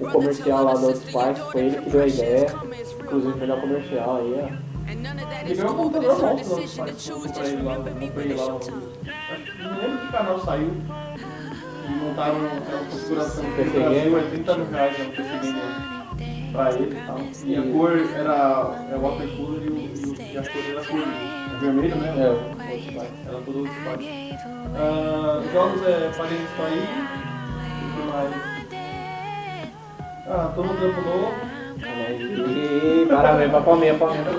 O 0.00 0.12
comercial 0.12 0.64
lá 0.64 0.74
do 0.74 0.86
outros 0.86 1.10
pais, 1.12 1.38
foi 1.38 1.60
ele 1.62 1.76
que 1.80 1.90
deu 1.90 2.02
a 2.02 2.06
ideia. 2.06 2.46
Inclusive 3.00 3.32
o 3.32 3.36
melhor 3.38 3.60
comercial 3.60 4.16
aí, 4.18 4.34
ó. 4.40 4.76
Ele 4.88 5.54
ganhou 5.54 5.72
um 5.72 5.76
computador 5.76 6.22
monstro 6.22 6.60
nos 6.62 6.74
pais. 6.76 7.08
Eu 7.08 7.16
comprei 7.20 7.62
lá, 7.62 7.76
comprei 7.76 8.34
lá. 8.36 8.46
um- 8.46 8.56
Acho 8.56 9.42
que 9.42 9.62
não 9.62 9.80
lembro 9.80 9.98
que 9.98 10.12
canal 10.12 10.38
saiu. 10.44 10.70
E 10.70 11.35
montaram 11.90 12.36
aquela 12.46 12.84
configuração 12.90 13.44
PC 13.56 13.70
Brasil, 13.70 14.02
Gamer. 14.02 14.24
80 14.24 14.56
mil 14.56 14.66
reais 14.70 14.98
no 14.98 15.04
PC 15.06 15.30
Gamer 15.42 15.96
pra 16.52 16.72
ele 16.72 16.96
e 16.96 17.06
tal. 17.06 17.20
E 17.44 17.56
a 17.56 17.62
cor 17.72 17.92
era 18.14 18.86
é 18.90 18.96
watercolor 18.96 19.62
e, 19.62 19.68
o, 19.68 19.76
e, 19.76 19.92
o, 20.04 20.14
e 20.32 20.38
a 20.38 20.42
cor 20.42 20.62
era 20.70 20.84
cor 20.84 21.00
é 21.00 21.58
vermelho, 21.58 21.96
né? 21.96 22.14
É, 22.18 22.30
o. 22.30 22.56
Era 23.28 23.40
todo 23.42 23.68
pai. 23.84 24.36
Ah, 24.74 25.42
jogos 25.52 25.82
é 25.86 26.10
parei 26.16 26.38
isso 26.38 26.62
aí. 26.62 26.80
O 27.82 27.90
que 27.92 28.02
mais? 28.12 28.56
Ah, 30.28 30.52
tô 30.54 30.62
no 30.62 30.74
trampo 30.74 31.00
novo. 31.02 31.34
E 31.78 33.06
parabéns 33.06 33.50
pra 33.50 33.60
Palmeira, 33.60 33.98
Palmeira. 33.98 34.30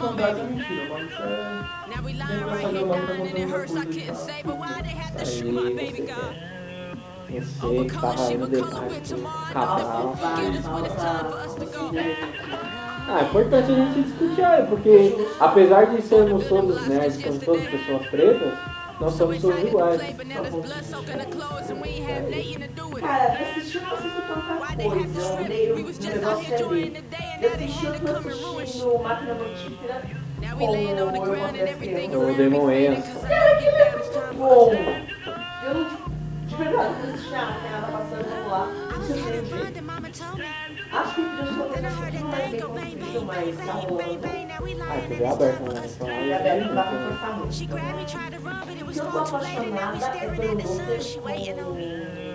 novidades, 0.00 0.38
é 0.38 0.42
mentira, 0.44 0.86
mas 0.90 1.12
é. 1.12 1.14
Tem 7.28 7.40
que 7.40 7.46
você, 7.46 7.76
você 7.86 8.00
tava 8.00 8.32
indo 8.32 8.46
demais 9.00 9.52
pro 9.52 9.52
canal. 9.52 10.14
Ah, 13.08 13.20
é 13.20 13.22
importante 13.24 13.70
a 13.70 13.74
gente 13.74 14.02
discutir 14.02 14.44
aí, 14.44 14.66
porque 14.66 15.26
apesar 15.40 15.84
de 15.86 16.02
sermos 16.02 16.46
todos 16.48 16.86
nerds, 16.88 17.22
somos 17.22 17.44
todas 17.44 17.64
pessoas 17.68 18.06
pretas, 18.08 18.52
nós 19.00 19.14
somos 19.14 19.40
todos 19.40 19.62
iguais. 19.62 20.00
Cara, 23.00 23.34
assistir 23.58 23.76
eu 23.76 23.82
não 23.82 23.92
assisto 23.92 24.20
tanta 24.22 24.56
coisa. 24.56 24.84
Um 24.86 24.94
negócio 24.94 25.38
é 25.38 25.48
ler. 25.48 25.68
Eu 27.42 27.52
assisti, 27.52 27.86
eu 27.86 28.00
tô 28.00 28.12
assistindo 28.16 28.98
Máquina 29.02 29.34
Mortífera 29.34 30.02
com 30.58 30.66
o. 30.66 32.30
O 32.30 32.34
Demon 32.36 32.66
Wayans. 32.66 33.04
Cara, 33.28 33.52
aquilo 33.52 33.76
é 33.76 33.90
muito 33.92 34.36
bom. 34.36 34.72
Eu 35.64 35.74
não, 35.74 35.86
De 36.46 36.54
verdade, 36.56 36.94
não 37.02 37.08
existe 37.14 37.30
nada, 37.30 37.52
não 37.52 37.60
tem 37.60 37.70
nada 37.70 37.86
passando, 37.92 38.48
lá. 38.48 38.66
Me 38.98 39.04
surpreendi. 39.04 39.52
Acho 40.06 40.36
que 40.36 40.65
o 40.92 41.04
vídeo 41.14 41.54
só 41.56 41.64
tem 41.66 41.84
um 41.86 41.96
pouquinho 41.96 42.26
mais 42.28 42.50
bem 42.50 42.60
construído, 42.62 43.58
tá 43.66 43.72
rolando. 43.72 44.26
Ah, 44.88 45.08
TV 45.08 45.24
aberta, 45.26 45.72
né? 45.72 45.82
Então, 45.84 46.08
E 46.08 46.32
a 46.32 46.38
Beth 46.38 46.60
não 46.66 46.74
dá 46.74 46.82
pra 46.84 46.98
forçar 46.98 47.36
muito. 47.36 47.52
O 47.52 48.92
que 48.92 48.98
eu 48.98 49.06
tô 49.06 49.18
apaixonada 49.18 50.16
é 50.16 50.28
pelo 50.28 50.56
com 51.20 51.28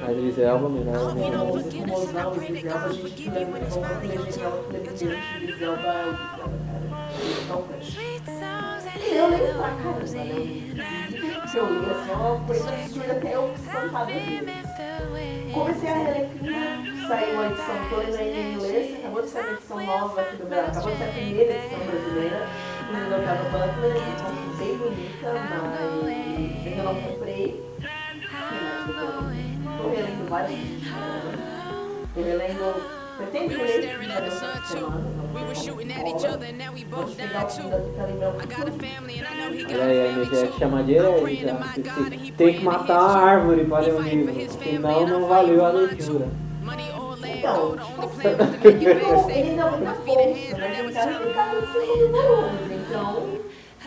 a 0.05 0.11
Idris 0.11 0.37
Elba, 0.39 0.69
né? 0.69 0.79
com 0.91 1.77
o 1.77 1.87
Mozão, 1.87 2.31
o 2.31 2.43
Idris 2.43 2.65
Elba, 2.65 2.85
a 2.85 2.91
gente 2.91 3.11
que 3.11 3.23
que 3.23 3.29
lembra 3.29 3.59
dele, 3.59 3.69
o 4.01 5.43
Idris 5.43 5.61
Elba 5.61 5.87
é 5.87 6.05
o. 6.07 7.61
E 9.11 9.15
eu 9.17 9.27
lembro 9.29 9.53
pra 9.57 9.69
caramba, 9.69 9.99
né? 9.99 10.23
O 11.43 11.51
que 11.51 11.57
eu 11.57 11.65
li, 11.67 11.79
uma 12.13 12.39
coisa 12.47 12.69
absurda, 12.69 13.11
até 13.11 13.35
eu. 13.35 13.43
Comecei 15.53 15.89
a 15.89 15.93
reler 15.93 16.29
Crime, 16.29 17.07
saiu 17.07 17.33
uma 17.33 17.45
edição, 17.47 17.75
ainda 17.99 18.23
em 18.23 18.53
inglês, 18.53 18.99
acabou 18.99 19.21
de 19.21 19.27
sair 19.27 19.43
uma 19.43 19.53
edição 19.53 19.85
nova 19.85 20.21
aqui 20.21 20.35
do 20.37 20.45
Brasil, 20.47 20.71
acabou 20.71 20.91
de 20.91 20.97
sair 20.97 21.09
a 21.09 21.13
primeira 21.13 21.53
edição 21.53 21.79
brasileira, 21.79 22.47
do 22.87 23.09
Notava 23.09 23.43
Butler, 23.49 23.95
edição 23.97 24.31
bem 24.57 24.77
bonita, 24.77 25.33
mas 25.33 26.67
ainda 26.67 26.83
não 26.83 26.95
comprei. 27.01 27.61
Tô 29.77 29.89
relendo 29.89 30.29
vários 30.29 30.59
livros, 30.59 31.23
né? 31.35 33.00
Não 33.21 33.27
que 33.49 33.55
o 33.55 33.65
tudo. 37.45 37.81
Olha 39.73 39.83
aí, 39.83 39.99
a 40.07 40.11
MGF 40.11 40.59
chama 40.59 40.83
já. 41.35 41.55
Tem 42.37 42.53
que- 42.53 42.63
matar 42.63 42.99
a 42.99 43.17
árvore 43.17 43.65
para 43.65 43.79
ler 43.79 43.93
um 43.93 44.01
livro, 44.01 44.33
senão 44.63 45.07
não 45.07 45.27
valeu 45.27 45.65
a 45.65 45.69
leitura. 45.69 46.27
Então, 47.23 47.75
tipo 47.77 48.05
assim, 48.05 48.27
ele 48.69 49.55
ele 49.55 49.55
né? 50.53 50.83
Tem 50.83 50.93
cara 50.93 51.13
que 51.13 51.33
tá 51.33 51.53
no 51.53 51.61
segundo 51.73 52.11
volume, 52.11 52.83
então. 52.87 53.27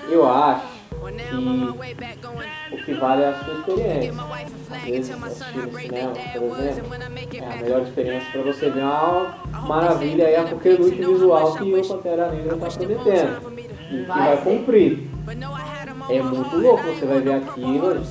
Eu 0.09 0.29
acho 0.29 0.63
o 2.73 2.77
que 2.85 2.95
vale 2.95 3.23
é 3.23 3.29
a 3.29 3.35
sua 3.45 3.55
experiência. 3.55 4.15
Às 4.71 4.83
vezes, 4.83 5.11
assistir 5.11 5.59
no 5.59 5.75
cinema, 5.75 6.13
por 6.39 6.61
exemplo, 6.61 6.95
é 6.95 7.05
a 7.05 7.57
melhor 7.57 7.83
experiência 7.83 8.31
para 8.33 8.43
você 8.43 8.71
ver 8.71 8.83
uma 8.83 9.35
maravilha 9.67 10.27
aí, 10.27 10.37
a 10.37 10.45
coqueluche 10.45 10.95
visual 10.95 11.55
que 11.55 11.75
o 11.75 11.89
Pantera 11.89 12.31
Negra 12.31 12.55
está 12.55 12.69
prometendo. 12.71 13.53
E 13.91 13.97
que 13.97 14.03
vai 14.05 14.37
cumprir. 14.43 15.11
É 16.09 16.23
muito 16.23 16.57
louco, 16.57 16.83
você 16.83 17.07
vai 17.07 17.21
ver 17.21 17.35
aquilo, 17.35 18.03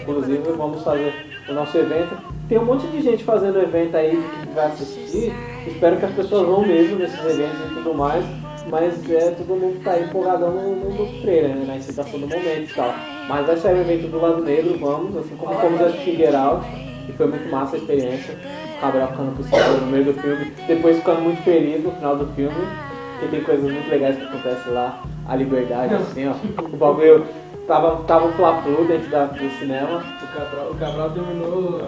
inclusive 0.00 0.52
vamos 0.52 0.82
fazer 0.82 1.12
o 1.48 1.52
nosso 1.52 1.76
evento. 1.76 2.16
Tem 2.48 2.58
um 2.58 2.64
monte 2.64 2.86
de 2.86 3.02
gente 3.02 3.24
fazendo 3.24 3.60
evento 3.60 3.96
aí 3.96 4.10
que 4.10 4.54
vai 4.54 4.66
assistir. 4.66 5.32
Espero 5.66 5.96
que 5.96 6.04
as 6.04 6.12
pessoas 6.12 6.46
vão 6.46 6.66
mesmo 6.66 6.96
nesses 6.96 7.18
eventos 7.18 7.70
e 7.70 7.74
tudo 7.74 7.94
mais. 7.94 8.24
Mas 8.70 9.10
é, 9.10 9.30
todo 9.32 9.58
mundo 9.58 9.82
tá 9.82 9.98
empolgadão 9.98 10.50
no, 10.52 10.76
no, 10.76 10.90
no 10.90 11.20
trailer, 11.22 11.56
né? 11.56 11.64
Na 11.66 11.76
excitação 11.76 12.18
do 12.18 12.26
momento 12.26 12.70
e 12.70 12.74
tal. 12.74 12.94
Mas 13.28 13.46
vai 13.46 13.56
sair 13.56 13.74
o 13.74 13.80
evento 13.80 14.08
do 14.08 14.20
lado 14.20 14.42
negro, 14.42 14.78
vamos, 14.78 15.16
assim 15.16 15.36
como 15.36 15.54
fomos 15.54 15.80
assistir 15.80 16.16
Get 16.16 16.34
Out, 16.34 16.66
e 17.08 17.12
foi 17.12 17.26
muito 17.26 17.50
massa 17.50 17.76
a 17.76 17.78
experiência. 17.78 18.36
O 18.76 18.80
Cabral 18.80 19.08
ficando 19.08 19.36
possível 19.36 19.80
no 19.80 19.86
meio 19.86 20.04
do 20.06 20.14
filme, 20.14 20.52
depois 20.66 20.96
ficando 20.96 21.20
muito 21.22 21.42
feliz 21.42 21.84
no 21.84 21.92
final 21.92 22.16
do 22.16 22.26
filme, 22.34 22.66
porque 23.12 23.36
tem 23.36 23.44
coisas 23.44 23.70
muito 23.70 23.88
legais 23.88 24.16
que 24.16 24.24
acontecem 24.24 24.72
lá, 24.72 25.02
a 25.28 25.36
liberdade, 25.36 25.94
assim, 25.94 26.28
ó. 26.28 26.34
O 26.64 26.76
bagulho 26.76 27.24
tava, 27.66 28.02
tava 28.04 28.26
um 28.26 28.32
fla-flu 28.32 28.84
dentro 28.86 29.08
da, 29.10 29.26
do 29.26 29.50
cinema. 29.58 30.02
O 30.22 30.36
Cabral, 30.36 30.70
o 30.70 30.74
Cabral 30.74 31.10
terminou 31.10 31.80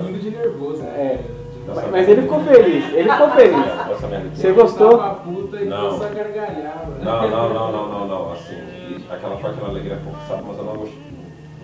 rindo 0.00 0.18
de, 0.18 0.30
de 0.30 0.36
nervoso. 0.36 0.82
né? 0.82 0.88
É. 0.96 1.39
Mas, 1.74 1.90
mas 1.90 2.08
ele 2.08 2.22
ficou 2.22 2.40
feliz, 2.40 2.92
ele 2.92 3.10
ficou 3.10 3.30
feliz. 3.30 3.66
Você 4.34 4.52
gostou? 4.52 5.00
E 5.60 5.64
Não. 5.64 5.90
mano. 6.86 7.04
Não, 7.04 7.30
não, 7.30 7.48
não, 7.54 7.72
não, 7.72 7.88
não, 7.88 8.08
não. 8.08 8.32
Assim, 8.32 9.04
aquela 9.10 9.36
foi 9.36 9.50
aquela 9.50 9.68
alegria 9.68 9.98
forçada, 9.98 10.42
mas 10.46 10.58
eu 10.58 10.64
não 10.64 10.76
gosto. 10.76 10.94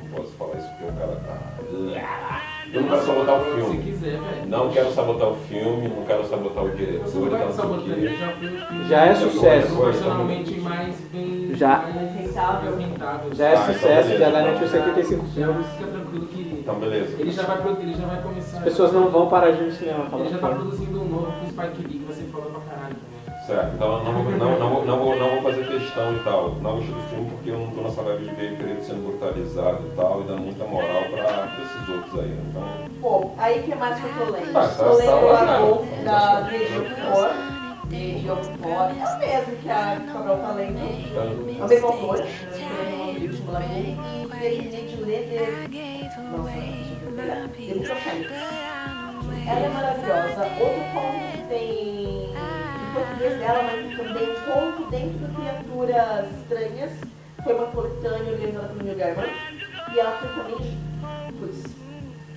Não 0.02 0.16
posso 0.16 0.32
falar 0.36 0.56
isso 0.56 0.68
porque 0.70 0.84
o 0.84 0.92
cara 0.92 1.16
tá. 1.26 2.55
Eu 2.72 2.82
não 2.82 2.88
quero 2.88 3.02
sabotar 3.06 3.40
o 3.40 3.44
Se 3.44 3.50
filme. 3.54 3.82
quiser, 3.82 4.10
velho. 4.20 4.46
Não 4.48 4.70
quero 4.70 4.90
sabotar 4.92 5.28
o 5.28 5.34
filme, 5.36 5.88
não 5.88 6.04
quero 6.04 6.24
sabotar 6.26 6.64
o 6.64 6.70
diretor. 6.70 7.02
Você 7.04 7.18
não 7.18 7.30
vai 7.30 7.40
então, 7.42 7.52
sabotar, 7.52 7.86
já 7.86 8.32
foi 8.32 8.48
o 8.48 8.66
filme. 8.66 8.88
Já 8.88 9.06
é 9.06 9.14
sucesso. 9.14 9.74
Proporcionalmente 9.74 10.60
mais 10.60 11.00
bem. 11.12 11.50
Já. 11.54 11.84
Já 13.32 13.46
é 13.46 13.56
Ah, 13.56 13.60
então 13.62 13.74
sucesso, 13.74 14.18
já 14.18 14.30
garantiu 14.30 14.68
75 14.68 15.24
filmes. 15.26 15.66
Fica 15.68 15.90
tranquilo 15.90 16.26
que. 16.26 16.56
Então, 16.60 16.74
beleza. 16.80 17.16
Ele 17.20 17.30
já 17.30 17.42
vai, 17.42 17.58
ele 17.80 17.94
já 17.94 18.06
vai 18.06 18.22
começar. 18.22 18.58
As 18.58 18.64
pessoas 18.64 18.92
não 18.92 19.08
vão 19.08 19.28
parar 19.28 19.52
de 19.52 19.62
ir 19.62 19.66
no 19.66 19.72
cinema, 19.72 20.08
Ele 20.18 20.28
já 20.28 20.38
tá 20.38 20.48
produzindo 20.48 21.00
um 21.00 21.08
novo 21.08 21.32
com 21.32 21.46
o 21.46 21.48
Spike 21.48 21.82
Lee, 21.88 21.98
que 22.00 22.04
você 22.04 22.22
falou 22.24 22.50
pra 22.50 22.60
caralho 22.60 22.94
também. 22.96 23.15
Certo, 23.46 23.74
então 23.76 24.02
não, 24.02 24.12
vou- 24.12 24.32
não, 24.32 24.58
não, 24.58 24.68
vou- 24.70 24.84
não, 24.84 24.98
vou, 24.98 25.16
não 25.16 25.30
vou 25.30 25.42
fazer 25.42 25.64
questão 25.68 26.16
e 26.16 26.18
tal. 26.24 26.56
Não 26.56 26.76
gostei 26.78 26.92
do 26.94 27.00
filme 27.08 27.30
porque 27.30 27.50
eu 27.50 27.58
não 27.60 27.70
tô 27.70 27.82
nessa 27.82 28.02
leve 28.02 28.24
de 28.24 28.34
ver 28.34 28.60
ele 28.60 28.82
sendo 28.82 29.06
brutalizado 29.06 29.86
e 29.86 29.90
tal, 29.94 30.20
e 30.20 30.24
dando 30.24 30.40
muita 30.42 30.64
moral 30.64 31.04
pra 31.12 31.48
esses 31.62 31.88
outros 31.88 32.18
aí. 32.20 32.36
Então, 32.50 32.64
Bom, 33.00 33.34
aí 33.38 33.62
que 33.62 33.72
mais 33.76 34.00
que 34.00 34.06
eu 34.06 34.12
tô 34.26 34.32
lendo? 34.32 34.52
Tá, 34.52 34.66
tá, 34.66 34.74
tô 34.84 34.94
lendo 34.96 35.06
tá 35.06 35.14
o 35.64 35.84
né? 35.84 36.02
da 36.04 36.40
Diogo 36.40 36.88
de 37.86 38.18
Diogo 38.20 38.42
Fora. 38.60 38.90
É 38.90 38.92
o 39.14 39.18
mesmo 39.20 39.56
que 39.62 39.70
a 39.70 40.00
Cabral 40.12 40.38
tá 40.38 40.50
lendo. 40.52 40.78
É 40.80 40.82
o 41.62 41.68
mesmo 41.68 41.86
autor, 41.86 42.18
né? 42.18 42.26
E 42.26 42.28
terminei 44.40 44.86
de 44.88 44.96
ler 45.04 45.68
de... 45.70 45.86
Nossa, 46.36 46.50
deixa 47.56 47.92
eu. 47.92 47.96
Ela 49.48 49.60
é 49.60 49.68
maravilhosa. 49.68 50.42
Outro 50.58 50.82
conto 50.92 51.20
que 51.30 51.38
tem 51.48 52.32
em 52.32 52.65
português 52.96 53.38
dela, 53.38 53.62
mas 53.62 53.96
também 53.96 54.26
conto 54.46 54.90
dentro 54.90 55.18
do 55.18 55.34
Criaturas 55.34 56.26
Estranhas. 56.40 56.92
Foi 57.44 57.54
uma 57.54 57.66
coletânea 57.66 58.32
organizada 58.32 58.68
pelo 58.68 58.84
Neil 58.84 58.96
Gaiman. 58.96 59.28
E 59.94 60.00
ela 60.00 60.12
foi 60.12 60.28
também. 60.30 60.78
Putz, 61.38 61.64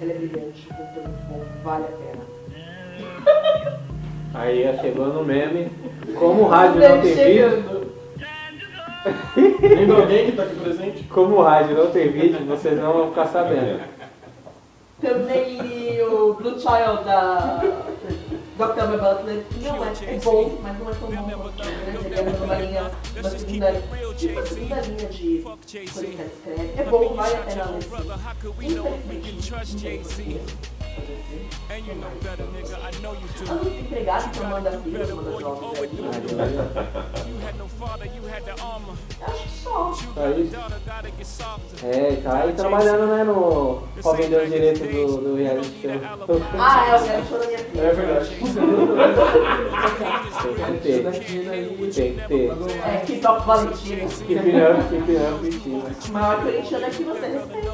ela 0.02 0.12
é 0.12 0.16
brilhante, 0.16 0.68
o 0.70 0.74
é 0.74 1.08
muito 1.08 1.28
bom, 1.30 1.46
vale 1.64 1.86
a 1.86 1.92
pena. 1.98 3.80
Aí 4.36 4.70
ó, 4.70 4.82
chegou 4.82 5.08
no 5.08 5.24
meme. 5.24 5.72
Como 6.14 6.44
o 6.44 6.48
rádio 6.48 6.82
não 6.82 7.02
tem 7.02 7.16
vídeo, 7.16 7.90
Lembra 9.62 9.98
alguém 10.02 10.26
que 10.26 10.32
tá 10.34 10.44
aqui 10.44 10.56
presente? 10.56 11.04
como 11.10 11.38
o 11.38 11.42
rádio 11.42 11.78
não 11.78 11.90
tem 11.90 12.10
vídeo, 12.10 12.46
vocês 12.46 12.78
não 12.78 12.94
vão 12.94 13.10
ficar 13.10 13.28
sabendo. 13.28 13.80
Também 15.02 16.04
o 16.04 16.34
Blue 16.34 16.60
Child 16.60 17.06
da 17.06 17.62
Dr. 18.60 18.78
Amber 18.82 19.00
Butler 19.00 19.46
não 19.62 19.86
é, 19.86 19.94
é 20.04 20.20
bom, 20.20 20.60
mas 20.62 20.78
não 20.78 20.90
é 20.90 20.94
tão 20.94 21.10
bom 21.10 21.38
quanto? 21.38 21.64
Ele 21.64 22.14
é 22.14 22.44
uma 22.44 22.56
linha, 22.56 22.92
uma 23.18 23.30
segunda, 23.30 23.72
tipo 24.18 24.40
a 24.40 24.46
segunda 24.46 24.82
linha 24.82 25.08
de 25.08 25.46
escreve. 25.64 26.18
É 26.76 26.84
bom, 26.84 27.14
vale 27.16 27.36
a 27.36 27.38
pena 27.40 27.66
ler 27.72 27.84
sim. 30.04 30.42
Infelizmente, 30.42 30.79
português. 31.00 31.50
Ando 33.50 33.70
desempregado, 33.70 34.30
que 34.30 34.40
eu 34.40 34.46
mando 34.46 34.84
filhos, 34.84 35.10
mando 35.12 35.40
jogos. 35.40 35.80
Acho 39.22 39.44
que 39.44 41.26
só. 41.26 41.60
É, 41.84 42.16
tá 42.18 42.44
aí 42.44 42.54
trabalhando, 42.54 43.08
né, 43.08 43.24
no... 43.24 43.84
Pra 44.02 44.12
vender 44.14 44.44
os 44.44 44.50
direitos 44.52 44.82
do, 44.88 45.18
do 45.18 45.36
reality 45.36 45.82
show. 45.82 45.92
Ah, 46.60 46.86
é, 46.86 46.96
eu 46.96 47.04
quero 47.04 47.26
chorar 47.28 47.48
minha 47.48 47.60
filha. 47.60 47.82
É 47.82 47.94
verdade. 47.94 48.30
Tem 50.92 51.12
que 51.12 51.40
ter. 51.40 51.92
Tem 51.94 52.14
que 52.16 52.28
ter. 52.28 52.52
É, 52.88 52.98
que 53.06 53.18
top 53.20 53.46
Valentina. 53.46 54.08
Keep 54.08 54.40
it 54.40 54.58
up, 54.58 54.90
keep 54.90 55.10
it 55.10 55.22
up, 55.22 55.40
Cristina. 55.40 55.84
O 56.08 56.12
maior 56.12 56.44
corintiano 56.44 56.86
é 56.86 56.90
que 56.90 57.04
você 57.04 57.28
respeita. 57.28 57.70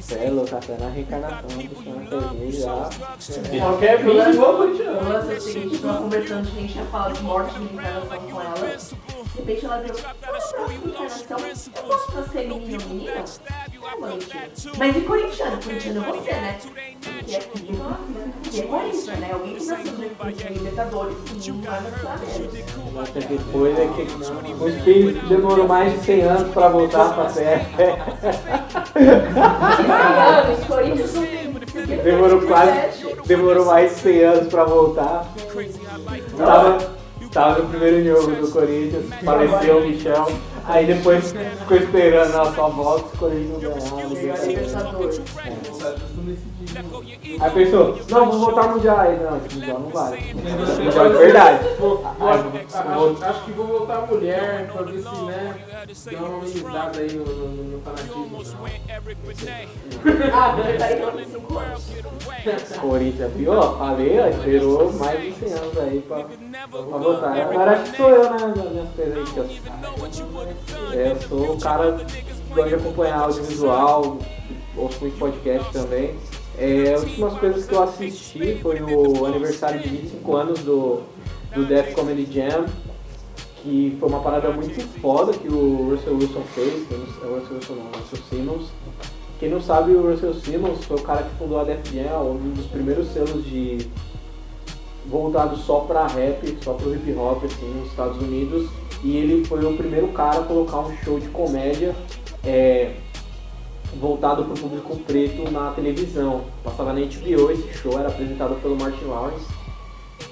Você 0.00 0.14
é 0.14 0.30
louco, 0.30 0.56
até 0.56 0.76
na 0.78 0.88
reencarnação, 0.88 1.48
puxando 1.68 2.14
a 2.14 2.20
cerveja 2.20 2.60
já. 2.60 3.60
Qualquer 3.60 3.98
filme 3.98 4.20
é 4.20 4.30
igual 4.30 4.56
corintiano. 4.56 5.00
O 5.00 5.08
lance 5.08 5.32
é 5.32 5.36
o 5.36 5.40
seguinte, 5.40 5.78
tava 5.78 5.98
conversando, 5.98 6.48
a 6.48 6.50
gente 6.50 6.76
ia 6.76 6.84
falar 6.86 7.12
de 7.12 7.22
morte 7.22 7.58
de 7.58 7.64
encarnação 7.64 8.18
com 8.18 8.40
ela. 8.40 8.54
De 8.54 9.40
repente 9.40 9.64
ela 9.64 9.80
viu, 9.80 9.94
ah, 10.04 10.14
pra 10.20 10.38
encarnação, 10.74 11.72
eu 11.76 11.82
posso 11.82 12.30
ser 12.30 12.48
menino 12.48 12.82
ou 12.82 12.88
menina? 12.94 13.24
É. 13.84 14.48
Mas 14.78 14.96
e 14.96 15.00
corintiano? 15.02 15.62
Corintiano 15.62 16.00
é 16.00 16.12
você, 16.12 16.32
né? 16.32 16.58
Que 17.26 17.36
é, 17.36 17.38
que 18.50 18.60
é 18.60 18.62
Corinthians, 18.66 19.18
né? 19.18 19.30
Alguém 19.32 19.56
que 19.56 19.66
nasceu 19.66 19.92
no 19.92 20.00
Libertadores, 20.54 21.16
que 21.40 21.52
não 21.52 21.60
vai 21.62 21.80
nascer 21.82 22.50
mesmo. 22.50 22.92
Mas 22.94 23.08
depois 23.10 23.78
é 23.78 23.86
que 23.88 24.02
o 24.62 24.68
espírito 24.68 25.26
demorou 25.26 25.68
mais 25.68 25.92
de 25.92 25.98
100 26.04 26.22
anos 26.22 26.52
pra 26.52 26.68
voltar 26.68 27.14
pra 27.14 27.24
terra. 27.26 27.66
15 28.94 29.02
anos, 30.48 30.66
Corinthians 30.66 31.14
não 31.14 31.22
tem. 31.22 31.98
Demorou 32.02 32.40
quase, 32.42 32.72
demorou 33.26 33.66
mais 33.66 33.94
de 33.94 34.00
100 34.00 34.24
anos 34.24 34.48
pra 34.48 34.64
voltar. 34.64 35.32
Tava, 36.36 36.78
tava 37.32 37.58
no 37.62 37.68
primeiro 37.68 38.02
jogo 38.04 38.32
do 38.36 38.50
Corinthians, 38.50 39.04
faleceu 39.22 39.78
o 39.78 39.80
Michel. 39.82 40.26
Aí 40.66 40.86
depois 40.86 41.32
ficou 41.32 41.76
esperando 41.76 42.34
a 42.36 42.52
sua 42.54 42.68
volta, 42.68 43.08
se 43.10 43.16
o 43.16 43.70
Corinthians 43.76 44.72
Aí 47.40 47.50
pensou, 47.50 47.98
não, 48.10 48.30
vou 48.30 48.40
voltar 48.40 48.68
no 48.68 48.74
Mundial. 48.76 48.98
Aí, 49.00 49.18
não, 49.20 49.36
esse 49.38 49.54
Mundial 49.56 49.78
não. 49.80 49.90
Mundial 50.84 51.08
de 51.10 51.16
verdade. 51.16 51.68
Vou- 51.78 51.96
vou- 51.98 52.28
Aí, 52.28 52.38
acho, 52.74 53.24
acho 53.24 53.44
que 53.44 53.50
vou 53.52 53.66
voltar 53.66 54.06
mulher 54.06 54.70
pra 54.72 54.82
ver 54.82 54.98
se, 55.02 55.24
né, 55.24 55.54
dá 56.12 56.18
uma 56.18 56.36
amenizada 56.38 56.98
aí 57.00 57.12
no, 57.14 57.24
no, 57.24 57.64
no 57.64 57.80
fanatismo. 57.82 58.30
Ah, 60.32 60.56
vai 60.56 60.78
5 60.78 61.58
anos. 61.58 62.76
Corinthians, 62.80 63.32
viu? 63.34 63.52
Ó, 63.52 63.78
Falei, 63.78 64.20
ó, 64.20 64.26
esperou 64.28 64.92
mais 64.94 65.20
de 65.20 65.32
100 65.34 65.52
anos 65.52 65.78
aí 65.78 66.00
pra, 66.06 66.24
pra 66.70 66.80
votar. 66.98 67.40
Agora 67.40 67.70
acho 67.72 67.90
que 67.90 67.96
sou 67.96 68.08
eu, 68.10 68.30
né? 68.30 68.38
Nas 68.56 68.70
minhas 68.70 68.88
coisas 68.94 69.16
aí 69.16 69.24
que 69.24 69.38
eu, 69.38 69.46
é, 70.92 71.10
eu 71.12 71.16
sou 71.28 71.52
o 71.54 71.60
cara 71.60 71.92
que 71.92 72.54
gosta 72.54 72.68
de 72.68 72.74
acompanhar 72.74 73.18
audiovisual, 73.20 74.18
ouço 74.76 75.00
muito 75.00 75.18
podcast 75.18 75.72
também. 75.72 76.14
É, 76.58 76.94
as 76.94 77.02
últimas 77.02 77.34
coisas 77.38 77.66
que 77.66 77.74
eu 77.74 77.82
assisti 77.82 78.58
foi 78.62 78.80
o 78.80 79.26
aniversário 79.26 79.80
de 79.80 79.88
25 79.88 80.36
anos 80.36 80.60
do, 80.60 81.00
do 81.54 81.64
Death 81.66 81.92
Comedy 81.94 82.28
Jam, 82.32 82.66
que 83.62 83.96
foi 83.98 84.08
uma 84.08 84.20
parada 84.20 84.50
muito 84.50 84.80
foda 85.00 85.32
que 85.32 85.48
o 85.48 85.90
Russell 85.90 86.14
Wilson 86.14 86.42
fez, 86.54 86.86
sei- 86.88 86.96
o 86.98 87.34
Russell 87.40 87.56
Wilson 87.56 87.74
não, 87.74 87.82
o 87.82 88.02
Russell 88.02 88.24
Simmons. 88.30 88.66
Quem 89.40 89.48
não 89.50 89.60
sabe, 89.60 89.92
o 89.92 90.10
Russell 90.10 90.34
Simmons 90.34 90.84
foi 90.84 90.96
o 90.96 91.02
cara 91.02 91.24
que 91.24 91.34
fundou 91.36 91.58
a 91.58 91.64
Def 91.64 91.92
Jam, 91.92 92.22
um 92.30 92.52
dos 92.54 92.66
primeiros 92.66 93.08
selos 93.08 93.44
de 93.44 93.88
voltado 95.06 95.56
só 95.56 95.80
pra 95.80 96.06
rap, 96.06 96.56
só 96.62 96.72
pro 96.74 96.94
hip 96.94 97.12
hop 97.14 97.44
assim, 97.44 97.66
nos 97.80 97.88
Estados 97.90 98.16
Unidos. 98.22 98.68
E 99.02 99.16
ele 99.16 99.44
foi 99.44 99.62
o 99.64 99.76
primeiro 99.76 100.08
cara 100.08 100.40
a 100.40 100.44
colocar 100.44 100.78
um 100.80 100.96
show 100.98 101.18
de 101.18 101.28
comédia 101.28 101.94
é, 102.42 102.92
voltado 104.00 104.44
pro 104.44 104.54
público 104.54 104.96
preto 104.98 105.50
na 105.50 105.70
televisão. 105.70 106.42
Passava 106.62 106.92
na 106.92 107.00
HBO 107.00 107.50
esse 107.50 107.72
show, 107.74 107.98
era 107.98 108.08
apresentado 108.08 108.54
pelo 108.60 108.76
Martin 108.76 109.04
Lawrence, 109.06 109.46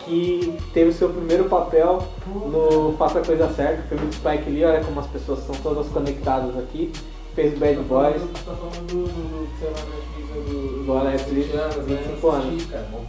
que 0.05 0.59
teve 0.73 0.91
o 0.91 0.93
seu 0.93 1.09
primeiro 1.09 1.45
papel 1.45 2.07
no 2.27 2.95
Faça 2.99 3.21
a 3.21 3.25
Coisa 3.25 3.49
Certa, 3.53 3.83
filme 3.83 4.07
do 4.07 4.15
Spike 4.15 4.51
Lee, 4.51 4.65
olha 4.65 4.85
como 4.85 5.01
as 5.01 5.07
pessoas 5.07 5.41
são 5.41 5.55
todas 5.57 5.89
conectadas 5.89 6.57
aqui. 6.59 6.93
Fez 7.35 7.59
Bad 7.59 7.77
Boys, 7.85 8.21
Tá 8.45 8.53
falando 8.53 8.87
do, 8.89 9.05
do, 9.05 9.47
do 9.47 10.13
do, 10.33 10.85
Do 10.85 10.93
Alex 10.93 11.27
Lee, 11.31 11.43
20 11.45 11.57
anos, 11.57 11.77
né? 11.77 11.97
25 11.97 12.29
anos. 12.29 12.67
Caramba. 12.67 13.03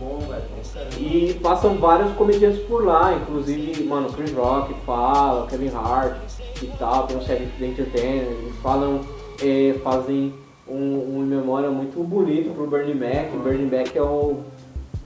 E 0.97 1.39
passam 1.41 1.77
vários 1.77 2.11
comediantes 2.13 2.61
por 2.63 2.85
lá, 2.85 3.13
inclusive, 3.13 3.83
mano, 3.83 4.11
Chris 4.11 4.31
Rock 4.33 4.73
fala, 4.85 5.47
Kevin 5.47 5.71
Hart 5.75 6.17
e 6.61 6.67
tal, 6.79 7.07
tem 7.07 7.17
o 7.17 7.21
Cedric 7.21 7.51
the 7.59 7.65
Entertainer, 7.65 8.23
eles 8.23 8.55
falam, 8.61 9.01
eh, 9.41 9.75
fazem 9.83 10.33
um, 10.67 11.17
um 11.17 11.23
em 11.23 11.27
memória 11.27 11.69
muito 11.69 12.01
bonito 12.03 12.53
pro 12.53 12.67
Bernie 12.67 12.95
Mac. 12.95 13.33
O 13.33 13.39
Bernie 13.39 13.65
Mac 13.65 13.95
é 13.95 14.01
o 14.01 14.39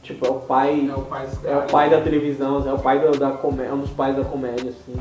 tipo, 0.07 0.25
é 0.25 0.29
o 0.29 0.35
pai. 0.35 0.89
É 0.89 0.95
o 0.95 1.01
pai 1.01 1.27
É 1.43 1.57
o 1.57 1.67
pai 1.67 1.89
da 1.89 2.01
televisão, 2.01 2.67
é 2.67 2.73
o 2.73 2.79
pai 2.79 2.99
da, 2.99 3.11
da 3.11 3.31
comédia, 3.31 3.71
é 3.71 3.73
um 3.73 3.79
dos 3.79 3.91
pais 3.91 4.15
da 4.15 4.23
comédia, 4.23 4.69
assim. 4.69 4.95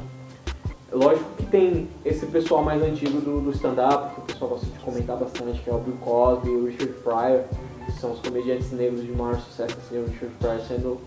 Lógico 0.93 1.29
que 1.37 1.47
tem 1.47 1.89
esse 2.05 2.27
pessoal 2.27 2.63
mais 2.63 2.83
antigo 2.83 3.21
do, 3.21 3.41
do 3.41 3.51
stand-up, 3.51 4.15
que 4.15 4.21
o 4.21 4.25
pessoal 4.25 4.51
gosta 4.53 4.67
de 4.67 4.79
comentar 4.79 5.17
bastante, 5.17 5.61
que 5.61 5.69
é 5.69 5.73
o 5.73 5.79
Bill 5.79 5.97
Cosby, 6.01 6.51
o 6.51 6.67
Richard 6.67 6.93
Pryor, 7.03 7.43
que 7.85 7.93
são 8.01 8.13
os 8.13 8.21
comediantes 8.21 8.73
negros 8.73 9.05
de 9.05 9.13
maior 9.13 9.37
sucesso, 9.37 9.77
assim, 9.79 9.99
o 9.99 10.07
Richard 10.07 10.35
Pryor 10.39 10.61
sendo 10.61 11.01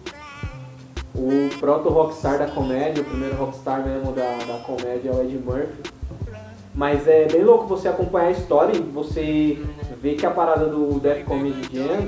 o 1.15 1.59
proto-rockstar 1.59 2.37
da 2.37 2.47
comédia, 2.47 3.01
o 3.01 3.05
primeiro 3.05 3.35
rockstar 3.35 3.83
mesmo 3.85 4.11
da, 4.11 4.37
da 4.45 4.59
comédia 4.59 5.09
é 5.09 5.13
o 5.13 5.21
Ed 5.21 5.37
Murphy. 5.37 5.98
Mas 6.73 7.07
é 7.07 7.27
bem 7.27 7.43
louco 7.43 7.67
você 7.67 7.87
acompanhar 7.87 8.27
a 8.27 8.31
história 8.31 8.77
e 8.77 8.81
você 8.81 9.61
ver 10.01 10.15
que 10.15 10.25
a 10.25 10.31
parada 10.31 10.65
do 10.65 10.99
Death 10.99 11.25
Comedy 11.25 11.69
Jam 11.73 12.05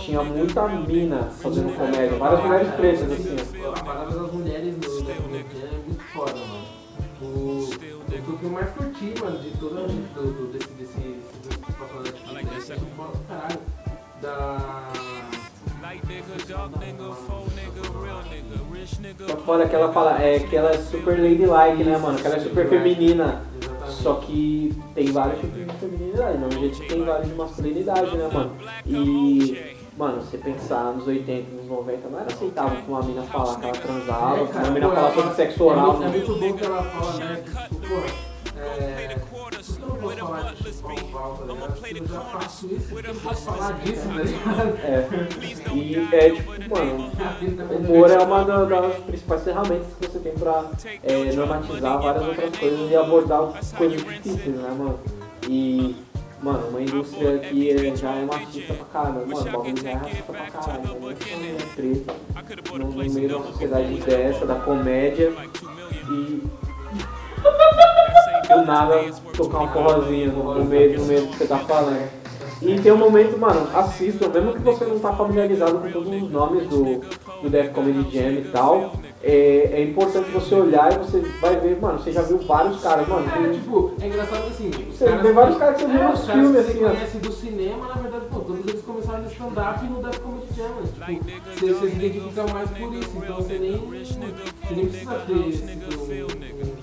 tinha 0.00 0.22
muita 0.22 0.68
mina 0.68 1.30
fazendo 1.40 1.74
comédia, 1.76 2.18
várias 2.18 2.42
mulheres 2.42 2.68
pretas, 2.74 3.12
assim. 3.12 3.36
A 3.66 3.82
parada 3.82 4.10
das 4.10 4.32
mulheres 4.32 4.74
no 4.76 5.02
da 5.02 5.14
comédia 5.14 5.58
é 5.62 5.86
muito 5.86 6.02
foda, 6.12 6.34
mano. 6.34 6.80
O, 7.22 7.68
o 8.30 8.38
que 8.38 8.42
eu 8.44 8.50
mais 8.50 8.70
curti, 8.70 9.14
mano, 9.22 9.38
de 9.38 9.50
todo 9.58 9.74
do, 9.74 10.22
do, 10.22 10.52
desse, 10.52 10.68
desse, 10.70 10.98
desse 10.98 11.58
que 11.58 11.72
passou 11.72 12.02
na 12.26 12.32
Netflix, 12.32 12.70
é 12.70 12.76
muito 12.76 12.96
foda 12.96 13.18
pra 13.26 13.36
caralho. 13.36 13.60
Da. 14.20 14.88
Que 19.16 19.36
foda 19.44 19.68
que 19.68 19.74
ela 19.74 19.92
fala 19.92 20.22
é 20.22 20.38
que 20.38 20.56
ela 20.56 20.70
é 20.70 20.78
super 20.78 21.18
ladylike, 21.18 21.84
né, 21.84 21.98
mano? 21.98 22.18
Que 22.18 22.26
ela 22.26 22.36
é 22.36 22.40
super 22.40 22.68
feminina. 22.68 23.42
Só 24.02 24.14
que 24.14 24.74
tem 24.94 25.12
vários 25.12 25.40
tipos 25.40 25.58
de 25.58 25.78
feminilidade, 25.78 26.38
não 26.38 26.50
jeito 26.50 26.80
que 26.80 26.88
tem 26.88 27.04
vários 27.04 27.28
de 27.28 27.34
masculinidade, 27.34 28.16
né, 28.16 28.30
mano? 28.32 28.52
E, 28.86 29.76
mano, 29.96 30.22
você 30.22 30.38
pensar 30.38 30.94
nos 30.94 31.06
80, 31.06 31.54
nos 31.54 31.66
90, 31.66 32.08
não 32.08 32.18
era 32.18 32.32
aceitável 32.32 32.82
que 32.82 32.90
uma 32.90 33.02
mina 33.02 33.22
falar 33.24 33.56
que 33.56 33.64
ela 33.64 33.74
transava, 33.74 34.46
que 34.46 34.56
uma 34.56 34.70
mina 34.70 34.88
falar 34.88 35.00
ela 35.00 35.14
sobre 35.14 35.34
sexo 35.34 35.64
oral. 35.64 36.02
É 36.02 36.08
muito, 36.08 36.08
é 36.08 36.08
né? 36.08 36.16
muito 36.16 36.40
bom 36.40 36.52
que 36.56 36.64
ela 36.64 36.82
fala, 36.82 37.24
né? 37.24 37.44
Que, 37.44 37.74
tipo, 37.74 37.88
pô, 37.88 38.58
é. 38.58 39.18
Falar 40.00 41.36
tá 41.36 41.44
ligado? 41.44 41.78
Eu 41.96 42.06
já 42.06 42.20
faço 42.20 42.66
isso, 42.66 42.94
eu 42.94 43.02
disso, 43.84 44.08
tá 44.08 44.22
ligado? 44.22 44.78
É. 44.82 45.74
E 45.74 46.08
é 46.14 46.30
tipo, 46.30 46.50
mano, 46.74 47.10
o 47.70 47.76
humor 47.76 48.10
é 48.10 48.18
uma 48.18 48.44
da- 48.44 48.64
das 48.64 48.96
principais 49.04 49.42
ferramentas 49.44 49.86
que 50.00 50.06
você 50.08 50.18
tem 50.18 50.32
pra 50.32 50.64
é, 51.02 51.32
normatizar 51.32 52.00
várias 52.02 52.26
outras 52.26 52.56
coisas 52.58 52.90
e 52.90 52.96
abordar 52.96 53.52
coisas 53.76 54.02
difíceis, 54.04 54.56
né, 54.56 54.74
mano? 54.76 54.98
E, 55.48 55.96
mano, 56.42 56.68
uma 56.68 56.80
indústria 56.82 57.38
que 57.38 57.70
é- 57.70 57.96
já 57.96 58.10
é 58.12 58.24
machista 58.24 58.74
pra 58.74 58.84
caramba, 58.86 59.26
mano, 59.26 59.40
o 59.40 59.44
bagulho 59.44 59.82
já 59.82 59.90
é 59.90 59.94
racista 59.94 60.32
pra 60.32 60.46
caralho, 60.50 60.82
né? 60.82 61.16
É 61.58 61.74
treta 61.76 62.14
no, 62.72 62.78
no 62.88 62.92
meio 62.96 63.28
de 63.28 63.34
uma 63.34 63.46
sociedade 63.46 63.94
dessa, 64.00 64.46
da 64.46 64.54
comédia 64.56 65.32
e. 66.10 66.42
Do 68.48 68.66
nada 68.66 68.96
tocar 69.36 69.58
um 69.62 69.68
forrozinho 69.68 70.32
no, 70.32 70.54
no 70.54 70.64
meio, 70.64 70.98
no 70.98 71.06
meio 71.06 71.20
do 71.22 71.28
que 71.28 71.36
você 71.38 71.46
tá 71.46 71.58
falando. 71.58 72.08
E 72.60 72.78
tem 72.78 72.92
um 72.92 72.96
momento, 72.98 73.38
mano, 73.38 73.66
assistam, 73.74 74.28
mesmo 74.28 74.52
que 74.52 74.58
você 74.58 74.84
não 74.84 74.98
tá 74.98 75.12
familiarizado 75.14 75.78
com 75.78 75.90
todos 75.90 76.08
os 76.22 76.30
nomes 76.30 76.66
do, 76.68 77.00
do 77.42 77.48
Death 77.48 77.72
Comedy 77.72 78.10
Jam 78.14 78.32
e 78.32 78.44
tal, 78.52 78.92
é, 79.22 79.70
é 79.72 79.82
importante 79.82 80.30
você 80.30 80.54
olhar 80.56 80.92
e 80.92 80.98
você 80.98 81.20
vai 81.40 81.56
ver, 81.56 81.80
mano, 81.80 81.98
você 81.98 82.12
já 82.12 82.20
viu 82.20 82.36
vários 82.38 82.82
caras, 82.82 83.08
mano, 83.08 83.26
É, 83.34 83.38
tem- 83.44 83.52
tipo, 83.52 83.92
é 84.02 84.06
engraçado 84.08 84.42
que 84.42 84.48
assim. 84.50 84.70
Você 84.90 85.06
vê 85.16 85.32
vários 85.32 85.56
caras 85.56 85.76
que 85.76 85.82
você 85.84 85.90
viu 85.92 86.02
é, 86.02 86.08
nos 86.10 86.20
os 86.20 86.26
caras 86.26 86.42
filmes, 86.42 86.60
assim, 86.60 86.72
você 86.78 86.84
ó. 86.84 86.88
conhece 86.90 87.18
do 87.18 87.32
cinema, 87.32 87.86
na 87.88 87.94
verdade, 87.94 88.24
pô, 88.30 88.40
todos 88.40 88.66
eles 88.68 88.82
começaram 88.82 89.22
no 89.22 89.28
stand-up 89.30 89.84
e 89.84 89.88
no 89.88 90.02
Death 90.02 90.18
Comedy 90.20 90.46
Jam, 90.54 90.68
mas, 90.80 90.90
tipo, 90.90 91.24
você, 91.54 91.72
você 91.72 91.88
se 91.88 91.96
identifica 91.96 92.52
mais 92.52 92.70
por 92.70 92.94
isso, 92.94 93.10
então 93.16 93.36
você 93.36 93.58
nem, 93.58 93.76
você 93.78 94.74
nem 94.74 94.86
precisa 94.86 95.14
ter 95.14 95.52
sido 95.52 96.79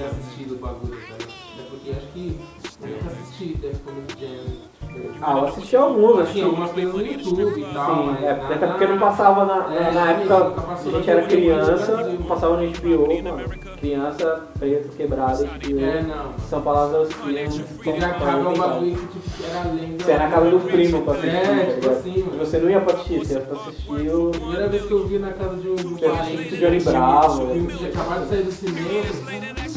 tenha 0.00 0.10
assistido 0.10 0.54
o 0.54 0.58
bagulho, 0.58 0.96
sabe? 1.08 1.24
É 1.58 1.62
porque 1.68 1.90
acho 1.90 2.06
que 2.08 2.38
eu 2.82 2.88
nunca 2.88 3.06
assisti 3.10 3.54
Death 3.60 3.76
Comedy 3.84 4.14
Jam. 4.20 4.94
tipo, 4.94 5.10
Ah, 5.20 5.32
eu 5.38 5.44
assisti 5.48 5.76
alguns, 5.76 6.10
Assim, 6.12 6.22
assisti 6.22 6.42
algumas 6.42 6.70
coisas 6.72 6.94
no 6.94 7.00
YouTube 7.06 7.60
e 7.60 7.74
tal, 7.74 7.94
Sim, 7.96 8.06
mas 8.06 8.22
é, 8.22 8.30
até 8.30 8.66
porque 8.66 8.86
não 8.86 8.98
passava 8.98 9.44
na, 9.44 9.68
na- 9.68 9.74
É, 9.76 9.92
na 9.92 10.10
época 10.12 10.54
a 10.72 10.76
gente 10.90 11.10
era 11.10 11.22
criança, 11.26 11.96
Brasil. 11.96 12.18
não 12.18 12.26
passava 12.26 12.56
no 12.56 12.66
HBO, 12.72 13.22
mano. 13.22 13.50
Criança, 13.78 14.40
preto, 14.58 14.96
quebrada, 14.96 15.44
HBO. 15.44 15.80
É, 15.80 16.02
não. 16.02 16.32
São 16.48 16.62
palavras 16.62 17.08
que 17.08 17.32
não 17.32 17.82
Teve 17.82 18.04
a 18.04 18.10
casa 18.14 18.50
bagulho 18.50 18.96
que 18.96 19.18
tipo, 19.20 19.44
era 19.50 19.68
lenda. 19.72 20.04
Você 20.04 20.10
era 20.12 20.24
na 20.24 20.30
casa 20.34 20.50
do 20.50 20.60
primo 20.60 21.02
pra 21.02 21.12
assistir, 21.12 21.36
É, 21.36 21.64
tá 21.64 21.72
tipo 21.74 21.90
assim, 21.90 22.18
mano. 22.22 22.38
você 22.38 22.58
não 22.58 22.70
ia 22.70 22.80
pra 22.80 22.94
assistir, 22.94 23.18
você 23.18 23.34
ia 23.34 23.40
pra 23.40 23.60
assistir 23.60 24.10
o... 24.14 24.30
Primeira 24.30 24.68
vez 24.68 24.82
que 24.86 24.92
eu 24.92 25.06
vi 25.06 25.18
na 25.18 25.32
casa 25.32 25.56
de 25.56 25.68
um, 25.68 25.74
parente. 25.96 26.56
Johnny 26.56 26.80
Bravo, 26.80 27.44
né? 27.44 27.74
tinha 27.76 27.90
acabado 27.90 28.22
de 28.22 28.28
sair 28.28 28.42
do 28.44 28.52
cinema. 28.52 29.69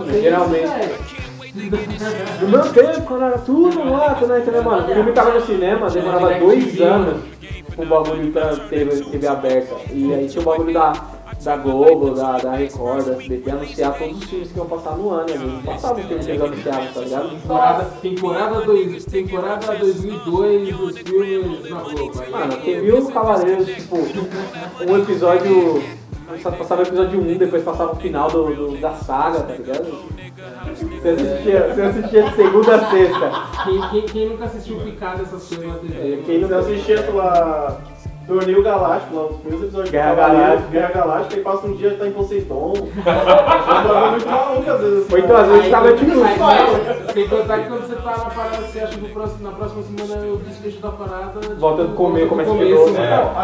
Eu 0.00 0.04
falei, 0.06 0.22
"Caramba, 0.22 0.46
mano, 0.46 0.56
Geralmente. 0.56 0.88
velho." 0.88 1.26
No 2.42 2.48
meu 2.48 2.72
tempo, 2.72 3.02
quando 3.02 3.24
era 3.24 3.38
tudo 3.38 3.84
mato, 3.84 4.26
né? 4.26 4.40
Entendeu, 4.40 4.62
mano? 4.62 4.82
O 4.90 4.94
filme 4.94 5.12
tava 5.12 5.32
no 5.32 5.46
cinema, 5.46 5.88
demorava 5.88 6.34
dois 6.34 6.80
anos 6.80 7.36
o 7.76 7.84
bagulho 7.84 8.32
pra 8.32 8.56
TV, 8.56 9.04
TV 9.04 9.26
aberta. 9.26 9.76
E 9.92 10.14
aí 10.14 10.26
tinha 10.28 10.40
o 10.40 10.44
bagulho 10.44 10.72
da, 10.72 10.92
da 11.42 11.56
Globo, 11.56 12.14
da, 12.14 12.38
da 12.38 12.52
Record, 12.52 13.04
da 13.04 13.12
SBT, 13.16 13.50
anunciar 13.50 13.98
todos 13.98 14.18
os 14.18 14.24
filmes 14.24 14.52
que 14.52 14.58
iam 14.58 14.66
passar 14.66 14.96
no 14.96 15.10
ano. 15.10 15.26
Vezes 15.26 15.42
não 15.42 15.62
passava 15.62 16.00
o 16.00 16.04
filme 16.04 16.24
que 16.24 16.30
eles 16.30 16.42
anunciavam, 16.42 16.86
tá 16.92 17.00
ligado? 17.00 17.30
Temporada, 17.30 17.84
temporada, 18.00 18.60
dois, 18.62 19.04
temporada 19.04 19.74
2002 19.74 20.76
dos 20.76 20.98
filmes 20.98 21.70
na 21.70 21.80
Globo. 21.80 22.30
Mano, 22.30 22.56
quem 22.58 22.80
viu 22.80 22.98
os 22.98 23.10
Cavaleiros, 23.10 23.66
tipo, 23.66 23.96
um 23.96 24.96
episódio. 24.98 25.82
Passava 26.58 26.82
o 26.82 26.86
episódio 26.86 27.20
1, 27.20 27.38
depois 27.38 27.62
passava 27.62 27.92
o 27.92 27.96
final 27.96 28.28
do, 28.30 28.52
do- 28.54 28.76
da 28.78 28.92
saga, 28.92 29.40
tá 29.40 29.54
ligado? 29.54 29.84
Você 30.74 31.08
assistia, 31.08 31.72
você 31.74 31.82
assistia 31.82 32.22
de 32.24 32.34
segunda 32.34 32.74
a 32.74 32.90
sexta. 32.90 33.32
Quem, 33.64 33.80
quem, 33.90 34.02
quem 34.02 34.28
nunca 34.30 34.44
assistiu 34.46 34.76
picada 34.80 35.22
essas 35.22 35.46
coisas 35.48 35.66
na 35.66 35.74
TV? 35.78 36.22
Quem 36.26 36.38
não 36.40 36.58
assistia 36.58 37.02
pela 37.02 37.78
Torneio 38.26 38.60
Galáctico, 38.62 39.14
lá 39.16 39.22
nos 39.22 39.36
primeiros 39.36 39.62
episódios 39.64 39.90
Guerra 39.90 40.14
Galáctica. 40.16 40.68
Guerra 40.70 40.90
Galáctica, 40.92 41.36
e 41.36 41.42
passa 41.44 41.66
um 41.68 41.74
dia 41.76 41.94
tá 41.96 42.06
em 42.08 42.12
Poseidon. 42.12 42.72
Tava 43.04 44.10
muito 44.10 44.28
maluco 44.28 44.70
às 44.70 44.80
vezes. 44.80 45.12
Ou 45.12 45.18
então 45.18 45.36
às 45.36 45.46
vezes 45.48 45.70
tava 45.70 45.92
tipo. 45.92 46.10
Sem 47.16 47.28
contar 47.28 47.60
que 47.60 47.68
quando 47.70 47.86
você 47.88 47.94
tá 47.96 48.10
na 48.10 48.24
parada, 48.26 48.56
você 48.58 48.78
acha 48.80 48.98
que 48.98 49.08
próximo- 49.08 49.42
na 49.42 49.50
próxima 49.56 49.82
semana 49.84 50.26
o 50.32 50.36
desfecho 50.36 50.78
da 50.82 50.90
parada. 50.90 51.32
Volta 51.40 51.54
volta 51.56 51.84
do 51.84 51.94
começa 51.94 52.20
de 52.22 52.28
começo, 52.28 52.74
novo. 52.74 52.90
né? 52.92 53.16
Não, 53.16 53.40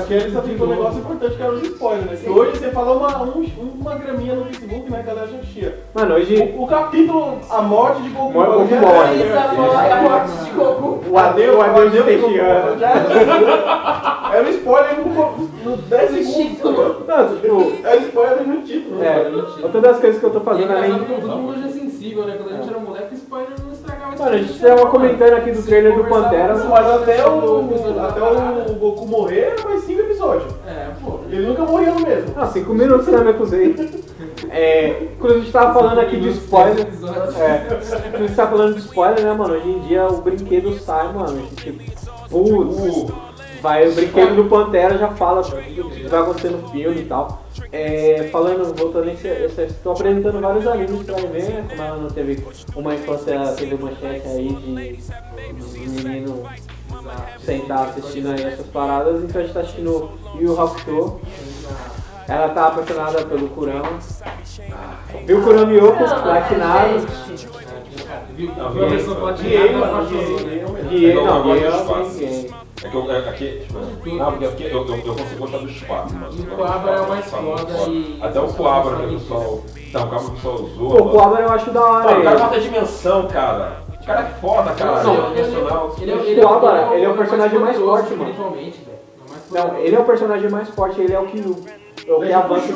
aquele, 0.00 0.30
só 0.32 0.40
fica 0.40 0.64
um 0.64 0.66
negócio 0.68 0.98
importante 1.00 1.36
que 1.36 1.42
era 1.42 1.52
os 1.52 1.62
spoilers, 1.62 2.06
né? 2.06 2.16
Que 2.24 2.30
hoje 2.30 2.58
você 2.58 2.70
fala 2.70 2.92
uma, 2.92 3.22
um- 3.24 3.44
uma 3.78 3.94
graminha 3.96 4.34
no 4.34 4.46
Facebook, 4.46 4.90
né? 4.90 5.00
A 5.00 5.02
galera 5.02 5.28
já. 5.28 5.70
Mano, 5.94 6.14
hoje. 6.14 6.36
O, 6.56 6.62
o 6.62 6.66
capítulo 6.66 7.38
A 7.50 7.60
Morte 7.60 8.00
de 8.02 8.08
Goku. 8.08 8.32
Morte- 8.32 8.52
Goku 8.54 8.68
já- 8.68 8.80
morre. 8.80 9.14
Isso, 9.16 9.38
a 9.38 9.52
morte- 9.52 9.92
a 9.92 10.00
morte 10.00 10.44
de 10.44 10.50
Goku. 10.50 11.00
O 11.10 11.18
adeus, 11.18 11.56
O 11.56 11.60
adeus 11.60 11.92
de 11.92 11.98
Goku, 11.98 12.32
já 12.78 14.32
Era 14.32 14.42
um 14.46 14.50
spoiler 14.50 14.98
no, 14.98 15.70
no 15.70 15.76
10 15.76 16.10
segundos. 16.10 16.58
Não, 17.06 17.36
tipo. 17.36 17.72
Era 17.86 17.96
spoiler 17.98 18.46
no 18.48 18.62
título. 18.62 19.02
É, 19.04 19.30
outra 19.62 19.80
das 19.82 20.00
coisas 20.00 20.18
que 20.18 20.26
eu 20.26 20.30
tô 20.30 20.40
fazendo 20.40 20.72
além. 20.72 20.90
todo 20.98 21.28
mundo 21.28 21.50
hoje 21.50 21.64
é 21.68 21.68
sensível, 22.04 22.24
né? 22.26 22.36
Quando 22.36 22.52
a 22.52 22.56
gente 22.56 22.68
era 22.68 22.78
moleque, 22.78 23.14
o 23.14 23.16
spoiler 23.16 23.60
não 23.64 23.72
estragava 23.72 24.16
Mano, 24.16 24.30
a 24.30 24.38
gente 24.38 24.60
tava 24.60 24.86
comentando 24.86 25.32
aqui 25.32 25.50
do 25.50 25.62
trailer 25.62 25.96
do 25.96 26.04
Pantera. 26.04 26.54
Mas 26.54 26.86
até 26.86 27.26
o, 27.26 27.70
até 28.00 28.70
o 28.70 28.74
Goku 28.74 29.06
morrer 29.06 29.54
era 29.56 29.64
mais 29.64 29.84
5 29.84 30.00
episódios. 30.00 30.52
É, 30.66 30.90
pô. 31.02 31.20
Ele 31.30 31.46
nunca 31.46 31.64
morreu 31.64 31.94
mesmo. 32.00 32.34
Ah, 32.36 32.46
cinco 32.46 32.74
minutos 32.74 33.06
né, 33.06 33.18
me 33.18 33.30
acusei. 33.30 33.74
É, 34.50 35.08
quando 35.18 35.32
a 35.32 35.38
gente 35.38 35.50
tava 35.50 35.74
falando 35.74 35.98
aqui 35.98 36.20
de 36.20 36.28
spoiler. 36.28 36.86
É, 37.36 37.58
quando 38.10 38.14
a 38.14 38.26
gente 38.26 38.36
tava 38.36 38.50
falando 38.50 38.74
de 38.74 38.80
spoiler, 38.80 39.24
né, 39.24 39.32
mano? 39.32 39.54
Hoje 39.54 39.68
em 39.68 39.80
dia 39.80 40.06
o 40.06 40.20
brinquedo 40.20 40.78
sai, 40.78 41.12
mano. 41.12 41.42
Tipo, 41.56 41.82
putz, 42.28 43.12
vai, 43.60 43.88
o 43.88 43.92
brinquedo 43.92 44.36
do 44.36 44.44
Pantera 44.44 44.96
já 44.96 45.08
fala 45.08 45.40
o 45.40 45.90
que 45.90 46.06
vai 46.06 46.20
acontecer 46.20 46.50
no 46.50 46.68
filme 46.68 47.00
e 47.00 47.04
tal. 47.06 47.43
É, 47.70 48.28
falando, 48.32 48.74
voltando 48.74 49.06
nesse. 49.06 49.28
Estou 49.28 49.92
apresentando 49.92 50.40
vários 50.40 50.66
animes 50.66 51.02
pra 51.04 51.16
ver? 51.16 51.64
Como 51.68 51.82
ela 51.82 51.96
não 51.96 52.10
teve 52.10 52.44
uma 52.74 52.94
infância, 52.94 53.52
teve 53.56 53.76
manchete 53.76 54.26
aí 54.26 54.48
de, 54.48 54.96
de 55.56 55.88
menino 55.88 56.42
sentar 57.44 57.88
assistindo 57.88 58.30
aí 58.30 58.44
essas 58.44 58.66
paradas, 58.66 59.22
então 59.22 59.40
a 59.40 59.44
gente 59.44 59.54
tá 59.54 59.60
assistindo 59.60 60.10
Yu 60.40 60.60
Hakusho. 60.60 61.20
Ela 62.26 62.48
tá 62.48 62.68
apaixonada 62.68 63.24
pelo 63.26 63.48
Kurama. 63.50 63.98
Viu 65.26 65.40
o 65.40 65.42
Kurama 65.42 65.72
Yoko, 65.72 65.98
platinado. 65.98 67.06
Viu? 68.36 68.50
Não, 68.56 68.70
Viu 68.70 68.88
versão 68.88 69.14
Guiei, 69.14 69.20
platinada 69.20 69.72
mano, 69.72 69.84
apaixonou, 69.94 70.24
guiei, 70.38 70.64
guiei. 70.64 70.84
Guiei, 70.88 71.10
Eu 71.16 71.24
não, 71.24 71.42
gosto 71.42 71.44
Guiei 71.44 71.60
do 71.60 71.66
é 71.66 71.80
espaço. 71.80 72.20
ninguém. 72.20 72.54
É 72.82 72.88
que 72.88 72.94
eu, 72.96 73.10
é, 73.12 73.18
aqui, 73.28 73.60
tipo, 73.66 73.78
não, 74.16 74.32
porque 74.32 74.62
eu, 74.64 74.86
eu, 74.86 74.96
eu 74.96 75.14
consigo 75.14 75.38
gostar 75.38 75.58
do 75.58 75.68
espaço, 75.70 76.14
mano. 76.14 76.34
E 76.36 76.40
o 76.42 76.46
Coabra 76.56 76.90
é 76.92 77.00
o 77.00 77.08
mais 77.08 77.24
foda 77.30 77.72
e- 77.88 78.18
Até 78.20 78.40
o 78.40 78.48
Coabra 78.52 78.96
que 78.96 79.04
o 79.04 79.18
pessoal. 79.18 79.60
Não, 79.92 80.02
o 80.02 80.06
Coabra 80.08 80.18
que 80.18 80.26
o 80.26 80.30
pessoal 80.32 80.54
usou. 80.54 80.90
Pô, 80.90 80.96
o 81.04 81.08
Coabra 81.10 81.40
eu 81.42 81.50
acho 81.50 81.70
da 81.70 81.80
hora. 81.82 82.18
O 82.18 82.22
cara 82.22 82.30
ele. 82.34 82.42
bota 82.44 82.56
a 82.56 82.58
dimensão, 82.58 83.28
cara. 83.28 83.72
O 84.02 84.06
cara 84.06 84.20
é 84.20 84.40
foda, 84.40 84.72
cara. 84.72 85.02
Não, 85.02 85.30
ele 85.32 85.40
é. 85.40 85.44
Ele 85.44 86.10
é, 86.10 86.14
O 86.14 86.20
ele 86.24 86.40
é, 86.40 86.44
Coabra, 86.44 86.94
ele 86.94 87.04
é 87.04 87.08
o 87.08 87.16
personagem 87.16 87.58
mais 87.58 87.76
forte, 87.78 88.12
mano. 88.14 88.30
É 88.30 89.58
Não, 89.58 89.78
ele 89.78 89.96
é 89.96 89.98
o 90.00 90.04
personagem 90.04 90.50
mais 90.50 90.68
forte, 90.68 91.00
ele 91.00 91.12
é 91.14 91.18
o 91.20 91.26
que, 91.26 91.38
é 91.38 92.12
o 92.12 92.18
que 92.18 92.24
Ele 92.24 92.32
avança. 92.34 92.66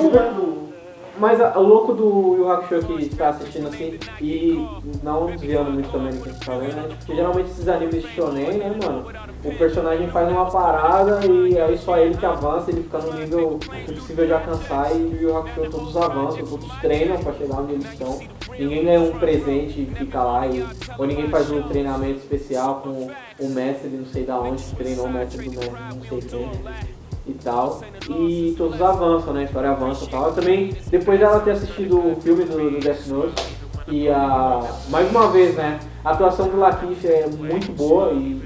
Né, 1.18 1.20
Mas 1.20 1.56
o 1.56 1.60
louco 1.60 1.92
do 1.92 2.36
Yu 2.36 2.50
Hakusho 2.50 2.96
que 2.96 3.16
tá 3.16 3.30
assistindo 3.30 3.68
assim, 3.68 3.98
e 4.20 4.66
não 5.02 5.26
desviando 5.26 5.70
muito 5.70 5.90
também 5.90 6.12
do 6.12 6.22
que 6.22 6.28
a 6.28 6.32
gente 6.32 6.46
tá 6.46 6.56
vendo, 6.56 6.76
né? 6.76 6.88
Porque 6.88 7.14
geralmente 7.14 7.50
esses 7.50 7.68
animes 7.68 8.04
shonen, 8.04 8.58
né, 8.58 8.74
mano? 8.82 9.06
O 9.44 9.54
personagem 9.54 10.08
faz 10.08 10.30
uma 10.30 10.50
parada 10.50 11.20
e 11.26 11.58
aí 11.58 11.78
só 11.78 11.96
ele 11.98 12.16
que 12.16 12.26
avança, 12.26 12.70
ele 12.70 12.82
fica 12.82 12.98
no 12.98 13.12
nível 13.12 13.58
impossível 13.88 14.26
de 14.26 14.32
alcançar 14.32 14.94
e 14.96 14.98
o 14.98 15.22
Yu 15.22 15.36
Hakusho 15.36 15.70
todos 15.70 15.96
avançam, 15.96 16.44
todos 16.44 16.72
treinam 16.80 17.18
pra 17.18 17.32
chegar 17.34 17.60
onde 17.60 17.74
eles 17.74 17.92
estão. 17.92 18.18
Ninguém 18.58 18.84
ganha 18.84 19.00
um 19.00 19.18
presente 19.18 19.82
e 19.82 19.94
fica 19.94 20.22
lá, 20.22 20.46
e, 20.46 20.64
ou 20.98 21.06
ninguém 21.06 21.28
faz 21.28 21.50
um 21.50 21.62
treinamento 21.62 22.18
especial 22.18 22.80
com 22.82 23.08
o 23.38 23.48
mestre 23.50 23.88
não 23.88 24.06
sei 24.06 24.24
da 24.24 24.40
onde, 24.40 24.62
treinou 24.74 25.06
o 25.06 25.12
mestre 25.12 25.48
do 25.48 25.50
mestre 25.52 25.78
não 25.94 26.02
sei 26.02 26.20
quem 26.20 26.97
e 27.30 27.34
tal. 27.34 27.80
E 28.08 28.54
todos 28.56 28.80
avançam, 28.80 29.32
né? 29.32 29.40
A 29.40 29.44
história 29.44 29.70
avança 29.70 30.04
e 30.04 30.08
tal. 30.08 30.26
Eu 30.26 30.32
também, 30.32 30.74
depois 30.90 31.18
dela 31.18 31.40
ter 31.40 31.52
assistido 31.52 31.98
o 31.98 32.20
filme 32.20 32.44
do, 32.44 32.70
do 32.70 32.80
Death 32.80 33.06
Note, 33.06 33.58
e 33.90 34.08
a. 34.08 34.62
Mais 34.88 35.10
uma 35.10 35.28
vez, 35.28 35.54
né? 35.54 35.80
A 36.04 36.10
atuação 36.10 36.48
do 36.48 36.58
Lakeith 36.58 37.04
é 37.04 37.26
muito 37.26 37.72
boa 37.72 38.12
e. 38.12 38.40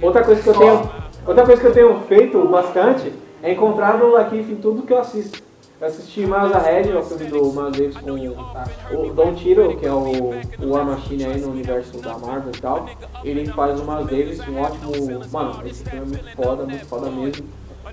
Outra 0.00 0.24
coisa 0.24 0.42
que 0.42 0.48
eu 0.48 0.54
tenho. 0.54 0.90
Outra 1.26 1.44
coisa 1.44 1.60
que 1.60 1.66
eu 1.66 1.72
tenho 1.72 2.00
feito 2.08 2.48
bastante 2.48 3.12
é 3.42 3.52
encontrar 3.52 3.98
no 3.98 4.10
Lakeith 4.10 4.50
em 4.50 4.56
tudo 4.56 4.82
que 4.82 4.92
eu 4.92 4.98
assisto. 4.98 5.42
Eu 5.80 5.86
assisti 5.86 6.20
Miles 6.20 6.52
Ahead, 6.52 6.90
é 6.90 6.94
o 6.94 7.02
filme 7.02 7.24
do 7.24 7.42
Miles 7.52 7.72
Davis 7.72 7.96
com 7.96 8.96
o 8.96 9.14
Don 9.14 9.32
Tiro, 9.34 9.74
que 9.78 9.86
é 9.86 9.92
o, 9.92 10.34
o 10.62 10.70
War 10.72 10.84
Machine 10.84 11.24
aí 11.24 11.40
no 11.40 11.52
universo 11.52 11.98
da 12.00 12.18
Marvel 12.18 12.52
e 12.54 12.60
tal. 12.60 12.86
Ele 13.24 13.46
faz 13.46 13.80
o 13.80 13.90
Miles 13.90 14.06
Davis, 14.06 14.40
um 14.46 14.60
ótimo. 14.60 14.92
Mano, 15.32 15.66
esse 15.66 15.82
filme 15.84 16.04
é 16.04 16.22
muito 16.22 16.36
foda, 16.36 16.64
muito 16.64 16.86
foda 16.86 17.10
mesmo. 17.10 17.46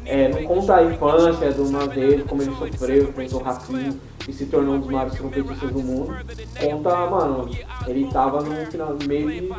É, 0.08 0.30
não 0.30 0.44
conta 0.44 0.76
a 0.76 0.84
infância 0.84 1.52
do 1.52 1.70
Davis, 1.88 2.24
como 2.28 2.42
ele 2.42 2.56
sofreu, 2.56 3.04
enfrentou 3.10 3.42
racismo 3.42 4.00
e 4.28 4.34
se 4.34 4.46
tornou 4.46 4.76
um 4.76 4.80
dos 4.80 4.90
maiores 4.90 5.14
trompetistas 5.14 5.72
do 5.72 5.80
mundo. 5.80 6.16
Conta, 6.60 6.96
mano, 7.08 7.50
ele 7.88 8.10
tava 8.12 8.42
no 8.42 8.66
final, 8.66 8.96
meio 9.08 9.30
de 9.30 9.50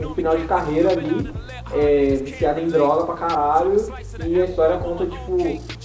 um, 0.00 0.06
um 0.06 0.14
final 0.14 0.36
de 0.36 0.44
carreira 0.46 0.92
ali, 0.92 1.30
é, 1.72 2.16
viciado 2.16 2.60
em 2.60 2.68
droga 2.68 3.04
pra 3.04 3.14
caralho, 3.16 3.76
e 4.24 4.40
a 4.40 4.44
história 4.44 4.78
conta, 4.78 5.06
tipo, 5.06 5.36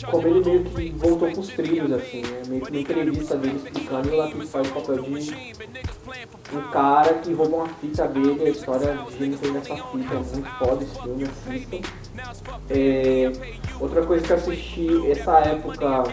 como 0.09 0.27
ele 0.27 0.45
meio 0.45 0.63
que 0.63 0.89
voltou 0.91 1.31
pros 1.31 1.47
trilhos, 1.49 1.91
assim, 1.91 2.21
né? 2.21 2.41
Meio 2.47 2.61
que 2.61 2.71
uma 2.71 2.81
entrevista 2.81 3.35
dele 3.35 3.57
explicando 3.57 4.09
e 4.09 4.11
o 4.11 4.17
Latif 4.17 4.47
faz 4.47 4.67
o 4.69 4.73
papel 4.73 5.03
de 5.03 5.61
um 6.53 6.61
cara 6.71 7.13
que 7.15 7.33
rouba 7.33 7.57
uma 7.57 7.67
fita 7.67 8.07
dele, 8.07 8.43
a 8.43 8.49
história 8.49 8.99
gira 9.11 9.25
em 9.25 9.31
torno 9.31 9.59
dessa 9.59 9.75
fita, 9.75 10.13
é 10.13 10.17
muito 10.17 10.49
foda 10.57 10.83
esse 10.83 11.01
filme, 11.01 11.23
assistam. 11.23 12.01
É, 12.69 13.31
outra 13.79 14.05
coisa 14.05 14.25
que 14.25 14.31
eu 14.31 14.37
assisti 14.37 15.11
essa 15.11 15.39
época 15.39 16.03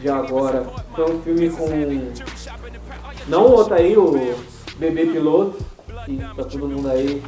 de 0.00 0.08
agora 0.08 0.64
foi 0.94 1.03
um 1.04 1.20
filme 1.22 1.50
com. 1.50 1.68
Não 3.26 3.46
o 3.46 3.52
outro 3.52 3.74
aí, 3.74 3.96
o 3.96 4.36
Bebê 4.76 5.06
Piloto, 5.06 5.58
que 6.04 6.16
tá 6.16 6.44
todo 6.44 6.68
mundo 6.68 6.88
aí 6.88 7.22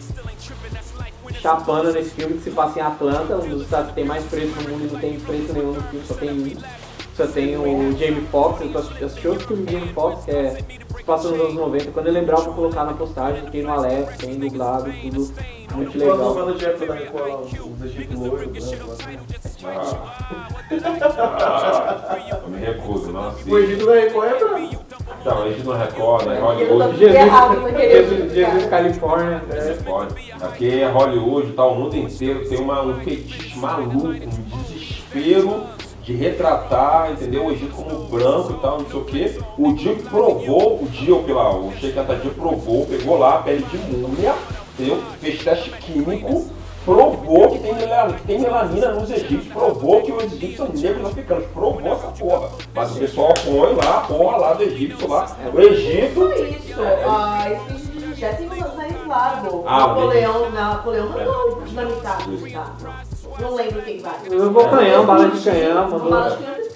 chapando 1.41 1.93
nesse 1.93 2.11
filme 2.11 2.35
que 2.35 2.45
se 2.45 2.51
passa 2.51 2.79
em 2.79 2.83
Atlanta, 2.83 3.37
um 3.37 3.49
dos 3.49 3.63
estados 3.63 3.91
que 3.91 3.95
tem 3.95 4.05
mais 4.05 4.25
preto 4.25 4.61
no 4.63 4.69
mundo 4.71 4.87
e 4.89 4.93
não 4.93 5.01
tem 5.01 5.21
preto 5.21 5.53
nenhum 5.53 5.73
no 5.73 5.83
filme, 5.83 6.07
só 6.07 6.15
tem. 6.15 6.57
Só 7.17 7.27
tem 7.27 7.57
o 7.57 7.97
Jamie 7.97 8.27
Foxx, 8.31 8.61
eu 8.61 8.69
tô 8.73 8.79
assisti- 8.79 9.29
outro 9.29 9.47
filme 9.49 9.65
de 9.65 9.73
Jamie 9.73 9.93
Foxx, 9.95 10.25
que 10.27 10.31
é 10.33 10.59
passa 11.07 11.29
nos 11.31 11.41
anos 11.41 11.55
90. 11.55 11.91
Quando 11.93 12.07
eu 12.09 12.13
lembrar, 12.13 12.39
eu 12.39 12.45
vou 12.45 12.55
colocar 12.55 12.85
na 12.85 12.93
postagem, 12.93 13.43
tem 13.47 13.63
no 13.63 13.71
Alex, 13.73 14.17
tem 14.19 14.35
dublado, 14.39 14.93
tudo 15.03 15.33
muito 15.75 15.91
Tipo 15.93 16.05
a 16.05 16.13
legal. 16.13 16.19
novela 16.19 16.55
de 16.55 16.65
época 16.67 16.87
da 16.87 16.95
Record, 16.95 17.29
lá, 17.29 17.37
os 17.41 17.85
Egito 17.85 18.19
Loiro, 18.19 18.53
assim. 18.57 18.77
Ah. 19.65 20.17
Ah, 22.09 22.19
eu 22.43 22.49
me 22.51 22.59
recuso, 22.59 23.11
não 23.13 23.21
O 23.23 23.29
assisto. 23.29 23.59
Egito 23.59 23.87
da 23.87 23.95
Record 23.95 24.29
é 24.29 24.39
branco. 24.39 24.85
Então, 25.21 25.43
a 25.43 25.49
gente 25.49 25.63
não 25.65 25.77
recorda, 25.77 26.33
é 26.35 26.41
Hollywood. 26.41 26.79
naquele 27.63 27.89
Jesus, 27.89 28.33
Jesus 28.33 28.67
Califórnia. 28.67 29.43
É, 29.51 29.73
pode. 29.85 30.15
Aqui 30.41 30.81
é 30.83 30.89
Hollywood, 30.89 31.53
tá, 31.53 31.65
o 31.65 31.75
mundo 31.75 31.97
inteiro 31.97 32.49
tem 32.49 32.59
uma, 32.61 32.83
um 32.83 32.95
fetiche 33.01 33.59
maluco, 33.59 34.09
um 34.09 34.63
desespero 34.63 35.63
de 36.07 36.13
retratar, 36.15 37.11
entendeu? 37.11 37.47
O 37.47 37.51
Egito 37.51 37.75
como 37.75 38.05
branco 38.07 38.53
e 38.53 38.61
tal, 38.61 38.79
não 38.81 38.89
sei 38.89 39.01
o 39.01 39.05
quê. 39.05 39.39
O 39.59 39.73
Dio 39.73 39.97
provou, 40.05 40.81
o 40.81 40.87
Dio, 40.89 41.23
pela, 41.25 41.53
o 41.57 41.73
Sheikh 41.81 41.99
Anta 41.99 42.15
provou, 42.37 42.87
pegou 42.87 43.19
lá 43.19 43.35
a 43.35 43.39
pele 43.39 43.65
de 43.65 43.77
múmia, 43.77 44.33
entendeu? 44.75 45.03
Fez 45.21 45.43
teste 45.43 45.71
químico, 45.71 46.47
provou 46.85 47.51
que 47.51 47.59
tem, 47.59 47.75
mela- 47.75 48.13
que 48.13 48.23
tem 48.23 48.39
melanina 48.39 48.93
nos 48.93 49.11
egípcios, 49.11 49.53
provou 49.53 50.01
que 50.03 50.13
os 50.13 50.23
egípcios 50.33 50.57
são 50.57 50.69
negros 50.69 51.07
africanos, 51.11 51.45
provou 51.53 51.93
essa 51.93 52.07
porra. 52.07 52.51
Mas 52.73 52.93
o 52.95 52.99
pessoal 53.01 53.35
põe 53.45 53.75
lá, 53.75 54.01
porra 54.07 54.37
lá 54.37 54.55
do 54.55 54.63
egípcio 54.63 55.09
lá, 55.09 55.37
o 55.53 55.61
Egito. 55.61 56.33
Isso, 56.35 56.81
espécie 56.81 57.87
de 57.89 58.15
jet 58.15 58.37
tem 58.37 58.47
navios 58.49 59.07
largos. 59.09 59.63
Ah, 59.67 59.79
Napoleão, 59.89 60.51
Napoleão 60.51 61.09
mandou 61.09 61.63
dinamitar, 61.67 62.19
tá? 62.19 63.03
Não 63.41 63.55
lembro 63.55 63.83
quem 63.83 63.99
vai. 63.99 64.15
Eu 64.31 64.51
vou 64.51 64.69
canhão, 64.69 65.05
bala 65.07 65.29
de 65.29 65.43
canhão, 65.45 65.91
Bala 65.91 66.05
mandou. 66.05 66.31
de 66.37 66.45
canhão 66.45 66.67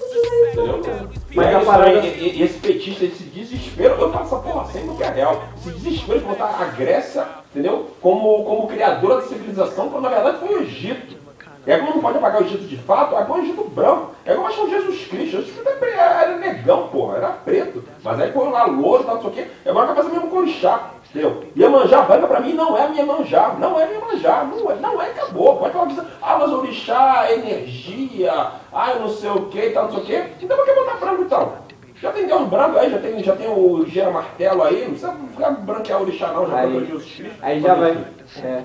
Entendeu? 0.53 1.09
Mas 1.35 1.47
E 1.47 1.55
a 1.55 1.61
parada- 1.61 1.91
e 2.07 2.43
esse 2.43 2.59
petista, 2.59 3.05
esse 3.05 3.23
desespero, 3.25 3.95
eu 4.01 4.13
faço 4.13 4.35
essa 4.35 4.37
porra 4.43 4.65
sempre 4.67 4.97
que 4.97 5.03
é 5.03 5.11
real. 5.11 5.43
Esse 5.57 5.71
desespero 5.71 6.19
de 6.19 6.25
botar 6.27 6.57
a 6.61 6.65
Grécia, 6.67 7.27
entendeu? 7.51 7.89
Como, 8.03 8.45
como 8.45 8.67
criadora 8.67 9.17
da 9.17 9.23
civilização, 9.23 9.89
quando 9.89 10.03
na 10.05 10.09
verdade 10.11 10.39
foi 10.39 10.57
o 10.57 10.63
Egito. 10.63 11.19
E 11.67 11.71
aí 11.73 11.79
como 11.79 11.95
não 11.95 12.01
pode 12.01 12.19
apagar 12.19 12.43
o 12.43 12.45
Egito 12.45 12.65
de 12.67 12.77
fato, 12.79 13.15
aí 13.17 13.25
põe 13.25 13.41
o 13.41 13.45
Egito 13.45 13.63
branco. 13.65 14.11
É 14.25 14.35
como 14.35 14.47
acham 14.49 14.69
Jesus 14.69 15.07
Cristo. 15.07 15.31
Jesus 15.37 15.53
Cristo 15.53 15.69
era 15.85 16.23
era 16.23 16.37
negão, 16.37 16.89
porra, 16.89 17.17
era 17.19 17.29
preto. 17.29 17.85
Mas 18.03 18.21
aí 18.21 18.33
põe 18.33 18.51
lá 18.51 18.65
louro, 18.65 19.05
tal, 19.05 19.15
não 19.17 19.23
sei 19.23 19.31
o 19.31 19.35
quê. 19.35 19.47
E 19.65 19.69
agora 19.69 19.87
tá 19.89 19.95
fazendo 19.95 20.13
mesmo 20.15 20.29
com 20.31 20.37
o 20.37 20.41
orixá. 20.41 20.91
Entendeu? 21.11 21.43
Iemanjá 21.57 22.03
branca 22.03 22.27
pra 22.29 22.41
mim 22.41 22.53
não 22.53 22.79
é 22.79 22.89
minha 22.89 23.05
manjá, 23.05 23.57
não 23.59 23.79
é 23.81 23.87
minha 23.87 24.01
manjá, 24.01 24.45
não 24.45 24.71
é, 24.71 24.75
não 24.77 25.03
é, 25.03 25.11
acabou. 25.11 25.57
Pode 25.57 25.73
falar 25.73 25.87
que 25.89 26.01
ah, 26.23 26.37
mas 26.39 26.53
orixá, 26.53 27.33
energia, 27.33 28.33
ah, 28.73 28.95
não 28.95 29.09
sei 29.09 29.29
o 29.31 29.47
que 29.47 29.71
tal, 29.71 29.85
não 29.91 29.91
sei 29.91 30.01
o 30.01 30.07
que. 30.07 30.45
Então 30.45 30.57
por 30.57 30.65
que 30.67 30.73
botar 30.73 30.97
branco 30.99 31.23
então? 31.23 31.53
Já 32.01 32.13
tem 32.13 32.27
Deus 32.27 32.49
branco 32.49 32.79
aí, 32.79 32.91
já 32.91 32.99
tem, 32.99 33.23
já 33.25 33.37
tem 33.37 33.49
o 33.49 33.85
Gera 33.87 34.11
Martelo 34.11 34.63
aí, 34.63 34.83
não 34.83 34.91
precisa 34.91 35.13
ficar 35.33 35.51
branquear 35.51 36.01
orixá 36.01 36.29
não, 36.33 36.49
já 36.49 36.57
Aí- 36.61 36.71
branco 36.71 36.87
Jesus 36.87 37.13
Cristo. 37.15 37.39
Aí 37.43 37.61
já 37.61 37.75
vai. 37.75 38.05
É. 38.43 38.63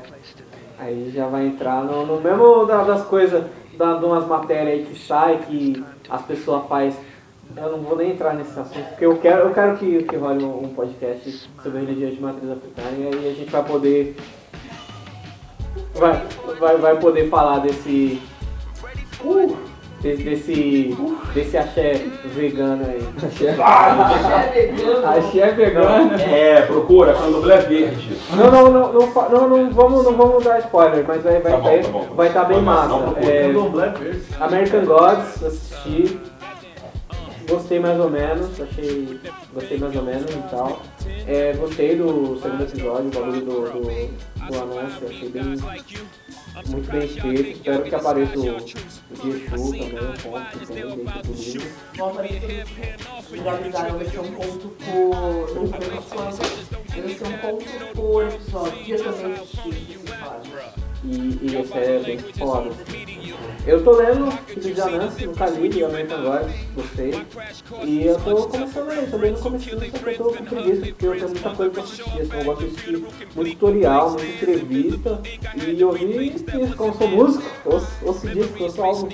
Aí 0.80 1.12
já 1.14 1.26
vai 1.28 1.46
entrar 1.48 1.84
no, 1.84 2.06
no 2.06 2.22
mesmo 2.22 2.66
da- 2.66 2.84
das 2.84 3.04
coisas, 3.06 3.44
da, 3.74 3.94
de 3.96 4.06
umas 4.06 4.26
matérias 4.28 4.80
aí 4.80 4.86
que 4.86 4.98
sai, 5.00 5.40
que 5.48 5.84
as 6.10 6.22
pessoas 6.22 6.66
fazem. 6.68 6.94
Eu 7.56 7.72
não 7.72 7.80
vou 7.80 7.98
nem 7.98 8.12
entrar 8.12 8.34
nesse 8.34 8.60
assunto, 8.60 8.84
porque 8.90 9.06
eu 9.06 9.18
quero, 9.18 9.48
eu 9.48 9.54
quero 9.54 9.78
que, 9.78 10.04
que 10.04 10.16
role 10.18 10.44
um, 10.44 10.66
um 10.66 10.70
podcast 10.70 11.50
sobre 11.64 11.80
energia 11.80 12.12
de 12.12 12.22
matriz 12.22 12.52
africana 12.52 12.92
e 12.98 13.08
aí 13.08 13.30
a 13.30 13.34
gente 13.34 13.50
vai 13.50 13.64
poder. 13.64 14.16
Vai, 15.94 16.22
vai, 16.60 16.78
vai 16.78 17.00
poder 17.00 17.30
falar 17.30 17.60
desse. 17.60 18.22
Uh, 19.24 19.56
desse, 20.02 20.24
desse, 20.24 20.98
desse 21.34 21.58
axé 21.58 21.94
vegano 22.26 22.86
aí. 22.86 23.02
Ah, 23.64 24.44
É 24.54 24.68
vegano. 24.68 25.08
Axé 25.08 25.52
vegano. 25.52 26.14
é, 26.16 26.62
procura, 26.64 27.14
candomblé 27.14 27.58
verde. 27.62 28.18
Não, 28.36 28.52
não, 28.52 28.72
não, 28.72 28.94
não, 28.94 29.30
não, 29.30 29.48
não 29.50 29.70
vamos, 29.72 30.04
não 30.04 30.14
vamos 30.14 30.44
dar 30.44 30.60
spoiler, 30.60 31.06
mas 31.08 31.24
vai, 31.24 31.40
vai, 31.40 31.52
Tá 31.54 31.58
bom, 31.58 31.64
vai, 31.64 31.82
tá 31.82 31.90
bom. 31.90 32.16
vai 32.16 32.28
estar 32.28 32.44
bem 32.44 32.58
Não, 32.58 32.64
massa. 32.64 32.88
não, 32.90 33.14
procura. 33.14 33.94
É. 34.02 34.44
American 34.44 34.86
Gods, 34.86 35.44
assisti. 35.44 36.20
Gostei 37.48 37.80
mais 37.80 38.00
ou 38.00 38.10
menos, 38.10 38.60
achei. 38.60 39.20
Gostei 39.54 39.78
mais 39.78 39.96
ou 39.96 40.04
menos 40.04 40.32
e 40.32 40.50
tal. 40.50 40.82
É, 41.28 41.54
gostei 41.54 41.96
do 41.96 42.40
segundo 42.42 42.64
episódio, 42.64 43.08
o 43.08 43.12
bagulho 43.12 43.42
do, 43.42 43.62
do, 43.72 43.82
do 43.82 44.62
anúncio, 44.62 45.08
achei 45.08 45.30
bem. 45.30 45.44
Muito 46.68 46.92
bem 46.92 47.06
escrito. 47.06 47.50
Espero 47.50 47.84
que 47.84 47.96
apareça 47.96 48.40
o, 48.40 48.46
Exu 48.46 49.46
também, 49.50 49.94
o 49.94 50.14
ponto 50.22 50.60
que 50.60 50.66
tem 50.68 50.84
ali 50.84 52.40
que 52.40 52.46
eles 52.46 52.70
finalizaram, 53.30 53.98
vai 53.98 54.06
ser 54.06 54.20
um 54.20 54.32
ponto 54.32 54.70
por. 54.70 55.56
Não 55.56 55.68
sei 55.68 55.80
quanto. 56.10 56.38
Vai 57.02 57.10
ser 57.16 57.28
um 57.28 57.38
ponto 57.38 57.66
por 57.96 58.24
episódio. 58.24 58.84
Eu 58.88 59.04
também 59.04 59.34
assisti 59.34 59.70
que 59.70 60.00
se 60.00 60.08
fala. 60.08 60.85
E, 61.06 61.52
e 61.52 61.56
é 61.56 62.00
bem 62.00 62.18
foda. 62.18 62.72
Eu 63.68 63.84
tô 63.84 63.92
lendo 63.92 64.32
de 64.60 64.82
Anansi, 64.82 65.28
nunca 65.28 65.46
li, 65.48 65.68
li 65.68 65.84
American 65.84 66.24
Gods, 66.24 66.56
gostei. 66.76 67.26
E 67.84 68.06
eu 68.06 68.20
tô 68.20 68.48
começando 68.48 68.90
aí, 68.90 69.08
tô 69.08 69.18
bem 69.20 69.32
no 69.32 69.38
só 69.38 69.52
que 69.52 69.72
eu 69.72 69.80
tô 70.18 70.34
com 70.34 70.46
preguiça, 70.46 70.86
porque 70.88 71.06
eu 71.06 71.12
tenho 71.14 71.30
muita 71.30 71.50
coisa 71.52 71.72
pra 71.72 71.84
assistir, 71.84 72.22
assim, 72.22 72.38
eu 72.38 72.44
gosto 72.44 72.60
de 72.60 72.66
assistir 72.66 73.06
muito 73.36 73.52
tutorial, 73.52 74.12
muita 74.12 74.26
entrevista. 74.26 75.22
E 75.56 75.82
eu 75.82 75.92
vi 75.92 76.36
isso, 76.36 76.76
como 76.76 76.96
sou 76.96 77.08
músico, 77.08 77.44
ouço, 77.66 77.88
ouço 78.04 78.28
disco, 78.28 78.64
ouço 78.64 78.84
álbum. 78.84 79.10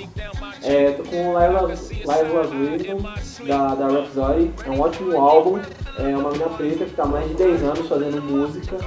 É, 0.63 0.91
tô 0.91 1.03
com 1.03 1.29
o 1.29 1.33
Live 1.33 1.53
Las 1.53 2.51
Wisdom, 2.51 3.47
da, 3.47 3.75
da 3.75 3.87
Rhapsody, 3.87 4.51
é 4.65 4.69
um 4.69 4.79
ótimo 4.79 5.17
álbum, 5.19 5.59
é 5.97 6.15
uma 6.15 6.31
menina 6.31 6.49
preta 6.49 6.85
que 6.85 6.93
tá 6.93 7.05
mais 7.05 7.27
de 7.27 7.35
10 7.35 7.63
anos 7.63 7.87
fazendo 7.87 8.21
música 8.21 8.77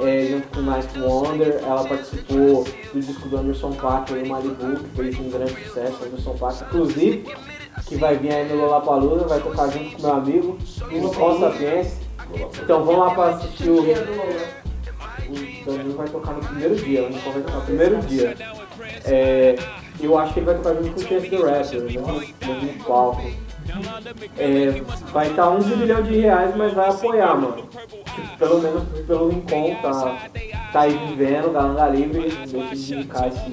é, 0.00 0.26
junto 0.30 0.48
com 0.48 0.60
Night 0.62 1.00
Wonder, 1.00 1.60
ela 1.62 1.84
participou 1.84 2.64
do 2.92 3.00
disco 3.00 3.28
do 3.28 3.36
Anderson 3.38 3.72
Paak 3.72 4.12
em 4.12 4.28
Malibu, 4.28 4.76
que 4.76 4.88
fez 4.96 5.18
um 5.18 5.30
grande 5.30 5.54
sucesso, 5.64 6.04
Anderson 6.04 6.34
Paak, 6.34 6.64
inclusive, 6.64 7.24
que 7.86 7.96
vai 7.96 8.16
vir 8.16 8.32
aí 8.32 8.48
no 8.48 8.56
Lollapalooza, 8.56 9.26
vai 9.26 9.40
tocar 9.40 9.68
junto 9.70 9.96
com 9.96 10.02
meu 10.02 10.12
amigo, 10.12 10.58
o 10.90 11.14
Costa 11.14 11.50
Sapiens. 11.52 11.96
Então 12.62 12.84
vamos 12.84 13.00
lá 13.00 13.14
pra 13.14 13.28
assistir 13.30 13.70
o... 13.70 13.78
O 15.28 15.70
Danilo 15.70 15.94
vai 15.94 16.08
tocar 16.08 16.32
no 16.32 16.40
primeiro 16.40 16.74
dia, 16.76 17.04
o 17.04 17.10
Nicole 17.10 17.34
vai 17.34 17.42
tocar 17.42 17.58
no 17.58 17.64
primeiro 17.64 17.98
dia. 17.98 18.34
É, 19.04 19.56
eu 20.00 20.16
acho 20.16 20.32
que 20.32 20.40
ele 20.40 20.46
vai 20.46 20.54
tocar 20.54 20.74
junto 20.74 20.90
com 20.94 21.00
o 21.00 21.02
Chance 21.02 21.28
the 21.28 21.36
Rapper, 21.36 21.80
no 21.80 21.84
mesmo, 21.84 22.36
no 22.62 22.84
palco. 22.84 23.22
É, 24.36 24.82
vai 25.12 25.28
estar 25.28 25.50
11 25.50 25.76
milhões 25.76 26.06
de 26.06 26.18
reais, 26.18 26.56
mas 26.56 26.72
vai 26.72 26.88
apoiar, 26.88 27.36
mano. 27.36 27.68
Pelo 28.38 28.62
menos 28.62 28.82
pelo 29.06 29.28
Lincoln, 29.28 29.74
tá, 29.82 30.28
tá 30.72 30.80
aí 30.82 30.98
vivendo, 31.08 31.52
Galanga 31.52 31.88
Livre, 31.88 32.30
deixa 32.46 32.76
de 32.76 32.94
indicar 32.94 33.28
esse 33.28 33.50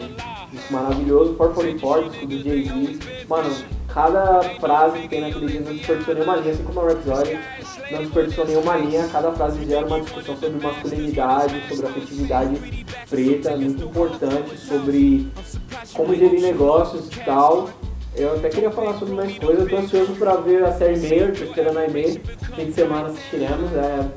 disco 0.52 0.74
maravilhoso. 0.74 1.34
444, 1.34 2.10
disco 2.10 2.28
do 2.28 2.44
Jay-Z. 2.44 3.26
Mano, 3.28 3.56
cada 3.88 4.42
frase 4.60 5.00
que 5.00 5.08
tem 5.08 5.22
naquele 5.22 5.48
disco 5.48 5.64
não 5.64 5.74
desperdiçou 5.76 6.14
nenhuma 6.16 6.36
linha, 6.38 6.54
assim 6.54 6.64
como 6.64 6.80
a 6.82 6.88
Rhapsody 6.88 7.40
não 7.92 8.00
desperdiçou 8.00 8.46
nenhuma 8.46 8.78
linha. 8.78 9.08
Cada 9.08 9.32
frase 9.32 9.66
gera 9.66 9.86
uma 9.86 10.02
discussão 10.02 10.38
sobre 10.38 10.64
masculinidade, 10.66 11.64
sobre 11.68 11.88
afetividade 11.88 12.86
preta, 13.10 13.56
muito 13.58 13.84
importante, 13.84 14.58
sobre 14.58 15.28
como 15.94 16.16
gerir 16.16 16.42
negócios 16.42 17.08
e 17.08 17.20
tal. 17.22 17.70
Eu 18.18 18.36
até 18.36 18.50
queria 18.50 18.72
falar 18.72 18.98
sobre 18.98 19.14
mais 19.14 19.38
coisas, 19.38 19.70
tô 19.70 19.78
ansioso 19.78 20.14
pra 20.14 20.36
ver 20.36 20.64
a 20.64 20.72
série 20.72 20.98
Mayor, 21.00 21.36
tô 21.36 21.44
esperando 21.44 21.78
a 21.78 21.86
e-mail. 21.86 22.22
Fim 22.56 22.66
de 22.66 22.74
semana 22.74 23.10
assistiremos. 23.10 23.72
É, 23.74 24.10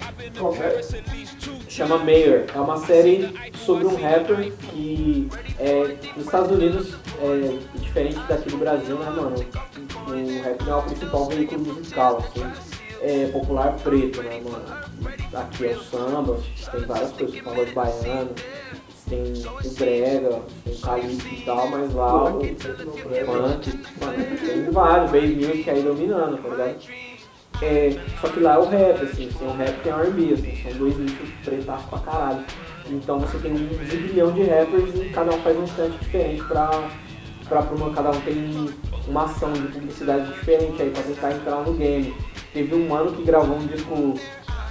série? 0.53 1.27
chama 1.69 1.99
Mayor. 1.99 2.45
É 2.55 2.61
uma 2.61 2.77
série 2.79 3.29
sobre 3.65 3.87
um 3.87 3.97
rapper 3.97 4.53
que 4.71 5.29
é, 5.59 5.97
nos 6.17 6.27
Estados 6.27 6.51
Unidos 6.53 6.95
é 7.21 7.79
diferente 7.79 8.19
daqui 8.29 8.51
do 8.51 8.59
Brasil, 8.59 8.97
né, 8.99 9.11
mano? 9.11 9.37
O 10.07 10.43
rap 10.43 10.65
não 10.65 10.73
é 10.73 10.77
o 10.77 10.83
principal 10.83 11.27
veículo 11.27 11.61
musical, 11.61 12.19
assim. 12.19 12.47
É 13.01 13.27
popular 13.27 13.77
preto, 13.83 14.23
né, 14.23 14.41
mano? 14.45 14.65
Aqui 15.33 15.67
é 15.67 15.73
o 15.73 15.83
samba, 15.83 16.41
tem 16.73 16.81
várias 16.81 17.13
coisas, 17.13 17.41
pagode 17.43 17.73
baiano, 17.73 18.31
tem 19.09 19.23
o 19.23 19.75
brega, 19.75 20.43
tem 20.65 20.75
o 20.75 20.81
calypso 20.81 21.29
e 21.29 21.43
tal, 21.43 21.69
mas 21.69 21.95
lá 21.95 22.25
o 22.25 22.41
funk, 22.41 22.57
tem 22.57 22.75
vários, 24.71 25.11
bass 25.11 25.31
music 25.31 25.71
aí 25.71 25.83
dominando, 25.83 26.43
tá 26.43 26.49
ligado? 26.49 26.79
É, 27.61 27.97
só 28.21 28.29
que 28.29 28.39
lá 28.41 28.55
é 28.55 28.59
o 28.59 28.69
rap, 28.69 29.03
assim, 29.03 29.29
tem 29.37 29.49
o 29.49 29.53
rap 29.53 29.77
e 29.77 29.81
tem 29.83 29.93
o 29.93 30.01
R&B, 30.01 30.35
assim, 30.35 30.57
são 30.63 30.73
dois 30.79 30.97
nichos 30.97 31.29
pretaços 31.45 31.87
pra 31.87 31.99
caralho. 31.99 32.45
Então 32.89 33.19
você 33.19 33.37
tem 33.39 33.53
um 33.53 33.69
zilhão 33.85 34.31
de 34.33 34.45
rappers 34.45 34.95
e 34.95 35.09
cada 35.11 35.35
um 35.35 35.41
faz 35.41 35.59
um 35.59 35.65
instante 35.65 35.99
diferente 35.99 36.45
pra, 36.45 36.89
pra 37.49 37.63
promover, 37.63 37.97
cada 37.97 38.11
um 38.11 38.21
tem 38.21 38.71
uma 39.09 39.25
ação 39.25 39.53
de 39.53 39.63
publicidade 39.63 40.33
diferente 40.33 40.81
aí 40.81 40.91
pra 40.91 41.03
tentar 41.03 41.33
entrar 41.33 41.63
no 41.63 41.75
game. 41.75 42.15
Teve 42.53 42.73
um 42.75 42.89
mano 42.89 43.13
que 43.13 43.25
gravou 43.25 43.57
um 43.57 43.67
disco 43.67 44.15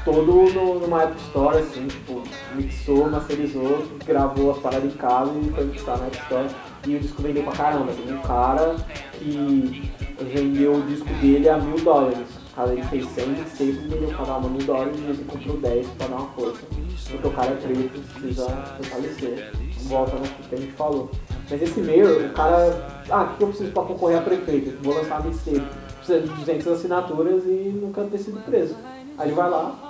todo 0.07 0.53
no, 0.53 0.79
numa 0.79 1.03
App 1.03 1.17
Store, 1.23 1.57
assim, 1.57 1.85
tipo, 1.87 2.23
mixou, 2.55 3.09
masterizou, 3.09 3.85
gravou 4.05 4.51
as 4.51 4.59
paradas 4.59 4.93
em 4.93 4.95
casa 4.95 5.31
e 5.37 5.51
foi 5.51 5.65
mixar 5.65 5.97
na 5.99 6.05
App 6.05 6.17
Store. 6.17 6.47
E 6.87 6.95
o 6.95 6.99
disco 6.99 7.21
vendeu 7.21 7.43
pra 7.43 7.51
caramba. 7.51 7.91
Tem 7.91 8.13
um 8.13 8.21
cara 8.21 8.75
que 9.13 9.91
vendeu 10.33 10.75
o 10.75 10.81
disco 10.83 11.09
dele 11.15 11.49
a 11.49 11.57
mil 11.57 11.77
dólares. 11.83 12.25
Cara, 12.55 12.71
ele 12.71 12.83
fez 12.83 13.05
100 13.09 13.27
mixtapes 13.27 13.59
e 13.59 13.71
vendeu 13.71 14.09
uma 14.09 14.49
mil 14.49 14.65
dólares 14.65 14.97
e 14.97 15.03
ele 15.03 15.25
comprou 15.25 15.57
10 15.57 15.87
pra 15.87 16.07
dar 16.07 16.15
uma 16.15 16.27
força. 16.29 16.65
Porque 17.11 17.27
o 17.27 17.31
cara 17.31 17.51
é 17.51 17.55
preto, 17.55 18.13
precisa 18.13 18.47
fortalecer. 18.47 19.51
Volta 19.83 20.15
no 20.15 20.21
que 20.21 20.55
a 20.55 20.57
gente 20.57 20.71
falou. 20.71 21.11
Mas 21.49 21.61
esse 21.61 21.79
meio, 21.81 22.27
o 22.27 22.33
cara. 22.33 23.03
Ah, 23.09 23.23
o 23.23 23.37
que 23.37 23.43
eu 23.43 23.47
preciso 23.49 23.71
pra 23.71 23.83
concorrer 23.83 24.17
a 24.17 24.21
prefeito? 24.21 24.81
Vou 24.81 24.95
lançar 24.95 25.23
mixtape. 25.23 25.63
Precisa 25.97 26.21
de 26.21 26.27
200 26.27 26.67
assinaturas 26.67 27.43
e 27.45 27.73
nunca 27.81 28.03
ter 28.05 28.17
sido 28.17 28.39
preso. 28.45 28.75
Aí 29.17 29.29
ele 29.29 29.35
vai 29.35 29.49
lá, 29.49 29.86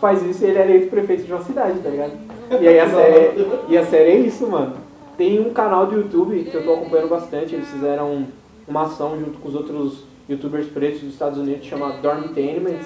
faz 0.00 0.22
isso 0.22 0.44
e 0.44 0.48
ele 0.48 0.58
é 0.58 0.62
eleito 0.62 0.90
prefeito 0.90 1.24
de 1.24 1.32
uma 1.32 1.42
cidade, 1.42 1.78
tá 1.80 1.90
ligado? 1.90 2.12
E 2.60 2.66
aí 2.66 2.80
a 2.80 2.88
série, 2.88 3.46
e 3.68 3.78
a 3.78 3.86
série 3.86 4.10
é 4.10 4.18
isso, 4.18 4.46
mano. 4.46 4.74
Tem 5.16 5.38
um 5.38 5.52
canal 5.52 5.86
do 5.86 5.96
YouTube 5.96 6.44
que 6.44 6.54
eu 6.54 6.64
tô 6.64 6.74
acompanhando 6.74 7.10
bastante, 7.10 7.54
eles 7.54 7.68
fizeram 7.68 8.26
uma 8.66 8.82
ação 8.82 9.18
junto 9.18 9.38
com 9.38 9.48
os 9.48 9.54
outros 9.54 10.04
youtubers 10.28 10.66
pretos 10.66 11.00
dos 11.00 11.12
Estados 11.12 11.38
Unidos, 11.38 11.66
chama 11.66 11.92
Dormitainment. 12.00 12.80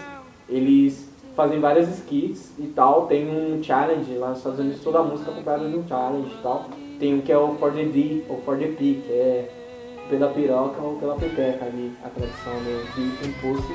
Eles 0.48 1.08
fazem 1.36 1.60
várias 1.60 1.88
skits 1.88 2.52
e 2.58 2.66
tal, 2.68 3.06
tem 3.06 3.28
um 3.28 3.62
challenge 3.62 4.12
lá 4.16 4.30
nos 4.30 4.38
Estados 4.38 4.58
Unidos, 4.58 4.80
toda 4.82 4.98
a 4.98 5.02
música 5.02 5.30
acompanhada 5.30 5.68
de 5.68 5.76
um 5.76 5.86
challenge 5.86 6.34
e 6.38 6.42
tal. 6.42 6.66
Tem 6.98 7.14
um 7.14 7.20
que 7.20 7.32
é 7.32 7.38
o 7.38 7.54
For 7.54 7.72
the 7.72 7.84
D, 7.84 8.22
ou 8.28 8.38
For 8.38 8.56
the 8.56 8.66
P, 8.66 8.74
que 8.76 9.12
é 9.12 9.48
pela 10.08 10.28
piroca 10.28 10.80
ou 10.82 10.96
pela 10.96 11.14
pepeca 11.14 11.64
ali, 11.64 11.92
a 12.04 12.08
tradução 12.08 12.52
do 12.52 12.84
D 12.94 13.10
com 13.18 13.54
pussy. 13.54 13.72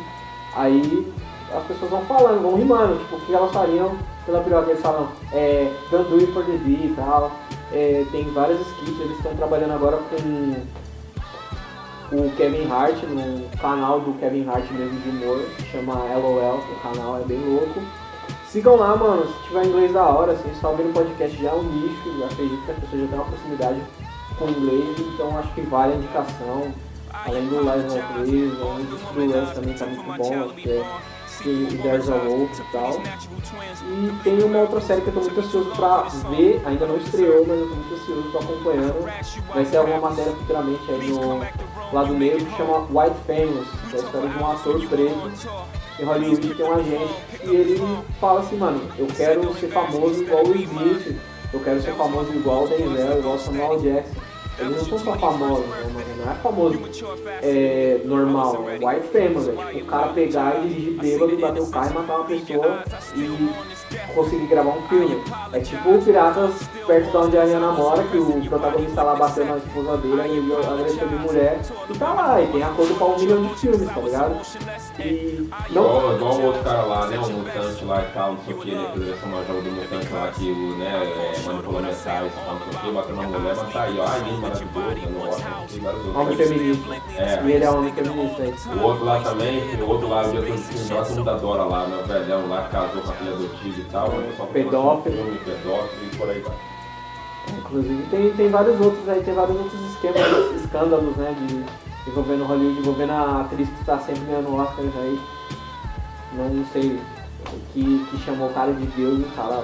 Aí 0.56 1.08
as 1.56 1.64
pessoas 1.66 1.92
vão 1.92 2.02
falando, 2.06 2.42
vão 2.42 2.56
rimando, 2.56 2.98
tipo, 3.00 3.16
o 3.16 3.20
que 3.22 3.34
elas 3.34 3.52
fariam 3.52 3.96
pela 4.26 4.42
piroca. 4.42 4.70
Eles 4.70 4.82
falam, 4.82 5.10
é, 5.32 5.72
don't 5.92 6.10
do 6.10 6.18
it 6.18 6.32
for 6.32 6.44
the 6.46 6.52
e 6.52 6.94
tal. 6.96 7.32
É, 7.72 8.06
tem 8.12 8.24
várias 8.32 8.60
skits, 8.62 9.00
eles 9.00 9.18
estão 9.18 9.36
trabalhando 9.36 9.74
agora 9.74 9.98
com 9.98 10.56
o 12.12 12.32
Kevin 12.32 12.68
Hart, 12.72 13.04
no 13.04 13.48
canal 13.58 14.00
do 14.02 14.14
Kevin 14.20 14.48
Hart 14.48 14.70
mesmo 14.72 15.00
de 15.00 15.10
humor, 15.10 15.46
que 15.56 15.64
chama 15.72 15.94
LOL, 15.94 16.58
o 16.58 16.76
canal 16.82 17.20
é 17.20 17.24
bem 17.24 17.40
louco. 17.40 17.82
Sigam 18.48 18.78
lá, 18.78 18.96
mano, 18.96 19.28
se 19.28 19.48
tiver 19.48 19.66
inglês 19.66 19.94
da 19.94 20.04
hora, 20.08 20.32
assim, 20.32 20.50
tá 20.60 20.70
ouvindo 20.70 20.90
o 20.90 20.94
podcast 20.94 21.38
já 21.40 21.50
é 21.52 21.54
um 21.54 21.64
nicho, 21.64 22.10
eu 22.18 22.26
acredito 22.26 22.66
que 22.66 22.72
as 22.72 22.80
pessoas 22.80 23.02
já 23.02 23.08
têm 23.08 23.20
uma 23.20 23.26
proximidade 23.26 23.82
com 24.40 24.50
inglês, 24.50 25.00
então 25.00 25.38
acho 25.38 25.54
que 25.54 25.62
vale 25.62 25.94
a 25.94 25.96
indicação. 25.98 26.74
Além 27.14 27.48
do 27.48 27.64
Live 27.64 27.86
on 27.92 28.02
Please, 28.14 28.56
o 28.62 28.96
disco 28.96 29.14
do 29.14 29.26
Lance 29.28 29.54
também 29.54 29.74
tá 29.76 29.86
muito 29.86 30.04
bom, 30.04 30.46
acho 30.46 30.54
que 30.56 30.70
é 30.72 30.84
e 31.46 31.80
There's 31.82 32.10
a 32.10 32.16
e 32.16 32.72
tal. 32.72 33.02
E 33.02 34.24
tem 34.24 34.44
uma 34.44 34.60
outra 34.60 34.82
série 34.82 35.02
que 35.02 35.08
eu 35.08 35.14
tô 35.14 35.22
muito 35.22 35.40
ansioso 35.40 35.72
pra 35.72 36.02
ver, 36.30 36.62
ainda 36.66 36.86
não 36.86 36.98
estreou, 36.98 37.46
mas 37.48 37.60
eu 37.60 37.68
tô 37.70 37.76
muito 37.76 37.94
ansioso, 37.94 38.32
tô 38.32 38.38
acompanhando. 38.40 39.06
Vai 39.54 39.66
ser 39.66 39.78
alguma 39.78 40.00
matéria 40.00 40.32
futuramente 40.34 40.92
aí 40.92 41.12
no 41.12 41.40
lado 41.94 42.14
negro 42.14 42.46
que 42.46 42.58
chama 42.58 42.88
White 42.90 43.18
Famous, 43.26 43.68
que 43.90 43.96
é 43.96 44.00
a 44.00 44.04
história 44.04 44.30
de 44.30 44.38
um 44.38 44.52
ator 44.52 44.88
preto 44.88 45.32
em 46.00 46.04
Hollywood 46.06 46.48
que 46.48 46.56
tem 46.56 46.66
um 46.66 46.74
agente 46.74 47.16
e 47.44 47.50
ele 47.50 48.04
fala 48.20 48.40
assim, 48.40 48.58
mano, 48.58 48.82
eu 48.98 49.08
quero 49.08 49.54
ser 49.56 49.68
famoso 49.68 50.24
igual 50.24 50.46
o 50.46 50.56
Smith, 50.56 51.18
eu 51.54 51.60
quero 51.60 51.82
ser 51.82 51.94
famoso 51.94 52.34
igual 52.34 52.64
o 52.64 52.68
Denzel, 52.68 53.20
igual 53.20 53.36
o 53.36 53.40
Samuel 53.40 53.80
Jackson. 53.80 54.29
Eles 54.60 54.78
não 54.78 54.86
são 54.86 55.00
só 55.00 55.14
famosos, 55.18 55.66
né? 55.68 56.06
Não 56.18 56.32
é 56.32 56.36
famoso 56.36 56.80
é, 57.42 58.02
normal, 58.04 58.66
é 58.70 58.74
white 58.74 59.08
famous, 59.08 59.48
é 59.48 59.52
tipo 59.52 59.80
o 59.80 59.86
cara 59.86 60.08
pegar 60.10 60.56
e 60.58 60.68
dirigir 60.68 61.00
bêbado, 61.00 61.38
bater 61.38 61.62
o 61.62 61.68
carro 61.68 61.92
e 61.92 61.94
matar 61.94 62.16
uma 62.18 62.26
pessoa 62.26 62.84
e 63.16 64.14
conseguir 64.14 64.48
gravar 64.48 64.72
um 64.72 64.82
filme. 64.88 65.24
É 65.54 65.60
tipo 65.60 65.90
o 65.90 66.02
Piratas 66.02 66.70
perto 66.86 67.12
de 67.12 67.18
onde 67.18 67.38
a 67.38 67.42
Ariana 67.42 67.72
mora, 67.72 68.04
que 68.04 68.18
o 68.18 68.42
protagonista 68.50 69.04
lá 69.04 69.16
bateu 69.16 69.46
na 69.46 69.58
esposa 69.58 69.98
dele, 69.98 70.22
ele 70.22 70.54
agressão 70.56 71.08
de 71.08 71.16
mulher, 71.16 71.62
e 71.90 71.98
tá 71.98 72.14
lá, 72.14 72.42
e 72.42 72.48
tem 72.48 72.64
acordo 72.64 72.96
pra 72.96 73.08
um 73.08 73.20
milhão 73.20 73.46
de 73.46 73.56
filmes, 73.56 73.88
tá 73.88 74.02
ligado? 74.02 74.36
E 75.00 75.50
não. 75.70 75.84
Igual, 75.84 76.16
igual 76.16 76.34
o 76.34 76.46
outro 76.46 76.64
cara 76.64 76.82
lá, 76.84 77.08
né? 77.08 77.18
O 77.18 77.30
mutante 77.30 77.86
lá 77.86 78.02
e 78.02 78.14
tal, 78.14 78.34
não 78.34 78.44
sei 78.44 78.54
o 78.54 78.58
que? 78.58 78.70
Que 78.70 79.00
eles 79.00 79.20
são 79.22 79.30
jogo 79.46 79.62
do 79.62 79.72
mutante 79.72 80.14
lá 80.14 80.32
que 80.32 80.52
o, 80.52 80.78
né, 80.78 81.14
é, 81.36 81.42
manipula 81.46 81.82
mentais, 81.82 82.34
tal, 82.34 82.54
não 82.56 82.62
sei 82.62 82.74
o 82.74 82.82
que, 82.82 82.92
bateu 82.92 83.16
na 83.16 83.24
mulher, 83.24 83.56
mas 83.56 83.74
tá 83.74 83.84
aí, 83.84 84.00
ó, 84.00 84.49
né? 84.50 86.14
Homem 86.16 86.38
feminista. 86.38 86.96
É. 87.18 87.44
E 87.46 87.52
ele 87.52 87.64
é 87.64 87.70
homem 87.70 87.94
feminista 87.94 88.42
aí. 88.42 88.54
O 88.78 88.84
outro 88.84 89.06
lá 89.06 89.20
também, 89.22 89.82
o 89.82 89.88
outro 89.88 90.10
lá, 90.10 90.22
o 90.22 90.32
dia 90.32 90.42
todo 90.42 90.96
lá, 90.96 91.06
todo 91.06 91.18
mundo 91.18 91.30
adora 91.30 91.64
lá, 91.64 91.88
né? 91.88 92.02
O 92.04 92.08
velhão 92.08 92.50
lá, 92.50 92.68
casou 92.70 93.02
com 93.02 93.12
a 93.12 93.14
filha 93.14 93.32
adotiva 93.32 93.80
e 93.80 93.84
tal, 93.86 94.14
só 94.38 94.46
Pedófilo. 94.46 95.16
filme, 95.16 95.38
pedófilo 95.40 96.06
e 96.06 96.16
por 96.16 96.30
aí 96.30 96.40
vai. 96.42 96.56
Inclusive 97.58 98.04
tem, 98.12 98.32
tem 98.34 98.50
vários 98.50 98.80
outros 98.80 99.10
aí, 99.10 99.24
tem 99.24 99.34
vários 99.34 99.58
outros 99.58 99.82
esquemas, 99.92 100.22
escândalos, 100.62 101.16
né, 101.16 101.36
de 101.40 102.10
envolvendo 102.10 102.46
Hollywood, 102.46 102.80
envolvendo 102.80 103.12
a 103.12 103.42
atriz 103.42 103.70
que 103.70 103.80
está 103.80 104.00
sempre 104.00 104.22
ganhando 104.26 104.56
Oscars 104.56 104.96
aí. 104.98 105.20
Não 106.34 106.66
sei 106.72 107.00
o 107.48 107.60
que, 107.74 108.06
que 108.10 108.18
chamou 108.24 108.50
o 108.50 108.54
cara 108.54 108.72
de 108.72 108.86
Deus, 108.88 109.20
o 109.20 109.36
cara 109.36 109.64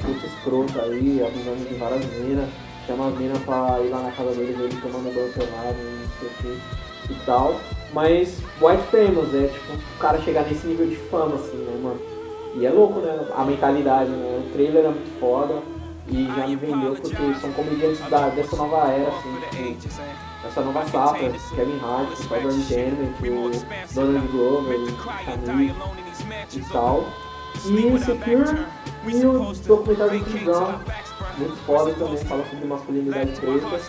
puta 0.00 0.26
escroto 0.26 0.80
aí, 0.80 1.22
abusando 1.24 1.68
de 1.68 1.74
várias 1.74 2.04
minas, 2.06 2.48
chama 2.86 3.08
as 3.08 3.18
minas 3.18 3.38
pra 3.42 3.80
ir 3.80 3.90
lá 3.90 4.02
na 4.02 4.12
casa 4.12 4.30
dele, 4.32 4.52
ver 4.52 4.64
ele 4.64 4.80
tomando 4.80 5.14
banho 5.14 5.28
não 5.28 6.08
sei 6.20 6.28
o 6.28 6.32
que 6.40 6.82
e 7.12 7.26
tal. 7.26 7.60
Mas 7.92 8.38
White 8.60 8.82
Famous 8.90 9.34
é 9.34 9.48
tipo 9.48 9.72
o 9.72 9.98
cara 9.98 10.20
chegar 10.22 10.44
nesse 10.44 10.66
nível 10.66 10.86
de 10.86 10.96
fama, 10.96 11.34
assim, 11.34 11.56
né, 11.56 11.78
mano? 11.82 12.00
E 12.54 12.66
é 12.66 12.70
louco, 12.70 13.00
né? 13.00 13.26
A 13.34 13.44
mentalidade, 13.44 14.10
né? 14.10 14.42
O 14.44 14.52
trailer 14.52 14.84
é 14.84 14.88
muito 14.88 15.20
foda 15.20 15.62
e 16.08 16.26
já 16.26 16.46
me 16.46 16.56
vendeu 16.56 16.94
porque 16.94 17.34
são 17.40 17.52
comediantes 17.52 18.00
da, 18.08 18.28
dessa 18.28 18.56
nova 18.56 18.88
era, 18.88 19.08
assim, 19.08 19.76
tipo, 19.78 19.94
essa 20.46 20.60
nova 20.60 20.86
safra, 20.86 21.32
Kevin 21.54 21.80
Hart, 21.82 22.10
o 22.12 22.16
Cyber 22.16 22.52
Entertainment, 22.52 23.14
o 23.22 23.94
Donald 23.94 24.28
Glover, 24.28 24.78
Camille 25.24 25.74
e 26.52 26.60
tal. 26.72 27.04
E 27.64 27.86
Insecure 27.86 28.66
e 29.06 29.26
o 29.26 29.52
documentário 29.66 30.18
do 30.18 30.24
Chris 30.24 30.42
Brown, 30.42 30.74
muito 31.38 31.56
foda 31.64 31.92
também, 31.94 32.16
fala 32.18 32.44
sobre 32.48 32.66
masculinidade 32.66 33.40
preta 33.40 33.80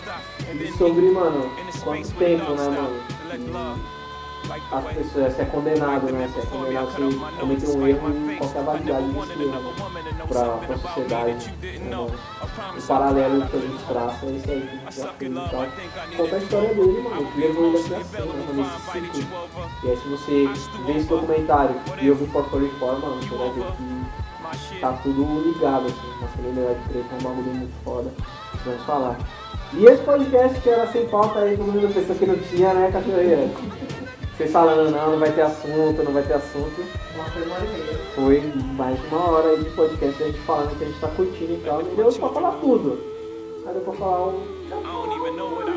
e 0.52 0.72
sobre, 0.78 1.10
mano, 1.10 1.50
quanto 1.82 2.14
tempo, 2.14 2.50
né, 2.52 2.68
mano? 2.68 3.00
As 4.44 4.84
pessoas, 4.94 5.34
você 5.34 5.42
é 5.42 5.44
condenado, 5.46 6.12
né? 6.12 6.28
Você 6.28 6.40
é 6.40 6.50
condenado 6.50 6.90
se 6.92 7.40
cometer 7.40 7.68
um 7.68 7.86
erro 7.86 8.30
e 8.30 8.36
qualquer 8.36 8.62
validade 8.62 9.06
desse 9.06 9.42
erro, 9.42 9.88
né? 9.88 10.26
Pra, 10.28 10.44
pra 10.58 10.78
sociedade. 10.78 11.54
Né? 11.80 11.96
O 12.76 12.82
paralelo 12.86 13.46
que 13.46 13.56
a 13.56 13.60
gente 13.60 13.84
traça 13.84 14.26
é 14.26 14.30
isso 14.30 14.50
aí 14.50 14.60
que 14.60 14.68
a 14.68 14.90
gente 14.90 15.00
já 15.00 15.08
fez 15.14 15.32
e 15.32 15.34
tal. 15.34 15.66
Conta 16.16 16.36
a 16.36 16.38
história 16.38 16.74
dele, 16.74 17.00
mano, 17.00 17.32
que 17.32 17.40
levou 17.40 17.68
ele 17.68 17.78
aqui 17.78 17.94
assim, 17.94 18.28
né, 18.28 18.44
nesse 18.54 19.14
ciclo. 19.14 19.48
E 19.82 19.88
aí 19.88 19.96
se 19.96 20.08
você 20.08 20.48
vê 20.84 20.92
esse 20.92 21.08
documentário 21.08 21.76
e 22.02 22.10
ouvir 22.10 22.28
por 22.28 22.44
fora 22.50 22.68
fora, 22.78 22.98
mano, 22.98 23.22
você 23.22 23.34
vai 23.34 23.50
ver 23.50 23.64
que 23.76 23.93
tá 24.80 24.92
tudo 25.02 25.42
ligado, 25.42 25.86
assim, 25.86 26.20
masculinidade 26.20 26.78
preta 26.88 27.06
é 27.10 27.14
um 27.14 27.22
bagulho 27.22 27.54
muito 27.54 27.84
foda. 27.84 28.10
Vamos 28.64 28.82
falar. 28.84 29.18
E 29.72 29.84
esse 29.86 30.02
podcast 30.02 30.60
que 30.60 30.68
era 30.68 30.86
sem 30.92 31.06
pauta 31.08 31.40
aí, 31.40 31.56
todo 31.56 31.72
mundo 31.72 31.92
pensou 31.92 32.14
que 32.14 32.26
não 32.26 32.38
tinha, 32.38 32.72
né, 32.74 32.90
cachoeira? 32.92 33.50
Vocês 34.36 34.50
falando, 34.50 34.90
não, 34.90 35.12
não 35.12 35.18
vai 35.18 35.30
ter 35.30 35.42
assunto, 35.42 36.02
não 36.02 36.12
vai 36.12 36.22
ter 36.24 36.34
assunto. 36.34 36.84
Uma 37.14 37.24
foi 37.24 37.42
uma 37.42 38.74
mais 38.74 39.00
de 39.00 39.06
uma 39.06 39.30
hora 39.30 39.48
aí 39.50 39.62
de 39.62 39.70
podcast, 39.70 40.22
a 40.22 40.26
gente 40.26 40.38
falando 40.40 40.76
que 40.76 40.84
a 40.84 40.86
gente 40.88 41.00
tá 41.00 41.08
curtindo 41.08 41.52
e 41.52 41.62
tal. 41.64 41.82
Não 41.82 41.94
deu 41.94 42.12
pra 42.12 42.28
falar 42.28 42.52
tudo. 42.60 42.98
Aí 43.66 43.72
deu 43.72 43.82
pra 43.82 43.92
falar 43.92 44.26
um. 44.26 44.42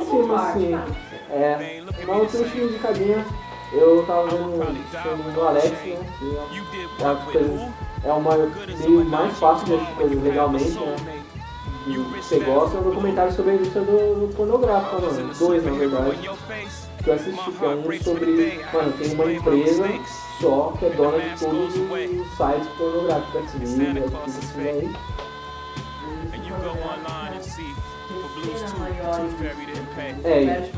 Sim, 0.06 0.74
assim. 0.74 0.74
É, 1.30 1.84
uma 2.04 2.18
outra 2.18 2.40
indicadinha. 2.40 3.26
Eu 3.74 4.06
tava 4.06 4.28
vendo 4.28 4.62
o 4.62 5.02
filme 5.02 5.32
do 5.34 5.41
Alex, 5.41 5.70
né? 5.70 5.99
Que 6.18 7.04
é, 7.04 7.06
as 7.06 7.24
coisas, 7.26 7.62
é 8.03 8.11
uma 8.11 8.36
meio 8.36 9.06
mais 9.06 9.38
fácil 9.38 9.65
de 9.65 9.76
assistir 9.76 9.95
coisas 9.95 10.24
legalmente, 10.24 10.80
né? 10.80 11.24
E 11.88 11.98
você 11.98 12.40
gosta 12.40 12.78
é 12.78 12.82
um 12.82 12.84
documentário 12.84 13.32
sobre 13.34 13.52
a 13.52 13.56
indústria 13.56 13.82
do, 13.82 14.28
do 14.28 14.36
pornográfico, 14.36 15.02
mano. 15.02 15.34
Dois, 15.34 15.64
na 15.64 15.72
verdade 15.72 16.30
que 17.07 17.10
eu 17.10 17.15
assisti, 17.15 17.52
que 17.52 17.65
é 17.65 17.69
um 17.69 18.03
sobre. 18.03 18.61
Mano, 18.74 18.91
tem 18.94 19.14
uma 19.14 19.32
empresa 19.32 19.88
só 20.41 20.74
que 20.78 20.86
é 20.86 20.90
dona 20.90 21.19
de 21.19 21.40
todos 21.40 21.76
os 21.76 21.88
sites 22.36 22.68
pornográficos, 22.78 23.52
Xvideos, 23.52 24.11
tudo 24.11 24.24
assim 24.26 24.68
aí. 24.68 24.95
É, 30.24 30.69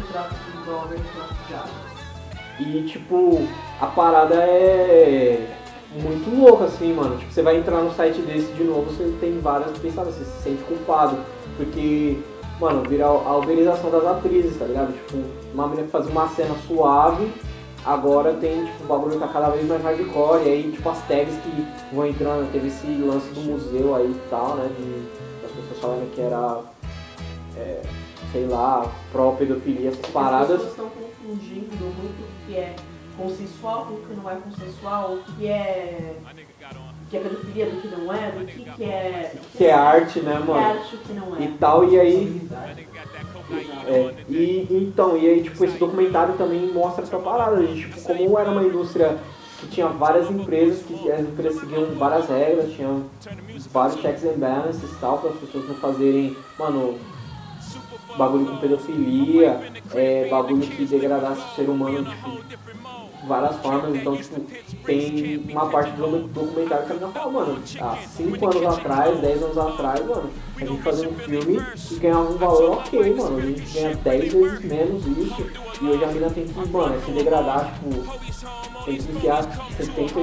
e. 2.60 2.64
E 2.64 2.84
tipo, 2.84 3.48
a 3.80 3.88
parada 3.88 4.36
é 4.36 5.59
muito 5.94 6.40
louca 6.40 6.66
assim, 6.66 6.94
mano. 6.94 7.18
Tipo, 7.18 7.32
você 7.32 7.42
vai 7.42 7.58
entrar 7.58 7.82
no 7.82 7.94
site 7.94 8.22
desse 8.22 8.52
de 8.54 8.64
novo, 8.64 8.92
você 8.92 9.12
tem 9.20 9.40
várias 9.40 9.78
pensadas, 9.78 10.16
você 10.16 10.26
se 10.26 10.44
sente 10.44 10.64
culpado. 10.64 11.18
Porque, 11.58 12.20
mano, 12.60 12.88
vira 12.88 13.06
a 13.06 13.38
uberização 13.38 13.90
das 13.90 14.06
atrizes, 14.06 14.58
tá 14.58 14.66
ligado? 14.66 14.94
Tipo, 14.94 15.18
uma 15.54 15.68
menina 15.68 15.86
que 15.88 15.92
fazia 15.92 16.12
uma 16.12 16.28
cena 16.30 16.56
suave, 16.68 17.32
agora 17.86 18.34
tem, 18.34 18.66
tipo, 18.66 18.84
o 18.84 18.88
bagulho 18.88 19.20
tá 19.20 19.28
cada 19.28 19.50
vez 19.50 19.68
mais 19.68 19.84
hardcore, 19.84 20.44
e 20.46 20.50
aí, 20.50 20.72
tipo, 20.72 20.88
as 20.90 21.02
tags 21.08 21.36
que 21.38 21.96
vão 21.96 22.06
entrando, 22.06 22.52
teve 22.52 22.68
esse 22.68 22.88
lance 22.88 23.28
do 23.34 23.42
museu 23.42 23.96
aí 23.96 24.06
e 24.12 24.30
tal, 24.30 24.56
né, 24.56 24.70
de, 24.78 25.42
das 25.42 25.52
pessoas 25.52 25.80
falando 25.82 26.14
que 26.14 26.22
era, 26.22 26.62
é, 27.58 27.82
sei 28.32 28.46
lá, 28.48 28.90
pró-pedofilia, 29.12 29.90
essas 29.90 30.06
As 30.06 30.12
paradas. 30.12 30.48
pessoas 30.48 30.70
estão 30.70 30.90
confundindo 30.90 31.76
muito 31.76 32.22
o 32.22 32.48
que 32.48 32.56
é 32.56 32.76
consensual 33.20 33.86
com 33.86 33.94
o 33.96 34.02
que 34.02 34.14
não 34.14 34.30
é 34.30 34.36
consensual, 34.36 35.14
o 35.14 35.24
que 35.34 35.48
é, 35.48 36.16
que 37.10 37.18
é 37.18 37.20
pedofilia, 37.20 37.66
do 37.66 37.82
que 37.82 37.88
não 37.88 38.14
é, 38.14 38.32
do 38.32 38.46
que, 38.46 38.72
que 38.72 38.84
é. 38.84 39.36
Que 39.58 39.66
é 39.66 39.74
arte, 39.74 40.20
né, 40.22 40.40
o 40.40 40.44
que 40.44 40.52
é 40.52 40.54
mano? 40.54 40.68
arte 40.68 40.94
e 40.94 40.96
o 40.96 41.00
que 41.00 41.14
não 41.14 41.36
é. 41.36 41.42
E 41.44 41.48
tal, 41.60 41.90
e 41.90 42.00
aí, 42.00 42.42
É, 43.88 44.14
e 44.30 44.68
então, 44.70 45.18
e 45.18 45.28
aí 45.28 45.44
tipo, 45.44 45.66
esse 45.66 45.78
documentário 45.78 46.36
também 46.36 46.72
mostra 46.72 47.04
essa 47.04 47.18
parada, 47.18 47.58
de, 47.66 47.82
tipo, 47.82 48.00
como 48.04 48.38
era 48.38 48.52
uma 48.52 48.64
indústria 48.64 49.18
que 49.60 49.68
tinha 49.68 49.88
várias 49.88 50.30
empresas, 50.30 50.84
que 50.84 51.12
as 51.12 51.22
empresas 51.22 51.60
seguiam 51.60 51.86
várias 51.96 52.30
regras, 52.30 52.72
tinham 52.74 53.06
vários 53.72 54.00
checks 54.00 54.24
and 54.24 54.38
balances 54.38 54.90
e 54.90 54.96
tal, 55.02 55.18
para 55.18 55.32
as 55.32 55.38
pessoas 55.38 55.68
não 55.68 55.76
fazerem, 55.76 56.38
mano, 56.58 56.98
bagulho 58.18 58.46
com 58.46 58.58
pedofilia, 58.58 59.60
é, 59.94 60.28
bagulho 60.30 60.62
que 60.62 60.86
degradasse 60.86 61.42
o 61.42 61.56
ser 61.56 61.70
humano, 61.70 62.06
tipo, 62.06 62.44
várias 63.30 63.56
formas, 63.58 63.96
então, 63.96 64.18
tipo, 64.18 64.42
tem 64.84 65.46
uma 65.50 65.70
parte 65.70 65.92
do 65.92 66.28
documentário 66.28 66.86
que 66.86 66.92
a 66.92 66.96
menina 66.96 67.12
fala, 67.14 67.32
mano, 67.32 67.60
há 67.80 67.96
5 67.96 68.50
anos 68.50 68.78
atrás, 68.78 69.20
10 69.20 69.44
anos 69.44 69.58
atrás, 69.58 70.06
mano, 70.06 70.30
a 70.58 70.60
gente 70.66 70.82
fazia 70.82 71.08
um 71.08 71.14
filme 71.14 71.62
e 71.92 71.96
ganhava 71.96 72.32
um 72.32 72.38
valor 72.38 72.72
ok, 72.80 73.16
mano, 73.16 73.38
a 73.38 73.42
gente 73.42 73.74
ganha 73.74 73.96
10 73.96 74.34
vezes 74.34 74.66
menos 74.66 75.06
isso, 75.06 75.46
e 75.82 75.86
hoje 75.86 76.04
a 76.04 76.08
menina 76.08 76.30
tem 76.32 76.48
que, 76.48 76.70
mano, 76.70 77.02
se 77.06 77.12
degradar, 77.12 77.74
tipo, 77.76 78.84
tem 78.86 78.98
que 78.98 79.12
enfiar 79.12 79.44
70, 79.78 80.14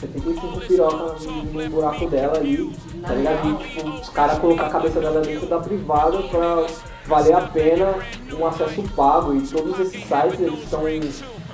75 0.00 0.60
piroca 0.66 1.24
no, 1.24 1.44
no 1.44 1.70
buraco 1.70 2.06
dela 2.08 2.36
ali, 2.36 2.72
tá 3.00 3.14
ligado? 3.14 3.48
E, 3.48 3.68
tipo, 3.68 3.88
os 3.88 4.08
caras 4.08 4.38
colocar 4.38 4.66
a 4.66 4.70
cabeça 4.70 5.00
dela 5.00 5.20
dentro 5.20 5.46
da 5.46 5.60
privada 5.60 6.18
pra 6.24 6.66
valer 7.06 7.34
a 7.34 7.42
pena 7.42 7.94
um 8.32 8.44
acesso 8.44 8.82
pago, 8.96 9.36
e 9.36 9.46
todos 9.46 9.78
esses 9.78 10.02
sites, 10.02 10.40
eles 10.40 10.62
estão 10.64 10.88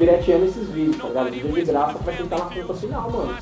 pirateando 0.03 0.47
esses 0.47 0.69
vídeos, 0.69 0.97
tá 0.97 1.09
ligado? 1.09 1.31
Vídeo 1.31 1.53
de 1.53 1.62
graça 1.62 1.99
pra 1.99 2.12
quem 2.12 2.27
tá 2.27 2.39
na 2.39 2.45
conta 2.47 2.74
final, 2.74 3.11
mano. 3.11 3.39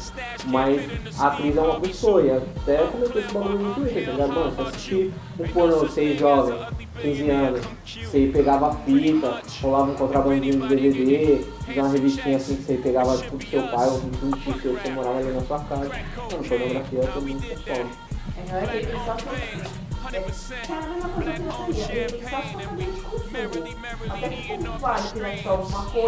Mas 0.47 0.91
a 1.19 1.29
atriz 1.29 1.57
é 1.57 1.61
uma 1.61 1.81
pessoa, 1.81 2.23
e 2.23 2.31
até 2.31 2.77
comentei 2.87 3.23
esse 3.23 3.33
bagulho 3.33 3.59
no 3.59 3.75
Twitter, 3.75 4.05
tá 4.05 4.13
ligado? 4.13 4.33
Mano, 4.35 4.55
se 4.55 4.63
assistir 4.63 5.15
um 5.39 5.49
pornô, 5.49 5.79
você 5.79 6.17
jovem, 6.19 6.55
15 7.01 7.31
anos, 7.31 7.61
você 7.87 8.31
pegava 8.33 8.77
fita, 8.85 9.43
rolava 9.63 9.91
um 9.91 9.95
contrabandinho 9.95 10.69
de 10.69 10.77
DVD, 10.77 11.45
fazia 11.65 11.83
uma 11.83 11.93
revistinha 11.93 12.37
assim 12.37 12.57
que 12.57 12.63
você 12.63 12.75
pegava 12.75 13.17
tipo 13.17 13.37
do 13.39 13.47
seu 13.47 13.63
pai, 13.63 13.89
ou 13.89 13.97
um 13.97 14.31
tio 14.33 14.61
seu 14.61 14.75
que 14.75 14.83
você 14.83 14.91
morava 14.91 15.19
ali 15.19 15.33
na 15.33 15.41
sua 15.41 15.61
casa. 15.61 15.89
Mano, 15.89 16.45
pornografia 16.47 17.01
é 17.01 17.07
todo 17.07 17.27
mundo 17.27 17.41
que 17.41 17.57
fome. 17.57 17.91
É, 18.37 18.53
não 18.53 18.59
é 18.59 18.67
que 18.67 18.87
só 19.05 19.17
que 20.09 20.17
é, 20.17 20.19
é 20.19 20.73
a 20.73 20.83
mesma 20.83 21.09
coisa 21.09 21.33
que 21.33 21.41
eu 21.41 21.67
queria, 21.67 22.03
ele 22.03 22.25
só 22.29 22.43
só 25.63 25.83
que. 25.85 25.99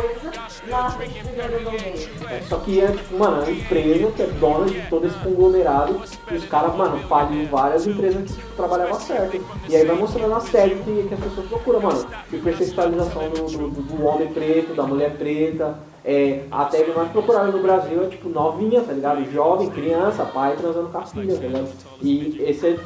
É, 2.29 2.43
Só 2.49 2.59
que 2.59 2.81
mano, 3.13 3.43
é 3.43 3.45
uma 3.45 3.51
empresa 3.51 4.13
que 4.13 4.23
é 4.23 4.27
dona 4.27 4.67
de 4.67 4.81
todo 4.89 5.07
esse 5.07 5.19
conglomerado 5.19 6.03
e 6.31 6.35
os 6.35 6.45
caras, 6.47 6.75
mano, 6.77 6.99
faliram 7.09 7.51
várias 7.51 7.87
empresas 7.87 8.23
que, 8.31 8.37
tipo, 8.37 8.57
trabalhavam 8.57 9.01
certo. 9.01 9.45
E 9.69 9.77
aí 9.77 9.87
vai 9.87 9.97
mostrando 9.97 10.35
a 10.35 10.41
série 10.41 10.77
que, 10.77 11.09
que 11.09 11.15
as 11.15 11.21
pessoas 11.21 11.49
procuram, 11.49 11.81
mano. 11.81 12.07
Hipersexualização 12.33 13.29
do, 13.31 13.47
do, 13.47 13.83
do 13.83 14.05
homem 14.05 14.29
preto, 14.33 14.75
da 14.75 14.85
mulher 14.85 15.17
preta. 15.17 15.79
É, 16.05 16.47
a 16.51 16.65
tag 16.65 16.91
mais 16.97 17.13
procurada 17.13 17.53
no 17.53 17.63
Brasil 17.63 18.03
é, 18.03 18.09
tipo, 18.09 18.29
novinha, 18.29 18.83
tá 18.83 18.93
ligado? 18.93 19.25
Jovem, 19.33 19.71
criança, 19.71 20.25
pai 20.25 20.57
transando 20.57 20.89
com 20.89 20.99
a 20.99 21.07
filha, 21.07 21.37
tá 21.37 21.47
ligado? 21.47 21.69
E 22.01 22.43
esse 22.43 22.67
é, 22.67 22.79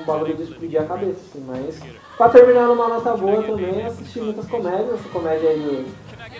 um 0.00 0.04
bagulho 0.04 0.36
de 0.36 0.42
explodir 0.42 0.80
a 0.80 0.84
cabeça, 0.84 1.20
assim, 1.30 1.44
mas... 1.46 1.80
Pra 2.16 2.28
terminar 2.28 2.68
numa 2.68 2.88
nota 2.88 3.16
boa 3.16 3.42
também, 3.42 3.84
assisti 3.84 4.20
muitas 4.20 4.46
comédias. 4.46 4.94
Essa 4.94 5.08
comédia 5.08 5.50
aí 5.50 5.58
do, 5.58 5.84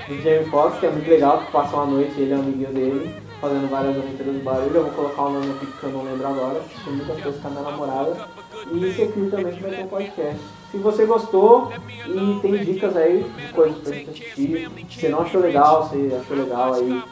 do 0.08 0.22
Jamie 0.22 0.48
Foxx, 0.50 0.78
que 0.78 0.86
é 0.86 0.90
muito 0.90 1.08
legal, 1.08 1.38
que 1.38 1.50
passa 1.50 1.76
uma 1.76 1.86
noite, 1.86 2.20
ele 2.20 2.32
é 2.32 2.36
um 2.36 2.40
amiguinho 2.40 2.72
dele, 2.72 3.14
fazendo 3.40 3.68
várias 3.68 3.96
aventuras 3.96 4.34
do 4.34 4.44
barulho. 4.44 4.76
Eu 4.76 4.82
vou 4.84 4.92
colocar 4.92 5.22
o 5.22 5.30
nome 5.32 5.50
aqui 5.50 5.66
porque 5.66 5.86
eu 5.86 5.90
não 5.90 6.04
lembro 6.04 6.26
agora. 6.28 6.60
Assisti 6.60 6.90
muitas 6.90 7.20
coisas 7.20 7.40
com 7.40 7.48
a 7.48 7.50
minha 7.50 7.62
namorada. 7.62 8.28
E 8.72 8.92
Secure 8.94 9.30
também, 9.30 9.52
que 9.52 9.62
vai 9.62 9.70
ter 9.72 9.82
um 9.82 9.88
podcast. 9.88 10.40
Se 10.70 10.78
você 10.78 11.06
gostou 11.06 11.72
e 12.06 12.38
tem 12.40 12.64
dicas 12.64 12.96
aí 12.96 13.22
de 13.22 13.52
coisas 13.52 13.78
pra 13.78 13.92
gente 13.92 14.10
assistir, 14.10 14.70
se 14.88 15.00
você 15.00 15.08
não 15.08 15.20
achou 15.20 15.40
legal, 15.40 15.88
se 15.88 16.12
achou 16.14 16.36
legal 16.36 16.74
aí 16.74 17.02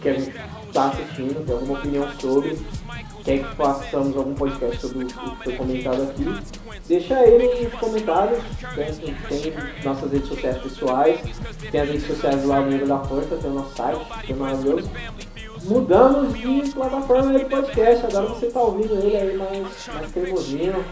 que 0.00 0.08
a 0.08 0.12
gente 0.14 0.32
tá 0.72 0.86
assistindo, 0.88 1.44
tem 1.44 1.54
alguma 1.54 1.78
opinião 1.78 2.08
sobre, 2.18 2.58
quer 3.24 3.38
que 3.38 3.56
façamos 3.56 4.16
algum 4.16 4.34
podcast 4.34 4.80
sobre 4.80 5.04
o 5.04 5.06
que 5.06 5.44
foi 5.44 5.56
comentado 5.56 6.02
aqui, 6.02 6.24
deixa 6.86 7.16
aí 7.16 7.64
nos 7.64 7.74
comentários. 7.74 8.42
Tem, 8.74 9.14
tem 9.14 9.54
nossas 9.84 10.12
redes 10.12 10.28
sociais 10.28 10.58
pessoais, 10.58 11.20
tem 11.70 11.80
as 11.80 11.88
redes 11.88 12.06
sociais 12.06 12.42
do 12.42 12.48
lado 12.48 12.70
negro 12.70 12.86
da 12.86 12.98
força, 13.00 13.36
tem 13.36 13.50
o 13.50 13.54
nosso 13.54 13.76
site, 13.76 14.00
que 14.24 14.32
é 14.32 14.36
maravilhoso. 14.36 14.90
Mudamos 15.64 16.34
de 16.34 16.70
plataforma 16.70 17.38
de 17.38 17.44
podcast, 17.44 18.06
agora 18.06 18.26
você 18.28 18.46
tá 18.50 18.60
ouvindo 18.60 18.94
ele 18.94 19.16
aí 19.16 19.36
mais, 19.36 19.88
mais 19.94 20.12
cremosinho, 20.12 20.84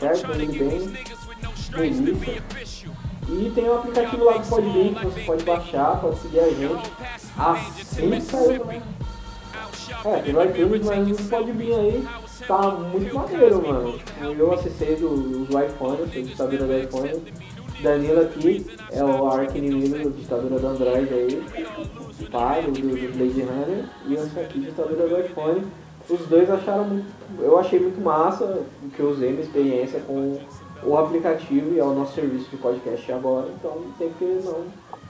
certo? 0.00 0.28
Ouvindo 0.30 0.58
bem, 0.58 0.94
delícia. 1.76 2.42
E 3.28 3.50
tem 3.54 3.64
o 3.64 3.74
aplicativo 3.78 4.24
lá 4.24 4.36
do 4.36 4.48
Podbean 4.48 4.94
que 4.94 5.06
você 5.06 5.20
pode 5.22 5.44
baixar, 5.44 6.00
pode 6.00 6.20
seguir 6.20 6.40
a 6.40 6.50
gente. 6.50 6.92
Assim 7.36 8.20
saiu, 8.20 8.64
né? 8.66 8.82
É, 10.04 10.18
tem 10.20 10.34
iTunes, 10.34 10.84
mas 10.84 11.20
o 11.20 11.28
Podbean 11.28 11.78
aí 11.78 12.08
tá 12.46 12.70
muito 12.70 13.14
maneiro, 13.14 13.66
mano. 13.66 13.98
Eu 14.38 14.52
acessei 14.52 14.96
do, 14.96 15.44
do 15.44 15.62
iPhone, 15.62 15.98
eu 16.00 16.08
sou 16.08 16.22
ditadura 16.22 16.64
do 16.64 16.78
iPhone. 16.78 17.22
Danilo 17.82 18.20
aqui 18.22 18.66
é 18.92 19.04
o 19.04 19.28
arqui-inimigo 19.28 19.98
da 19.98 20.16
ditadura 20.16 20.58
do 20.58 20.66
Android 20.66 21.12
aí, 21.12 21.44
pai 22.30 22.62
do, 22.62 22.72
do 22.72 22.80
do 22.80 23.18
Blade 23.18 23.42
Runner, 23.42 23.84
e 24.06 24.14
esse 24.14 24.40
aqui, 24.40 24.60
ditadura 24.60 25.06
do 25.06 25.20
iPhone. 25.20 25.66
Os 26.08 26.20
dois 26.26 26.50
acharam 26.50 26.84
muito. 26.84 27.06
Eu 27.38 27.58
achei 27.58 27.80
muito 27.80 28.00
massa 28.00 28.44
o 28.82 28.90
que 28.90 29.00
eu 29.00 29.10
usei, 29.10 29.30
minha 29.30 29.42
experiência 29.42 30.00
com 30.00 30.38
o 30.82 30.98
aplicativo 30.98 31.74
e 31.74 31.78
é 31.78 31.84
o 31.84 31.94
nosso 31.94 32.14
serviço 32.14 32.50
de 32.50 32.56
podcast 32.58 33.10
agora, 33.10 33.48
então 33.58 33.74
não 33.74 33.92
tem 33.92 34.10
que 34.18 34.24
não 34.44 34.66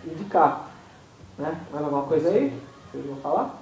indicar. 0.06 0.70
Né? 1.36 1.60
Mais 1.72 1.84
alguma 1.84 2.04
coisa 2.04 2.28
aí? 2.28 2.52
Vocês 2.92 3.04
vão 3.06 3.16
falar? 3.16 3.60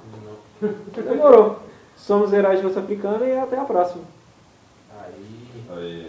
Demorou. 0.94 1.59
Somos 1.97 2.32
heróis 2.32 2.60
de 2.60 2.66
Africana 2.66 3.24
e 3.24 3.39
até 3.39 3.59
a 3.59 3.64
próxima. 3.64 4.05
Aí. 5.70 6.02